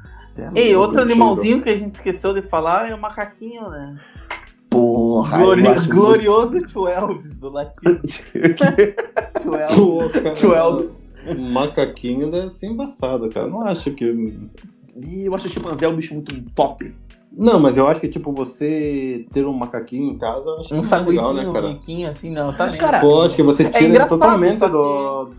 Cê 0.06 0.42
é 0.42 0.50
Ei, 0.54 0.74
louco, 0.74 0.88
outro 0.88 1.02
animalzinho 1.02 1.61
que 1.61 1.68
a 1.68 1.76
gente 1.76 1.94
esqueceu 1.94 2.32
de 2.32 2.40
falar 2.40 2.88
é 2.90 2.94
o 2.94 2.98
macaquinho, 2.98 3.68
né? 3.68 3.96
Porra, 4.71 5.39
Glori- 5.39 5.66
acho 5.66 5.89
glorioso 5.89 6.61
Tio 6.62 6.87
Elvis 6.89 7.37
do 7.37 7.51
Tio 10.37 10.55
Elvis. 10.55 11.05
O 11.27 11.35
macaquinho 11.39 12.31
deve 12.31 12.51
ser 12.51 12.68
embaçado, 12.68 13.29
cara. 13.29 13.47
Não 13.49 13.61
acho 13.62 13.91
que. 13.91 14.39
E 14.97 15.27
eu 15.27 15.35
acho 15.35 15.47
o 15.47 15.51
chimpanzé 15.51 15.87
um 15.89 15.97
bicho 15.97 16.14
muito 16.14 16.41
top. 16.55 16.95
Não, 17.33 17.61
mas 17.61 17.77
eu 17.77 17.87
acho 17.87 18.01
que, 18.01 18.09
tipo, 18.09 18.33
você 18.33 19.25
ter 19.33 19.47
um 19.47 19.53
macaquinho 19.53 20.11
em 20.12 20.18
casa, 20.18 20.45
eu 20.45 20.59
acho 20.59 20.68
que 20.68 20.75
Um 20.75 20.83
não 20.83 20.97
é 20.97 21.01
legal, 21.07 21.35
né, 21.35 21.49
um 21.49 21.53
cara? 21.53 21.68
biquinho 21.68 22.09
assim, 22.11 22.31
não, 22.31 22.53
tá. 22.53 22.77
Cara, 22.77 23.01
Pô, 23.01 23.23
acho 23.23 23.37
que 23.37 23.43
você 23.43 23.64
tira 23.64 23.79
ele 23.79 23.89
engraçado, 23.91 24.18
totalmente 24.18 24.59
do, 24.59 25.31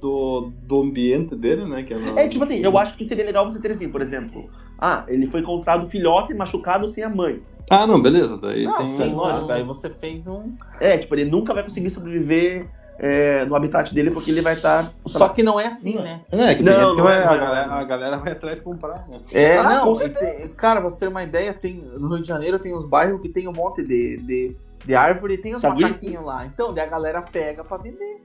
do, 0.00 0.52
do 0.62 0.80
ambiente 0.80 1.34
dele, 1.36 1.64
né? 1.64 1.82
Que 1.82 1.94
é, 1.94 1.98
no- 1.98 2.18
É, 2.18 2.28
tipo 2.28 2.42
assim, 2.44 2.58
eu 2.60 2.76
acho 2.78 2.96
que 2.96 3.04
seria 3.04 3.24
legal 3.24 3.44
você 3.50 3.60
ter 3.60 3.70
assim, 3.72 3.90
por 3.90 4.00
exemplo. 4.00 4.48
Ah, 4.78 5.04
ele 5.08 5.26
foi 5.26 5.40
encontrado 5.40 5.86
filhote 5.86 6.32
machucado 6.34 6.88
sem 6.88 7.04
a 7.04 7.08
mãe. 7.08 7.42
Ah, 7.68 7.86
não, 7.86 8.00
beleza. 8.02 8.36
Daí 8.38 8.64
Não, 8.64 8.78
tem. 8.78 8.86
sim, 8.88 9.12
lógico. 9.14 9.52
Aí 9.52 9.62
você 9.62 9.88
fez 9.90 10.26
um. 10.26 10.54
É, 10.80 10.98
tipo, 10.98 11.14
ele 11.14 11.30
nunca 11.30 11.54
vai 11.54 11.62
conseguir 11.62 11.88
sobreviver 11.90 12.66
é, 12.98 13.44
no 13.44 13.54
habitat 13.54 13.94
dele 13.94 14.10
porque 14.10 14.30
ele 14.30 14.40
vai 14.40 14.54
estar. 14.54 14.90
Só 15.06 15.28
que 15.28 15.42
não 15.42 15.60
é 15.60 15.66
assim, 15.68 15.94
né? 15.94 16.22
É, 16.32 16.54
que 16.56 16.62
Não, 16.62 16.96
não 16.96 17.04
vai, 17.04 17.18
é, 17.18 17.24
a, 17.24 17.36
galera, 17.36 17.72
a 17.72 17.84
galera 17.84 18.16
vai 18.16 18.32
atrás 18.32 18.58
comprar, 18.60 19.06
né? 19.08 19.20
É, 19.32 19.56
Ah, 19.58 19.74
não. 19.84 19.94
com 19.94 20.00
tem- 20.08 20.48
cara, 20.56 20.80
pra 20.80 20.90
você 20.90 20.98
ter 20.98 21.08
uma 21.08 21.22
ideia, 21.22 21.52
tem, 21.54 21.74
no 21.96 22.08
Rio 22.08 22.22
de 22.22 22.26
Janeiro 22.28 22.58
tem 22.58 22.74
uns 22.76 22.84
bairros 22.84 23.20
que 23.22 23.28
tem 23.28 23.46
um 23.46 23.52
monte 23.52 23.82
de, 23.84 24.16
de, 24.16 24.56
de 24.84 24.94
árvore 24.94 25.34
e 25.34 25.38
tem 25.38 25.54
os 25.54 25.60
Saguinho? 25.60 25.88
macaquinhos 25.88 26.24
lá. 26.24 26.44
Então, 26.46 26.74
daí 26.74 26.84
a 26.86 26.90
galera 26.90 27.22
pega 27.22 27.62
pra 27.62 27.76
vender. 27.76 28.20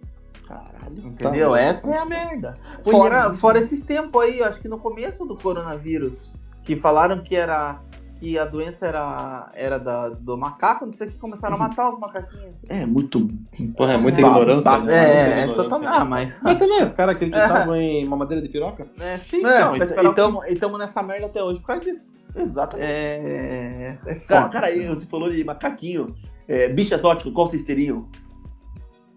Caralho. 0.48 0.98
Entendeu? 1.08 1.52
Tá. 1.52 1.60
Essa 1.60 1.90
é 1.92 1.98
a 1.98 2.06
merda. 2.06 2.54
Fora, 2.84 3.34
fora 3.34 3.60
esses 3.60 3.82
tempos 3.82 4.22
aí, 4.24 4.42
acho 4.44 4.62
que 4.62 4.68
no 4.68 4.78
começo 4.78 5.26
do 5.26 5.36
coronavírus, 5.36 6.36
que 6.64 6.76
falaram 6.76 7.20
que 7.22 7.36
era 7.36 7.80
que 8.18 8.40
a 8.40 8.46
doença 8.46 8.88
era, 8.88 9.50
era 9.54 9.78
da, 9.78 10.08
do 10.10 10.38
macaco, 10.38 10.86
não 10.86 10.94
sei 10.94 11.08
o 11.08 11.12
que, 11.12 11.18
começaram 11.18 11.56
a 11.56 11.58
matar 11.60 11.90
os 11.90 12.00
macaquinhos. 12.00 12.56
É 12.70 12.86
muito. 12.86 13.28
Porra, 13.76 13.94
é 13.94 13.98
muita 13.98 14.22
Ba- 14.22 14.28
ignorância. 14.30 14.72
ba- 14.72 14.78
né? 14.78 14.84
Muita 14.84 14.96
É, 14.96 15.40
é 15.42 15.48
totalmente. 15.48 15.90
Ah, 15.92 16.06
mas. 16.06 16.40
Mas 16.42 16.58
também, 16.58 16.82
os 16.82 16.92
caras 16.94 17.16
acreditavam 17.16 17.76
em 17.76 18.06
mamadeira 18.06 18.42
de 18.42 18.48
piroca? 18.48 18.88
É, 19.02 19.18
sim, 19.18 19.46
É, 19.46 19.60
então, 19.60 19.76
esperar 19.76 20.16
e 20.50 20.54
estamos 20.54 20.80
nessa 20.80 21.04
merda 21.04 21.26
até 21.26 21.44
hoje 21.44 21.60
por 21.60 21.68
causa 21.68 21.82
disso. 21.82 22.16
Exatamente. 22.34 22.88
É. 22.90 23.98
É 24.06 24.16
Cara, 24.16 24.42
foda. 24.44 24.50
cara, 24.54 24.68
aí 24.68 24.88
você 24.88 25.06
falou 25.06 25.30
de 25.30 25.44
macaquinho. 25.44 26.16
É, 26.48 26.70
bicho 26.70 26.94
exótico, 26.96 27.32
qual 27.34 27.48
vocês 27.48 27.64
teriam? 27.64 28.08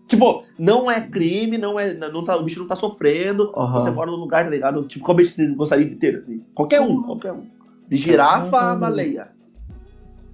Tipo, 0.09 0.43
não 0.59 0.91
é 0.91 1.03
crime, 1.03 1.59
não 1.59 1.79
é, 1.79 1.93
não 1.93 2.25
tá, 2.25 2.35
o 2.37 2.43
bicho 2.43 2.59
não 2.61 2.67
tá 2.67 2.75
sofrendo. 2.75 3.53
Aham. 3.55 3.79
Você 3.79 3.91
mora 3.91 4.11
num 4.11 4.17
lugar, 4.17 4.43
tá 4.43 4.51
ligado? 4.51 4.83
Tipo, 4.89 5.05
qual 5.05 5.15
bicho 5.15 5.33
vocês 5.33 5.55
gostariam 5.55 5.89
de 5.89 5.97
ter, 5.97 6.17
assim? 6.17 6.43
Qualquer 6.55 6.81
um, 6.81 7.03
qualquer 7.03 7.33
um. 7.33 7.45
De 7.87 7.97
girafa 7.97 8.59
a 8.59 8.75
baleia. 8.75 9.29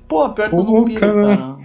Pô, 0.06 0.28
pior 0.30 0.48
que 0.48 0.54
eu 0.54 0.62
não 0.62 0.84
piro, 0.84 1.00
cara. 1.00 1.22
cara. 1.36 1.58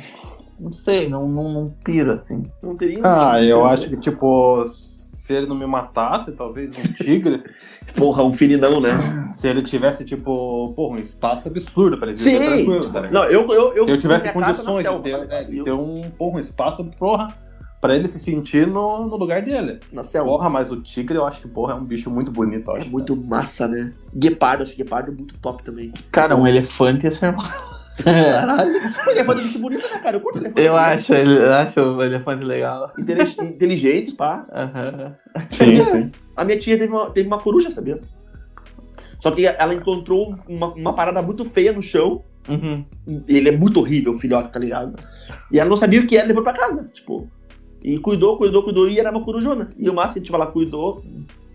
Não 0.59 0.73
sei, 0.73 1.07
não, 1.07 1.27
não, 1.29 1.51
não 1.53 1.69
piro 1.83 2.11
assim. 2.11 2.43
Não 2.61 2.75
teria 2.75 2.99
Ah, 3.03 3.33
bicho 3.35 3.45
eu 3.45 3.65
acho 3.65 3.89
que, 3.89 3.97
tipo, 3.97 4.65
se 4.65 5.33
ele 5.33 5.45
não 5.47 5.55
me 5.55 5.65
matasse, 5.65 6.31
talvez 6.31 6.75
um 6.77 6.93
tigre, 6.93 7.43
Porra, 7.95 8.23
um 8.23 8.31
fininão, 8.31 8.79
né? 8.81 8.91
se 9.33 9.47
ele 9.47 9.61
tivesse, 9.61 10.03
tipo, 10.05 10.73
porra, 10.75 10.95
um 10.97 11.01
espaço 11.01 11.47
absurdo 11.47 11.97
pra 11.97 12.07
ele 12.07 12.17
Sim. 12.17 12.37
tranquilo, 12.37 12.91
tá 12.91 13.01
ligado? 13.01 13.13
Não, 13.13 13.23
eu, 13.25 13.47
eu, 13.51 13.73
eu, 13.75 13.85
Se 13.85 13.91
eu 13.91 13.97
tivesse 13.97 14.31
condições 14.33 14.83
selva, 14.83 15.03
de 15.03 15.03
ter, 15.11 15.27
tá 15.27 15.35
é, 15.35 15.43
de 15.43 15.57
Eu- 15.59 15.63
ter 15.63 15.71
um, 15.73 15.95
porra, 16.17 16.37
um 16.37 16.39
espaço, 16.39 16.83
porra, 16.97 17.35
pra 17.81 17.95
ele 17.95 18.07
se 18.07 18.19
sentir 18.19 18.67
no, 18.67 19.07
no 19.07 19.15
lugar 19.15 19.41
dele. 19.41 19.79
na 19.91 20.03
selva. 20.03 20.29
Porra, 20.31 20.49
mas 20.49 20.69
o 20.71 20.81
tigre 20.81 21.17
eu 21.17 21.25
acho 21.25 21.41
que, 21.41 21.47
porra, 21.47 21.73
é 21.73 21.75
um 21.75 21.83
bicho 21.85 22.09
muito 22.09 22.31
bonito, 22.31 22.69
eu 22.71 22.75
É 22.77 22.81
acho. 22.81 22.89
muito 22.89 23.15
massa, 23.15 23.67
né? 23.67 23.93
Guepardo, 24.13 24.63
acho 24.63 24.73
que 24.73 24.83
Guepardo 24.83 25.11
é 25.11 25.15
muito 25.15 25.37
top 25.39 25.63
também. 25.63 25.93
Cara, 26.11 26.35
um 26.35 26.45
elefante 26.47 27.05
ia 27.05 27.11
ser 27.11 27.31
massa. 27.31 27.79
Caralho. 28.03 28.79
Pô, 29.03 29.11
elefante 29.11 29.39
é 29.41 29.43
bicho 29.43 29.59
bonito, 29.59 29.87
né, 29.89 29.99
cara? 29.99 30.15
Eu 30.17 30.21
curto 30.21 30.37
elefante. 30.39 30.61
Eu 30.61 30.75
acho, 30.75 31.13
ele- 31.13 31.37
eu 31.37 31.53
acho 31.53 31.79
o 31.81 32.01
elefante 32.03 32.45
legal. 32.45 32.93
Intelig- 32.97 33.39
Inteligente, 33.43 34.13
pá. 34.13 34.43
Aham. 34.51 35.15
Sim, 35.51 35.83
sim. 35.83 36.11
A 36.35 36.45
minha 36.45 36.57
tia 36.57 36.77
teve 36.77 36.91
uma, 36.93 37.09
teve 37.11 37.27
uma 37.27 37.39
coruja, 37.39 37.69
sabia? 37.71 37.99
Só 39.19 39.31
que 39.31 39.45
ela 39.45 39.73
encontrou 39.73 40.33
uma, 40.47 40.67
uma 40.73 40.93
parada 40.93 41.21
muito 41.21 41.43
feia 41.43 41.73
no 41.73 41.81
chão. 41.81 42.23
Uhum. 42.47 42.85
Ele 43.27 43.49
é 43.49 43.51
muito 43.51 43.79
horrível, 43.81 44.13
o 44.13 44.17
filhote, 44.17 44.49
tá 44.49 44.57
ligado? 44.59 44.95
E 45.51 45.59
ela 45.59 45.69
não 45.69 45.75
sabia 45.77 45.99
o 45.99 46.07
que 46.07 46.15
era, 46.17 46.25
levou 46.25 46.41
pra 46.41 46.53
casa, 46.53 46.89
tipo. 46.93 47.29
E 47.83 47.97
cuidou, 47.99 48.37
cuidou, 48.37 48.63
cuidou, 48.63 48.87
e 48.89 48.99
era 48.99 49.09
uma 49.11 49.23
corujona. 49.23 49.69
E 49.77 49.89
o 49.89 49.93
massa, 49.93 50.19
tipo, 50.19 50.35
ela 50.35 50.47
cuidou. 50.47 51.03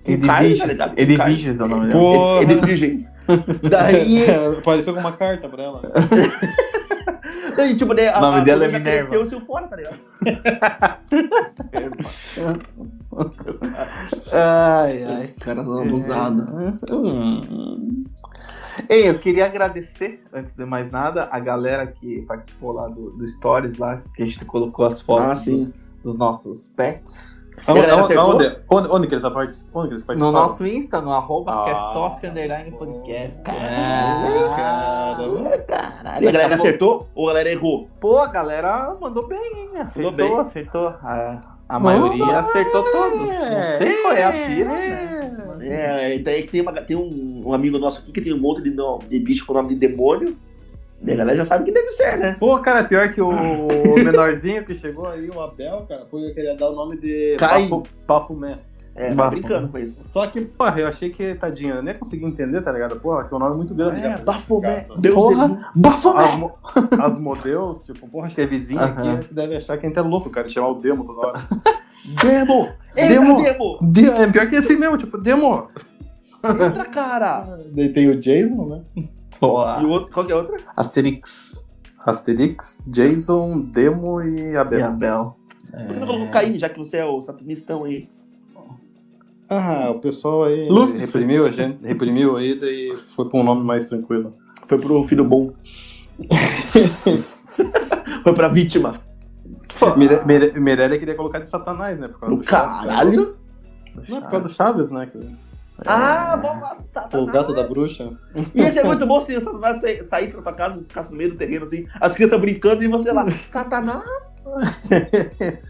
com 0.05 0.21
carne, 0.21 0.75
tá. 0.77 0.93
Edviges 0.97 1.61
é 1.61 1.65
o 1.65 1.69
nome 1.69 1.89
dela. 1.89 2.43
Ele 2.43 2.53
é 2.53 2.57
inteligente. 2.57 3.09
Daí, 3.71 4.27
Pareceu 4.63 4.93
com 4.95 5.01
uma 5.01 5.13
carta 5.13 5.49
pra 5.49 5.63
ela. 5.63 5.83
daí, 7.57 7.75
tipo, 7.77 7.95
daí, 7.95 8.09
a, 8.09 8.19
O 8.19 8.21
nome 8.21 8.41
a 8.41 8.45
dela 8.45 8.65
é 8.65 8.69
coruja 8.69 8.79
Minerva. 8.79 9.09
cresceu 9.09 9.27
saiu 9.27 9.41
fora, 9.47 9.67
tá 9.67 9.77
ligado? 9.77 9.99
Ai, 14.33 15.05
ai. 15.05 15.35
Cara, 15.41 15.63
não 15.63 15.79
abusado. 15.83 16.43
Hum. 16.91 18.05
Ei, 18.89 19.09
eu 19.09 19.19
queria 19.19 19.47
agradecer, 19.47 20.21
antes 20.33 20.55
de 20.55 20.65
mais 20.65 20.91
nada, 20.91 21.29
a 21.31 21.39
galera 21.39 21.87
que 21.87 22.23
participou 22.23 22.73
lá 22.73 22.89
do, 22.89 23.11
do 23.13 23.27
Stories 23.27 23.77
lá, 23.79 24.03
que 24.17 24.23
a 24.23 24.27
gente 24.27 24.45
colocou 24.47 24.85
as 24.85 25.01
fotos 25.01 25.33
Ah, 25.33 25.37
sim. 25.37 25.57
dos, 25.57 25.75
dos 26.05 26.19
nossos 26.19 26.69
pets. 26.77 27.35
Acertou? 27.67 28.21
aonde, 28.21 28.57
onde, 28.69 28.89
onde 28.89 29.07
que 29.07 29.15
eles 29.15 29.33
participam? 29.33 29.81
Onde 29.81 29.89
que 29.89 30.11
eles 30.11 30.21
No 30.21 30.33
nosso 30.33 30.67
Insta, 30.67 31.01
no 31.01 31.13
arroba 31.13 31.53
Ah. 31.53 31.65
castoff 31.65 32.27
underline 32.27 32.73
podcast. 32.73 33.43
Ah, 33.47 35.17
É. 35.47 35.59
Caralho. 35.59 36.25
E 36.25 36.29
a 36.29 36.33
galera 36.33 36.55
acertou 36.57 37.09
ou 37.15 37.27
a 37.31 37.33
galera 37.33 37.51
errou? 37.53 37.89
Pô, 38.01 38.19
a 38.19 38.27
galera 38.27 38.97
mandou 39.01 39.27
bem, 39.27 39.39
hein? 39.39 39.79
Acertou, 39.79 40.13
bem. 40.13 40.37
acertou. 40.39 40.89
A, 40.89 41.41
a 41.69 41.79
maioria 41.79 42.39
acertou 42.39 42.83
todos. 42.91 43.29
Não 43.29 43.79
sei 43.79 44.03
qual 44.03 44.13
é 44.15 44.25
a 44.25 44.33
pira, 44.33 44.69
né? 44.71 45.21
É, 45.63 46.19
daí 46.19 46.43
que 46.43 46.49
tem, 46.49 46.61
uma, 46.61 46.73
tem 46.73 46.97
um, 46.97 47.43
um 47.47 47.53
amigo 47.55 47.79
nosso 47.79 48.01
aqui 48.01 48.13
que 48.13 48.21
tem 48.21 48.35
um 48.35 48.41
monte 48.41 48.61
de, 48.63 48.75
de 49.09 49.19
bicho 49.21 49.47
com 49.47 49.53
o 49.53 49.57
nome 49.57 49.71
de 49.71 49.77
demônio. 49.77 50.37
E 51.07 51.13
a 51.13 51.17
galera 51.17 51.37
já 51.37 51.45
sabe 51.45 51.65
que 51.65 51.73
deve 51.73 51.91
ser, 51.91 52.17
né? 52.19 52.37
Pô, 52.39 52.59
cara, 52.61 52.83
pior 52.85 53.13
que 53.13 53.21
o 53.21 53.31
menorzinho 54.03 54.65
que 54.65 54.75
chegou 54.75 55.07
aí, 55.07 55.29
o 55.29 55.41
Abel, 55.41 55.85
cara, 55.89 56.05
pô, 56.07 56.19
eu 56.19 56.33
queria 56.35 56.57
dar 56.57 56.71
o 56.71 56.75
nome 56.75 56.99
de 56.99 57.37
Caim. 57.39 57.69
Bafo- 57.69 57.83
Bafomé. 58.07 58.59
É, 58.97 59.13
tá 59.13 59.29
brincando 59.29 59.69
com 59.69 59.77
isso. 59.79 60.05
Só 60.07 60.25
que, 60.29 60.41
porra, 60.43 60.79
eu 60.81 60.87
achei 60.87 61.11
que, 61.11 61.35
tadinho, 61.35 61.75
eu 61.75 61.83
nem 61.83 61.95
consegui 61.95 62.25
entender, 62.25 62.63
tá 62.63 62.71
ligado? 62.71 63.01
Pô, 63.01 63.13
acho 63.19 63.29
que 63.29 63.35
é 63.35 63.37
um 63.37 63.41
nome 63.41 63.57
muito 63.57 63.75
grande. 63.75 64.01
É. 64.01 64.19
Bafomé. 64.19 64.87
Deus 64.99 65.15
Porra. 65.15 65.45
ele- 65.47 65.55
As, 65.55 65.73
Bafomé! 65.75 66.37
mo 66.37 66.53
as 67.03 67.19
modelos, 67.19 67.83
tipo, 67.83 68.09
porra, 68.09 68.27
acho 68.27 68.37
que 68.37 68.41
é 68.43 68.47
vizinho 68.47 68.81
Aham. 68.81 68.93
aqui, 68.93 69.09
acho 69.09 69.29
que 69.29 69.35
deve 69.35 69.57
achar 69.57 69.77
que 69.77 69.85
a 69.87 69.89
gente 69.89 69.99
é 69.99 70.03
louco, 70.03 70.31
cara, 70.31 70.47
de 70.47 70.53
chamar 70.53 70.69
o 70.69 70.75
Demo 70.81 71.05
toda 71.05 71.27
hora. 71.27 71.41
Demo! 72.23 72.69
Entra, 72.97 73.09
Demo. 73.09 73.43
Demo! 73.43 73.79
De 73.83 74.07
é 74.11 74.31
pior 74.31 74.49
que 74.49 74.57
assim 74.57 74.77
mesmo, 74.77 74.97
tipo, 74.97 75.19
Demo! 75.19 75.69
Entra, 76.45 76.85
cara! 76.85 77.59
Daí 77.75 77.89
tem 77.93 78.09
o 78.11 78.17
Jason, 78.21 78.65
né? 78.67 78.83
Boa. 79.49 79.83
E 79.83 79.85
o 79.85 79.89
outro, 79.91 80.13
qual 80.13 80.27
que 80.27 80.33
é 80.33 80.35
a 80.35 80.39
outra? 80.39 80.57
Asterix 80.77 81.55
Asterix, 82.07 82.83
Jason, 82.87 83.61
Demo 83.61 84.21
e 84.21 84.53
e 84.53 84.57
Abel. 84.57 84.87
Abel. 84.87 85.37
Por 85.71 85.87
que 85.89 85.95
não 86.01 86.07
colocou 86.07 86.29
Caim, 86.31 86.59
já 86.59 86.69
que 86.69 86.79
você 86.79 86.99
é 86.99 87.05
o 87.05 87.21
satanistão 87.23 87.85
aí? 87.85 88.09
Ah, 89.49 89.91
o 89.91 90.01
pessoal 90.01 90.45
aí 90.45 90.69
Lúcifer. 90.69 91.07
reprimiu 91.07 91.47
a 91.47 91.51
gente, 91.51 91.85
reprimiu 91.87 92.37
aí, 92.37 92.59
daí 92.59 92.97
foi 93.15 93.29
pra 93.29 93.41
um 93.41 93.45
nome 93.45 93.63
mais 93.65 93.89
tranquilo. 93.89 94.33
Foi 94.67 94.79
pro 94.79 95.05
filho 95.07 95.25
bom. 95.25 95.53
Foi 98.23 98.35
pra 98.35 98.49
vítima. 98.49 98.95
Mire- 99.97 100.25
Mire- 100.25 100.59
Meirelles 100.61 100.99
queria 100.99 101.15
colocar 101.15 101.41
de 101.41 101.49
Satanás, 101.49 101.99
né? 101.99 102.09
Por 102.09 102.21
causa 102.21 102.35
O 102.35 102.39
do 102.39 102.45
Chaves, 102.49 102.81
né? 102.81 102.87
caralho! 102.87 103.37
Não, 104.09 104.21
por 104.23 104.31
causa 104.31 104.41
do 104.41 104.49
Chaves, 104.49 104.91
né? 104.91 105.07
que- 105.07 105.37
Ah, 105.87 106.37
vamos 106.41 106.63
lá, 106.63 106.77
Satanás. 106.79 107.29
O 107.29 107.33
gato 107.33 107.53
da 107.55 107.63
bruxa. 107.65 108.11
Ia 108.55 108.73
ser 108.73 108.85
muito 108.85 109.05
bom 109.07 109.21
se 109.21 109.37
o 109.37 109.41
Satanás 109.41 109.81
sa- 109.81 110.07
saísse 110.07 110.33
pra 110.33 110.43
tua 110.43 110.53
casa 110.53 110.79
e 110.81 110.85
ficasse 110.85 111.11
no 111.11 111.19
meio 111.19 111.31
do 111.33 111.37
terreno 111.37 111.65
assim, 111.65 111.87
as 112.01 112.15
crianças 112.15 112.41
brincando 112.41 112.85
e 112.85 112.89
você 112.89 113.11
lá, 113.13 113.29
Satanás! 113.31 114.45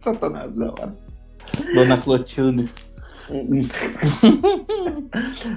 Satanás, 0.00 0.56
da 0.56 0.66
hora. 0.66 0.94
Dona 1.74 1.96
Clotilde. 1.98 2.66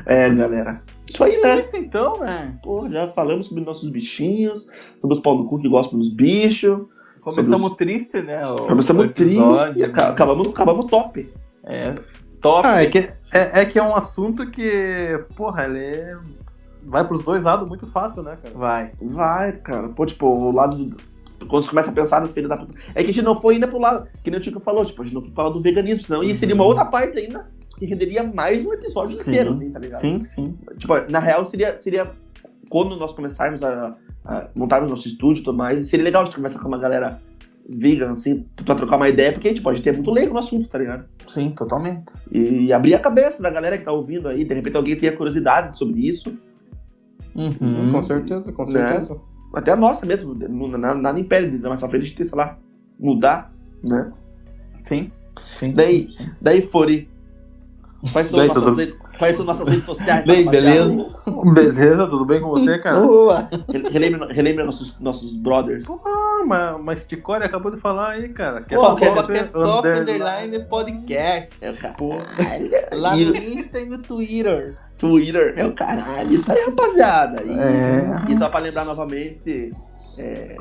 É, 0.06 0.30
galera. 0.30 0.82
Isso 1.08 1.24
aí, 1.24 1.36
É 1.36 1.42
né? 1.44 1.60
isso 1.60 1.76
então, 1.78 2.20
né? 2.20 2.58
Pô, 2.64 2.90
já 2.90 3.08
falamos 3.10 3.48
sobre 3.48 3.64
nossos 3.64 3.88
bichinhos, 3.90 4.68
sobre 5.00 5.16
os 5.16 5.22
pau 5.22 5.38
no 5.38 5.46
cu 5.48 5.60
que 5.60 5.70
gostam 5.70 6.00
dos 6.00 6.10
bichos. 6.10 6.88
Começamos 7.22 7.76
triste, 7.76 8.22
né? 8.24 8.46
o- 8.48 8.56
Começamos 8.56 9.04
o 9.04 9.06
episódio, 9.06 9.74
triste. 9.74 9.92
Né? 10.02 10.08
Acabamos, 10.10 10.48
acabamos 10.50 10.86
top. 10.90 11.32
É, 11.64 11.94
top. 12.42 12.68
Ah, 12.68 12.82
é 12.84 12.86
que 12.88 12.98
é, 13.32 13.62
é 13.62 13.66
que 13.66 13.78
é 13.78 13.84
um 13.84 13.96
assunto 13.96 14.50
que, 14.50 15.24
porra, 15.36 15.66
ele 15.66 15.80
é- 15.80 16.18
vai 16.86 17.08
pros 17.08 17.24
dois 17.24 17.44
lados 17.44 17.68
muito 17.68 17.88
fácil, 17.88 18.24
né, 18.24 18.38
cara? 18.42 18.58
Vai. 18.58 18.92
Vai, 19.02 19.52
cara. 19.54 19.90
Pô, 19.90 20.06
tipo, 20.06 20.26
o 20.26 20.52
lado 20.52 20.78
do. 20.78 20.98
Quando 21.48 21.64
você 21.64 21.70
começa 21.70 21.90
a 21.90 21.94
pensar 21.94 22.20
nas 22.22 22.34
filhas 22.34 22.50
da 22.50 22.58
puta. 22.58 22.74
É 22.94 23.04
que 23.04 23.12
a 23.12 23.14
gente 23.14 23.24
não 23.24 23.40
foi 23.40 23.54
ainda 23.54 23.68
pro 23.68 23.80
lado. 23.80 24.08
Que 24.24 24.30
nem 24.30 24.40
o 24.40 24.44
Tico 24.44 24.60
falou, 24.60 24.86
tipo, 24.86 25.02
a 25.02 25.06
gente 25.06 25.14
não 25.14 25.22
foi 25.22 25.32
pro 25.32 25.44
lado 25.44 25.54
do 25.54 25.62
veganismo, 25.62 26.04
senão 26.04 26.24
ia 26.24 26.36
seria 26.36 26.54
uma 26.54 26.66
outra 26.66 26.86
parte 26.86 27.18
ainda 27.18 27.48
que 27.78 27.86
renderia 27.86 28.24
mais 28.24 28.66
um 28.66 28.74
episódio 28.74 29.16
Sim. 29.16 29.32
inteiro, 29.32 29.52
assim, 29.52 29.72
tá 29.72 29.80
ligado? 29.80 30.02
Sim, 30.02 30.24
sim. 30.26 30.58
Tipo, 30.78 30.96
na 31.10 31.20
real, 31.20 31.46
seria, 31.46 31.80
seria 31.80 32.12
quando 32.70 32.98
nós 32.98 33.14
começarmos 33.14 33.64
a, 33.64 33.96
a 34.26 34.48
montarmos 34.54 34.92
nosso 34.92 35.08
estúdio 35.08 35.42
e 35.42 35.44
tudo 35.46 35.58
mais, 35.58 35.88
seria 35.88 36.04
legal 36.04 36.24
a 36.24 36.26
gente 36.26 36.36
conversar 36.36 36.60
com 36.60 36.68
uma 36.68 36.78
galera 36.78 37.22
vegan, 37.72 38.12
assim, 38.12 38.46
pra 38.66 38.74
trocar 38.74 38.96
uma 38.96 39.08
ideia, 39.08 39.32
porque, 39.32 39.54
tipo, 39.54 39.70
a 39.70 39.74
gente 39.76 39.88
é 39.88 39.92
muito 39.94 40.10
leigo 40.12 40.34
no 40.34 40.40
assunto, 40.40 40.68
tá 40.68 40.78
ligado? 40.80 41.06
Sim, 41.28 41.52
totalmente. 41.52 42.14
E 42.32 42.74
abrir 42.74 42.96
a 42.96 43.00
cabeça 43.00 43.44
da 43.44 43.50
galera 43.50 43.78
que 43.78 43.86
tá 43.86 43.92
ouvindo 43.92 44.28
aí, 44.28 44.44
de 44.44 44.54
repente 44.56 44.76
alguém 44.76 44.96
tenha 44.96 45.16
curiosidade 45.16 45.78
sobre 45.78 46.00
isso, 46.08 46.34
Uhum. 47.36 47.92
Com 47.92 48.04
certeza, 48.04 48.52
com 48.52 48.66
Né? 48.66 48.72
certeza. 48.90 49.22
até 49.54 49.72
a 49.72 49.76
nossa 49.76 50.04
mesmo, 50.06 50.34
nada, 50.78 50.96
nada 50.96 51.20
impede 51.20 51.58
de 51.58 51.60
mais 51.60 51.80
pra 51.80 51.88
frente 51.90 52.06
a 52.06 52.08
gente, 52.08 52.26
sei 52.26 52.38
lá, 52.38 52.58
mudar, 53.00 53.54
né? 53.84 54.12
Sim. 54.80 55.12
Sim. 55.54 55.72
Daí, 55.74 56.10
daí 56.42 56.62
Fori, 56.62 57.08
quais 58.12 58.28
são, 58.28 58.40
Daí, 58.40 58.48
nossas, 58.48 58.76
tudo- 58.88 58.98
são 59.36 59.46
nossas 59.46 59.68
redes 59.68 59.86
sociais? 59.86 60.22
Rapaziada? 60.26 60.50
beleza? 60.52 61.06
Beleza, 61.54 62.08
tudo 62.08 62.26
bem 62.26 62.40
com 62.42 62.50
você, 62.50 62.78
cara? 62.80 63.02
Boa. 63.02 63.50
Re- 63.72 63.90
Relembra, 63.92 64.32
relembra 64.34 64.66
nossos, 64.66 65.00
nossos 65.00 65.36
brothers. 65.36 65.86
Ah, 65.90 66.44
mas, 66.46 66.82
mas 66.84 67.06
Ticória 67.06 67.46
acabou 67.46 67.72
de 67.72 67.80
falar 67.80 68.12
aí, 68.12 68.30
cara. 68.30 68.62
Que 68.62 68.76
Pô, 68.76 68.86
essa 68.86 68.96
que 68.96 69.06
é 69.06 69.14
bosta 69.14 69.34
Castoff 69.34 69.88
underline- 69.88 70.46
Underline 70.48 70.66
Podcast. 70.70 71.58
É 71.62 71.70
o 71.72 71.76
caralho. 71.76 72.70
Lá 72.94 73.16
no 73.16 73.36
Insta 73.36 73.80
e 73.80 73.86
no 73.86 73.98
Twitter. 74.00 74.78
Twitter 74.98 75.54
é 75.58 75.66
o 75.66 75.74
caralho. 75.74 76.32
Isso 76.34 76.52
aí, 76.52 76.64
rapaziada. 76.66 77.44
E, 77.44 77.52
É. 77.52 78.32
e 78.34 78.38
só 78.38 78.50
pra 78.50 78.60
lembrar 78.60 78.86
novamente, 78.86 79.74
é, 80.18 80.56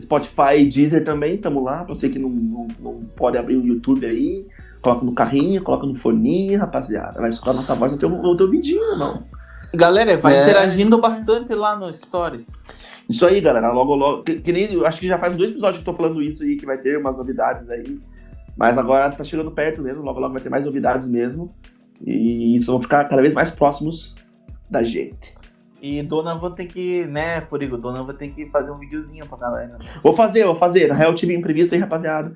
Spotify 0.00 0.58
e 0.58 0.64
Deezer 0.66 1.04
também, 1.04 1.36
tamo 1.38 1.62
lá. 1.62 1.84
Pra 1.84 1.94
você 1.94 2.08
que 2.08 2.18
não, 2.18 2.28
não, 2.30 2.68
não 2.80 3.00
pode 3.16 3.38
abrir 3.38 3.56
o 3.56 3.64
YouTube 3.64 4.06
aí, 4.06 4.46
coloca 4.84 5.04
no 5.04 5.12
carrinho, 5.12 5.62
coloca 5.62 5.86
no 5.86 5.94
foninho, 5.94 6.60
rapaziada. 6.60 7.20
Vai 7.20 7.30
escutar 7.30 7.54
nossa 7.54 7.74
voz 7.74 7.90
no 7.90 7.98
teu, 7.98 8.08
no 8.10 8.36
teu 8.36 8.48
vidinho, 8.48 8.92
irmão. 8.92 9.24
Galera, 9.74 10.16
vai 10.16 10.36
É. 10.36 10.42
interagindo 10.42 10.98
bastante 11.00 11.52
lá 11.54 11.74
no 11.74 11.92
Stories. 11.92 12.46
Isso 13.08 13.26
aí, 13.26 13.40
galera. 13.40 13.72
Logo, 13.72 13.94
logo. 13.96 14.22
Que, 14.22 14.36
que 14.40 14.52
nem, 14.52 14.72
eu 14.72 14.86
acho 14.86 15.00
que 15.00 15.08
já 15.08 15.18
faz 15.18 15.34
dois 15.34 15.50
episódios 15.50 15.82
que 15.82 15.88
eu 15.88 15.92
tô 15.92 16.00
falando 16.00 16.22
isso 16.22 16.42
aí, 16.44 16.56
que 16.56 16.64
vai 16.64 16.78
ter 16.78 16.98
umas 16.98 17.16
novidades 17.16 17.68
aí. 17.70 17.98
Mas 18.56 18.78
agora 18.78 19.10
tá 19.10 19.24
chegando 19.24 19.50
perto 19.50 19.82
mesmo. 19.82 20.02
Logo, 20.02 20.20
logo 20.20 20.32
vai 20.32 20.42
ter 20.42 20.48
mais 20.48 20.64
novidades 20.64 21.08
mesmo. 21.08 21.52
E 22.06 22.54
isso 22.54 22.70
vão 22.70 22.80
ficar 22.80 23.04
cada 23.06 23.20
vez 23.20 23.34
mais 23.34 23.50
próximos 23.50 24.14
da 24.70 24.82
gente. 24.82 25.34
E 25.82 26.02
Dona 26.02 26.34
vou 26.34 26.50
ter 26.50 26.66
que, 26.66 27.04
né, 27.06 27.42
Furigo, 27.42 27.76
Dona 27.76 28.02
vou 28.02 28.14
ter 28.14 28.28
que 28.28 28.46
fazer 28.46 28.70
um 28.70 28.78
videozinho 28.78 29.26
pra 29.26 29.36
galera. 29.36 29.76
Vou 30.02 30.14
fazer, 30.14 30.44
vou 30.44 30.54
fazer. 30.54 30.88
Na 30.88 30.94
real, 30.94 31.10
eu 31.10 31.14
tive 31.16 31.34
imprevisto 31.34 31.74
aí, 31.74 31.80
rapaziada. 31.80 32.32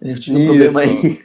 Eu 0.00 0.18
tive 0.18 0.36
um 0.36 0.40
Isso. 0.40 0.48
problema 0.48 0.80
aí. 0.80 1.20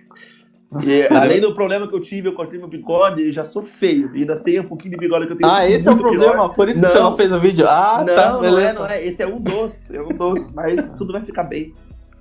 E, 0.82 1.08
além 1.14 1.42
do 1.42 1.54
problema 1.54 1.88
que 1.88 1.94
eu 1.96 2.00
tive, 2.00 2.30
eu 2.30 2.34
cortei 2.34 2.58
meu 2.58 2.68
bigode 2.68 3.22
e 3.22 3.32
já 3.32 3.44
sou 3.44 3.64
feio. 3.64 4.16
E 4.16 4.22
ainda 4.22 4.36
sei 4.36 4.60
um 4.60 4.64
pouquinho 4.64 4.92
de 4.92 4.98
bigode 4.98 5.28
que 5.28 5.34
eu 5.34 5.38
tenho. 5.38 5.52
Ah, 5.52 5.68
esse 5.70 5.88
é 5.88 5.92
o 5.92 5.98
problema, 5.98 6.34
pior. 6.34 6.50
por 6.50 6.70
isso 6.70 6.82
Não. 6.82 6.88
que 6.88 6.94
você 6.94 7.00
não 7.00 7.16
fez 7.16 7.32
o 7.32 7.40
vídeo. 7.40 7.68
Ah, 7.68 8.04
não, 8.06 8.16
tá, 8.16 8.32
não 8.34 8.60
é, 8.60 8.74
não 8.74 8.86
é. 8.86 9.06
Esse 9.06 9.22
é 9.22 9.28
um 9.28 9.40
doce, 9.40 9.96
é 9.96 10.02
um 10.02 10.10
doce. 10.10 10.54
Mas 10.56 10.92
tudo 10.98 11.14
vai 11.14 11.22
ficar 11.22 11.44
bem. 11.44 11.74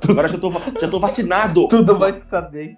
Agora 0.09 0.27
já 0.29 0.39
tô, 0.39 0.53
já 0.81 0.89
tô 0.89 0.99
vacinado. 0.99 1.69
Tudo 1.69 1.97
vai 1.97 2.13
ficar 2.13 2.43
bem. 2.43 2.77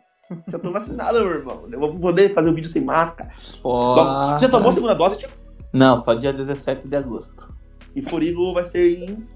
Já 0.49 0.59
tô 0.59 0.71
vacinado, 0.71 1.21
meu 1.21 1.31
irmão. 1.31 1.65
Eu 1.71 1.79
vou 1.79 1.95
poder 1.95 2.33
fazer 2.35 2.49
o 2.49 2.55
vídeo 2.55 2.69
sem 2.69 2.83
máscara. 2.83 3.31
Bom, 3.63 3.95
você 4.27 4.47
já 4.47 4.49
tomou 4.51 4.69
a 4.69 4.73
segunda 4.73 4.95
dose, 4.95 5.19
tipo? 5.19 5.33
Não, 5.73 5.97
só 5.99 6.15
dia 6.15 6.33
17 6.33 6.87
de 6.89 6.97
agosto. 6.97 7.55
E 7.95 8.03
Forigo 8.03 8.53
vai 8.55 8.65
ser 8.65 8.99
em. 8.99 9.27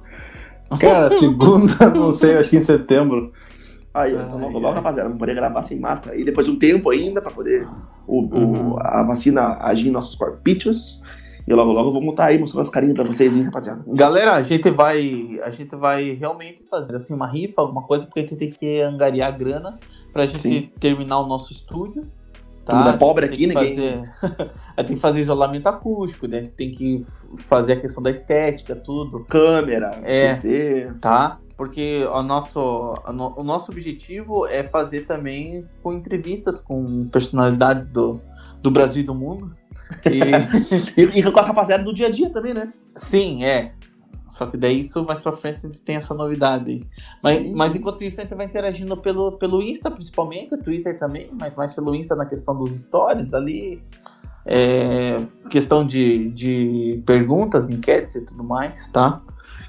Cara, 0.78 1.10
segunda, 1.18 1.88
não 1.90 2.12
sei, 2.12 2.36
acho 2.36 2.50
que 2.50 2.56
em 2.56 2.62
setembro. 2.62 3.32
Aí, 3.98 4.16
Ai, 4.16 4.22
então 4.24 4.38
logo, 4.38 4.58
logo, 4.58 4.74
rapaziada, 4.74 5.08
vamos 5.08 5.18
poder 5.18 5.34
gravar 5.34 5.62
sem 5.62 5.78
máscara. 5.78 6.16
E 6.16 6.24
depois 6.24 6.46
de 6.46 6.52
um 6.52 6.58
tempo 6.58 6.90
ainda, 6.90 7.20
pra 7.20 7.30
poder 7.30 7.66
o, 8.06 8.20
o- 8.22 8.38
Uhum. 8.38 8.76
a 8.80 9.02
vacina 9.02 9.56
agir 9.60 9.88
em 9.88 9.92
nossos 9.92 10.14
corpíceos. 10.14 11.02
E 11.46 11.52
logo, 11.54 11.72
logo 11.72 11.90
vamos 11.92 12.10
estar 12.10 12.26
aí 12.26 12.38
mostrando 12.38 12.60
as 12.60 12.68
carinhas 12.68 12.94
pra 12.94 13.04
vocês, 13.04 13.34
hein, 13.34 13.42
rapaziada. 13.44 13.82
Galera, 13.88 14.34
a 14.34 14.42
gente 14.42 14.70
vai. 14.70 15.40
A 15.42 15.48
gente 15.48 15.74
vai 15.76 16.10
realmente 16.12 16.62
fazer 16.70 16.94
assim 16.94 17.14
uma 17.14 17.26
rifa, 17.26 17.62
alguma 17.62 17.82
coisa, 17.82 18.04
porque 18.04 18.20
a 18.20 18.22
gente 18.22 18.36
tem 18.36 18.50
que 18.50 18.80
angariar 18.82 19.36
grana 19.38 19.78
pra 20.12 20.26
gente 20.26 20.40
Sim. 20.40 20.70
terminar 20.78 21.18
o 21.20 21.26
nosso 21.26 21.52
estúdio. 21.54 22.06
Todo 22.66 22.76
mundo 22.76 22.90
é 22.90 22.96
pobre 22.98 23.24
aqui, 23.24 23.46
ninguém- 23.46 23.76
Fazer... 23.76 24.10
a 24.76 24.80
gente 24.82 24.88
tem 24.88 24.96
que 24.96 25.00
fazer 25.00 25.20
isolamento 25.20 25.66
acústico, 25.68 26.26
né? 26.28 26.36
a 26.36 26.40
gente 26.42 26.52
tem 26.52 26.70
que 26.70 27.02
fazer 27.38 27.72
a 27.72 27.76
questão 27.80 28.02
da 28.02 28.10
estética, 28.10 28.76
tudo, 28.76 29.24
Câmera, 29.24 29.90
É. 30.04 30.28
PC. 30.28 30.92
tá? 31.00 31.38
Porque 31.58 32.06
o 32.12 32.22
nosso, 32.22 32.94
o 33.36 33.42
nosso 33.42 33.72
objetivo 33.72 34.46
é 34.46 34.62
fazer 34.62 35.06
também 35.06 35.68
com 35.82 35.92
entrevistas 35.92 36.60
com 36.60 37.08
personalidades 37.08 37.88
do, 37.88 38.20
do 38.62 38.70
Brasil 38.70 39.02
e 39.02 39.06
do 39.06 39.14
mundo. 39.14 39.52
E, 40.06 41.02
E, 41.02 41.18
e 41.18 41.32
com 41.32 41.40
a 41.40 41.42
rapaziada 41.42 41.82
do 41.82 41.92
dia 41.92 42.06
a 42.06 42.10
dia 42.10 42.30
também, 42.30 42.54
né? 42.54 42.72
sim, 42.94 43.44
é. 43.44 43.72
Só 44.28 44.46
que 44.46 44.56
daí 44.56 44.80
isso 44.80 45.04
mais 45.04 45.20
pra 45.20 45.32
frente 45.32 45.66
a 45.66 45.68
gente 45.68 45.80
tem 45.80 45.96
essa 45.96 46.14
novidade 46.14 46.70
aí. 46.70 46.84
Mas, 47.24 47.56
mas 47.56 47.74
enquanto 47.74 48.04
isso 48.04 48.20
a 48.20 48.24
gente 48.24 48.34
vai 48.34 48.46
interagindo 48.46 48.96
pelo, 48.96 49.32
pelo 49.38 49.60
Insta, 49.60 49.90
principalmente, 49.90 50.56
Twitter 50.58 50.98
também, 50.98 51.30
mas 51.40 51.56
mais 51.56 51.72
pelo 51.72 51.94
Insta 51.94 52.14
na 52.14 52.26
questão 52.26 52.56
dos 52.56 52.76
stories 52.76 53.34
ali. 53.34 53.82
É, 54.46 55.16
questão 55.50 55.84
de, 55.84 56.30
de 56.30 57.02
perguntas, 57.04 57.68
enquetes 57.68 58.14
e 58.14 58.24
tudo 58.24 58.46
mais, 58.46 58.88
tá? 58.88 59.20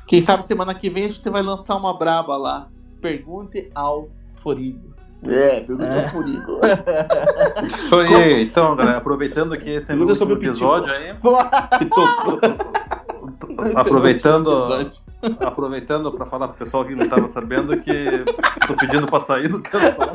Quem 0.09 0.19
sabe 0.21 0.43
semana 0.45 0.73
que 0.73 0.89
vem 0.89 1.05
a 1.05 1.09
gente 1.09 1.29
vai 1.29 1.43
lançar 1.43 1.75
uma 1.75 1.95
braba 1.97 2.35
lá. 2.35 2.67
Pergunte 2.99 3.69
ao 3.75 4.09
Forigo. 4.41 4.89
É, 5.23 5.59
pergunta 5.59 5.85
É. 5.85 6.03
ao 6.05 6.09
Forigo. 6.09 6.57
Isso 7.63 7.95
aí, 7.95 8.41
então, 8.43 8.75
galera, 8.75 8.97
aproveitando 8.97 9.55
que 9.57 9.69
esse 9.69 9.91
é 9.91 9.95
meu 9.95 10.07
Pergunta 10.07 10.15
sobre 10.15 10.33
último 10.33 10.51
o 10.51 10.55
Pitico. 10.55 10.75
episódio 10.75 10.93
aí, 10.93 11.79
Pitocou. 11.79 12.39
aproveitando, 13.75 14.67
aproveitando 15.41 16.11
para 16.11 16.25
falar 16.25 16.47
pro 16.47 16.57
pessoal 16.65 16.83
que 16.85 16.95
não 16.95 17.03
estava 17.03 17.27
sabendo 17.27 17.77
que 17.77 17.93
tô 18.67 18.73
pedindo 18.75 19.05
para 19.07 19.23
sair 19.23 19.47
do 19.47 19.61
canto. 19.61 20.09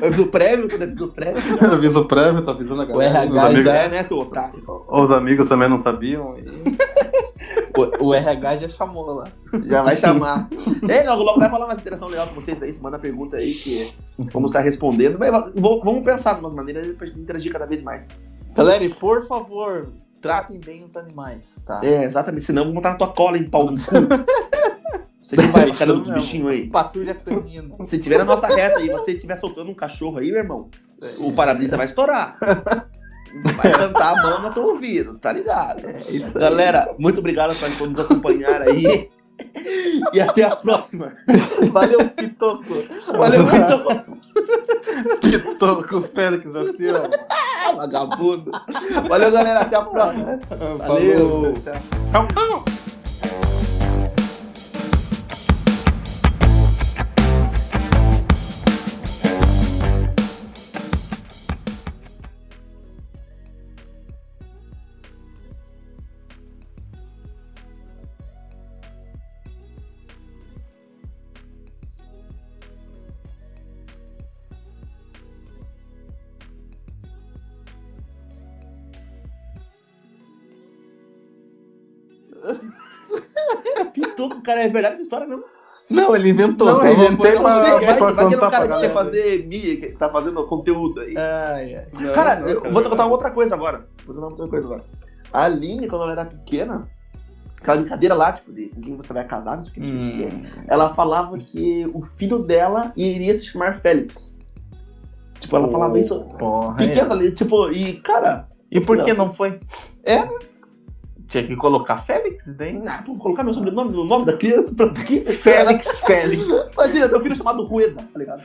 Eu 0.00 0.12
fiz 0.12 0.20
o 0.20 0.26
prévio, 0.28 0.68
quando 0.70 0.82
eu 0.82 0.88
fiz 0.88 1.00
o 1.00 1.08
prévio. 1.08 1.42
Aviso 1.72 2.04
prévio, 2.06 2.42
tô 2.42 2.50
avisando 2.52 2.82
a 2.82 2.84
galera. 2.86 3.18
RH 3.18 3.34
Os 3.34 3.44
amigos, 3.44 3.64
já 3.64 3.74
É, 3.74 3.88
né, 3.88 4.02
seu 4.04 4.18
otário? 4.18 4.62
os 4.88 5.10
amigos 5.10 5.48
também 5.48 5.68
não 5.68 5.80
sabiam. 5.80 6.38
e- 6.38 6.78
O, 8.00 8.06
o 8.06 8.14
RH 8.14 8.56
já 8.58 8.68
chamou 8.68 9.06
lá. 9.14 9.24
Já 9.66 9.82
vai 9.82 9.96
chamar. 9.96 10.48
é, 10.88 11.02
logo, 11.08 11.22
logo 11.22 11.40
vai 11.40 11.48
rolar 11.48 11.66
uma 11.66 11.74
interação 11.74 12.08
legal 12.08 12.26
com 12.28 12.34
vocês 12.34 12.62
aí. 12.62 12.72
Você 12.74 12.80
manda 12.80 12.98
pergunta 12.98 13.36
aí 13.36 13.54
que 13.54 13.92
vamos 14.32 14.50
estar 14.50 14.60
respondendo. 14.60 15.18
Mas 15.18 15.30
vou- 15.54 15.82
vamos 15.84 16.02
pensar 16.04 16.34
de 16.34 16.40
uma 16.40 16.50
maneira 16.50 16.82
pra 16.94 17.06
gente 17.06 17.20
interagir 17.20 17.52
cada 17.52 17.66
vez 17.66 17.82
mais. 17.82 18.08
Galera, 18.54 18.82
e 18.84 18.88
por 18.88 19.26
favor, 19.26 19.88
tratem 20.20 20.58
bem 20.58 20.84
os 20.84 20.96
animais, 20.96 21.40
tá? 21.64 21.80
É, 21.82 22.04
exatamente. 22.04 22.44
Senão 22.44 22.62
vamos 22.62 22.74
botar 22.76 22.90
na 22.92 22.96
tua 22.96 23.08
cola 23.08 23.38
em 23.38 23.48
pau 23.48 23.64
no 23.64 23.70
cu. 23.72 23.76
Você 25.20 25.36
que 25.36 25.42
vai 25.48 25.70
cara 25.72 25.92
dos 25.92 26.02
Isso 26.02 26.10
mesmo. 26.10 26.14
bichinhos 26.14 26.50
aí. 26.50 26.70
Patrulha 26.70 27.14
canina. 27.14 27.74
Se 27.84 27.98
tiver 27.98 28.16
na 28.16 28.24
nossa 28.24 28.46
reta 28.46 28.80
e 28.80 28.88
você 28.88 29.12
estiver 29.12 29.36
soltando 29.36 29.70
um 29.70 29.74
cachorro 29.74 30.16
aí, 30.16 30.30
meu 30.30 30.40
irmão, 30.40 30.70
o 31.18 31.32
para-brisa 31.32 31.76
vai 31.76 31.84
estourar. 31.84 32.38
Vai 33.56 33.72
cantar 33.72 34.18
a 34.18 34.22
mão 34.22 34.42
no 34.42 34.50
teu 34.50 34.64
ouvido, 34.64 35.18
tá 35.18 35.32
ligado? 35.32 35.86
É. 35.86 36.38
Galera, 36.38 36.94
muito 36.98 37.18
obrigado 37.18 37.54
por 37.76 37.88
nos 37.88 37.98
acompanhar 37.98 38.62
aí. 38.62 39.10
E 40.12 40.20
até 40.20 40.42
a 40.42 40.56
próxima. 40.56 41.12
Valeu, 41.70 42.08
Pitoco. 42.10 42.64
Valeu, 43.06 43.44
muito. 43.44 45.20
Que 45.20 45.38
tô 45.56 45.82
com 45.84 45.96
o 45.98 46.02
Félix 46.02 46.52
assim, 46.56 46.88
ó. 46.90 47.76
Vagabundo. 47.76 48.50
Valeu, 49.08 49.30
galera. 49.30 49.60
Até 49.60 49.76
a 49.76 49.82
próxima. 49.82 50.40
Valeu. 50.78 51.54
Falou. 51.58 52.26
Pitoco, 52.26 52.64
cara, 84.48 84.62
é 84.64 84.68
verdade 84.68 84.94
essa 84.94 85.02
história 85.02 85.26
mesmo? 85.26 85.44
Não, 85.90 86.14
ele 86.14 86.28
inventou. 86.30 86.66
Não, 86.66 86.84
eu 86.86 86.92
inventei 86.94 87.30
Eu 87.32 87.34
não 87.36 87.42
pra- 87.42 87.52
sei, 87.52 87.70
pra 87.96 88.10
vai 88.10 88.26
é 88.34 88.36
cara 88.36 88.66
pra 88.66 88.74
que 88.76 88.80
quer 88.80 88.92
fazer 88.92 89.46
mídia, 89.46 89.76
que 89.76 89.96
tá 89.96 90.08
fazendo 90.10 90.46
conteúdo 90.46 91.00
aí. 91.00 91.14
Ai, 91.16 91.74
ai. 91.76 91.86
Não, 91.92 92.12
Cara, 92.14 92.36
não, 92.40 92.48
eu 92.48 92.70
vou 92.70 92.82
te 92.82 92.88
contar 92.90 93.04
uma 93.06 93.12
outra 93.12 93.30
coisa 93.30 93.54
agora. 93.54 93.78
Vou 94.04 94.14
contar 94.14 94.26
outra 94.26 94.48
coisa 94.48 94.66
agora. 94.66 94.84
A 95.32 95.44
Aline, 95.44 95.88
quando 95.88 96.02
ela 96.02 96.12
era 96.12 96.24
pequena, 96.26 96.88
aquela 97.58 97.78
brincadeira 97.78 98.14
lá, 98.14 98.32
tipo, 98.32 98.52
de 98.52 98.66
quem 98.68 98.96
você 98.96 99.12
vai 99.14 99.24
casar, 99.24 99.56
não 99.56 99.64
sei 99.64 99.72
o 99.72 99.74
que, 99.76 99.90
Hum. 99.90 100.42
ela 100.66 100.94
falava 100.94 101.38
que 101.38 101.90
o 101.94 102.02
filho 102.02 102.38
dela 102.40 102.92
iria 102.96 103.34
se 103.34 103.46
chamar 103.46 103.80
Félix. 103.80 104.38
Tipo, 105.40 105.56
ela 105.56 105.68
falava 105.68 105.98
isso 105.98 106.20
Porra, 106.38 106.76
pequena 106.76 107.14
ali, 107.14 107.30
tipo, 107.32 107.70
e, 107.70 107.94
cara, 107.94 108.46
E 108.70 108.78
por 108.80 109.02
que 109.04 109.14
não 109.14 109.32
foi? 109.32 109.58
É? 110.04 110.28
Tinha 111.28 111.46
que 111.46 111.54
colocar 111.56 111.96
Félix 111.98 112.44
daí. 112.56 112.82
ah, 112.88 113.02
vou 113.06 113.16
colocar 113.18 113.44
meu 113.44 113.52
sobrenome 113.52 113.92
no 113.92 114.02
nome 114.04 114.24
da 114.24 114.32
criança 114.36 114.74
pra 114.74 114.88
quê? 114.90 115.20
Félix, 115.20 115.98
Félix. 116.06 116.72
Imagina, 116.72 117.08
teu 117.08 117.20
filho 117.20 117.32
é 117.32 117.36
chamado 117.36 117.62
Rueda, 117.62 118.02
tá 118.12 118.18
ligado? 118.18 118.42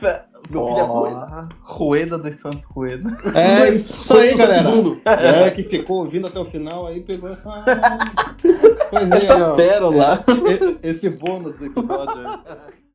Meu 0.50 0.66
filho 0.66 0.78
é 0.78 0.82
Rueda. 0.82 1.48
Rueda 1.62 2.18
dos 2.18 2.36
Santos 2.36 2.64
Rueda. 2.64 3.16
É 3.34 3.70
isso 3.70 4.12
aí, 4.12 4.34
galera. 4.36 4.68
Segundo. 4.70 5.00
Galera 5.02 5.50
que 5.50 5.62
ficou 5.62 6.00
ouvindo 6.00 6.26
até 6.26 6.38
o 6.38 6.44
final 6.44 6.86
aí 6.86 7.00
pegou 7.00 7.30
essa 7.30 7.50
coisinha 8.90 9.16
aí, 9.16 9.22
Essa 9.24 9.54
pérola. 9.54 10.24
E- 10.82 10.88
Esse 10.90 11.18
bônus 11.24 11.56
do 11.58 11.64
episódio 11.66 12.18
aí. 12.28 12.74